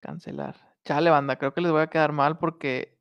Cancelar. 0.00 0.56
Chale, 0.86 1.10
banda, 1.10 1.36
creo 1.36 1.52
que 1.52 1.60
les 1.60 1.70
voy 1.70 1.82
a 1.82 1.88
quedar 1.88 2.12
mal 2.12 2.38
porque 2.38 2.98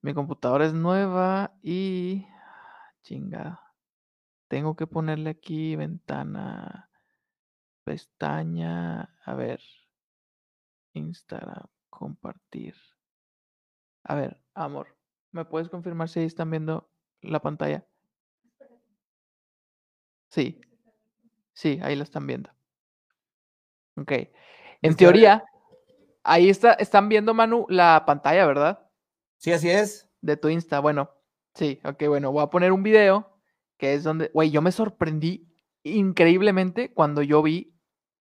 mi 0.00 0.12
computadora 0.12 0.66
es 0.66 0.72
nueva 0.72 1.52
y. 1.62 2.26
Chinga. 3.04 3.65
Tengo 4.48 4.76
que 4.76 4.86
ponerle 4.86 5.30
aquí 5.30 5.76
ventana, 5.76 6.90
pestaña. 7.84 9.14
A 9.24 9.34
ver. 9.34 9.60
Instagram, 10.94 11.66
compartir. 11.90 12.74
A 14.04 14.14
ver, 14.14 14.40
amor, 14.54 14.96
¿me 15.32 15.44
puedes 15.44 15.68
confirmar 15.68 16.08
si 16.08 16.20
ahí 16.20 16.26
están 16.26 16.50
viendo 16.50 16.90
la 17.20 17.40
pantalla? 17.40 17.86
Sí. 20.30 20.60
Sí, 21.52 21.80
ahí 21.82 21.96
la 21.96 22.04
están 22.04 22.26
viendo. 22.26 22.50
Ok. 23.96 24.12
En 24.82 24.94
teoría, 24.94 25.44
Ahí 26.28 26.50
está, 26.50 26.72
están 26.72 27.08
viendo, 27.08 27.34
Manu, 27.34 27.66
la 27.68 28.02
pantalla, 28.04 28.46
¿verdad? 28.46 28.90
Sí, 29.38 29.52
así 29.52 29.70
es. 29.70 30.08
De 30.20 30.36
tu 30.36 30.48
Insta. 30.48 30.80
Bueno, 30.80 31.08
sí, 31.54 31.80
ok, 31.84 32.02
bueno, 32.08 32.32
voy 32.32 32.42
a 32.42 32.48
poner 32.48 32.72
un 32.72 32.82
video 32.82 33.35
que 33.76 33.94
es 33.94 34.04
donde, 34.04 34.30
güey, 34.32 34.50
yo 34.50 34.62
me 34.62 34.72
sorprendí 34.72 35.48
increíblemente 35.82 36.92
cuando 36.92 37.22
yo 37.22 37.42
vi 37.42 37.74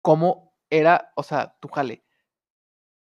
cómo 0.00 0.54
era, 0.70 1.12
o 1.16 1.22
sea, 1.22 1.56
tu 1.60 1.68
jale. 1.68 2.04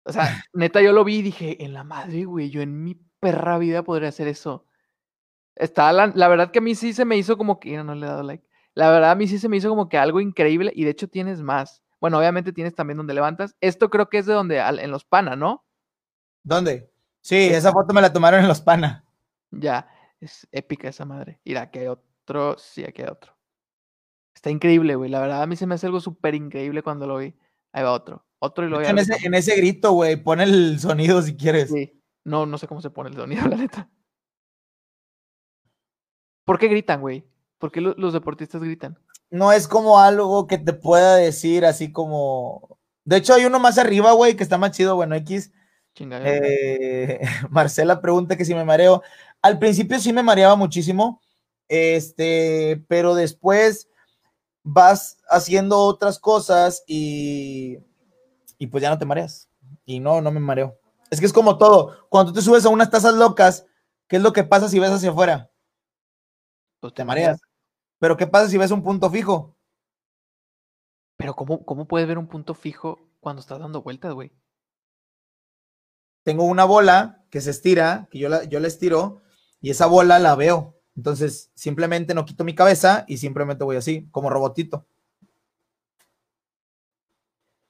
O 0.05 0.13
sea, 0.13 0.23
neta, 0.53 0.81
yo 0.83 0.93
lo 0.93 1.05
vi 1.05 1.17
y 1.17 1.23
dije, 1.23 1.65
en 1.65 1.73
la 1.73 1.85
madre, 1.85 2.25
güey, 2.25 2.51
yo 2.51 2.63
en 2.63 2.85
mi 2.85 2.95
perra 3.21 3.59
vida 3.59 3.83
podría 3.83 4.11
hacer 4.11 4.29
eso. 4.29 4.67
Está 5.57 5.93
la, 5.93 6.09
la, 6.09 6.29
verdad 6.29 6.51
que 6.51 6.59
a 6.59 6.63
mí 6.63 6.75
sí 6.75 6.93
se 6.93 7.05
me 7.05 7.17
hizo 7.17 7.37
como 7.37 7.61
que, 7.61 7.77
no 7.83 7.95
le 7.95 8.07
he 8.07 8.09
dado 8.09 8.23
like. 8.23 8.47
La 8.75 8.91
verdad 8.91 9.13
a 9.13 9.15
mí 9.15 9.29
sí 9.29 9.39
se 9.39 9.49
me 9.49 9.57
hizo 9.57 9.69
como 9.69 9.89
que 9.89 9.99
algo 9.99 10.21
increíble 10.21 10.73
y 10.75 10.85
de 10.85 10.91
hecho 10.91 11.09
tienes 11.09 11.41
más. 11.43 11.83
Bueno, 12.01 12.19
obviamente 12.19 12.53
tienes 12.53 12.75
también 12.75 12.97
donde 12.97 13.15
levantas. 13.15 13.57
Esto 13.61 13.89
creo 13.89 14.09
que 14.09 14.19
es 14.19 14.27
de 14.27 14.35
donde, 14.35 14.59
en 14.59 14.91
los 14.91 15.05
pana, 15.05 15.37
¿no? 15.37 15.65
¿Dónde? 16.43 16.91
Sí, 17.23 17.37
esa 17.37 17.73
foto 17.73 17.95
me 17.95 18.03
la 18.03 18.13
tomaron 18.13 18.41
en 18.41 18.49
los 18.49 18.61
pana. 18.61 19.05
Ya, 19.51 19.89
es 20.21 20.47
épica 20.53 20.89
esa 20.89 21.07
madre. 21.07 21.41
Mira, 21.45 21.71
hay 21.73 21.87
otro, 22.25 22.57
sí, 22.59 22.85
aquí 22.85 23.03
hay 23.03 23.09
otro. 23.09 23.37
Está 24.35 24.51
increíble, 24.51 24.95
güey. 24.97 25.11
La 25.11 25.21
verdad, 25.21 25.43
a 25.43 25.47
mí 25.47 25.57
se 25.57 25.67
me 25.67 25.75
hace 25.75 25.87
algo 25.87 26.01
súper 26.01 26.35
increíble 26.35 26.83
cuando 26.83 27.07
lo 27.07 27.19
vi. 27.19 27.35
Ahí 27.73 27.83
va 27.83 27.93
otro. 27.93 28.25
Otro 28.41 28.67
y 28.67 28.69
lo 28.69 28.83
en, 28.83 28.99
ese, 28.99 29.17
en 29.25 29.35
ese 29.35 29.57
grito, 29.57 29.93
güey. 29.93 30.17
Pon 30.17 30.41
el 30.41 30.79
sonido 30.81 31.23
si 31.23 31.37
quieres. 31.37 31.71
Sí. 31.71 32.03
No, 32.25 32.47
no 32.47 32.59
sé 32.59 32.67
cómo 32.67 32.81
se 32.81 32.91
pone 32.91 33.11
el 33.11 33.17
sonido, 33.17 33.47
la 33.49 33.57
neta. 33.57 33.91
¿Por 36.45 36.59
qué 36.59 36.69
gritan, 36.69 37.01
güey? 37.01 37.25
¿Por 37.59 37.73
qué 37.73 37.81
los 37.81 38.13
deportistas 38.13 38.63
gritan? 38.63 38.99
no 39.35 39.51
es 39.53 39.67
como 39.67 39.99
algo 39.99 40.47
que 40.47 40.59
te 40.59 40.73
pueda 40.73 41.17
decir 41.17 41.65
así 41.65 41.93
como. 41.93 42.79
De 43.05 43.17
hecho, 43.17 43.35
hay 43.35 43.45
uno 43.45 43.59
más 43.59 43.79
arriba, 43.79 44.13
güey, 44.13 44.37
que 44.37 44.45
está 44.45 44.59
más 44.59 44.71
chido, 44.71 44.95
bueno, 44.95 45.17
X. 45.17 45.53
Eh, 45.99 47.21
Marcela 47.51 48.01
pregunta 48.01 48.37
que 48.37 48.45
si 48.45 48.55
me 48.55 48.65
mareo. 48.65 49.03
Al 49.43 49.59
principio 49.59 49.99
sí 49.99 50.13
me 50.13 50.23
mareaba 50.23 50.55
muchísimo, 50.55 51.21
este, 51.69 52.85
pero 52.89 53.15
después 53.15 53.89
vas 54.63 55.19
haciendo 55.29 55.79
otras 55.79 56.19
cosas 56.19 56.83
y, 56.87 57.79
y 58.59 58.67
pues 58.67 58.83
ya 58.83 58.91
no 58.91 58.99
te 58.99 59.05
mareas. 59.05 59.49
Y 59.85 60.01
no, 60.01 60.21
no 60.21 60.31
me 60.31 60.41
mareo. 60.41 60.79
Es 61.11 61.21
que 61.21 61.27
es 61.27 61.33
como 61.33 61.59
todo. 61.59 62.09
Cuando 62.09 62.33
tú 62.33 62.39
te 62.39 62.43
subes 62.43 62.65
a 62.65 62.71
unas 62.71 62.91
tazas 62.91 63.15
locas, 63.15 63.67
¿qué 64.09 64.17
es 64.17 64.23
lo 64.23 64.33
que 64.33 64.45
pasa 64.45 64.69
si 64.69 64.79
ves 64.79 64.91
hacia 64.91 65.11
afuera? 65.11 65.51
Pues 66.81 66.95
te 66.95 67.05
mareas. 67.05 67.41
Pero 67.99 68.17
¿qué 68.17 68.27
pasa 68.27 68.49
si 68.49 68.59
ves 68.59 68.71
un 68.71 68.83
punto 68.83 69.11
fijo? 69.11 69.57
Pero 71.17 71.35
¿cómo, 71.35 71.65
cómo 71.65 71.87
puedes 71.87 72.09
ver 72.09 72.19
un 72.19 72.27
punto 72.27 72.55
fijo 72.55 73.09
cuando 73.21 73.41
estás 73.41 73.59
dando 73.59 73.83
vueltas, 73.83 74.13
güey? 74.13 74.33
Tengo 76.25 76.45
una 76.45 76.65
bola 76.65 77.25
que 77.31 77.41
se 77.41 77.51
estira, 77.51 78.09
que 78.11 78.19
yo 78.19 78.29
la, 78.29 78.45
yo 78.45 78.59
la 78.59 78.67
estiro, 78.67 79.23
y 79.61 79.71
esa 79.71 79.87
bola 79.87 80.19
la 80.19 80.35
veo. 80.35 80.74
Entonces, 80.97 81.51
simplemente 81.55 82.15
no 82.15 82.25
quito 82.25 82.45
mi 82.45 82.55
cabeza 82.55 83.05
y 83.09 83.17
simplemente 83.17 83.65
voy 83.65 83.77
así, 83.77 84.09
como 84.11 84.31
robotito. 84.31 84.87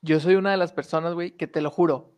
Yo 0.02 0.20
soy 0.20 0.34
una 0.34 0.50
de 0.50 0.58
las 0.58 0.72
personas, 0.72 1.14
güey, 1.14 1.30
que 1.32 1.46
te 1.46 1.62
lo 1.62 1.70
juro. 1.70 2.12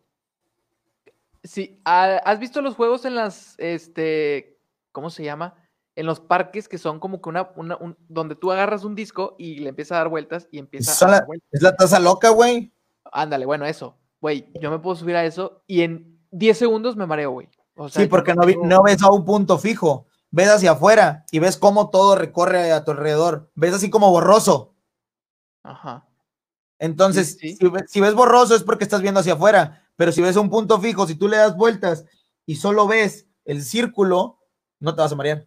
Sí, 1.45 1.81
¿has 1.85 2.41
visto 2.41 2.61
los 2.61 2.75
juegos 2.75 3.05
en 3.05 3.15
las, 3.15 3.55
este, 3.59 4.59
¿cómo 4.91 5.11
se 5.11 5.23
llama? 5.23 5.55
en 5.97 6.05
los 6.05 6.21
parques 6.21 6.69
que 6.69 6.79
son 6.79 7.01
como 7.01 7.21
que 7.21 7.31
una, 7.31 7.51
una 7.57 7.79
donde 8.09 8.37
tú 8.37 8.53
agarras 8.53 8.85
un 8.85 8.95
disco 8.95 9.35
y 9.39 9.61
le 9.61 9.71
empieza 9.71 9.95
a 9.95 9.99
dar 9.99 10.09
vueltas 10.11 10.47
y 10.53 10.59
empieza 10.59 11.07
a 11.07 11.11
dar 11.11 11.27
Es 11.51 11.63
la 11.63 11.75
taza 11.75 11.99
loca, 11.99 12.29
güey. 12.29 12.71
Ándale, 13.11 13.47
bueno, 13.47 13.65
eso. 13.65 13.97
Güey, 14.21 14.53
yo 14.61 14.71
me 14.71 14.79
puedo 14.79 14.95
subir 14.95 15.17
a 15.17 15.25
eso 15.25 15.63
y 15.67 15.81
en 15.81 16.21
10 16.31 16.59
segundos 16.59 16.97
me 16.97 17.07
mareo, 17.07 17.31
güey. 17.31 17.49
sí, 17.89 18.07
porque 18.07 18.35
no, 18.35 18.43
no 18.63 18.83
ves 18.83 19.03
a 19.03 19.11
un 19.11 19.25
punto 19.25 19.57
fijo, 19.57 20.07
ves 20.31 20.49
hacia 20.49 20.73
afuera 20.73 21.25
y 21.31 21.39
ves 21.39 21.57
cómo 21.57 21.91
todo 21.91 22.17
recorre 22.17 22.73
a 22.73 22.85
tu 22.85 22.93
alrededor, 22.93 23.51
ves 23.55 23.75
así 23.75 23.91
como 23.91 24.11
borroso. 24.11 24.75
Ajá. 25.63 26.07
Entonces, 26.79 27.39
Si, 27.39 28.01
ves 28.01 28.15
borroso 28.15 28.55
es 28.55 28.63
porque 28.63 28.85
estás 28.85 29.03
viendo 29.03 29.21
hacia 29.21 29.35
afuera, 29.35 29.89
pero 29.97 30.13
si 30.13 30.21
ves 30.21 30.37
un 30.37 30.51
punto 30.51 30.81
fijo, 30.81 31.07
si 31.07 31.15
tú 31.15 31.29
le 31.29 31.39
das 31.39 31.57
vueltas 31.57 32.05
y 32.45 32.57
solo 32.57 32.87
ves 32.87 33.27
el 33.45 33.63
círculo, 33.63 34.41
no 34.79 34.95
te 34.95 35.03
vas 35.03 35.13
a 35.13 35.17
marear. 35.17 35.47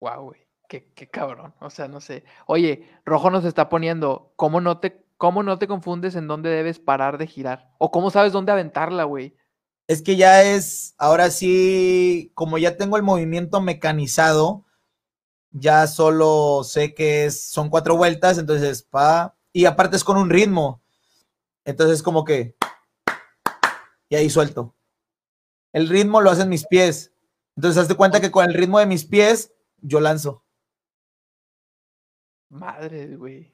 Wow, 0.00 0.24
güey. 0.24 0.40
Qué, 0.68 0.92
qué, 0.94 1.08
cabrón. 1.08 1.54
O 1.60 1.68
sea, 1.68 1.88
no 1.88 2.00
sé. 2.00 2.24
Oye, 2.46 2.88
Rojo 3.04 3.30
nos 3.30 3.44
está 3.44 3.68
poniendo, 3.68 4.32
¿cómo 4.36 4.60
no 4.60 4.78
te, 4.78 5.04
cómo 5.16 5.42
no 5.42 5.58
te 5.58 5.66
confundes 5.66 6.14
en 6.14 6.28
dónde 6.28 6.48
debes 6.48 6.78
parar 6.78 7.18
de 7.18 7.26
girar? 7.26 7.72
¿O 7.78 7.90
cómo 7.90 8.10
sabes 8.10 8.32
dónde 8.32 8.52
aventarla, 8.52 9.04
güey? 9.04 9.36
Es 9.90 10.02
que 10.02 10.14
ya 10.14 10.44
es, 10.44 10.94
ahora 10.98 11.30
sí, 11.30 12.30
como 12.34 12.58
ya 12.58 12.76
tengo 12.76 12.96
el 12.96 13.02
movimiento 13.02 13.60
mecanizado, 13.60 14.64
ya 15.50 15.88
solo 15.88 16.62
sé 16.62 16.94
que 16.94 17.28
son 17.32 17.70
cuatro 17.70 17.96
vueltas, 17.96 18.38
entonces 18.38 18.84
pa, 18.84 19.36
y 19.52 19.64
aparte 19.64 19.96
es 19.96 20.04
con 20.04 20.16
un 20.16 20.30
ritmo. 20.30 20.80
Entonces 21.64 22.04
como 22.04 22.24
que, 22.24 22.54
y 24.08 24.14
ahí 24.14 24.30
suelto. 24.30 24.76
El 25.72 25.88
ritmo 25.88 26.20
lo 26.20 26.30
hacen 26.30 26.48
mis 26.48 26.68
pies. 26.68 27.12
Entonces 27.56 27.82
hazte 27.82 27.96
cuenta 27.96 28.20
que 28.20 28.30
con 28.30 28.48
el 28.48 28.54
ritmo 28.54 28.78
de 28.78 28.86
mis 28.86 29.04
pies, 29.04 29.52
yo 29.78 29.98
lanzo. 29.98 30.44
Madre, 32.48 33.16
güey. 33.16 33.52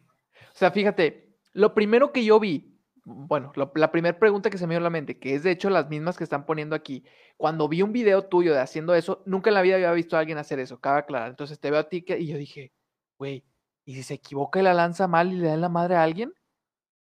O 0.55 0.59
sea, 0.59 0.71
fíjate, 0.71 1.39
lo 1.55 1.73
primero 1.73 2.13
que 2.13 2.27
yo 2.27 2.39
vi 2.39 2.76
bueno, 3.09 3.53
la 3.55 3.93
primera 3.93 4.19
pregunta 4.19 4.51
que 4.51 4.59
se 4.59 4.67
me 4.67 4.75
dio 4.75 4.81
a 4.81 4.83
la 4.83 4.91
mente, 4.91 5.17
que 5.17 5.37
es 5.37 5.45
de 5.45 5.53
hecho 5.53 5.71
las 5.71 5.89
mismas 5.89 6.17
que 6.17 6.25
están 6.25 6.45
poniendo 6.45 6.75
aquí, 6.75 7.05
cuando 7.37 7.69
vi 7.69 7.81
un 7.83 7.93
video 7.93 8.25
tuyo 8.25 8.53
de 8.53 8.59
haciendo 8.59 8.97
eso, 8.97 9.23
nunca 9.27 9.49
en 9.49 9.55
la 9.55 9.63
vida 9.63 9.77
había 9.77 9.93
visto 9.93 10.17
a 10.17 10.19
alguien 10.19 10.39
hacer 10.39 10.59
eso, 10.59 10.81
cabe 10.81 10.99
aclarar. 10.99 11.31
Entonces 11.31 11.61
te 11.61 11.71
veo 11.71 11.79
a 11.79 11.89
ti 11.89 12.05
y 12.09 12.27
yo 12.27 12.37
dije, 12.37 12.73
güey, 13.17 13.45
¿y 13.85 13.95
si 13.95 14.03
se 14.03 14.15
equivoca 14.15 14.59
y 14.59 14.65
la 14.65 14.75
lanza 14.75 15.07
mal 15.07 15.33
y 15.33 15.37
le 15.37 15.47
da 15.47 15.55
en 15.55 15.61
la 15.61 15.69
madre 15.69 15.95
a 15.95 16.03
alguien? 16.03 16.35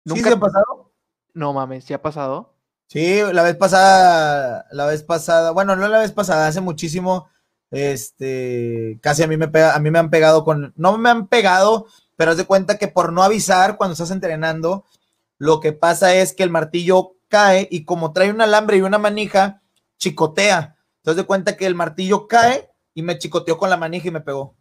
¿Nunca 0.05 0.28
¿Sí 0.28 0.34
ha 0.34 0.38
pasado? 0.38 0.92
No 1.32 1.55
mames, 1.55 1.84
¿sí 1.84 1.94
ha 1.94 2.02
pasado? 2.02 2.55
Sí, 2.86 3.22
la 3.32 3.42
vez 3.42 3.57
pasada, 3.57 4.66
la 4.72 4.84
vez 4.84 5.02
pasada, 5.05 5.52
bueno, 5.52 5.74
no 5.74 5.88
la 5.88 6.00
vez 6.00 6.12
pasada, 6.12 6.46
hace 6.46 6.61
muchísimo, 6.61 7.30
este, 7.70 8.98
casi 9.00 9.22
a 9.22 9.26
mí 9.26 9.38
me 9.38 9.48
pega, 9.48 9.74
a 9.74 9.78
mí 9.78 9.90
me 9.90 9.98
han 9.98 10.11
pegado 10.11 10.44
con, 10.44 10.74
no 10.76 10.98
me 10.98 11.09
han 11.09 11.28
pegado, 11.28 11.86
pero 12.14 12.32
haz 12.32 12.36
de 12.36 12.44
cuenta 12.44 12.76
que 12.76 12.88
por 12.88 13.11
no 13.11 13.22
avisar 13.22 13.78
cuando 13.78 13.94
estás 13.94 14.11
entrenando, 14.11 14.84
lo 15.39 15.61
que 15.61 15.72
pasa 15.72 16.14
es 16.14 16.32
que 16.32 16.43
el 16.43 16.51
martillo 16.51 17.16
cae 17.28 17.68
y 17.70 17.85
como 17.85 18.12
trae 18.12 18.30
un 18.30 18.41
alambre 18.41 18.76
y 18.76 18.82
una 18.82 18.99
manija, 18.99 19.62
chicotea. 19.99 20.76
Entonces 20.99 21.22
de 21.22 21.26
cuenta 21.26 21.57
que 21.57 21.66
el 21.66 21.74
martillo 21.74 22.28
cae 22.28 22.70
y 22.95 23.03
me 23.03 23.18
chicoteó 23.18 23.59
con 23.59 23.70
la 23.70 23.76
manija 23.76 24.09
y 24.09 24.12
me 24.12 24.20
pegó. 24.20 24.57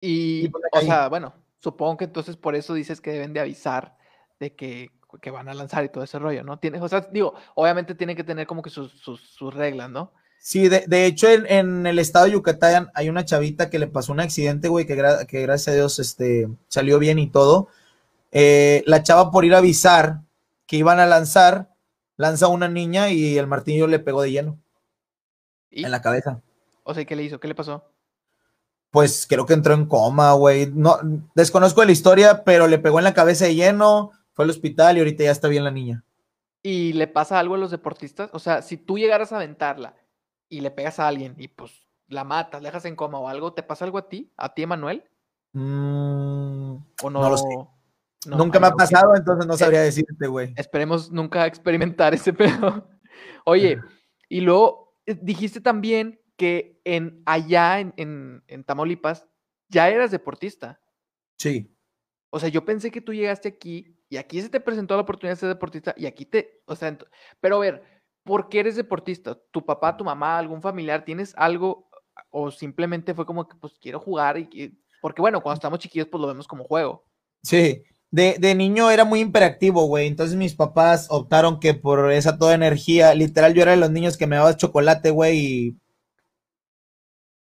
Y, 0.00 0.48
pues 0.48 0.64
o 0.72 0.80
sea, 0.80 1.08
bueno, 1.08 1.34
supongo 1.58 1.96
que 1.96 2.04
entonces 2.04 2.36
por 2.36 2.54
eso 2.54 2.74
dices 2.74 3.00
que 3.00 3.12
deben 3.12 3.32
de 3.32 3.40
avisar 3.40 3.96
de 4.40 4.54
que, 4.54 4.90
van 5.30 5.48
a 5.48 5.54
lanzar 5.54 5.84
y 5.84 5.88
todo 5.88 6.02
ese 6.02 6.18
rollo, 6.18 6.42
¿no? 6.42 6.58
Tiene, 6.58 6.80
o 6.80 6.88
sea, 6.88 7.02
digo, 7.12 7.34
obviamente 7.54 7.94
tienen 7.94 8.16
que 8.16 8.24
tener 8.24 8.46
como 8.46 8.62
que 8.62 8.70
sus, 8.70 9.54
reglas, 9.54 9.90
¿no? 9.90 10.12
Sí, 10.40 10.68
de, 10.68 11.06
hecho 11.06 11.28
en, 11.28 11.86
el 11.86 11.98
estado 12.00 12.24
de 12.24 12.32
Yucatán 12.32 12.90
hay 12.94 13.08
una 13.08 13.24
chavita 13.24 13.70
que 13.70 13.78
le 13.78 13.86
pasó 13.86 14.12
un 14.12 14.20
accidente, 14.20 14.68
güey, 14.68 14.86
que, 14.86 14.96
que 15.28 15.42
gracias 15.42 15.68
a 15.68 15.76
Dios 15.76 15.98
este, 16.00 16.48
salió 16.68 16.98
bien 16.98 17.18
y 17.20 17.30
todo 17.30 17.68
eh, 18.32 18.82
la 18.86 19.02
chava 19.02 19.30
por 19.30 19.44
ir 19.44 19.54
a 19.54 19.58
avisar 19.58 20.22
que 20.66 20.76
iban 20.76 20.98
a 20.98 21.06
lanzar, 21.06 21.68
lanza 22.16 22.46
a 22.46 22.48
una 22.48 22.68
niña 22.68 23.10
y 23.10 23.36
el 23.38 23.46
martillo 23.46 23.86
le 23.86 23.98
pegó 23.98 24.22
de 24.22 24.32
lleno. 24.32 24.58
En 25.70 25.90
la 25.90 26.02
cabeza. 26.02 26.40
O 26.82 26.94
sea, 26.94 27.04
¿qué 27.04 27.14
le 27.14 27.22
hizo? 27.22 27.38
¿Qué 27.38 27.48
le 27.48 27.54
pasó? 27.54 27.84
Pues 28.90 29.26
creo 29.28 29.46
que 29.46 29.54
entró 29.54 29.74
en 29.74 29.86
coma, 29.86 30.32
güey. 30.32 30.70
No, 30.72 30.98
desconozco 31.34 31.84
la 31.84 31.92
historia, 31.92 32.44
pero 32.44 32.66
le 32.66 32.78
pegó 32.78 32.98
en 32.98 33.04
la 33.04 33.14
cabeza 33.14 33.46
de 33.46 33.54
lleno, 33.54 34.10
fue 34.32 34.44
al 34.44 34.50
hospital 34.50 34.96
y 34.96 35.00
ahorita 35.00 35.24
ya 35.24 35.30
está 35.30 35.48
bien 35.48 35.64
la 35.64 35.70
niña. 35.70 36.04
¿Y 36.62 36.92
le 36.92 37.06
pasa 37.06 37.38
algo 37.38 37.54
a 37.54 37.58
los 37.58 37.70
deportistas? 37.70 38.30
O 38.32 38.38
sea, 38.38 38.62
si 38.62 38.76
tú 38.76 38.98
llegaras 38.98 39.32
a 39.32 39.36
aventarla 39.36 39.94
y 40.48 40.60
le 40.60 40.70
pegas 40.70 41.00
a 41.00 41.08
alguien 41.08 41.34
y 41.38 41.48
pues 41.48 41.72
la 42.08 42.24
matas, 42.24 42.62
la 42.62 42.68
dejas 42.68 42.84
en 42.84 42.96
coma 42.96 43.18
o 43.18 43.28
algo, 43.28 43.52
¿te 43.52 43.62
pasa 43.62 43.84
algo 43.84 43.98
a 43.98 44.08
ti? 44.08 44.30
¿A 44.36 44.54
ti, 44.54 44.62
Emanuel? 44.62 45.04
Mm, 45.52 46.76
¿O 47.02 47.10
no? 47.10 47.20
no 47.20 47.30
lo 47.30 47.36
sé. 47.36 47.46
Nunca 48.26 48.60
me 48.60 48.66
ha 48.66 48.72
pasado, 48.72 49.14
entonces 49.16 49.46
no 49.46 49.56
sabría 49.56 49.82
decirte, 49.82 50.26
güey. 50.26 50.52
Esperemos 50.56 51.10
nunca 51.10 51.46
experimentar 51.46 52.14
ese 52.14 52.32
pedo. 52.32 52.88
Oye, 53.44 53.80
y 54.28 54.40
luego 54.40 54.96
eh, 55.06 55.18
dijiste 55.20 55.60
también 55.60 56.20
que 56.36 56.80
en 56.84 57.22
allá 57.26 57.80
en, 57.80 58.64
Tamaulipas 58.66 59.26
ya 59.68 59.88
eras 59.88 60.10
deportista. 60.10 60.80
Sí. 61.38 61.76
O 62.30 62.38
sea, 62.38 62.48
yo 62.48 62.64
pensé 62.64 62.90
que 62.90 63.00
tú 63.00 63.12
llegaste 63.12 63.48
aquí 63.48 63.98
y 64.08 64.16
aquí 64.16 64.40
se 64.40 64.48
te 64.48 64.60
presentó 64.60 64.94
la 64.94 65.02
oportunidad 65.02 65.36
de 65.36 65.40
ser 65.40 65.48
deportista 65.48 65.94
y 65.96 66.06
aquí 66.06 66.24
te, 66.24 66.62
o 66.66 66.76
sea, 66.76 66.96
pero 67.40 67.56
a 67.56 67.60
ver, 67.60 67.82
¿por 68.24 68.48
qué 68.48 68.60
eres 68.60 68.76
deportista? 68.76 69.38
¿Tu 69.50 69.64
papá, 69.64 69.96
tu 69.96 70.04
mamá, 70.04 70.38
algún 70.38 70.62
familiar, 70.62 71.04
tienes 71.04 71.34
algo 71.36 71.88
o 72.30 72.50
simplemente 72.50 73.14
fue 73.14 73.26
como 73.26 73.48
que 73.48 73.56
pues 73.56 73.74
quiero 73.80 73.98
jugar 74.00 74.38
y 74.38 74.78
porque 75.00 75.20
bueno, 75.20 75.42
cuando 75.42 75.56
estamos 75.56 75.78
chiquillos 75.78 76.08
pues 76.08 76.20
lo 76.20 76.28
vemos 76.28 76.46
como 76.46 76.64
juego. 76.64 77.04
Sí, 77.42 77.84
de, 78.12 78.54
niño 78.54 78.90
era 78.90 79.04
muy 79.04 79.20
imperactivo, 79.20 79.86
güey. 79.86 80.06
Entonces 80.06 80.36
mis 80.36 80.54
papás 80.54 81.06
optaron 81.10 81.58
que 81.60 81.74
por 81.74 82.12
esa 82.12 82.38
toda 82.38 82.54
energía, 82.54 83.14
literal, 83.14 83.54
yo 83.54 83.62
era 83.62 83.72
de 83.72 83.78
los 83.78 83.90
niños 83.90 84.16
que 84.16 84.26
me 84.26 84.36
daba 84.36 84.56
chocolate, 84.56 85.10
güey, 85.10 85.38
y, 85.38 85.76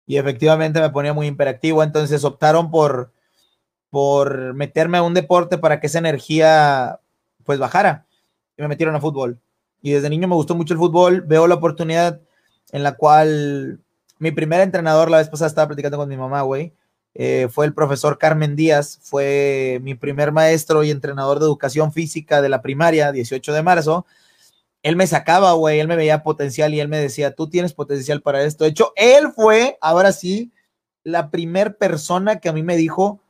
y 0.07 0.17
efectivamente 0.17 0.81
me 0.81 0.91
ponía 0.91 1.13
muy 1.13 1.27
imperactivo. 1.27 1.83
Entonces 1.83 2.25
optaron 2.25 2.71
por, 2.71 3.13
por 3.91 4.55
meterme 4.55 4.99
a 4.99 5.03
un 5.03 5.15
deporte 5.15 5.59
para 5.59 5.81
que 5.81 5.89
esa 5.89 5.99
energía 5.99 7.01
pues 7.45 7.59
bajara. 7.59 8.07
Y 8.57 8.63
me 8.63 8.69
metieron 8.69 8.95
a 8.95 9.01
fútbol. 9.01 9.41
Y 9.83 9.93
desde 9.93 10.11
niño 10.11 10.29
me 10.29 10.37
gustó 10.37 10.55
mucho 10.55 10.75
el 10.75 10.79
fútbol. 10.79 11.23
Veo 11.23 11.49
la 11.49 11.57
oportunidad 11.57 12.21
en 12.73 12.83
la 12.85 12.97
cual 12.97 13.81
mi 14.19 14.31
primer 14.31 14.61
entrenador, 14.61 15.11
la 15.11 15.19
vez 15.19 15.29
pasada 15.29 15.49
estaba 15.49 15.69
platicando 15.69 15.99
con 15.99 16.09
mi 16.09 16.17
mamá, 16.17 16.43
güey 16.43 16.75
eh, 17.15 17.49
fue 17.51 17.67
el 17.67 17.75
profesor 17.75 18.19
Carmen 18.19 18.57
Díaz, 18.57 18.99
fue 19.03 19.81
mi 19.83 19.95
primer 19.95 20.33
maestro 20.33 20.85
y 20.85 20.91
entrenador 20.91 21.39
de 21.39 21.47
educación 21.47 21.93
física 21.93 22.41
de 22.41 22.49
la 22.49 22.63
primaria, 22.63 23.13
18 23.13 23.53
de 23.53 23.63
marzo. 23.63 24.07
Él 24.83 24.97
me 24.97 25.07
sacaba, 25.07 25.53
güey, 25.53 25.81
él 25.81 25.89
me 25.89 25.97
veía 25.97 26.23
potencial 26.23 26.73
y 26.73 26.81
él 26.81 26.89
me 26.89 26.99
decía, 26.99 27.35
tú 27.35 27.51
tienes 27.51 27.75
potencial 27.75 28.23
para 28.23 28.43
esto. 28.45 28.65
De 28.65 28.71
hecho, 28.71 28.93
él 28.97 29.33
fue, 29.35 29.77
ahora 29.81 30.13
sí, 30.13 30.53
la 31.03 31.31
primer 31.31 31.77
persona 31.77 32.41
que 32.41 32.49
a 32.49 32.53
mí 32.53 32.63
me 32.63 32.77
dijo, 32.77 33.21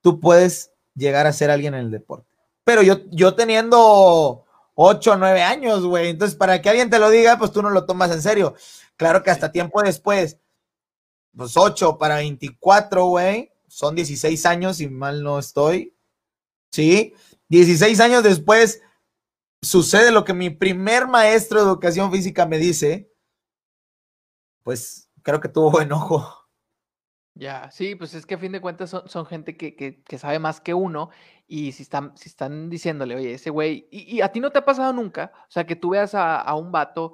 tú 0.00 0.18
puedes 0.20 0.72
llegar 0.94 1.26
a 1.26 1.32
ser 1.32 1.50
alguien 1.50 1.74
en 1.74 1.80
el 1.80 1.90
deporte. 1.90 2.26
Pero 2.64 2.82
yo, 2.82 3.00
yo 3.10 3.34
teniendo 3.34 4.44
8 4.74 5.12
o 5.12 5.16
9 5.16 5.42
años, 5.42 5.84
güey, 5.84 6.08
entonces 6.08 6.36
para 6.36 6.60
que 6.60 6.70
alguien 6.70 6.90
te 6.90 6.98
lo 6.98 7.10
diga, 7.10 7.38
pues 7.38 7.52
tú 7.52 7.62
no 7.62 7.70
lo 7.70 7.84
tomas 7.84 8.10
en 8.10 8.22
serio. 8.22 8.54
Claro 8.96 9.22
que 9.22 9.30
hasta 9.30 9.52
tiempo 9.52 9.82
después 9.82 10.38
pues 11.38 11.56
8 11.56 11.98
para 11.98 12.16
24, 12.16 13.06
güey. 13.06 13.52
Son 13.68 13.94
16 13.94 14.44
años, 14.44 14.78
si 14.78 14.88
mal 14.88 15.22
no 15.22 15.38
estoy. 15.38 15.96
Sí, 16.72 17.14
16 17.48 18.00
años 18.00 18.24
después 18.24 18.82
sucede 19.62 20.10
lo 20.10 20.24
que 20.24 20.34
mi 20.34 20.50
primer 20.50 21.06
maestro 21.06 21.60
de 21.60 21.66
educación 21.66 22.10
física 22.10 22.44
me 22.44 22.58
dice. 22.58 23.12
Pues 24.64 25.08
creo 25.22 25.40
que 25.40 25.48
tuvo 25.48 25.80
enojo. 25.80 26.34
Ya, 27.34 27.70
sí, 27.70 27.94
pues 27.94 28.14
es 28.14 28.26
que 28.26 28.34
a 28.34 28.38
fin 28.38 28.50
de 28.50 28.60
cuentas 28.60 28.90
son, 28.90 29.26
gente 29.26 29.56
que, 29.56 30.02
sabe 30.18 30.40
más 30.40 30.60
que 30.60 30.74
uno 30.74 31.10
y 31.46 31.70
si 31.70 31.84
están, 31.84 32.16
si 32.16 32.30
están 32.30 32.68
diciéndole, 32.68 33.14
oye, 33.14 33.34
ese 33.34 33.50
güey, 33.50 33.86
y, 33.92 34.22
a 34.22 34.32
ti 34.32 34.40
no 34.40 34.50
te 34.50 34.58
ha 34.58 34.64
pasado 34.64 34.92
nunca, 34.92 35.30
o 35.42 35.50
sea, 35.50 35.64
que 35.64 35.76
tú 35.76 35.90
veas 35.90 36.16
a, 36.16 36.40
a 36.40 36.56
un 36.56 36.72
vato 36.72 37.12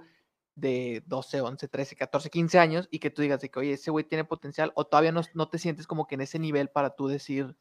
de 0.54 1.02
12, 1.06 1.40
11, 1.40 1.68
13, 1.68 1.96
14, 1.96 2.30
15 2.30 2.58
años 2.58 2.88
y 2.90 2.98
que 2.98 3.10
tú 3.10 3.22
digas 3.22 3.40
de 3.40 3.50
que, 3.50 3.58
oye, 3.58 3.72
ese 3.72 3.90
güey 3.90 4.04
tiene 4.04 4.24
potencial 4.24 4.72
o 4.74 4.84
todavía 4.86 5.12
no, 5.12 5.22
no 5.34 5.48
te 5.48 5.58
sientes 5.58 5.86
como 5.86 6.06
que 6.06 6.14
en 6.14 6.22
ese 6.22 6.38
nivel 6.38 6.68
para 6.68 6.94
tú 6.94 7.08
decir. 7.08 7.56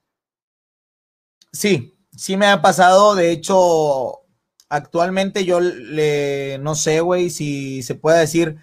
Sí, 1.51 1.97
sí 2.15 2.37
me 2.37 2.47
ha 2.47 2.61
pasado. 2.61 3.15
De 3.15 3.31
hecho, 3.31 4.21
actualmente 4.69 5.45
yo 5.45 5.59
le, 5.59 6.57
no 6.59 6.75
sé, 6.75 7.01
güey, 7.01 7.29
si 7.29 7.83
se 7.83 7.95
puede 7.95 8.19
decir, 8.19 8.57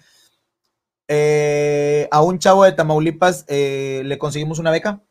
eh, 1.07 2.07
a 2.11 2.21
un 2.21 2.39
chavo 2.39 2.63
de 2.63 2.71
Tamaulipas 2.71 3.45
eh, 3.49 4.01
le 4.05 4.17
conseguimos 4.17 4.59
una 4.59 4.71
beca 4.71 5.01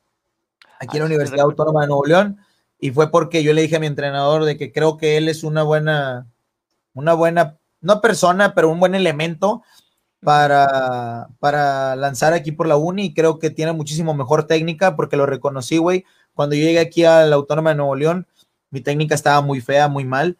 aquí 0.79 0.97
en 0.97 1.03
la 1.03 1.07
Universidad 1.07 1.45
Autónoma 1.45 1.83
de 1.83 1.89
Nuevo 1.89 2.07
León 2.07 2.39
y 2.79 2.91
fue 2.91 3.11
porque 3.11 3.43
yo 3.43 3.53
le 3.53 3.63
dije 3.63 3.77
a 3.77 3.81
mi 3.81 3.87
entrenador 3.87 4.45
de 4.45 4.57
que 4.57 4.73
creo 4.73 4.97
que 4.97 5.19
él 5.19 5.29
es 5.29 5.45
una 5.45 5.63
buena, 5.63 6.27
una 6.95 7.13
buena 7.13 7.60
no 7.81 8.01
persona, 8.01 8.55
pero 8.55 8.71
un 8.71 8.81
buen 8.81 8.95
elemento 8.95 9.63
para, 10.23 11.29
para 11.39 11.97
lanzar 11.97 12.33
aquí 12.33 12.53
por 12.53 12.67
la 12.67 12.77
uni 12.77 13.07
y 13.07 13.15
creo 13.15 13.39
que 13.39 13.51
tiene 13.51 13.73
muchísimo 13.73 14.15
mejor 14.15 14.45
técnica 14.45 14.97
porque 14.97 15.17
lo 15.17 15.27
reconocí, 15.27 15.79
güey. 15.79 16.05
Cuando 16.35 16.55
yo 16.55 16.63
llegué 16.63 16.81
aquí 16.81 17.05
a 17.05 17.25
la 17.27 17.37
Autónoma 17.37 17.71
de 17.71 17.77
Nuevo 17.77 17.95
León, 17.95 18.27
mi 18.71 18.81
técnica 18.81 19.15
estaba 19.15 19.41
muy 19.41 19.61
fea, 19.61 19.89
muy 19.89 20.05
mal. 20.05 20.39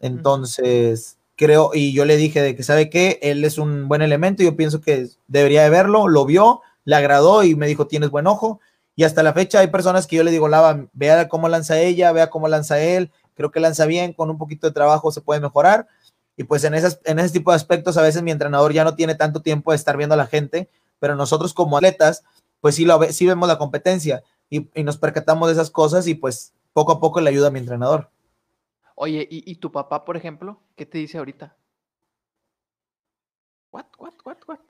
Entonces, 0.00 1.18
creo, 1.36 1.70
y 1.74 1.92
yo 1.92 2.04
le 2.04 2.16
dije 2.16 2.42
de 2.42 2.56
que, 2.56 2.62
¿sabe 2.62 2.90
qué? 2.90 3.18
Él 3.22 3.44
es 3.44 3.58
un 3.58 3.88
buen 3.88 4.02
elemento, 4.02 4.42
yo 4.42 4.56
pienso 4.56 4.80
que 4.80 5.08
debería 5.28 5.62
de 5.62 5.70
verlo, 5.70 6.08
lo 6.08 6.24
vio, 6.24 6.62
le 6.84 6.96
agradó 6.96 7.44
y 7.44 7.54
me 7.54 7.66
dijo, 7.66 7.86
tienes 7.86 8.10
buen 8.10 8.26
ojo. 8.26 8.60
Y 8.96 9.04
hasta 9.04 9.22
la 9.22 9.32
fecha 9.32 9.60
hay 9.60 9.68
personas 9.68 10.06
que 10.06 10.16
yo 10.16 10.24
le 10.24 10.30
digo, 10.30 10.48
Lava, 10.48 10.86
vea 10.92 11.28
cómo 11.28 11.48
lanza 11.48 11.78
ella, 11.78 12.12
vea 12.12 12.28
cómo 12.28 12.48
lanza 12.48 12.80
él, 12.80 13.10
creo 13.34 13.50
que 13.50 13.60
lanza 13.60 13.86
bien, 13.86 14.12
con 14.12 14.30
un 14.30 14.38
poquito 14.38 14.66
de 14.66 14.74
trabajo 14.74 15.12
se 15.12 15.20
puede 15.20 15.40
mejorar. 15.40 15.86
Y 16.40 16.44
pues 16.44 16.64
en, 16.64 16.72
esas, 16.72 17.02
en 17.04 17.18
ese 17.18 17.34
tipo 17.34 17.50
de 17.50 17.56
aspectos 17.56 17.98
a 17.98 18.02
veces 18.02 18.22
mi 18.22 18.30
entrenador 18.30 18.72
ya 18.72 18.82
no 18.82 18.94
tiene 18.94 19.14
tanto 19.14 19.42
tiempo 19.42 19.72
de 19.72 19.76
estar 19.76 19.98
viendo 19.98 20.14
a 20.14 20.16
la 20.16 20.26
gente, 20.26 20.70
pero 20.98 21.14
nosotros 21.14 21.52
como 21.52 21.76
atletas, 21.76 22.24
pues 22.62 22.76
sí, 22.76 22.86
lo, 22.86 22.98
sí 23.12 23.26
vemos 23.26 23.46
la 23.46 23.58
competencia 23.58 24.22
y, 24.48 24.60
nos 24.82 24.96
percatamos 24.96 25.48
de 25.48 25.52
esas 25.52 25.70
cosas 25.70 26.06
y 26.06 26.14
pues 26.14 26.54
poco 26.72 26.92
a 26.92 26.98
poco 26.98 27.20
le 27.20 27.28
ayuda 27.28 27.48
a 27.48 27.50
mi 27.50 27.58
entrenador. 27.58 28.08
Oye, 28.94 29.28
¿y, 29.30 29.54
tu 29.56 29.70
papá, 29.70 30.02
por 30.06 30.16
ejemplo, 30.16 30.62
qué 30.76 30.86
te 30.86 30.96
dice 30.96 31.18
ahorita? 31.18 31.58
What, 33.70 33.84
what, 33.98 34.14
what, 34.24 34.38
what? 34.48 34.60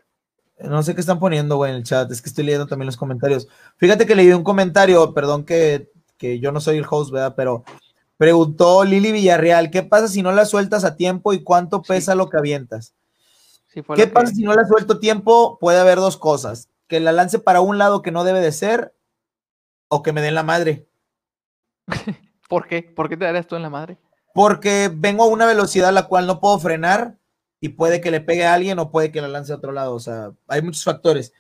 No 0.59 0.83
sé 0.83 0.97
qué 0.97 1.01
están 1.03 1.21
poniendo, 1.21 1.55
güey, 1.55 1.71
en 1.71 1.77
el 1.77 1.85
chat. 1.85 2.11
Es 2.11 2.21
que 2.21 2.31
estoy 2.31 2.47
leyendo 2.47 2.67
también 2.67 2.87
los 2.87 2.97
comentarios. 2.97 3.47
Fíjate 3.77 4.07
que 4.07 4.17
leí 4.17 4.33
un 4.33 4.43
comentario, 4.43 5.15
perdón 5.15 5.45
que, 5.45 5.93
que 6.19 6.41
yo 6.41 6.51
no 6.51 6.61
soy 6.61 6.79
el 6.79 6.87
host, 6.91 7.13
¿verdad? 7.13 7.35
Pero 7.37 7.63
preguntó 8.21 8.85
Lili 8.85 9.13
Villarreal, 9.13 9.71
¿qué 9.71 9.83
pasa 9.83 10.07
si 10.07 10.21
no 10.23 10.31
la 10.31 10.45
sueltas 10.45 10.85
a 10.85 10.95
tiempo 10.95 11.33
y 11.33 11.43
cuánto 11.43 11.81
pesa 11.81 12.15
lo 12.15 12.29
que 12.29 12.37
avientas? 12.37 12.93
¿Qué 13.73 14.07
pasa 14.09 14.35
si 14.35 14.43
no 14.43 14.53
la 14.53 14.67
suelto 14.67 14.93
a 14.93 15.01
tiempo? 15.01 15.57
Puede 15.59 15.81
haber 15.81 15.97
dos 15.97 16.19
cosas. 16.19 16.69
Que 16.87 17.01
la 17.01 17.13
lance 17.13 17.39
para 17.39 17.63
un 17.63 17.79
lado 17.79 18.03
que 18.03 18.11
no 18.11 18.23
debe 18.23 18.41
de 18.41 18.53
ser 18.53 18.95
o 19.89 20.03
que 20.03 20.13
me 20.13 20.21
den 20.21 20.35
la 20.35 20.43
madre. 20.43 20.87
¿Por 22.51 22.67
qué? 22.67 22.83
¿Por 22.83 23.09
qué 23.09 23.17
te 23.17 23.25
darías 23.25 23.47
tú 23.47 23.57
en 23.57 23.63
la 23.63 23.71
madre? 23.71 23.97
Porque 24.35 24.91
vengo 24.95 25.25
a 25.25 25.29
una 25.29 25.47
velocidad 25.47 25.89
a 25.89 25.93
la 25.93 26.07
cual 26.07 26.27
no 26.27 26.41
puedo 26.41 26.59
frenar 26.59 27.17
y 27.59 27.71
puede 27.71 28.03
que 28.03 28.11
le 28.11 28.21
pegue 28.21 28.45
a 28.45 28.53
alguien 28.53 28.79
o 28.81 28.91
puede 28.91 29.11
que 29.13 29.23
la 29.23 29.29
lance 29.29 29.51
a 29.51 29.57
otro 29.57 29.73
lado. 29.73 29.95
O 29.95 30.01
sea, 30.01 30.33
hay 30.47 30.61
muchos 30.61 30.85
factores. 30.85 31.33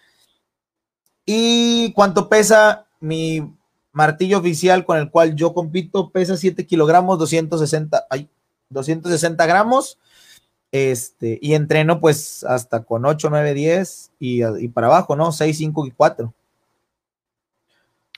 ¿Y 1.26 1.92
cuánto 1.92 2.30
pesa 2.30 2.86
mi 3.00 3.54
martillo 3.92 4.38
oficial 4.38 4.84
con 4.84 4.98
el 4.98 5.10
cual 5.10 5.34
yo 5.34 5.54
compito? 5.54 6.10
Pesa 6.10 6.36
7 6.36 6.66
kilogramos, 6.66 7.18
260, 7.18 8.06
ay, 8.10 8.28
260 8.70 9.46
gramos. 9.46 9.98
Este, 10.72 11.38
y 11.42 11.54
entreno 11.54 11.98
pues 11.98 12.44
hasta 12.44 12.84
con 12.84 13.04
8, 13.04 13.28
9, 13.28 13.54
10 13.54 14.12
y, 14.20 14.44
y 14.44 14.68
para 14.68 14.86
abajo, 14.86 15.16
¿no? 15.16 15.32
6, 15.32 15.56
5 15.56 15.86
y 15.86 15.90
4. 15.90 16.32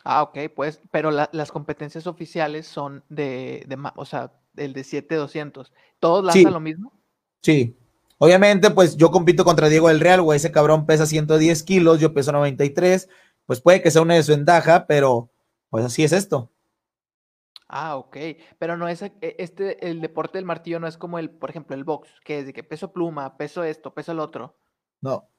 Ah, 0.04 0.22
ok, 0.22 0.38
pues, 0.54 0.80
pero 0.90 1.10
las 1.10 1.52
competencias 1.52 2.06
oficiales 2.06 2.66
son 2.66 3.04
de, 3.08 3.64
de, 3.68 3.78
o 3.94 4.04
sea, 4.04 4.32
el 4.56 4.72
de 4.72 4.82
7200. 4.82 5.72
¿Todos 6.00 6.24
lanzan 6.24 6.52
lo 6.52 6.60
mismo? 6.60 6.92
Sí. 7.40 7.76
Obviamente, 8.18 8.70
pues 8.70 8.96
yo 8.96 9.10
compito 9.10 9.44
contra 9.44 9.68
Diego 9.68 9.88
del 9.88 10.00
Real, 10.00 10.22
güey, 10.22 10.36
ese 10.36 10.52
cabrón 10.52 10.86
pesa 10.86 11.06
110 11.06 11.62
kilos, 11.62 12.00
yo 12.00 12.14
peso 12.14 12.32
93, 12.32 13.08
pues 13.46 13.60
puede 13.60 13.82
que 13.82 13.90
sea 13.90 14.02
una 14.02 14.14
desventaja, 14.14 14.86
pero 14.86 15.28
pues 15.72 15.86
así 15.86 16.04
es 16.04 16.12
esto. 16.12 16.52
Ah, 17.66 17.96
ok. 17.96 18.14
Pero 18.58 18.76
no 18.76 18.88
es 18.88 19.00
e, 19.00 19.14
este, 19.38 19.88
el 19.88 20.02
deporte 20.02 20.36
del 20.36 20.44
martillo 20.44 20.78
no 20.78 20.86
es 20.86 20.98
como 20.98 21.18
el, 21.18 21.30
por 21.30 21.48
ejemplo, 21.48 21.74
el 21.74 21.82
box, 21.82 22.10
que 22.26 22.40
es 22.40 22.44
de 22.44 22.52
que 22.52 22.62
peso 22.62 22.92
pluma, 22.92 23.38
peso 23.38 23.64
esto, 23.64 23.94
peso 23.94 24.12
el 24.12 24.20
otro. 24.20 24.54
No. 25.00 25.30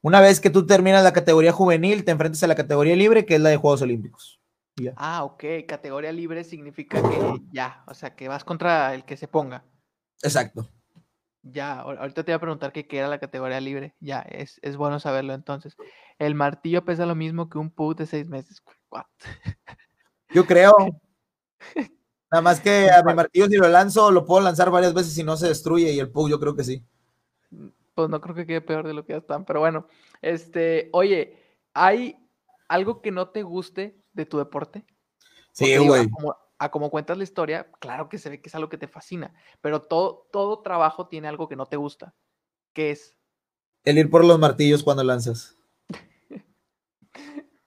Una 0.00 0.22
vez 0.22 0.40
que 0.40 0.48
tú 0.48 0.64
terminas 0.64 1.04
la 1.04 1.12
categoría 1.12 1.52
juvenil, 1.52 2.02
te 2.02 2.12
enfrentas 2.12 2.42
a 2.42 2.46
la 2.46 2.54
categoría 2.54 2.96
libre, 2.96 3.26
que 3.26 3.34
es 3.34 3.42
la 3.42 3.50
de 3.50 3.58
Juegos 3.58 3.82
Olímpicos. 3.82 4.40
Ah, 4.96 5.22
ok. 5.22 5.44
Categoría 5.68 6.12
libre 6.12 6.44
significa 6.44 7.02
que 7.02 7.42
ya, 7.52 7.84
o 7.86 7.92
sea, 7.92 8.16
que 8.16 8.26
vas 8.26 8.42
contra 8.42 8.94
el 8.94 9.04
que 9.04 9.18
se 9.18 9.28
ponga. 9.28 9.66
Exacto. 10.22 10.66
Ya, 11.42 11.80
ahorita 11.80 12.24
te 12.24 12.32
voy 12.32 12.36
a 12.36 12.40
preguntar 12.40 12.72
qué 12.72 12.86
era 12.90 13.08
la 13.08 13.18
categoría 13.20 13.60
libre. 13.60 13.94
Ya, 14.00 14.20
es, 14.20 14.58
bueno 14.78 14.98
saberlo 14.98 15.34
entonces. 15.34 15.76
El 16.18 16.34
martillo 16.34 16.86
pesa 16.86 17.04
lo 17.04 17.14
mismo 17.14 17.50
que 17.50 17.58
un 17.58 17.70
put 17.70 17.98
de 17.98 18.06
seis 18.06 18.26
meses. 18.26 18.62
Yo 20.30 20.46
creo. 20.46 20.74
Nada 22.30 22.42
más 22.42 22.60
que 22.60 22.90
a 22.90 23.02
mi 23.04 23.14
martillo 23.14 23.46
si 23.46 23.56
lo 23.56 23.68
lanzo, 23.68 24.10
lo 24.10 24.24
puedo 24.24 24.40
lanzar 24.40 24.70
varias 24.70 24.92
veces 24.92 25.16
y 25.18 25.22
no 25.22 25.36
se 25.36 25.48
destruye 25.48 25.92
y 25.92 26.00
el 26.00 26.10
pug 26.10 26.28
yo 26.28 26.40
creo 26.40 26.56
que 26.56 26.64
sí 26.64 26.84
pues 27.94 28.10
no 28.10 28.20
creo 28.20 28.34
que 28.34 28.46
quede 28.46 28.60
peor 28.60 28.86
de 28.86 28.94
lo 28.94 29.04
que 29.04 29.12
ya 29.12 29.18
están. 29.18 29.44
Pero 29.44 29.60
bueno, 29.60 29.86
este, 30.20 30.90
oye, 30.92 31.36
¿hay 31.72 32.16
algo 32.68 33.00
que 33.00 33.10
no 33.10 33.28
te 33.28 33.42
guste 33.42 34.02
de 34.12 34.26
tu 34.26 34.38
deporte? 34.38 34.84
Sí, 35.52 35.76
güey. 35.78 36.08
A, 36.58 36.70
como 36.70 36.90
cuentas 36.90 37.18
la 37.18 37.24
historia, 37.24 37.70
claro 37.80 38.08
que 38.08 38.18
se 38.18 38.30
ve 38.30 38.40
que 38.40 38.48
es 38.48 38.54
algo 38.54 38.68
que 38.68 38.78
te 38.78 38.88
fascina, 38.88 39.34
pero 39.60 39.82
todo, 39.82 40.28
todo 40.32 40.60
trabajo 40.60 41.08
tiene 41.08 41.28
algo 41.28 41.48
que 41.48 41.56
no 41.56 41.66
te 41.66 41.76
gusta. 41.76 42.14
¿Qué 42.72 42.90
es? 42.90 43.16
El 43.84 43.98
ir 43.98 44.08
por 44.08 44.24
los 44.24 44.38
martillos 44.38 44.82
cuando 44.82 45.04
lanzas. 45.04 45.56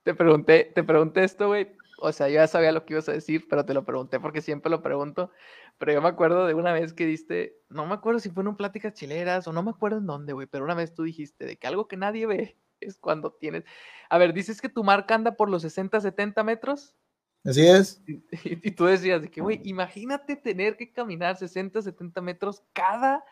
Te 0.08 0.14
pregunté, 0.14 0.72
te 0.74 0.82
pregunté 0.82 1.22
esto, 1.22 1.48
güey. 1.48 1.68
O 1.98 2.12
sea, 2.12 2.28
yo 2.28 2.36
ya 2.36 2.46
sabía 2.46 2.72
lo 2.72 2.86
que 2.86 2.94
ibas 2.94 3.10
a 3.10 3.12
decir, 3.12 3.46
pero 3.46 3.66
te 3.66 3.74
lo 3.74 3.84
pregunté 3.84 4.18
porque 4.18 4.40
siempre 4.40 4.70
lo 4.70 4.80
pregunto. 4.80 5.30
Pero 5.76 5.92
yo 5.92 6.00
me 6.00 6.08
acuerdo 6.08 6.46
de 6.46 6.54
una 6.54 6.72
vez 6.72 6.94
que 6.94 7.04
diste, 7.04 7.60
no 7.68 7.84
me 7.84 7.92
acuerdo 7.92 8.18
si 8.18 8.30
fue 8.30 8.42
en 8.42 8.48
un 8.48 8.56
pláticas 8.56 8.94
chileras 8.94 9.46
o 9.46 9.52
no 9.52 9.62
me 9.62 9.68
acuerdo 9.68 9.98
en 9.98 10.06
dónde, 10.06 10.32
güey, 10.32 10.46
pero 10.46 10.64
una 10.64 10.72
vez 10.72 10.94
tú 10.94 11.02
dijiste 11.02 11.44
de 11.44 11.58
que 11.58 11.66
algo 11.66 11.88
que 11.88 11.98
nadie 11.98 12.24
ve 12.24 12.56
es 12.80 12.96
cuando 12.96 13.32
tienes. 13.32 13.64
A 14.08 14.16
ver, 14.16 14.32
dices 14.32 14.62
que 14.62 14.70
tu 14.70 14.82
marca 14.82 15.14
anda 15.14 15.36
por 15.36 15.50
los 15.50 15.60
60, 15.60 16.00
70 16.00 16.42
metros. 16.42 16.96
Así 17.44 17.66
es. 17.66 18.02
Y, 18.44 18.70
tú 18.70 18.86
decías 18.86 19.20
de 19.20 19.30
que, 19.30 19.42
güey, 19.42 19.60
imagínate 19.64 20.36
tener 20.36 20.78
que 20.78 20.90
caminar 20.90 21.36
60, 21.36 21.82
70 21.82 22.22
metros 22.22 22.62
cada 22.72 23.22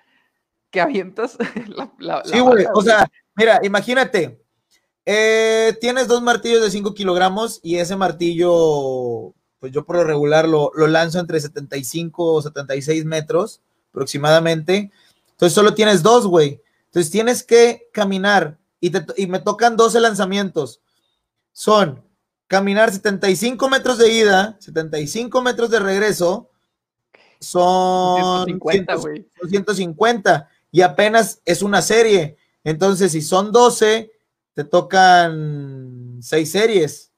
que 0.71 0.83
avientas 0.83 1.39
la. 1.99 2.23
sí, 2.27 2.39
güey, 2.39 2.67
o 2.75 2.83
sea, 2.83 3.09
mira, 3.35 3.61
imagínate. 3.63 4.46
Eh, 5.09 5.79
tienes 5.81 6.09
dos 6.09 6.21
martillos 6.21 6.63
de 6.63 6.71
5 6.71 6.93
kilogramos 6.93 7.61
y 7.63 7.77
ese 7.77 7.95
martillo 7.95 9.33
pues 9.61 9.73
yo 9.73 9.85
por 9.85 9.97
lo 9.97 10.05
regular 10.05 10.49
lo, 10.49 10.71
lanzo 10.75 11.19
entre 11.21 11.41
75 11.41 12.35
o 12.35 12.43
76 12.43 13.05
metros 13.05 13.61
aproximadamente. 13.91 14.91
Entonces 15.31 15.55
solo 15.55 15.75
tienes 15.75 16.03
dos, 16.03 16.27
güey. 16.27 16.61
Entonces 16.87 17.11
tienes 17.11 17.43
que 17.43 17.89
caminar 17.93 18.59
y, 18.81 18.93
y 19.17 19.27
me 19.27 19.39
tocan 19.39 19.77
12 19.77 20.01
lanzamientos. 20.01 20.81
Son 21.53 22.05
caminar 22.49 22.93
75 22.93 23.69
metros 23.69 23.99
de 23.99 24.13
ida, 24.13 24.57
75 24.61 25.41
metros 25.41 25.71
de 25.71 25.79
regreso. 25.79 26.51
Son 27.39 28.45
150, 28.47 28.97
150 29.49 30.49
y 30.73 30.83
apenas 30.83 31.41
es 31.45 31.63
una 31.63 31.81
serie. 31.83 32.37
Entonces, 32.65 33.13
si 33.13 33.23
son 33.23 33.53
12, 33.53 34.11
te 34.57 34.65
tocan 34.65 36.19
6 36.23 36.51
series. 36.51 37.13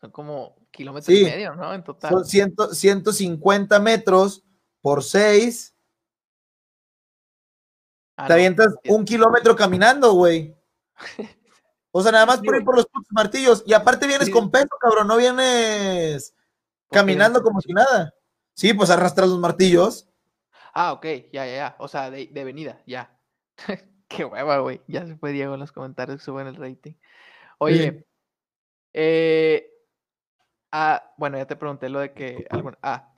Son 0.00 0.10
como 0.10 0.56
kilómetros 0.72 1.16
y 1.16 1.22
medio, 1.22 1.54
¿no? 1.54 1.72
En 1.72 1.84
total. 1.84 2.10
Son 2.10 2.74
150 2.74 3.78
metros 3.78 4.44
por 4.80 5.04
6. 5.04 5.72
Ah, 8.16 8.26
te 8.26 8.32
avientas 8.32 8.74
un 8.88 9.04
kilómetro 9.04 9.54
caminando, 9.54 10.12
güey. 10.12 10.54
O 11.90 12.02
sea, 12.02 12.12
nada 12.12 12.26
más 12.26 12.40
por 12.40 12.54
ir 12.54 12.64
por 12.64 12.76
los 12.76 12.86
martillos. 13.10 13.64
Y 13.66 13.72
aparte 13.72 14.06
vienes 14.06 14.28
con 14.28 14.50
peso, 14.50 14.68
cabrón. 14.78 15.08
No 15.08 15.16
vienes 15.16 16.34
caminando 16.90 17.42
como 17.42 17.62
si 17.62 17.72
nada. 17.72 18.14
Sí, 18.52 18.74
pues 18.74 18.90
arrastras 18.90 19.30
los 19.30 19.38
martillos. 19.38 20.06
Ah, 20.74 20.92
ok, 20.92 21.06
ya, 21.32 21.46
ya, 21.46 21.56
ya. 21.56 21.76
O 21.78 21.88
sea, 21.88 22.10
de, 22.10 22.26
de 22.26 22.44
venida, 22.44 22.82
ya. 22.86 23.18
Qué 24.08 24.24
hueva, 24.24 24.58
güey. 24.58 24.80
Ya 24.86 25.06
se 25.06 25.16
fue 25.16 25.32
Diego 25.32 25.54
en 25.54 25.60
los 25.60 25.72
comentarios, 25.72 26.22
suben 26.22 26.46
el 26.46 26.56
rating. 26.56 26.94
Oye, 27.58 28.06
eh, 28.94 29.78
Ah, 30.70 31.14
bueno, 31.16 31.38
ya 31.38 31.46
te 31.46 31.56
pregunté 31.56 31.88
lo 31.88 32.00
de 32.00 32.12
que. 32.12 32.46
ah, 32.82 33.12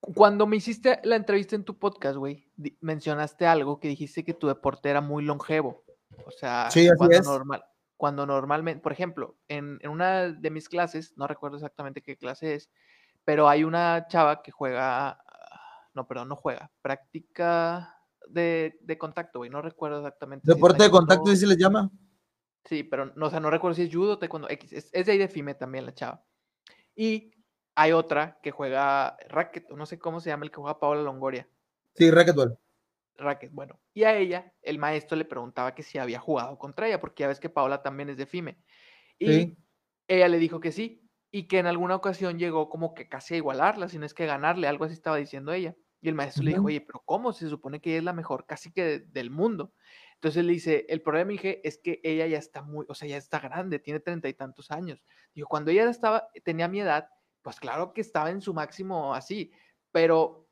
cuando 0.00 0.46
me 0.46 0.56
hiciste 0.56 1.00
la 1.04 1.16
entrevista 1.16 1.56
en 1.56 1.64
tu 1.64 1.78
podcast, 1.78 2.16
güey, 2.16 2.50
mencionaste 2.80 3.46
algo 3.46 3.80
que 3.80 3.88
dijiste 3.88 4.24
que 4.24 4.34
tu 4.34 4.48
deporte 4.48 4.90
era 4.90 5.00
muy 5.00 5.24
longevo. 5.24 5.84
O 6.26 6.30
sea, 6.30 6.68
cuando, 6.96 7.22
Normal, 7.22 7.64
cuando 7.96 8.26
normalmente, 8.26 8.82
por 8.82 8.92
ejemplo, 8.92 9.36
en, 9.48 9.80
una 9.88 10.30
de 10.30 10.50
mis 10.50 10.68
clases, 10.68 11.16
no 11.16 11.26
recuerdo 11.26 11.56
exactamente 11.56 12.02
qué 12.02 12.16
clase 12.16 12.54
es, 12.54 12.70
pero 13.24 13.48
hay 13.48 13.64
una 13.64 14.06
chava 14.08 14.42
que 14.42 14.50
juega, 14.50 15.18
no, 15.94 16.06
perdón, 16.06 16.28
no 16.28 16.36
juega, 16.36 16.70
práctica 16.82 17.98
de, 18.28 18.96
contacto, 18.98 19.40
güey, 19.40 19.50
no 19.50 19.62
recuerdo 19.62 19.98
exactamente. 19.98 20.52
¿Deporte 20.52 20.84
de 20.84 20.90
contacto, 20.90 21.30
si 21.30 21.36
se 21.36 21.46
les 21.46 21.58
llama? 21.58 21.90
Sí, 22.64 22.82
pero 22.82 23.12
no, 23.14 23.26
o 23.26 23.30
sea, 23.30 23.40
no 23.40 23.50
recuerdo 23.50 23.74
si 23.74 23.82
es 23.82 23.94
judo, 23.94 24.18
taekwondo, 24.18 24.48
X, 24.48 24.72
es, 24.72 24.90
es 24.92 25.06
de 25.06 25.12
ahí 25.12 25.18
de 25.18 25.28
FIME 25.28 25.54
también 25.54 25.84
la 25.84 25.94
chava. 25.94 26.24
Y 26.96 27.32
hay 27.74 27.92
otra 27.92 28.38
que 28.42 28.50
juega 28.50 29.16
racket, 29.28 29.68
no 29.70 29.86
sé 29.86 29.98
cómo 29.98 30.20
se 30.20 30.30
llama 30.30 30.44
el 30.44 30.50
que 30.50 30.56
juega 30.56 30.78
Paola 30.78 31.02
Longoria. 31.02 31.48
Sí, 31.94 32.10
racquetball. 32.10 32.58
Racket, 33.16 33.52
bueno. 33.52 33.78
Y 33.92 34.04
a 34.04 34.16
ella, 34.16 34.52
el 34.62 34.78
maestro 34.78 35.16
le 35.16 35.24
preguntaba 35.24 35.74
que 35.74 35.82
si 35.82 35.98
había 35.98 36.18
jugado 36.18 36.58
contra 36.58 36.86
ella, 36.86 37.00
porque 37.00 37.22
ya 37.22 37.28
ves 37.28 37.40
que 37.40 37.50
Paola 37.50 37.82
también 37.82 38.10
es 38.10 38.16
de 38.16 38.26
FIME. 38.26 38.58
Y 39.18 39.56
ella 40.08 40.28
le 40.28 40.38
dijo 40.38 40.60
que 40.60 40.72
sí, 40.72 41.08
y 41.30 41.46
que 41.46 41.58
en 41.58 41.66
alguna 41.66 41.96
ocasión 41.96 42.38
llegó 42.38 42.68
como 42.68 42.94
que 42.94 43.08
casi 43.08 43.34
a 43.34 43.36
igualarla, 43.36 43.88
si 43.88 43.98
no 43.98 44.06
es 44.06 44.14
que 44.14 44.26
ganarle, 44.26 44.66
algo 44.66 44.84
así 44.84 44.94
estaba 44.94 45.16
diciendo 45.16 45.52
ella. 45.52 45.76
Y 46.04 46.08
el 46.10 46.14
maestro 46.14 46.42
le 46.42 46.50
dijo, 46.50 46.66
oye, 46.66 46.82
pero 46.82 47.02
¿cómo? 47.06 47.32
Se 47.32 47.48
supone 47.48 47.80
que 47.80 47.88
ella 47.88 47.98
es 48.00 48.04
la 48.04 48.12
mejor, 48.12 48.44
casi 48.44 48.70
que 48.70 48.98
del 48.98 49.30
mundo. 49.30 49.72
Entonces 50.16 50.44
le 50.44 50.52
dice, 50.52 50.84
el 50.90 51.00
problema, 51.00 51.30
dije, 51.30 51.66
es 51.66 51.78
que 51.78 52.02
ella 52.04 52.26
ya 52.26 52.36
está 52.36 52.60
muy, 52.60 52.84
o 52.90 52.94
sea, 52.94 53.08
ya 53.08 53.16
está 53.16 53.40
grande, 53.40 53.78
tiene 53.78 54.00
treinta 54.00 54.28
y 54.28 54.34
tantos 54.34 54.70
años. 54.70 55.02
Dijo, 55.34 55.48
cuando 55.48 55.70
ella 55.70 55.88
estaba, 55.88 56.28
tenía 56.44 56.68
mi 56.68 56.80
edad, 56.80 57.08
pues 57.40 57.58
claro 57.58 57.94
que 57.94 58.02
estaba 58.02 58.30
en 58.30 58.42
su 58.42 58.52
máximo 58.52 59.14
así, 59.14 59.50
pero 59.92 60.46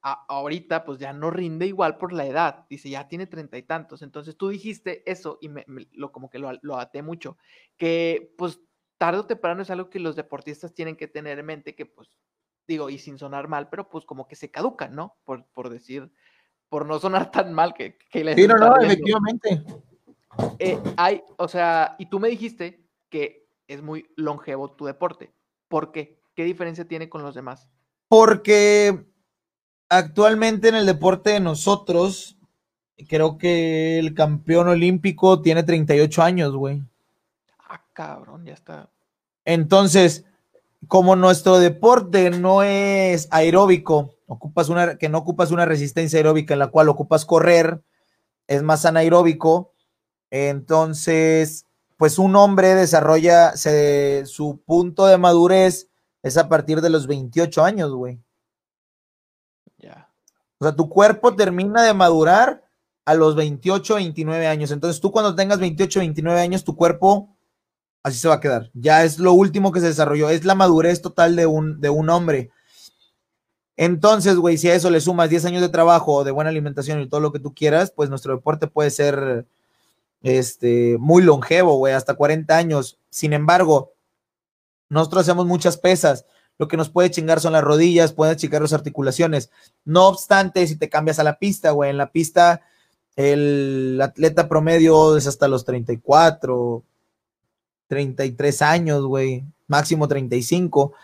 ahorita 0.00 0.84
pues 0.84 0.98
ya 0.98 1.12
no 1.12 1.30
rinde 1.30 1.68
igual 1.68 1.96
por 1.96 2.12
la 2.12 2.26
edad, 2.26 2.66
dice, 2.68 2.90
ya 2.90 3.06
tiene 3.06 3.28
treinta 3.28 3.56
y 3.58 3.62
tantos. 3.62 4.02
Entonces 4.02 4.36
tú 4.36 4.48
dijiste 4.48 5.08
eso 5.08 5.38
y 5.40 5.48
me, 5.48 5.64
lo 5.92 6.10
como 6.10 6.28
que 6.28 6.40
lo, 6.40 6.50
lo 6.62 6.76
até 6.76 7.02
mucho, 7.02 7.38
que 7.76 8.34
pues 8.36 8.60
tarde 8.98 9.20
o 9.20 9.26
temprano 9.26 9.62
es 9.62 9.70
algo 9.70 9.90
que 9.90 10.00
los 10.00 10.16
deportistas 10.16 10.74
tienen 10.74 10.96
que 10.96 11.06
tener 11.06 11.38
en 11.38 11.46
mente, 11.46 11.76
que 11.76 11.86
pues 11.86 12.10
digo, 12.72 12.90
y 12.90 12.98
sin 12.98 13.18
sonar 13.18 13.48
mal, 13.48 13.68
pero 13.68 13.88
pues 13.88 14.04
como 14.04 14.26
que 14.26 14.36
se 14.36 14.50
caducan, 14.50 14.94
¿no? 14.94 15.16
Por, 15.24 15.44
por 15.54 15.70
decir, 15.70 16.10
por 16.68 16.86
no 16.86 16.98
sonar 16.98 17.30
tan 17.30 17.52
mal 17.52 17.74
que, 17.74 17.98
que 18.10 18.24
les 18.24 18.36
Sí, 18.36 18.46
no, 18.46 18.56
no, 18.56 18.76
efectivamente. 18.80 19.62
Eh, 20.58 20.78
hay, 20.96 21.22
o 21.36 21.46
sea, 21.48 21.96
y 21.98 22.06
tú 22.06 22.18
me 22.18 22.28
dijiste 22.28 22.84
que 23.10 23.46
es 23.68 23.82
muy 23.82 24.08
longevo 24.16 24.72
tu 24.72 24.86
deporte. 24.86 25.32
¿Por 25.68 25.92
qué? 25.92 26.20
¿Qué 26.34 26.44
diferencia 26.44 26.86
tiene 26.86 27.08
con 27.08 27.22
los 27.22 27.34
demás? 27.34 27.68
Porque 28.08 29.06
actualmente 29.88 30.68
en 30.68 30.76
el 30.76 30.86
deporte 30.86 31.30
de 31.30 31.40
nosotros, 31.40 32.38
creo 33.08 33.36
que 33.36 33.98
el 33.98 34.14
campeón 34.14 34.68
olímpico 34.68 35.42
tiene 35.42 35.62
38 35.62 36.22
años, 36.22 36.56
güey. 36.56 36.82
Ah, 37.58 37.84
cabrón, 37.92 38.44
ya 38.46 38.54
está. 38.54 38.90
Entonces, 39.44 40.24
como 40.88 41.16
nuestro 41.16 41.58
deporte 41.58 42.30
no 42.30 42.62
es 42.62 43.28
aeróbico, 43.30 44.14
ocupas 44.26 44.68
una, 44.68 44.96
que 44.96 45.08
no 45.08 45.18
ocupas 45.18 45.50
una 45.50 45.64
resistencia 45.64 46.18
aeróbica 46.18 46.54
en 46.54 46.60
la 46.60 46.68
cual 46.68 46.88
ocupas 46.88 47.24
correr, 47.24 47.82
es 48.46 48.62
más 48.62 48.84
anaeróbico, 48.84 49.72
entonces, 50.30 51.66
pues 51.98 52.18
un 52.18 52.34
hombre 52.36 52.74
desarrolla 52.74 53.52
su 53.54 54.62
punto 54.64 55.06
de 55.06 55.18
madurez 55.18 55.90
es 56.22 56.36
a 56.38 56.48
partir 56.48 56.80
de 56.80 56.88
los 56.88 57.06
28 57.06 57.62
años, 57.62 57.92
güey. 57.92 58.18
Ya. 59.78 60.10
O 60.58 60.64
sea, 60.64 60.74
tu 60.74 60.88
cuerpo 60.88 61.36
termina 61.36 61.82
de 61.82 61.92
madurar 61.92 62.64
a 63.04 63.14
los 63.14 63.36
28, 63.36 63.96
29 63.96 64.46
años. 64.46 64.70
Entonces, 64.70 65.00
tú 65.00 65.12
cuando 65.12 65.34
tengas 65.34 65.58
28, 65.58 66.00
29 66.00 66.40
años, 66.40 66.64
tu 66.64 66.76
cuerpo 66.76 67.31
así 68.02 68.18
se 68.18 68.28
va 68.28 68.34
a 68.34 68.40
quedar. 68.40 68.70
Ya 68.74 69.04
es 69.04 69.18
lo 69.18 69.32
último 69.32 69.72
que 69.72 69.80
se 69.80 69.86
desarrolló, 69.86 70.30
es 70.30 70.44
la 70.44 70.54
madurez 70.54 71.02
total 71.02 71.36
de 71.36 71.46
un, 71.46 71.80
de 71.80 71.90
un 71.90 72.10
hombre. 72.10 72.50
Entonces, 73.76 74.36
güey, 74.36 74.58
si 74.58 74.68
a 74.68 74.74
eso 74.74 74.90
le 74.90 75.00
sumas 75.00 75.30
10 75.30 75.46
años 75.46 75.62
de 75.62 75.68
trabajo, 75.68 76.24
de 76.24 76.30
buena 76.30 76.50
alimentación 76.50 77.00
y 77.00 77.08
todo 77.08 77.20
lo 77.20 77.32
que 77.32 77.38
tú 77.40 77.54
quieras, 77.54 77.92
pues 77.94 78.10
nuestro 78.10 78.34
deporte 78.34 78.66
puede 78.66 78.90
ser 78.90 79.46
este, 80.22 80.96
muy 80.98 81.22
longevo, 81.22 81.76
güey, 81.78 81.94
hasta 81.94 82.14
40 82.14 82.56
años. 82.56 82.98
Sin 83.10 83.32
embargo, 83.32 83.92
nosotros 84.88 85.22
hacemos 85.22 85.46
muchas 85.46 85.78
pesas. 85.78 86.26
Lo 86.58 86.68
que 86.68 86.76
nos 86.76 86.90
puede 86.90 87.10
chingar 87.10 87.40
son 87.40 87.54
las 87.54 87.64
rodillas, 87.64 88.12
pueden 88.12 88.36
chingar 88.36 88.62
las 88.62 88.74
articulaciones. 88.74 89.50
No 89.84 90.06
obstante, 90.06 90.66
si 90.66 90.76
te 90.76 90.90
cambias 90.90 91.18
a 91.18 91.24
la 91.24 91.38
pista, 91.38 91.70
güey, 91.70 91.90
en 91.90 91.96
la 91.96 92.12
pista 92.12 92.62
el 93.16 93.98
atleta 94.02 94.48
promedio 94.48 95.16
es 95.16 95.26
hasta 95.26 95.48
los 95.48 95.64
34, 95.64 96.82
33 97.92 98.62
años, 98.62 99.04
güey, 99.04 99.44
máximo 99.66 100.08
35. 100.08 100.94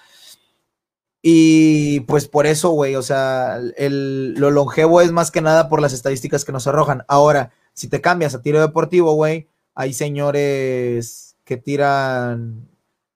Y 1.21 2.01
pues 2.01 2.27
por 2.29 2.47
eso, 2.47 2.71
güey, 2.71 2.97
o 2.97 3.03
sea, 3.03 3.61
el, 3.77 4.33
lo 4.35 4.51
longevo 4.51 5.03
es 5.03 5.13
más 5.13 5.31
que 5.31 5.43
nada 5.43 5.69
por 5.69 5.83
las 5.83 5.93
estadísticas 5.93 6.47
que 6.47 6.53
nos 6.53 6.67
arrojan. 6.67 7.05
Ahora, 7.07 7.53
si 7.75 7.89
te 7.89 8.01
cambias 8.01 8.35
a 8.35 8.41
tiro 8.41 8.59
deportivo, 8.63 9.13
güey, 9.13 9.49
hay 9.75 9.93
señores 9.93 11.37
que 11.45 11.59
tiran 11.59 12.67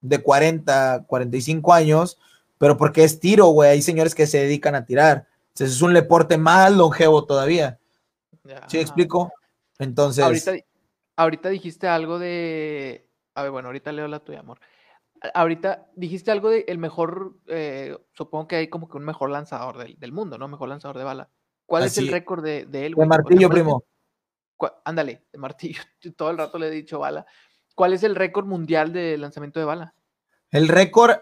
de 0.02 0.22
40, 0.22 1.06
45 1.06 1.72
años, 1.72 2.18
pero 2.58 2.76
porque 2.76 3.04
es 3.04 3.20
tiro, 3.20 3.46
güey, 3.46 3.70
hay 3.70 3.80
señores 3.80 4.14
que 4.14 4.26
se 4.26 4.36
dedican 4.36 4.74
a 4.74 4.84
tirar. 4.84 5.26
Entonces 5.48 5.76
es 5.76 5.80
un 5.80 5.94
deporte 5.94 6.36
más 6.36 6.70
longevo 6.72 7.24
todavía. 7.24 7.78
¿Sí 8.66 8.78
explico? 8.78 9.32
Entonces. 9.78 10.22
Ahorita, 10.22 10.52
ahorita 11.16 11.48
dijiste 11.48 11.88
algo 11.88 12.18
de 12.18 13.06
a 13.34 13.42
ver, 13.42 13.50
bueno, 13.50 13.68
ahorita 13.68 13.92
leo 13.92 14.08
la 14.08 14.20
tuya, 14.20 14.40
amor. 14.40 14.58
Ahorita 15.34 15.86
dijiste 15.94 16.30
algo 16.30 16.50
de 16.50 16.64
el 16.66 16.78
mejor, 16.78 17.36
eh, 17.46 17.96
supongo 18.12 18.48
que 18.48 18.56
hay 18.56 18.68
como 18.68 18.88
que 18.88 18.96
un 18.96 19.04
mejor 19.04 19.30
lanzador 19.30 19.78
del, 19.96 20.12
mundo, 20.12 20.36
¿no? 20.36 20.48
Mejor 20.48 20.68
lanzador 20.68 20.98
de 20.98 21.04
bala. 21.04 21.30
¿Cuál 21.64 21.84
es 21.84 21.96
el 21.96 22.08
récord 22.08 22.42
de, 22.42 22.66
de 22.66 22.86
él? 22.86 22.94
De 22.94 23.06
martillo, 23.06 23.48
primo. 23.48 23.84
ándale, 24.84 25.24
de 25.32 25.38
martillo. 25.38 25.82
Todo 26.16 26.30
el 26.30 26.38
rato 26.38 26.58
le 26.58 26.68
he 26.68 26.70
dicho 26.70 26.98
bala. 26.98 27.24
¿Cuál 27.74 27.92
es 27.92 28.02
el 28.02 28.16
récord 28.16 28.46
mundial 28.46 28.92
de 28.92 29.16
lanzamiento 29.16 29.60
de 29.60 29.66
bala? 29.66 29.94
El 30.50 30.68
récord 30.68 31.18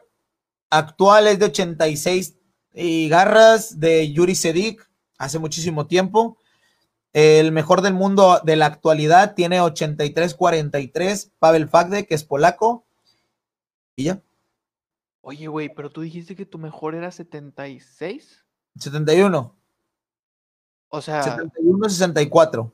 actual 0.71 1.29
es 1.29 1.39
de 1.39 1.47
86 1.47 2.39
y 2.73 3.09
garras 3.09 3.79
de 3.79 4.13
Yuri 4.13 4.35
Sedik 4.35 4.91
hace 5.19 5.39
muchísimo 5.39 5.87
tiempo. 5.87 6.39
El 7.13 7.51
mejor 7.53 7.83
del 7.83 7.95
mundo 7.95 8.41
de 8.45 8.57
la 8.57 8.67
actualidad 8.67 9.35
tiene 9.35 9.61
83-43. 9.61 11.33
Pavel 11.39 11.69
Fagde, 11.69 12.07
que 12.07 12.15
es 12.15 12.25
polaco. 12.25 12.87
Y 13.97 14.05
ya. 14.05 14.23
Oye, 15.23 15.49
güey, 15.49 15.75
pero 15.75 15.91
tú 15.91 16.01
dijiste 16.03 16.37
que 16.37 16.47
tu 16.47 16.59
mejor 16.59 16.95
era 16.95 17.11
76. 17.11 18.45
71. 18.77 19.57
O 20.89 21.01
sea. 21.01 21.23
71-64. 21.37 22.73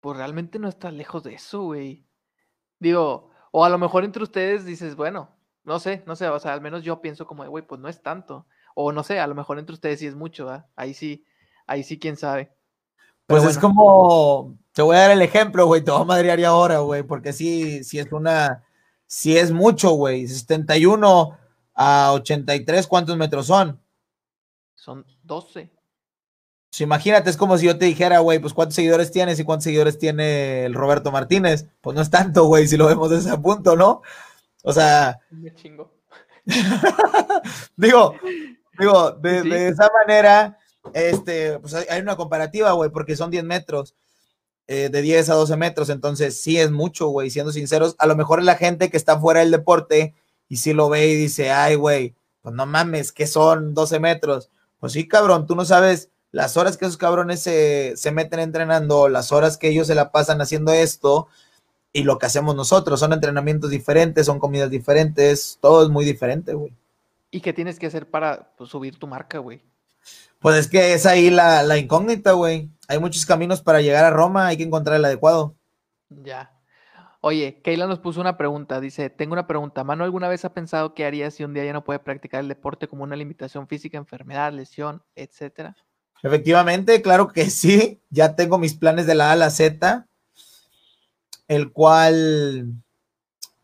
Pues 0.00 0.16
realmente 0.16 0.58
no 0.58 0.68
está 0.68 0.90
lejos 0.90 1.22
de 1.22 1.34
eso, 1.34 1.62
güey. 1.62 2.06
Digo, 2.78 3.30
o 3.52 3.64
a 3.64 3.68
lo 3.68 3.78
mejor 3.78 4.04
entre 4.04 4.22
ustedes 4.22 4.64
dices, 4.64 4.96
bueno, 4.96 5.34
no 5.64 5.78
sé, 5.78 6.02
no 6.06 6.14
sé, 6.16 6.28
o 6.28 6.38
sea, 6.38 6.52
al 6.52 6.60
menos 6.60 6.82
yo 6.82 7.00
pienso 7.00 7.26
como, 7.26 7.46
güey, 7.46 7.66
pues 7.66 7.80
no 7.80 7.88
es 7.88 8.02
tanto. 8.02 8.46
O 8.74 8.92
no 8.92 9.02
sé, 9.02 9.18
a 9.20 9.26
lo 9.26 9.34
mejor 9.34 9.58
entre 9.58 9.74
ustedes 9.74 10.00
sí 10.00 10.06
es 10.06 10.14
mucho, 10.14 10.46
¿verdad? 10.46 10.66
Ahí 10.76 10.92
sí, 10.92 11.24
ahí 11.66 11.82
sí, 11.82 11.98
quién 11.98 12.16
sabe. 12.16 12.53
Pues 13.26 13.44
es 13.44 13.58
como, 13.58 14.56
te 14.72 14.82
voy 14.82 14.96
a 14.96 15.00
dar 15.00 15.10
el 15.12 15.22
ejemplo, 15.22 15.66
güey, 15.66 15.82
te 15.82 15.90
voy 15.90 16.02
a 16.02 16.04
madrear 16.04 16.44
ahora, 16.44 16.78
güey, 16.80 17.02
porque 17.02 17.32
sí, 17.32 17.82
sí 17.84 17.98
es 17.98 18.12
una, 18.12 18.64
sí 19.06 19.36
es 19.36 19.50
mucho, 19.50 19.92
güey, 19.92 20.28
71 20.28 21.38
a 21.74 22.12
83, 22.12 22.86
¿cuántos 22.86 23.16
metros 23.16 23.46
son? 23.46 23.80
Son 24.74 25.06
12. 25.22 25.70
Pues 26.74 26.80
imagínate, 26.80 27.30
es 27.30 27.36
como 27.36 27.56
si 27.56 27.66
yo 27.66 27.78
te 27.78 27.84
dijera, 27.84 28.18
güey, 28.18 28.40
pues 28.40 28.52
cuántos 28.52 28.74
seguidores 28.74 29.12
tienes 29.12 29.38
y 29.38 29.44
cuántos 29.44 29.62
seguidores 29.62 29.96
tiene 29.96 30.64
el 30.64 30.74
Roberto 30.74 31.12
Martínez. 31.12 31.68
Pues 31.80 31.94
no 31.94 32.02
es 32.02 32.10
tanto, 32.10 32.46
güey, 32.46 32.66
si 32.66 32.76
lo 32.76 32.86
vemos 32.86 33.10
desde 33.10 33.30
ese 33.30 33.38
punto, 33.38 33.76
¿no? 33.76 34.02
O 34.64 34.72
sea. 34.72 35.20
Me 35.30 35.54
chingo. 35.54 35.92
digo, 37.76 38.16
digo, 38.76 39.12
de, 39.12 39.42
de, 39.44 39.68
esa 39.68 39.88
manera, 40.00 40.58
este, 40.92 41.58
pues 41.58 41.74
hay, 41.74 42.00
una 42.00 42.16
comparativa, 42.16 42.72
güey, 42.72 42.90
porque 42.90 43.16
son 43.16 43.30
10 43.30 43.44
metros, 43.44 43.94
eh, 44.66 44.88
de 44.90 45.02
10 45.02 45.30
a 45.30 45.34
12 45.34 45.56
metros, 45.56 45.88
entonces 45.90 46.40
sí 46.40 46.58
es 46.58 46.70
mucho, 46.70 47.08
güey, 47.08 47.30
siendo 47.30 47.52
sinceros, 47.52 47.96
a 47.98 48.06
lo 48.06 48.16
mejor 48.16 48.42
la 48.42 48.56
gente 48.56 48.90
que 48.90 48.96
está 48.96 49.18
fuera 49.18 49.40
del 49.40 49.50
deporte 49.50 50.14
y 50.48 50.56
si 50.56 50.72
lo 50.72 50.88
ve 50.88 51.08
y 51.08 51.14
dice, 51.16 51.50
ay, 51.50 51.74
güey, 51.74 52.14
pues 52.42 52.54
no 52.54 52.66
mames, 52.66 53.12
que 53.12 53.26
son 53.26 53.74
12 53.74 54.00
metros, 54.00 54.50
pues 54.80 54.92
sí, 54.92 55.08
cabrón, 55.08 55.46
tú 55.46 55.54
no 55.54 55.64
sabes 55.64 56.10
las 56.30 56.56
horas 56.56 56.76
que 56.76 56.84
esos 56.84 56.96
cabrones 56.96 57.40
se, 57.40 57.96
se 57.96 58.10
meten 58.10 58.40
entrenando, 58.40 59.08
las 59.08 59.32
horas 59.32 59.56
que 59.56 59.68
ellos 59.68 59.86
se 59.86 59.94
la 59.94 60.10
pasan 60.10 60.40
haciendo 60.40 60.72
esto 60.72 61.28
y 61.92 62.02
lo 62.02 62.18
que 62.18 62.26
hacemos 62.26 62.56
nosotros, 62.56 62.98
son 62.98 63.12
entrenamientos 63.12 63.70
diferentes, 63.70 64.26
son 64.26 64.40
comidas 64.40 64.68
diferentes, 64.68 65.58
todo 65.60 65.84
es 65.84 65.88
muy 65.90 66.04
diferente, 66.04 66.52
güey. 66.52 66.72
¿Y 67.30 67.40
qué 67.40 67.52
tienes 67.52 67.78
que 67.78 67.86
hacer 67.86 68.10
para 68.10 68.52
pues, 68.58 68.68
subir 68.70 68.98
tu 68.98 69.06
marca, 69.06 69.38
güey? 69.38 69.62
Pues 70.44 70.56
es 70.58 70.68
que 70.68 70.92
es 70.92 71.06
ahí 71.06 71.30
la, 71.30 71.78
incógnita, 71.78 72.32
güey. 72.32 72.68
Hay 72.86 72.98
muchos 72.98 73.24
caminos 73.24 73.62
para 73.62 73.80
llegar 73.80 74.04
a 74.04 74.10
Roma, 74.10 74.46
hay 74.46 74.58
que 74.58 74.62
encontrar 74.62 74.96
el 74.96 75.04
adecuado. 75.06 75.56
Ya. 76.10 76.52
Oye, 77.22 77.62
Keila 77.64 77.86
nos 77.86 77.98
puso 77.98 78.20
una 78.20 78.36
pregunta. 78.36 78.78
Dice: 78.78 79.08
Tengo 79.08 79.32
una 79.32 79.46
pregunta. 79.46 79.84
¿Mano 79.84 80.04
alguna 80.04 80.28
vez 80.28 80.44
ha 80.44 80.52
pensado 80.52 80.92
qué 80.92 81.06
haría 81.06 81.30
si 81.30 81.44
un 81.44 81.54
día 81.54 81.64
ya 81.64 81.72
no 81.72 81.82
puede 81.82 81.98
practicar 81.98 82.42
el 82.42 82.48
deporte 82.48 82.88
como 82.88 83.04
una 83.04 83.16
limitación 83.16 83.66
física, 83.68 83.96
enfermedad, 83.96 84.52
lesión, 84.52 85.02
etcétera? 85.16 85.74
Efectivamente, 86.22 87.00
claro 87.00 87.28
que 87.28 87.48
sí. 87.48 88.02
Ya 88.10 88.36
tengo 88.36 88.58
mis 88.58 88.74
planes 88.74 89.06
de 89.06 89.14
la 89.14 89.30
A 89.30 89.32
a 89.32 89.36
la 89.36 89.48
Z, 89.48 90.06
el 91.48 91.72
cual, 91.72 92.66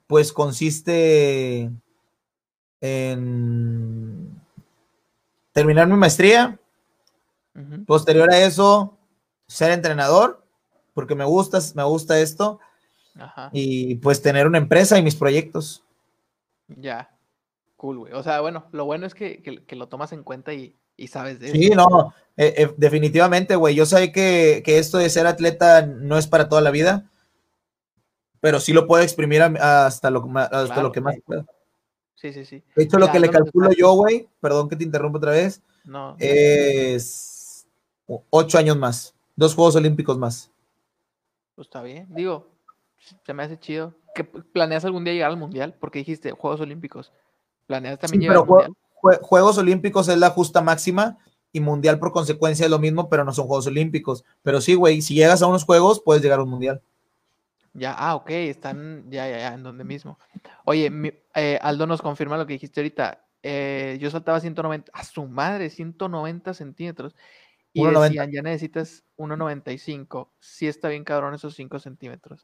pues, 0.07 0.33
consiste 0.33 1.71
en 2.81 4.41
terminar 5.53 5.87
mi 5.87 5.97
maestría, 5.97 6.57
Posterior 7.87 8.33
a 8.33 8.39
eso, 8.39 8.99
ser 9.47 9.73
entrenador, 9.73 10.45
porque 10.95 11.15
me 11.15 11.25
gusta, 11.25 11.59
me 11.75 11.85
gusta 11.85 12.21
esto. 12.21 12.61
Y 13.53 13.97
pues 13.97 14.23
tener 14.23 14.47
una 14.47 14.59
empresa 14.59 14.99
y 14.99 15.03
mis 15.03 15.17
proyectos. 15.17 15.83
Ya, 16.69 17.11
cool, 17.77 17.99
güey. 17.99 18.13
O 18.13 18.23
sea, 18.23 18.41
bueno, 18.41 18.67
lo 18.73 18.85
bueno 18.85 19.07
es 19.07 19.15
que, 19.15 19.43
lo 19.71 19.89
tomas 19.89 20.13
en 20.13 20.23
cuenta 20.23 20.55
y, 20.55 20.77
y 20.97 21.09
sabes 21.09 21.41
de 21.41 21.51
Sí, 21.51 21.71
no, 21.71 22.15
eh, 22.37 22.55
eh, 22.57 22.75
definitivamente, 22.77 23.57
güey. 23.57 23.75
Yo 23.75 23.87
sé 23.87 24.13
que, 24.13 24.63
que, 24.65 24.79
esto 24.79 24.99
de 24.99 25.11
ser 25.11 25.27
atleta 25.27 25.85
no 25.85 26.17
es 26.17 26.27
para 26.27 26.49
toda 26.49 26.63
la 26.63 26.71
vida, 26.71 27.11
pero 28.41 28.61
sí 28.61 28.73
lo 28.73 28.87
puedo 28.87 29.03
exprimir 29.03 29.43
hasta, 29.43 30.11
lo, 30.11 30.25
hasta 30.37 30.83
lo 30.83 30.93
que 30.93 31.01
más 31.01 31.17
pueda. 31.25 31.45
Sí, 32.15 32.33
sí, 32.33 32.45
sí. 32.45 32.63
De 32.77 32.85
hecho, 32.85 32.99
lo 32.99 33.11
que 33.11 33.19
le 33.19 33.31
calculo 33.31 33.71
yo, 33.73 33.93
güey, 33.95 34.29
perdón 34.41 34.69
que 34.69 34.77
te 34.77 34.85
interrumpa 34.85 35.19
otra 35.19 35.33
vez, 35.33 35.63
no. 35.85 36.17
es 36.19 37.40
ocho 38.31 38.59
años 38.59 38.77
más, 38.77 39.15
dos 39.37 39.55
Juegos 39.55 39.77
Olímpicos 39.77 40.19
más. 40.19 40.51
Pues 41.55 41.67
está 41.67 41.83
bien, 41.83 42.07
digo, 42.11 42.49
se 43.25 43.35
me 43.35 43.43
hace 43.43 43.59
chido. 43.59 43.95
¿Que 44.15 44.25
¿Planeas 44.25 44.85
algún 44.85 45.05
día 45.05 45.13
llegar 45.13 45.31
al 45.31 45.37
Mundial? 45.37 45.77
Porque 45.79 46.01
dijiste 46.01 46.33
Juegos 46.33 46.61
Olímpicos. 46.61 47.13
¿Planeas 47.67 47.99
también 47.99 48.23
llegar 48.23 48.39
al 48.39 48.47
Mundial? 48.47 48.73
Juegos 49.23 49.59
Olímpicos 49.59 50.09
es 50.09 50.19
la 50.19 50.31
justa 50.31 50.61
máxima 50.61 51.19
y 51.53 51.61
Mundial 51.61 51.99
por 51.99 52.13
consecuencia 52.13 52.65
es 52.65 52.71
lo 52.71 52.79
mismo, 52.79 53.09
pero 53.09 53.25
no 53.25 53.33
son 53.33 53.47
Juegos 53.47 53.67
Olímpicos. 53.67 54.25
Pero 54.43 54.61
sí, 54.61 54.75
güey, 54.75 55.03
si 55.03 55.15
llegas 55.15 55.43
a 55.43 55.47
unos 55.47 55.65
Juegos, 55.65 56.01
puedes 56.05 56.23
llegar 56.23 56.41
a 56.41 56.43
un 56.43 56.51
Mundial. 56.51 56.83
Ya, 57.73 57.93
ah, 57.93 58.17
ok, 58.17 58.31
están 58.31 59.05
ya, 59.11 59.29
ya, 59.29 59.39
ya, 59.39 59.55
en 59.55 59.63
donde 59.63 59.85
mismo. 59.85 60.19
Oye, 60.65 60.91
eh, 61.35 61.59
Aldo 61.63 61.87
nos 61.87 62.03
confirma 62.03 62.37
lo 62.37 62.47
que 62.47 62.55
dijiste 62.55 62.81
ahorita. 62.81 63.25
Eh, 63.43 63.97
yo 64.01 64.11
saltaba 64.11 64.41
190, 64.41 64.91
a 64.93 65.05
su 65.05 65.27
madre, 65.27 65.71
190 65.71 66.53
centímetros. 66.53 67.15
Y 67.73 67.85
decían, 67.85 68.33
ya 68.33 68.43
necesitas 68.43 69.05
1,95. 69.17 70.29
Sí 70.41 70.67
está 70.67 70.89
bien 70.89 71.05
cabrón 71.05 71.35
esos 71.35 71.55
5 71.55 71.79
centímetros. 71.79 72.41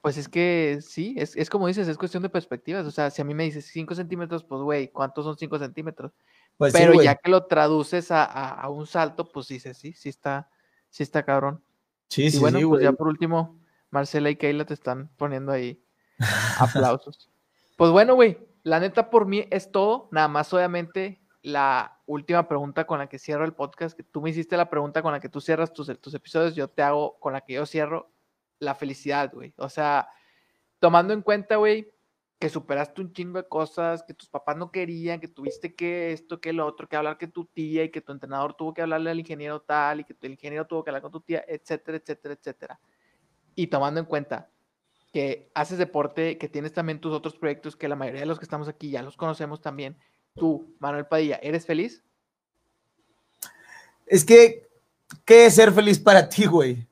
Pues 0.00 0.18
es 0.18 0.28
que 0.28 0.80
sí, 0.82 1.14
es, 1.16 1.34
es, 1.34 1.48
como 1.48 1.66
dices, 1.66 1.88
es 1.88 1.96
cuestión 1.96 2.22
de 2.22 2.28
perspectivas. 2.28 2.86
O 2.86 2.90
sea, 2.90 3.10
si 3.10 3.22
a 3.22 3.24
mí 3.24 3.34
me 3.34 3.44
dices 3.44 3.66
5 3.66 3.94
centímetros, 3.94 4.44
pues 4.44 4.60
güey, 4.60 4.88
¿cuántos 4.88 5.24
son 5.24 5.36
5 5.36 5.58
centímetros? 5.58 6.12
Pues 6.56 6.72
Pero 6.72 7.02
ya 7.02 7.16
que 7.16 7.30
lo 7.30 7.46
traduces 7.46 8.10
a, 8.10 8.24
a, 8.24 8.68
un 8.68 8.86
salto, 8.86 9.28
pues 9.32 9.48
dices, 9.48 9.76
sí, 9.76 9.92
sí 9.94 10.08
está, 10.08 10.50
sí 10.88 11.02
está 11.02 11.24
cabrón. 11.24 11.62
Sí, 12.08 12.30
sí, 12.30 12.38
bueno, 12.38 12.60
pues 12.68 12.82
ya 12.82 12.92
por 12.92 13.08
último, 13.08 13.58
Marcela 13.90 14.30
y 14.30 14.36
Keila 14.36 14.64
te 14.64 14.74
están 14.74 15.08
poniendo 15.16 15.50
ahí 15.50 15.82
aplausos. 16.60 17.30
pues 17.76 17.90
bueno, 17.90 18.14
güey, 18.14 18.38
la 18.62 18.78
neta 18.78 19.10
por 19.10 19.26
mí 19.26 19.46
es 19.50 19.72
todo. 19.72 20.08
Nada 20.12 20.28
más, 20.28 20.52
obviamente, 20.52 21.20
la 21.44 22.00
última 22.06 22.48
pregunta 22.48 22.86
con 22.86 22.98
la 22.98 23.06
que 23.06 23.18
cierro 23.18 23.44
el 23.44 23.52
podcast, 23.52 23.94
que 23.94 24.02
tú 24.02 24.22
me 24.22 24.30
hiciste 24.30 24.56
la 24.56 24.70
pregunta 24.70 25.02
con 25.02 25.12
la 25.12 25.20
que 25.20 25.28
tú 25.28 25.42
cierras 25.42 25.74
tus, 25.74 26.00
tus 26.00 26.14
episodios, 26.14 26.54
yo 26.54 26.68
te 26.68 26.82
hago 26.82 27.20
con 27.20 27.34
la 27.34 27.42
que 27.42 27.52
yo 27.52 27.66
cierro 27.66 28.10
la 28.60 28.74
felicidad, 28.74 29.30
güey. 29.30 29.52
O 29.58 29.68
sea, 29.68 30.08
tomando 30.78 31.12
en 31.12 31.20
cuenta, 31.20 31.56
güey, 31.56 31.92
que 32.38 32.48
superaste 32.48 33.02
un 33.02 33.12
chingo 33.12 33.36
de 33.42 33.46
cosas, 33.46 34.02
que 34.02 34.14
tus 34.14 34.30
papás 34.30 34.56
no 34.56 34.70
querían, 34.70 35.20
que 35.20 35.28
tuviste 35.28 35.74
que 35.74 36.12
esto, 36.12 36.40
que 36.40 36.54
lo 36.54 36.64
otro, 36.64 36.88
que 36.88 36.96
hablar 36.96 37.18
que 37.18 37.28
tu 37.28 37.44
tía 37.44 37.84
y 37.84 37.90
que 37.90 38.00
tu 38.00 38.12
entrenador 38.12 38.54
tuvo 38.54 38.72
que 38.72 38.80
hablarle 38.80 39.10
al 39.10 39.20
ingeniero 39.20 39.60
tal 39.60 40.00
y 40.00 40.04
que 40.04 40.16
el 40.22 40.32
ingeniero 40.32 40.66
tuvo 40.66 40.82
que 40.82 40.90
hablar 40.90 41.02
con 41.02 41.12
tu 41.12 41.20
tía, 41.20 41.44
etcétera, 41.46 41.98
etcétera, 41.98 42.34
etcétera. 42.34 42.80
Y 43.54 43.66
tomando 43.66 44.00
en 44.00 44.06
cuenta 44.06 44.50
que 45.12 45.50
haces 45.54 45.76
deporte, 45.76 46.38
que 46.38 46.48
tienes 46.48 46.72
también 46.72 47.00
tus 47.00 47.12
otros 47.12 47.36
proyectos, 47.36 47.76
que 47.76 47.86
la 47.86 47.96
mayoría 47.96 48.20
de 48.20 48.26
los 48.26 48.38
que 48.38 48.46
estamos 48.46 48.66
aquí 48.66 48.90
ya 48.90 49.02
los 49.02 49.18
conocemos 49.18 49.60
también, 49.60 49.98
tú, 50.34 50.74
Manuel 50.78 51.06
Padilla, 51.06 51.36
¿eres 51.42 51.66
feliz? 51.66 52.02
Es 54.06 54.24
que, 54.24 54.68
¿qué 55.24 55.46
es 55.46 55.54
ser 55.54 55.72
feliz 55.72 55.98
para 55.98 56.28
ti, 56.28 56.46
güey? 56.46 56.86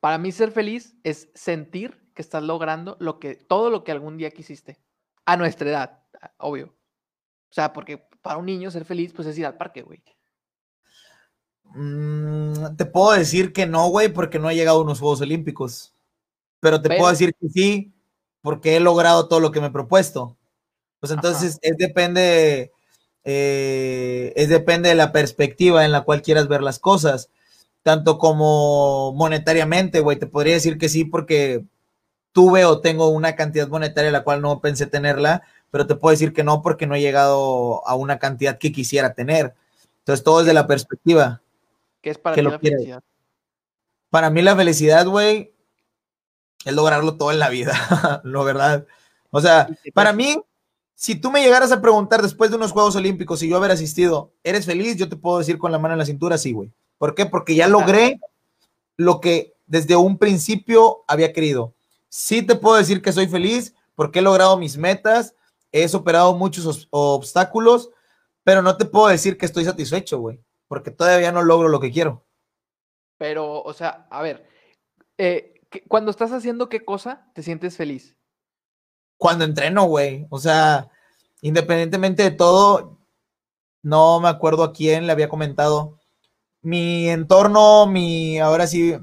Para 0.00 0.18
mí 0.18 0.30
ser 0.30 0.52
feliz 0.52 0.94
es 1.02 1.28
sentir 1.34 1.98
que 2.14 2.22
estás 2.22 2.42
logrando 2.42 2.96
lo 3.00 3.18
que, 3.18 3.34
todo 3.34 3.70
lo 3.70 3.84
que 3.84 3.92
algún 3.92 4.16
día 4.16 4.30
quisiste. 4.30 4.78
A 5.24 5.36
nuestra 5.36 5.68
edad, 5.68 6.02
obvio. 6.38 6.66
O 7.50 7.54
sea, 7.56 7.72
porque 7.72 8.06
para 8.22 8.36
un 8.36 8.46
niño 8.46 8.70
ser 8.70 8.84
feliz, 8.84 9.12
pues 9.12 9.26
es 9.26 9.38
ir 9.38 9.46
al 9.46 9.56
parque, 9.56 9.82
güey. 9.82 10.02
Mm, 11.64 12.76
te 12.76 12.84
puedo 12.84 13.12
decir 13.12 13.52
que 13.52 13.66
no, 13.66 13.88
güey, 13.88 14.12
porque 14.12 14.38
no 14.38 14.48
he 14.48 14.54
llegado 14.54 14.78
a 14.78 14.82
unos 14.82 15.00
Juegos 15.00 15.20
Olímpicos. 15.20 15.94
Pero 16.60 16.80
te 16.80 16.88
puedo 16.88 17.10
decir 17.10 17.34
que 17.34 17.48
sí, 17.48 17.92
porque 18.40 18.76
he 18.76 18.80
logrado 18.80 19.28
todo 19.28 19.40
lo 19.40 19.50
que 19.50 19.60
me 19.60 19.66
he 19.66 19.70
propuesto. 19.70 20.36
Pues 21.00 21.12
entonces 21.12 21.58
es 21.62 21.76
depende, 21.76 22.72
eh, 23.24 24.32
es 24.36 24.48
depende 24.48 24.88
de 24.88 24.94
la 24.94 25.12
perspectiva 25.12 25.84
en 25.84 25.92
la 25.92 26.02
cual 26.02 26.22
quieras 26.22 26.48
ver 26.48 26.62
las 26.62 26.78
cosas, 26.78 27.30
tanto 27.82 28.18
como 28.18 29.12
monetariamente, 29.12 30.00
güey, 30.00 30.18
te 30.18 30.26
podría 30.26 30.54
decir 30.54 30.78
que 30.78 30.88
sí 30.88 31.04
porque 31.04 31.64
tuve 32.32 32.64
o 32.64 32.80
tengo 32.80 33.08
una 33.08 33.36
cantidad 33.36 33.68
monetaria 33.68 34.10
la 34.10 34.24
cual 34.24 34.42
no 34.42 34.60
pensé 34.60 34.86
tenerla, 34.86 35.42
pero 35.70 35.86
te 35.86 35.94
puedo 35.94 36.10
decir 36.12 36.32
que 36.32 36.44
no 36.44 36.62
porque 36.62 36.86
no 36.86 36.94
he 36.94 37.00
llegado 37.00 37.86
a 37.86 37.94
una 37.94 38.18
cantidad 38.18 38.58
que 38.58 38.72
quisiera 38.72 39.14
tener. 39.14 39.54
Entonces 40.00 40.22
todo 40.22 40.40
es 40.40 40.46
de 40.46 40.54
la 40.54 40.66
perspectiva. 40.66 41.40
¿Qué 42.00 42.10
es 42.10 42.18
para 42.18 42.36
ti 42.36 42.42
la 42.42 42.58
felicidad? 42.58 43.02
Para 44.10 44.30
mí 44.30 44.42
la 44.42 44.54
felicidad, 44.54 45.06
güey, 45.06 45.52
es 46.64 46.72
lograrlo 46.72 47.16
todo 47.16 47.32
en 47.32 47.38
la 47.38 47.48
vida, 47.48 47.72
lo 48.24 48.44
verdad. 48.44 48.86
O 49.30 49.40
sea, 49.40 49.68
para 49.94 50.12
mí, 50.12 50.36
si 50.96 51.14
tú 51.14 51.30
me 51.30 51.42
llegaras 51.42 51.70
a 51.72 51.82
preguntar 51.82 52.22
después 52.22 52.50
de 52.50 52.56
unos 52.56 52.72
Juegos 52.72 52.96
Olímpicos 52.96 53.42
y 53.42 53.48
yo 53.50 53.58
haber 53.58 53.70
asistido, 53.70 54.32
¿eres 54.42 54.64
feliz? 54.64 54.96
Yo 54.96 55.10
te 55.10 55.16
puedo 55.16 55.38
decir 55.38 55.58
con 55.58 55.70
la 55.70 55.78
mano 55.78 55.92
en 55.92 55.98
la 55.98 56.06
cintura, 56.06 56.38
sí, 56.38 56.52
güey. 56.52 56.72
¿Por 56.96 57.14
qué? 57.14 57.26
Porque 57.26 57.54
ya 57.54 57.68
logré 57.68 58.18
lo 58.96 59.20
que 59.20 59.52
desde 59.66 59.94
un 59.94 60.16
principio 60.16 61.04
había 61.06 61.34
querido. 61.34 61.74
Sí 62.08 62.40
te 62.40 62.54
puedo 62.54 62.76
decir 62.76 63.02
que 63.02 63.12
soy 63.12 63.28
feliz 63.28 63.74
porque 63.94 64.20
he 64.20 64.22
logrado 64.22 64.56
mis 64.56 64.78
metas, 64.78 65.34
he 65.70 65.86
superado 65.86 66.34
muchos 66.34 66.88
obstáculos, 66.88 67.90
pero 68.42 68.62
no 68.62 68.78
te 68.78 68.86
puedo 68.86 69.08
decir 69.08 69.36
que 69.36 69.44
estoy 69.44 69.66
satisfecho, 69.66 70.18
güey, 70.18 70.40
porque 70.66 70.90
todavía 70.90 71.30
no 71.30 71.42
logro 71.42 71.68
lo 71.68 71.78
que 71.78 71.92
quiero. 71.92 72.24
Pero, 73.18 73.62
o 73.62 73.72
sea, 73.74 74.06
a 74.08 74.22
ver, 74.22 74.48
eh, 75.18 75.60
cuando 75.88 76.10
estás 76.10 76.32
haciendo 76.32 76.70
qué 76.70 76.86
cosa, 76.86 77.30
te 77.34 77.42
sientes 77.42 77.76
feliz 77.76 78.16
cuando 79.18 79.44
entreno, 79.44 79.84
güey. 79.84 80.26
O 80.30 80.38
sea, 80.38 80.88
independientemente 81.42 82.22
de 82.22 82.30
todo, 82.30 82.98
no 83.82 84.20
me 84.20 84.28
acuerdo 84.28 84.64
a 84.64 84.72
quién 84.72 85.06
le 85.06 85.12
había 85.12 85.28
comentado. 85.28 85.98
Mi 86.62 87.08
entorno, 87.08 87.86
mi, 87.86 88.38
ahora 88.40 88.66
sí, 88.66 88.96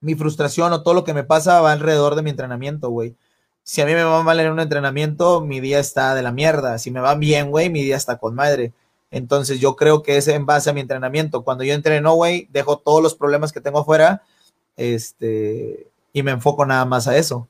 mi 0.00 0.14
frustración 0.14 0.72
o 0.72 0.82
todo 0.82 0.94
lo 0.94 1.04
que 1.04 1.14
me 1.14 1.24
pasa 1.24 1.60
va 1.60 1.72
alrededor 1.72 2.14
de 2.16 2.22
mi 2.22 2.30
entrenamiento, 2.30 2.90
güey. 2.90 3.16
Si 3.62 3.80
a 3.80 3.86
mí 3.86 3.94
me 3.94 4.04
va 4.04 4.22
mal 4.22 4.38
en 4.40 4.52
un 4.52 4.60
entrenamiento, 4.60 5.40
mi 5.40 5.60
día 5.60 5.80
está 5.80 6.14
de 6.14 6.22
la 6.22 6.32
mierda. 6.32 6.78
Si 6.78 6.90
me 6.90 7.00
va 7.00 7.14
bien, 7.16 7.50
güey, 7.50 7.70
mi 7.70 7.82
día 7.82 7.96
está 7.96 8.18
con 8.18 8.34
madre. 8.34 8.72
Entonces 9.10 9.60
yo 9.60 9.76
creo 9.76 10.02
que 10.02 10.16
es 10.16 10.28
en 10.28 10.46
base 10.46 10.70
a 10.70 10.72
mi 10.72 10.80
entrenamiento. 10.80 11.42
Cuando 11.42 11.64
yo 11.64 11.74
entreno, 11.74 12.14
güey, 12.14 12.48
dejo 12.52 12.78
todos 12.78 13.02
los 13.02 13.14
problemas 13.14 13.52
que 13.52 13.60
tengo 13.60 13.80
afuera, 13.80 14.22
este, 14.76 15.90
y 16.12 16.22
me 16.22 16.32
enfoco 16.32 16.64
nada 16.66 16.84
más 16.84 17.08
a 17.08 17.16
eso. 17.16 17.48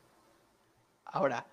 Ahora, 1.04 1.46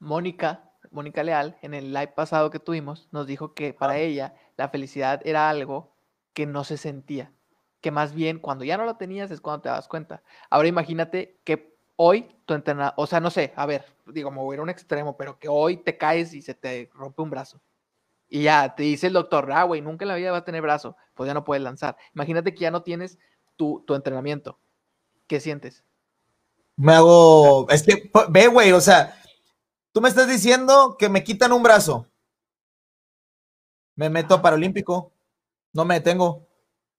Mónica, 0.00 0.72
Mónica 0.90 1.22
Leal, 1.22 1.56
en 1.62 1.74
el 1.74 1.92
live 1.92 2.08
pasado 2.08 2.50
que 2.50 2.58
tuvimos, 2.58 3.08
nos 3.12 3.26
dijo 3.26 3.54
que 3.54 3.72
para 3.72 3.98
ella 3.98 4.34
la 4.56 4.68
felicidad 4.70 5.20
era 5.24 5.48
algo 5.48 5.94
que 6.32 6.46
no 6.46 6.64
se 6.64 6.78
sentía, 6.78 7.32
que 7.80 7.90
más 7.90 8.14
bien 8.14 8.38
cuando 8.38 8.64
ya 8.64 8.76
no 8.76 8.84
lo 8.84 8.96
tenías 8.96 9.30
es 9.30 9.40
cuando 9.40 9.62
te 9.62 9.68
das 9.68 9.88
cuenta. 9.88 10.22
Ahora 10.48 10.68
imagínate 10.68 11.38
que 11.44 11.76
hoy 11.96 12.26
tu 12.46 12.54
entrenador, 12.54 12.94
o 12.96 13.06
sea, 13.06 13.20
no 13.20 13.30
sé, 13.30 13.52
a 13.56 13.66
ver, 13.66 13.84
digo, 14.06 14.30
me 14.30 14.38
voy 14.38 14.54
a 14.54 14.56
ir 14.56 14.60
a 14.60 14.62
un 14.62 14.70
extremo, 14.70 15.16
pero 15.16 15.38
que 15.38 15.48
hoy 15.48 15.76
te 15.76 15.98
caes 15.98 16.32
y 16.32 16.40
se 16.40 16.54
te 16.54 16.90
rompe 16.94 17.22
un 17.22 17.30
brazo. 17.30 17.60
Y 18.28 18.44
ya 18.44 18.74
te 18.74 18.84
dice 18.84 19.08
el 19.08 19.12
doctor, 19.12 19.52
ah, 19.52 19.64
güey, 19.64 19.82
nunca 19.82 20.04
en 20.04 20.08
la 20.08 20.14
vida 20.14 20.32
va 20.32 20.38
a 20.38 20.44
tener 20.44 20.62
brazo, 20.62 20.96
pues 21.14 21.26
ya 21.26 21.34
no 21.34 21.44
puedes 21.44 21.62
lanzar. 21.62 21.96
Imagínate 22.14 22.54
que 22.54 22.60
ya 22.60 22.70
no 22.70 22.82
tienes 22.82 23.18
tu, 23.56 23.84
tu 23.86 23.94
entrenamiento. 23.94 24.58
¿Qué 25.26 25.40
sientes? 25.40 25.84
Me 26.76 26.94
hago, 26.94 27.68
es 27.68 27.82
que, 27.82 28.10
ve, 28.30 28.46
güey, 28.46 28.72
o 28.72 28.80
sea, 28.80 29.19
Tú 29.92 30.00
me 30.00 30.08
estás 30.08 30.28
diciendo 30.28 30.96
que 30.98 31.08
me 31.08 31.24
quitan 31.24 31.52
un 31.52 31.62
brazo. 31.62 32.06
Me 33.96 34.08
meto 34.08 34.34
a 34.34 34.42
Paralímpico. 34.42 35.12
No 35.72 35.84
me 35.84 35.94
detengo. 35.94 36.46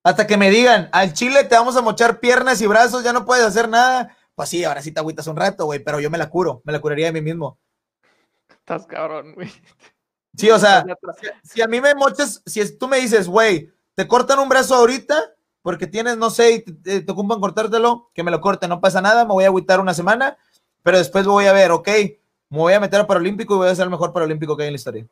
Hasta 0.03 0.25
que 0.25 0.37
me 0.37 0.49
digan, 0.49 0.89
al 0.91 1.13
Chile 1.13 1.43
te 1.43 1.55
vamos 1.55 1.77
a 1.77 1.81
mochar 1.81 2.19
piernas 2.19 2.59
y 2.61 2.67
brazos, 2.67 3.03
ya 3.03 3.13
no 3.13 3.25
puedes 3.25 3.45
hacer 3.45 3.69
nada. 3.69 4.17
Pues 4.33 4.49
sí, 4.49 4.63
ahora 4.63 4.81
sí 4.81 4.91
te 4.91 4.99
agüitas 4.99 5.27
un 5.27 5.35
rato, 5.35 5.65
güey, 5.65 5.79
pero 5.79 5.99
yo 5.99 6.09
me 6.09 6.17
la 6.17 6.29
curo, 6.29 6.61
me 6.65 6.73
la 6.73 6.79
curaría 6.79 7.05
de 7.07 7.11
mí 7.11 7.21
mismo. 7.21 7.59
Estás 8.49 8.87
cabrón, 8.87 9.35
güey. 9.35 9.51
Sí, 10.35 10.49
o 10.49 10.57
sea, 10.57 10.85
si, 11.43 11.61
a 11.61 11.67
mí 11.67 11.81
me 11.81 11.93
mochas, 11.93 12.41
si 12.45 12.77
tú 12.77 12.87
me 12.87 12.97
dices, 12.97 13.27
güey, 13.27 13.71
te 13.95 14.07
cortan 14.07 14.39
un 14.39 14.49
brazo 14.49 14.75
ahorita 14.75 15.35
porque 15.61 15.87
tienes, 15.87 16.17
no 16.17 16.29
sé, 16.29 16.51
y 16.53 16.61
te, 16.61 17.01
te, 17.01 17.11
ocupan 17.11 17.39
cortártelo, 17.39 18.09
que 18.13 18.23
me 18.23 18.31
lo 18.31 18.41
corte, 18.41 18.67
no 18.67 18.81
pasa 18.81 19.01
nada, 19.01 19.25
me 19.25 19.33
voy 19.33 19.43
a 19.43 19.47
agüitar 19.47 19.79
una 19.79 19.93
semana, 19.93 20.37
pero 20.81 20.97
después 20.97 21.25
voy 21.25 21.45
a 21.45 21.53
ver, 21.53 21.71
ok, 21.71 21.89
me 22.51 22.57
voy 22.57 22.73
a 22.73 22.79
meter 22.79 22.99
a 22.99 23.07
Paralímpico 23.07 23.55
y 23.55 23.57
voy 23.57 23.69
a 23.69 23.75
ser 23.75 23.85
el 23.85 23.89
mejor 23.89 24.13
Paralímpico 24.13 24.55
que 24.55 24.63
hay 24.63 24.67
en 24.67 24.73
la 24.73 24.77
historia. 24.77 25.07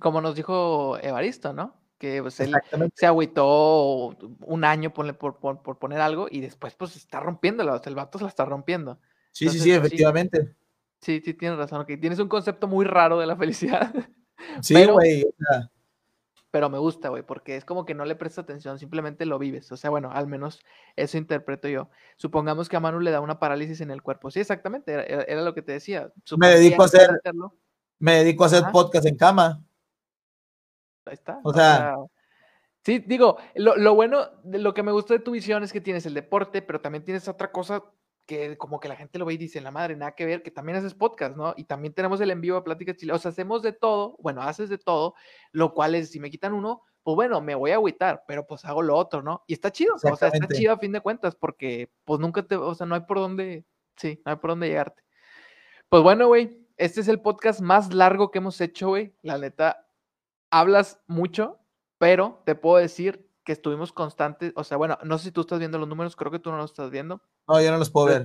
como 0.00 0.20
nos 0.20 0.34
dijo 0.34 0.98
Evaristo, 0.98 1.52
¿no? 1.52 1.76
Que 1.98 2.20
pues, 2.22 2.40
él 2.40 2.52
se 2.94 3.06
agüitó 3.06 4.16
un 4.40 4.64
año 4.64 4.92
por, 4.92 5.16
por, 5.16 5.78
poner 5.78 6.00
algo 6.00 6.26
y 6.28 6.40
después 6.40 6.74
pues 6.74 6.96
está 6.96 7.20
rompiendo, 7.20 7.62
el 7.62 7.94
vato 7.94 8.18
se 8.18 8.24
la 8.24 8.28
está 8.28 8.44
rompiendo. 8.44 8.98
Sí, 9.30 9.48
sí, 9.48 9.60
sí, 9.60 9.70
efectivamente. 9.70 10.56
Sí, 11.00 11.20
sí, 11.24 11.34
tienes 11.34 11.58
razón. 11.58 11.82
Okay. 11.82 11.98
Tienes 11.98 12.18
un 12.18 12.28
concepto 12.28 12.66
muy 12.66 12.84
raro 12.84 13.18
de 13.18 13.26
la 13.26 13.36
felicidad. 13.36 13.92
Sí, 14.60 14.74
güey. 14.86 15.24
pero 15.38 15.70
me 16.52 16.78
gusta, 16.78 17.08
güey, 17.08 17.22
porque 17.22 17.56
es 17.56 17.64
como 17.64 17.84
que 17.84 17.94
no 17.94 18.04
le 18.04 18.14
prestas 18.14 18.44
atención, 18.44 18.78
simplemente 18.78 19.24
lo 19.24 19.38
vives. 19.38 19.72
O 19.72 19.76
sea, 19.76 19.90
bueno, 19.90 20.10
al 20.12 20.26
menos 20.26 20.60
eso 20.96 21.16
interpreto 21.16 21.68
yo. 21.68 21.88
Supongamos 22.16 22.68
que 22.68 22.76
a 22.76 22.80
Manu 22.80 23.00
le 23.00 23.10
da 23.10 23.20
una 23.20 23.38
parálisis 23.38 23.80
en 23.80 23.90
el 23.90 24.02
cuerpo. 24.02 24.30
Sí, 24.30 24.40
exactamente, 24.40 24.92
era, 24.92 25.42
lo 25.42 25.54
que 25.54 25.62
te 25.62 25.72
decía. 25.72 26.12
me 26.36 26.48
dedico 26.48 26.82
a 26.82 26.86
hacer, 26.86 27.10
me 27.98 28.16
dedico 28.16 28.44
a 28.44 28.48
hacer 28.48 28.64
podcast 28.70 29.06
en 29.06 29.16
cama. 29.16 29.62
Ahí 31.06 31.14
está. 31.14 31.40
O 31.42 31.52
sea, 31.52 31.96
sí, 32.84 32.98
digo, 32.98 33.38
lo, 33.54 33.76
lo 33.76 33.94
bueno, 33.94 34.28
lo 34.44 34.74
que 34.74 34.82
me 34.82 34.92
gustó 34.92 35.14
de 35.14 35.20
tu 35.20 35.30
visión 35.30 35.62
es 35.62 35.72
que 35.72 35.80
tienes 35.80 36.04
el 36.06 36.14
deporte, 36.14 36.60
pero 36.62 36.80
también 36.80 37.04
tienes 37.04 37.26
otra 37.28 37.50
cosa 37.50 37.82
que 38.26 38.56
como 38.56 38.80
que 38.80 38.88
la 38.88 38.96
gente 38.96 39.18
lo 39.18 39.24
ve 39.24 39.34
y 39.34 39.36
dice, 39.36 39.60
la 39.60 39.70
madre, 39.70 39.96
nada 39.96 40.14
que 40.14 40.24
ver, 40.24 40.42
que 40.42 40.50
también 40.50 40.78
haces 40.78 40.94
podcast, 40.94 41.36
¿no? 41.36 41.54
Y 41.56 41.64
también 41.64 41.92
tenemos 41.94 42.20
el 42.20 42.30
envío 42.30 42.54
de 42.54 42.62
Pláticas 42.62 42.96
Chile, 42.96 43.12
o 43.12 43.18
sea, 43.18 43.30
hacemos 43.30 43.62
de 43.62 43.72
todo, 43.72 44.16
bueno, 44.20 44.42
haces 44.42 44.68
de 44.68 44.78
todo, 44.78 45.14
lo 45.50 45.74
cual 45.74 45.94
es, 45.94 46.10
si 46.10 46.20
me 46.20 46.30
quitan 46.30 46.52
uno, 46.52 46.82
pues 47.02 47.14
bueno, 47.16 47.40
me 47.40 47.54
voy 47.54 47.72
a 47.72 47.74
agüitar, 47.74 48.24
pero 48.26 48.46
pues 48.46 48.64
hago 48.64 48.82
lo 48.82 48.96
otro, 48.96 49.22
¿no? 49.22 49.42
Y 49.46 49.54
está 49.54 49.72
chido, 49.72 49.94
o 49.96 49.98
sea, 49.98 50.12
está 50.12 50.30
chido 50.48 50.72
a 50.72 50.78
fin 50.78 50.92
de 50.92 51.00
cuentas, 51.00 51.34
porque 51.34 51.90
pues 52.04 52.20
nunca 52.20 52.42
te, 52.44 52.56
o 52.56 52.74
sea, 52.74 52.86
no 52.86 52.94
hay 52.94 53.02
por 53.02 53.18
dónde, 53.18 53.64
sí, 53.96 54.20
no 54.24 54.32
hay 54.32 54.38
por 54.38 54.50
dónde 54.50 54.68
llegarte. 54.68 55.02
Pues 55.88 56.02
bueno, 56.02 56.28
güey, 56.28 56.66
este 56.76 57.00
es 57.00 57.08
el 57.08 57.20
podcast 57.20 57.60
más 57.60 57.92
largo 57.92 58.30
que 58.30 58.38
hemos 58.38 58.60
hecho, 58.60 58.88
güey, 58.88 59.14
la 59.22 59.36
neta, 59.38 59.86
hablas 60.50 61.02
mucho, 61.06 61.58
pero 61.98 62.42
te 62.46 62.54
puedo 62.54 62.76
decir 62.76 63.28
que 63.44 63.52
estuvimos 63.52 63.92
constantes, 63.92 64.52
o 64.56 64.64
sea, 64.64 64.76
bueno, 64.76 64.98
no 65.02 65.18
sé 65.18 65.24
si 65.24 65.32
tú 65.32 65.40
estás 65.40 65.58
viendo 65.58 65.78
los 65.78 65.88
números, 65.88 66.16
creo 66.16 66.30
que 66.30 66.38
tú 66.38 66.50
no 66.50 66.56
los 66.58 66.70
estás 66.70 66.90
viendo. 66.90 67.22
No, 67.48 67.60
yo 67.60 67.70
no 67.70 67.78
los 67.78 67.90
puedo 67.90 68.06
ver. 68.06 68.24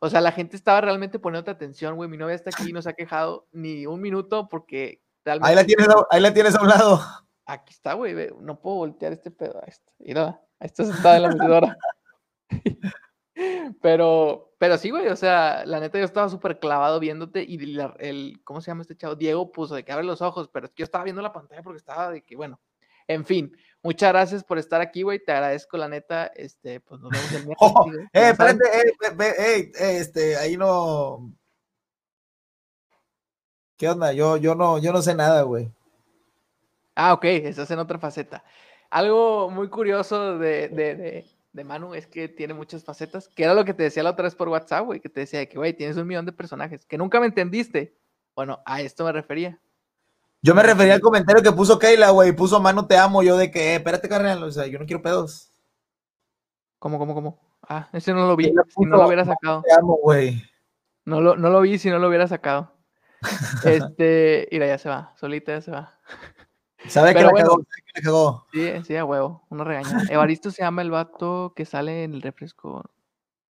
o 0.00 0.08
sea, 0.10 0.20
la 0.20 0.32
gente 0.32 0.56
estaba 0.56 0.80
realmente 0.80 1.18
poniendo 1.18 1.50
atención, 1.50 1.96
güey, 1.96 2.08
mi 2.08 2.18
novia 2.18 2.34
está 2.34 2.50
aquí 2.50 2.70
y 2.70 2.72
no 2.72 2.82
se 2.82 2.90
ha 2.90 2.94
quejado 2.94 3.46
ni 3.52 3.86
un 3.86 4.00
minuto 4.00 4.48
porque 4.48 5.02
realmente... 5.24 5.50
Ahí 5.50 5.56
la 5.56 5.64
tienes, 5.64 5.88
ahí 6.10 6.20
la 6.20 6.34
tienes 6.34 6.54
a 6.54 6.62
un 6.62 6.68
lado. 6.68 7.00
Aquí 7.46 7.72
está, 7.72 7.94
güey, 7.94 8.14
no 8.40 8.60
puedo 8.60 8.76
voltear 8.76 9.12
este 9.12 9.30
pedo. 9.30 9.60
Mira, 9.98 10.40
ahí 10.60 10.66
está 10.66 10.84
sentada 10.84 11.16
en 11.16 11.22
la 11.22 11.28
metedora. 11.28 11.76
pero, 13.82 14.54
pero 14.58 14.78
sí, 14.78 14.90
güey, 14.90 15.08
o 15.08 15.16
sea, 15.16 15.64
la 15.66 15.80
neta 15.80 15.98
yo 15.98 16.04
estaba 16.04 16.28
súper 16.28 16.60
clavado 16.60 17.00
viéndote 17.00 17.42
y 17.42 17.56
el, 17.98 18.40
¿cómo 18.44 18.60
se 18.60 18.70
llama 18.70 18.82
este 18.82 18.96
chavo? 18.96 19.16
Diego 19.16 19.50
puso 19.50 19.74
de 19.74 19.84
que 19.84 19.92
abre 19.92 20.04
los 20.04 20.22
ojos, 20.22 20.48
pero 20.52 20.70
yo 20.76 20.84
estaba 20.84 21.04
viendo 21.04 21.20
la 21.20 21.32
pantalla 21.32 21.62
porque 21.62 21.78
estaba 21.78 22.10
de 22.10 22.22
que, 22.22 22.36
bueno, 22.36 22.60
en 23.08 23.24
fin, 23.24 23.56
muchas 23.82 24.12
gracias 24.12 24.44
por 24.44 24.58
estar 24.58 24.80
aquí, 24.80 25.02
güey. 25.02 25.22
Te 25.22 25.32
agradezco, 25.32 25.76
la 25.76 25.88
neta. 25.88 26.26
Este, 26.26 26.80
pues 26.80 27.00
nos 27.00 27.10
vemos 27.10 27.32
el 27.32 27.46
miércoles. 27.46 27.74
Oh, 27.74 27.90
eh, 28.12 28.30
espérate, 28.30 28.64
eh, 28.64 29.72
eh, 29.78 29.96
este, 29.98 30.36
ahí 30.36 30.56
no. 30.56 31.32
¿Qué 33.76 33.88
onda? 33.88 34.12
Yo, 34.12 34.36
yo 34.36 34.54
no, 34.54 34.78
yo 34.78 34.92
no 34.92 35.02
sé 35.02 35.14
nada, 35.14 35.42
güey. 35.42 35.72
Ah, 36.94 37.14
ok, 37.14 37.24
estás 37.24 37.70
en 37.70 37.78
otra 37.78 37.98
faceta. 37.98 38.44
Algo 38.90 39.50
muy 39.50 39.68
curioso 39.68 40.38
de, 40.38 40.68
de, 40.68 41.24
de, 41.52 41.64
Manu 41.64 41.94
es 41.94 42.06
que 42.06 42.28
tiene 42.28 42.52
muchas 42.52 42.84
facetas, 42.84 43.28
que 43.28 43.44
era 43.44 43.54
lo 43.54 43.64
que 43.64 43.72
te 43.72 43.84
decía 43.84 44.02
la 44.02 44.10
otra 44.10 44.24
vez 44.24 44.34
por 44.34 44.48
WhatsApp, 44.48 44.84
güey, 44.84 45.00
que 45.00 45.08
te 45.08 45.20
decía 45.20 45.46
que, 45.46 45.56
güey, 45.56 45.72
tienes 45.72 45.96
un 45.96 46.06
millón 46.06 46.26
de 46.26 46.32
personajes, 46.32 46.84
que 46.84 46.98
nunca 46.98 47.18
me 47.18 47.26
entendiste. 47.26 47.96
Bueno, 48.36 48.60
a 48.66 48.82
esto 48.82 49.04
me 49.04 49.12
refería. 49.12 49.58
Yo 50.44 50.56
me 50.56 50.62
refería 50.64 50.94
al 50.94 51.00
comentario 51.00 51.40
que 51.40 51.52
puso 51.52 51.78
Keila, 51.78 52.10
güey. 52.10 52.32
Puso 52.32 52.60
mano 52.60 52.84
te 52.86 52.98
amo. 52.98 53.22
Yo 53.22 53.36
de 53.36 53.52
que, 53.52 53.70
eh, 53.70 53.74
espérate, 53.76 54.08
carnal. 54.08 54.42
O 54.42 54.50
sea, 54.50 54.66
yo 54.66 54.78
no 54.78 54.86
quiero 54.86 55.00
pedos. 55.00 55.52
¿Cómo, 56.80 56.98
cómo, 56.98 57.14
cómo? 57.14 57.38
Ah, 57.62 57.88
ese 57.92 58.12
no 58.12 58.26
lo 58.26 58.34
vi. 58.34 58.46
si 58.46 58.84
no 58.84 58.96
lo 58.96 59.06
hubiera 59.06 59.24
sacado. 59.24 59.62
Te 59.62 59.72
amo, 59.72 59.98
güey. 60.02 60.42
No 61.04 61.20
lo, 61.20 61.36
no 61.36 61.48
lo 61.48 61.60
vi 61.60 61.78
si 61.78 61.90
no 61.90 62.00
lo 62.00 62.08
hubiera 62.08 62.26
sacado. 62.26 62.72
este, 63.64 64.48
mira, 64.50 64.66
ya 64.66 64.78
se 64.78 64.88
va. 64.88 65.14
Solita 65.16 65.52
ya 65.52 65.60
se 65.60 65.70
va. 65.70 65.96
¿Sabe 66.88 67.14
que, 67.14 67.22
la 67.22 67.30
cagó, 67.30 67.58
que 67.58 67.92
la 67.94 68.02
cagó? 68.02 68.46
Sí, 68.52 68.72
sí, 68.84 68.96
a 68.96 69.04
huevo. 69.04 69.46
Uno 69.48 69.62
regaña. 69.62 70.02
Evaristo 70.10 70.50
se 70.50 70.62
llama 70.62 70.82
el 70.82 70.90
vato 70.90 71.52
que 71.54 71.64
sale 71.64 72.02
en 72.02 72.14
el 72.14 72.22
refresco. 72.22 72.82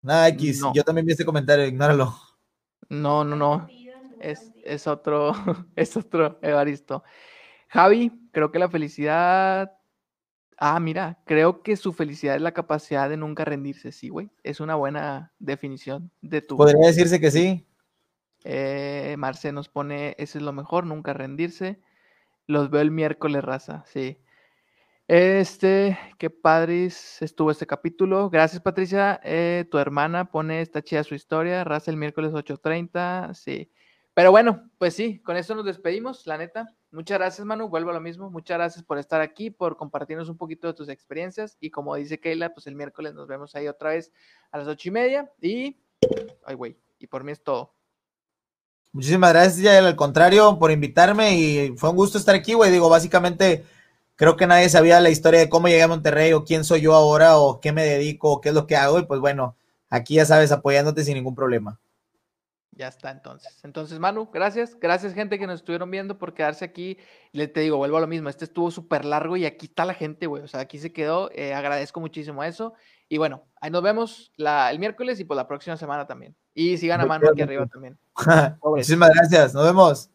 Nada, 0.02 0.28
X. 0.28 0.60
Yo 0.74 0.84
también 0.84 1.06
vi 1.06 1.14
ese 1.14 1.24
comentario. 1.24 1.64
Ignóralo. 1.64 2.14
No, 2.90 3.24
no, 3.24 3.34
no 3.34 3.66
es, 4.22 4.86
otro, 4.86 5.32
es 5.76 5.96
otro 5.96 6.38
Evaristo. 6.42 7.02
Javi, 7.68 8.12
creo 8.32 8.50
que 8.50 8.58
la 8.58 8.68
felicidad. 8.68 9.72
Ah, 10.58 10.78
mira, 10.78 11.18
creo 11.26 11.62
que 11.62 11.76
su 11.76 11.92
felicidad 11.92 12.36
es 12.36 12.42
la 12.42 12.52
capacidad 12.52 13.08
de 13.08 13.16
nunca 13.16 13.44
rendirse, 13.44 13.90
sí, 13.90 14.08
güey. 14.08 14.30
Es 14.42 14.60
una 14.60 14.74
buena 14.74 15.32
definición 15.38 16.10
de 16.20 16.42
tu. 16.42 16.56
Podría 16.56 16.86
decirse 16.86 17.18
que 17.18 17.30
sí. 17.30 17.66
Eh, 18.44 19.14
Marce 19.18 19.52
nos 19.52 19.68
pone, 19.68 20.14
ese 20.18 20.38
es 20.38 20.44
lo 20.44 20.52
mejor, 20.52 20.86
nunca 20.86 21.12
rendirse. 21.12 21.80
Los 22.46 22.70
veo 22.70 22.82
el 22.82 22.90
miércoles, 22.90 23.42
raza, 23.42 23.84
sí. 23.86 24.18
Este, 25.08 25.98
qué 26.18 26.30
padres 26.30 27.20
estuvo 27.22 27.50
este 27.50 27.66
capítulo. 27.66 28.30
Gracias, 28.30 28.62
Patricia. 28.62 29.20
Eh, 29.24 29.66
tu 29.70 29.78
hermana 29.78 30.30
pone, 30.30 30.60
esta 30.60 30.82
chida 30.82 31.04
su 31.04 31.14
historia. 31.14 31.64
Raza 31.64 31.90
el 31.90 31.96
miércoles 31.96 32.32
8.30, 32.32 33.34
sí. 33.34 33.70
Pero 34.14 34.30
bueno, 34.30 34.70
pues 34.78 34.94
sí, 34.94 35.20
con 35.20 35.36
eso 35.36 35.54
nos 35.54 35.64
despedimos, 35.64 36.26
la 36.26 36.36
neta. 36.36 36.68
Muchas 36.90 37.18
gracias, 37.18 37.46
Manu. 37.46 37.68
Vuelvo 37.68 37.90
a 37.90 37.94
lo 37.94 38.00
mismo. 38.00 38.30
Muchas 38.30 38.58
gracias 38.58 38.84
por 38.84 38.98
estar 38.98 39.22
aquí, 39.22 39.50
por 39.50 39.78
compartirnos 39.78 40.28
un 40.28 40.36
poquito 40.36 40.66
de 40.66 40.74
tus 40.74 40.90
experiencias. 40.90 41.56
Y 41.60 41.70
como 41.70 41.94
dice 41.94 42.20
Keila, 42.20 42.52
pues 42.52 42.66
el 42.66 42.74
miércoles 42.74 43.14
nos 43.14 43.26
vemos 43.26 43.54
ahí 43.54 43.68
otra 43.68 43.90
vez 43.90 44.12
a 44.50 44.58
las 44.58 44.68
ocho 44.68 44.88
y 44.90 44.92
media. 44.92 45.32
Y. 45.40 45.80
Ay, 46.44 46.54
güey. 46.54 46.76
Y 46.98 47.06
por 47.06 47.24
mí 47.24 47.32
es 47.32 47.42
todo. 47.42 47.74
Muchísimas 48.92 49.32
gracias, 49.32 49.56
ya 49.56 49.78
al 49.78 49.96
contrario, 49.96 50.58
por 50.58 50.70
invitarme. 50.70 51.38
Y 51.38 51.74
fue 51.78 51.88
un 51.88 51.96
gusto 51.96 52.18
estar 52.18 52.34
aquí, 52.34 52.52
güey. 52.52 52.70
Digo, 52.70 52.90
básicamente, 52.90 53.64
creo 54.16 54.36
que 54.36 54.46
nadie 54.46 54.68
sabía 54.68 55.00
la 55.00 55.08
historia 55.08 55.40
de 55.40 55.48
cómo 55.48 55.68
llegué 55.68 55.84
a 55.84 55.88
Monterrey, 55.88 56.34
o 56.34 56.44
quién 56.44 56.64
soy 56.64 56.82
yo 56.82 56.92
ahora, 56.94 57.38
o 57.38 57.60
qué 57.60 57.72
me 57.72 57.86
dedico, 57.86 58.30
o 58.30 58.40
qué 58.42 58.50
es 58.50 58.54
lo 58.54 58.66
que 58.66 58.76
hago. 58.76 58.98
Y 58.98 59.06
pues 59.06 59.20
bueno, 59.20 59.56
aquí 59.88 60.16
ya 60.16 60.26
sabes, 60.26 60.52
apoyándote 60.52 61.02
sin 61.04 61.14
ningún 61.14 61.34
problema. 61.34 61.80
Ya 62.82 62.88
está 62.88 63.12
entonces. 63.12 63.60
Entonces, 63.62 64.00
Manu, 64.00 64.28
gracias. 64.32 64.76
Gracias, 64.76 65.14
gente 65.14 65.38
que 65.38 65.46
nos 65.46 65.60
estuvieron 65.60 65.88
viendo 65.88 66.18
por 66.18 66.34
quedarse 66.34 66.64
aquí. 66.64 66.98
Le 67.30 67.46
te 67.46 67.60
digo, 67.60 67.76
vuelvo 67.76 67.98
a 67.98 68.00
lo 68.00 68.08
mismo. 68.08 68.28
Este 68.28 68.44
estuvo 68.44 68.72
súper 68.72 69.04
largo 69.04 69.36
y 69.36 69.44
aquí 69.44 69.66
está 69.66 69.84
la 69.84 69.94
gente, 69.94 70.26
güey. 70.26 70.42
O 70.42 70.48
sea, 70.48 70.58
aquí 70.58 70.80
se 70.80 70.92
quedó. 70.92 71.30
Eh, 71.32 71.54
agradezco 71.54 72.00
muchísimo 72.00 72.42
eso. 72.42 72.74
Y 73.08 73.18
bueno, 73.18 73.44
ahí 73.60 73.70
nos 73.70 73.84
vemos 73.84 74.32
la, 74.34 74.72
el 74.72 74.80
miércoles 74.80 75.20
y 75.20 75.24
por 75.24 75.36
la 75.36 75.46
próxima 75.46 75.76
semana 75.76 76.08
también. 76.08 76.34
Y 76.54 76.76
sigan 76.76 77.00
a 77.00 77.06
Manu 77.06 77.28
aquí 77.30 77.42
arriba 77.42 77.68
también. 77.68 77.96
Muchísimas 78.64 79.10
gracias. 79.14 79.54
Nos 79.54 79.64
vemos. 79.64 80.10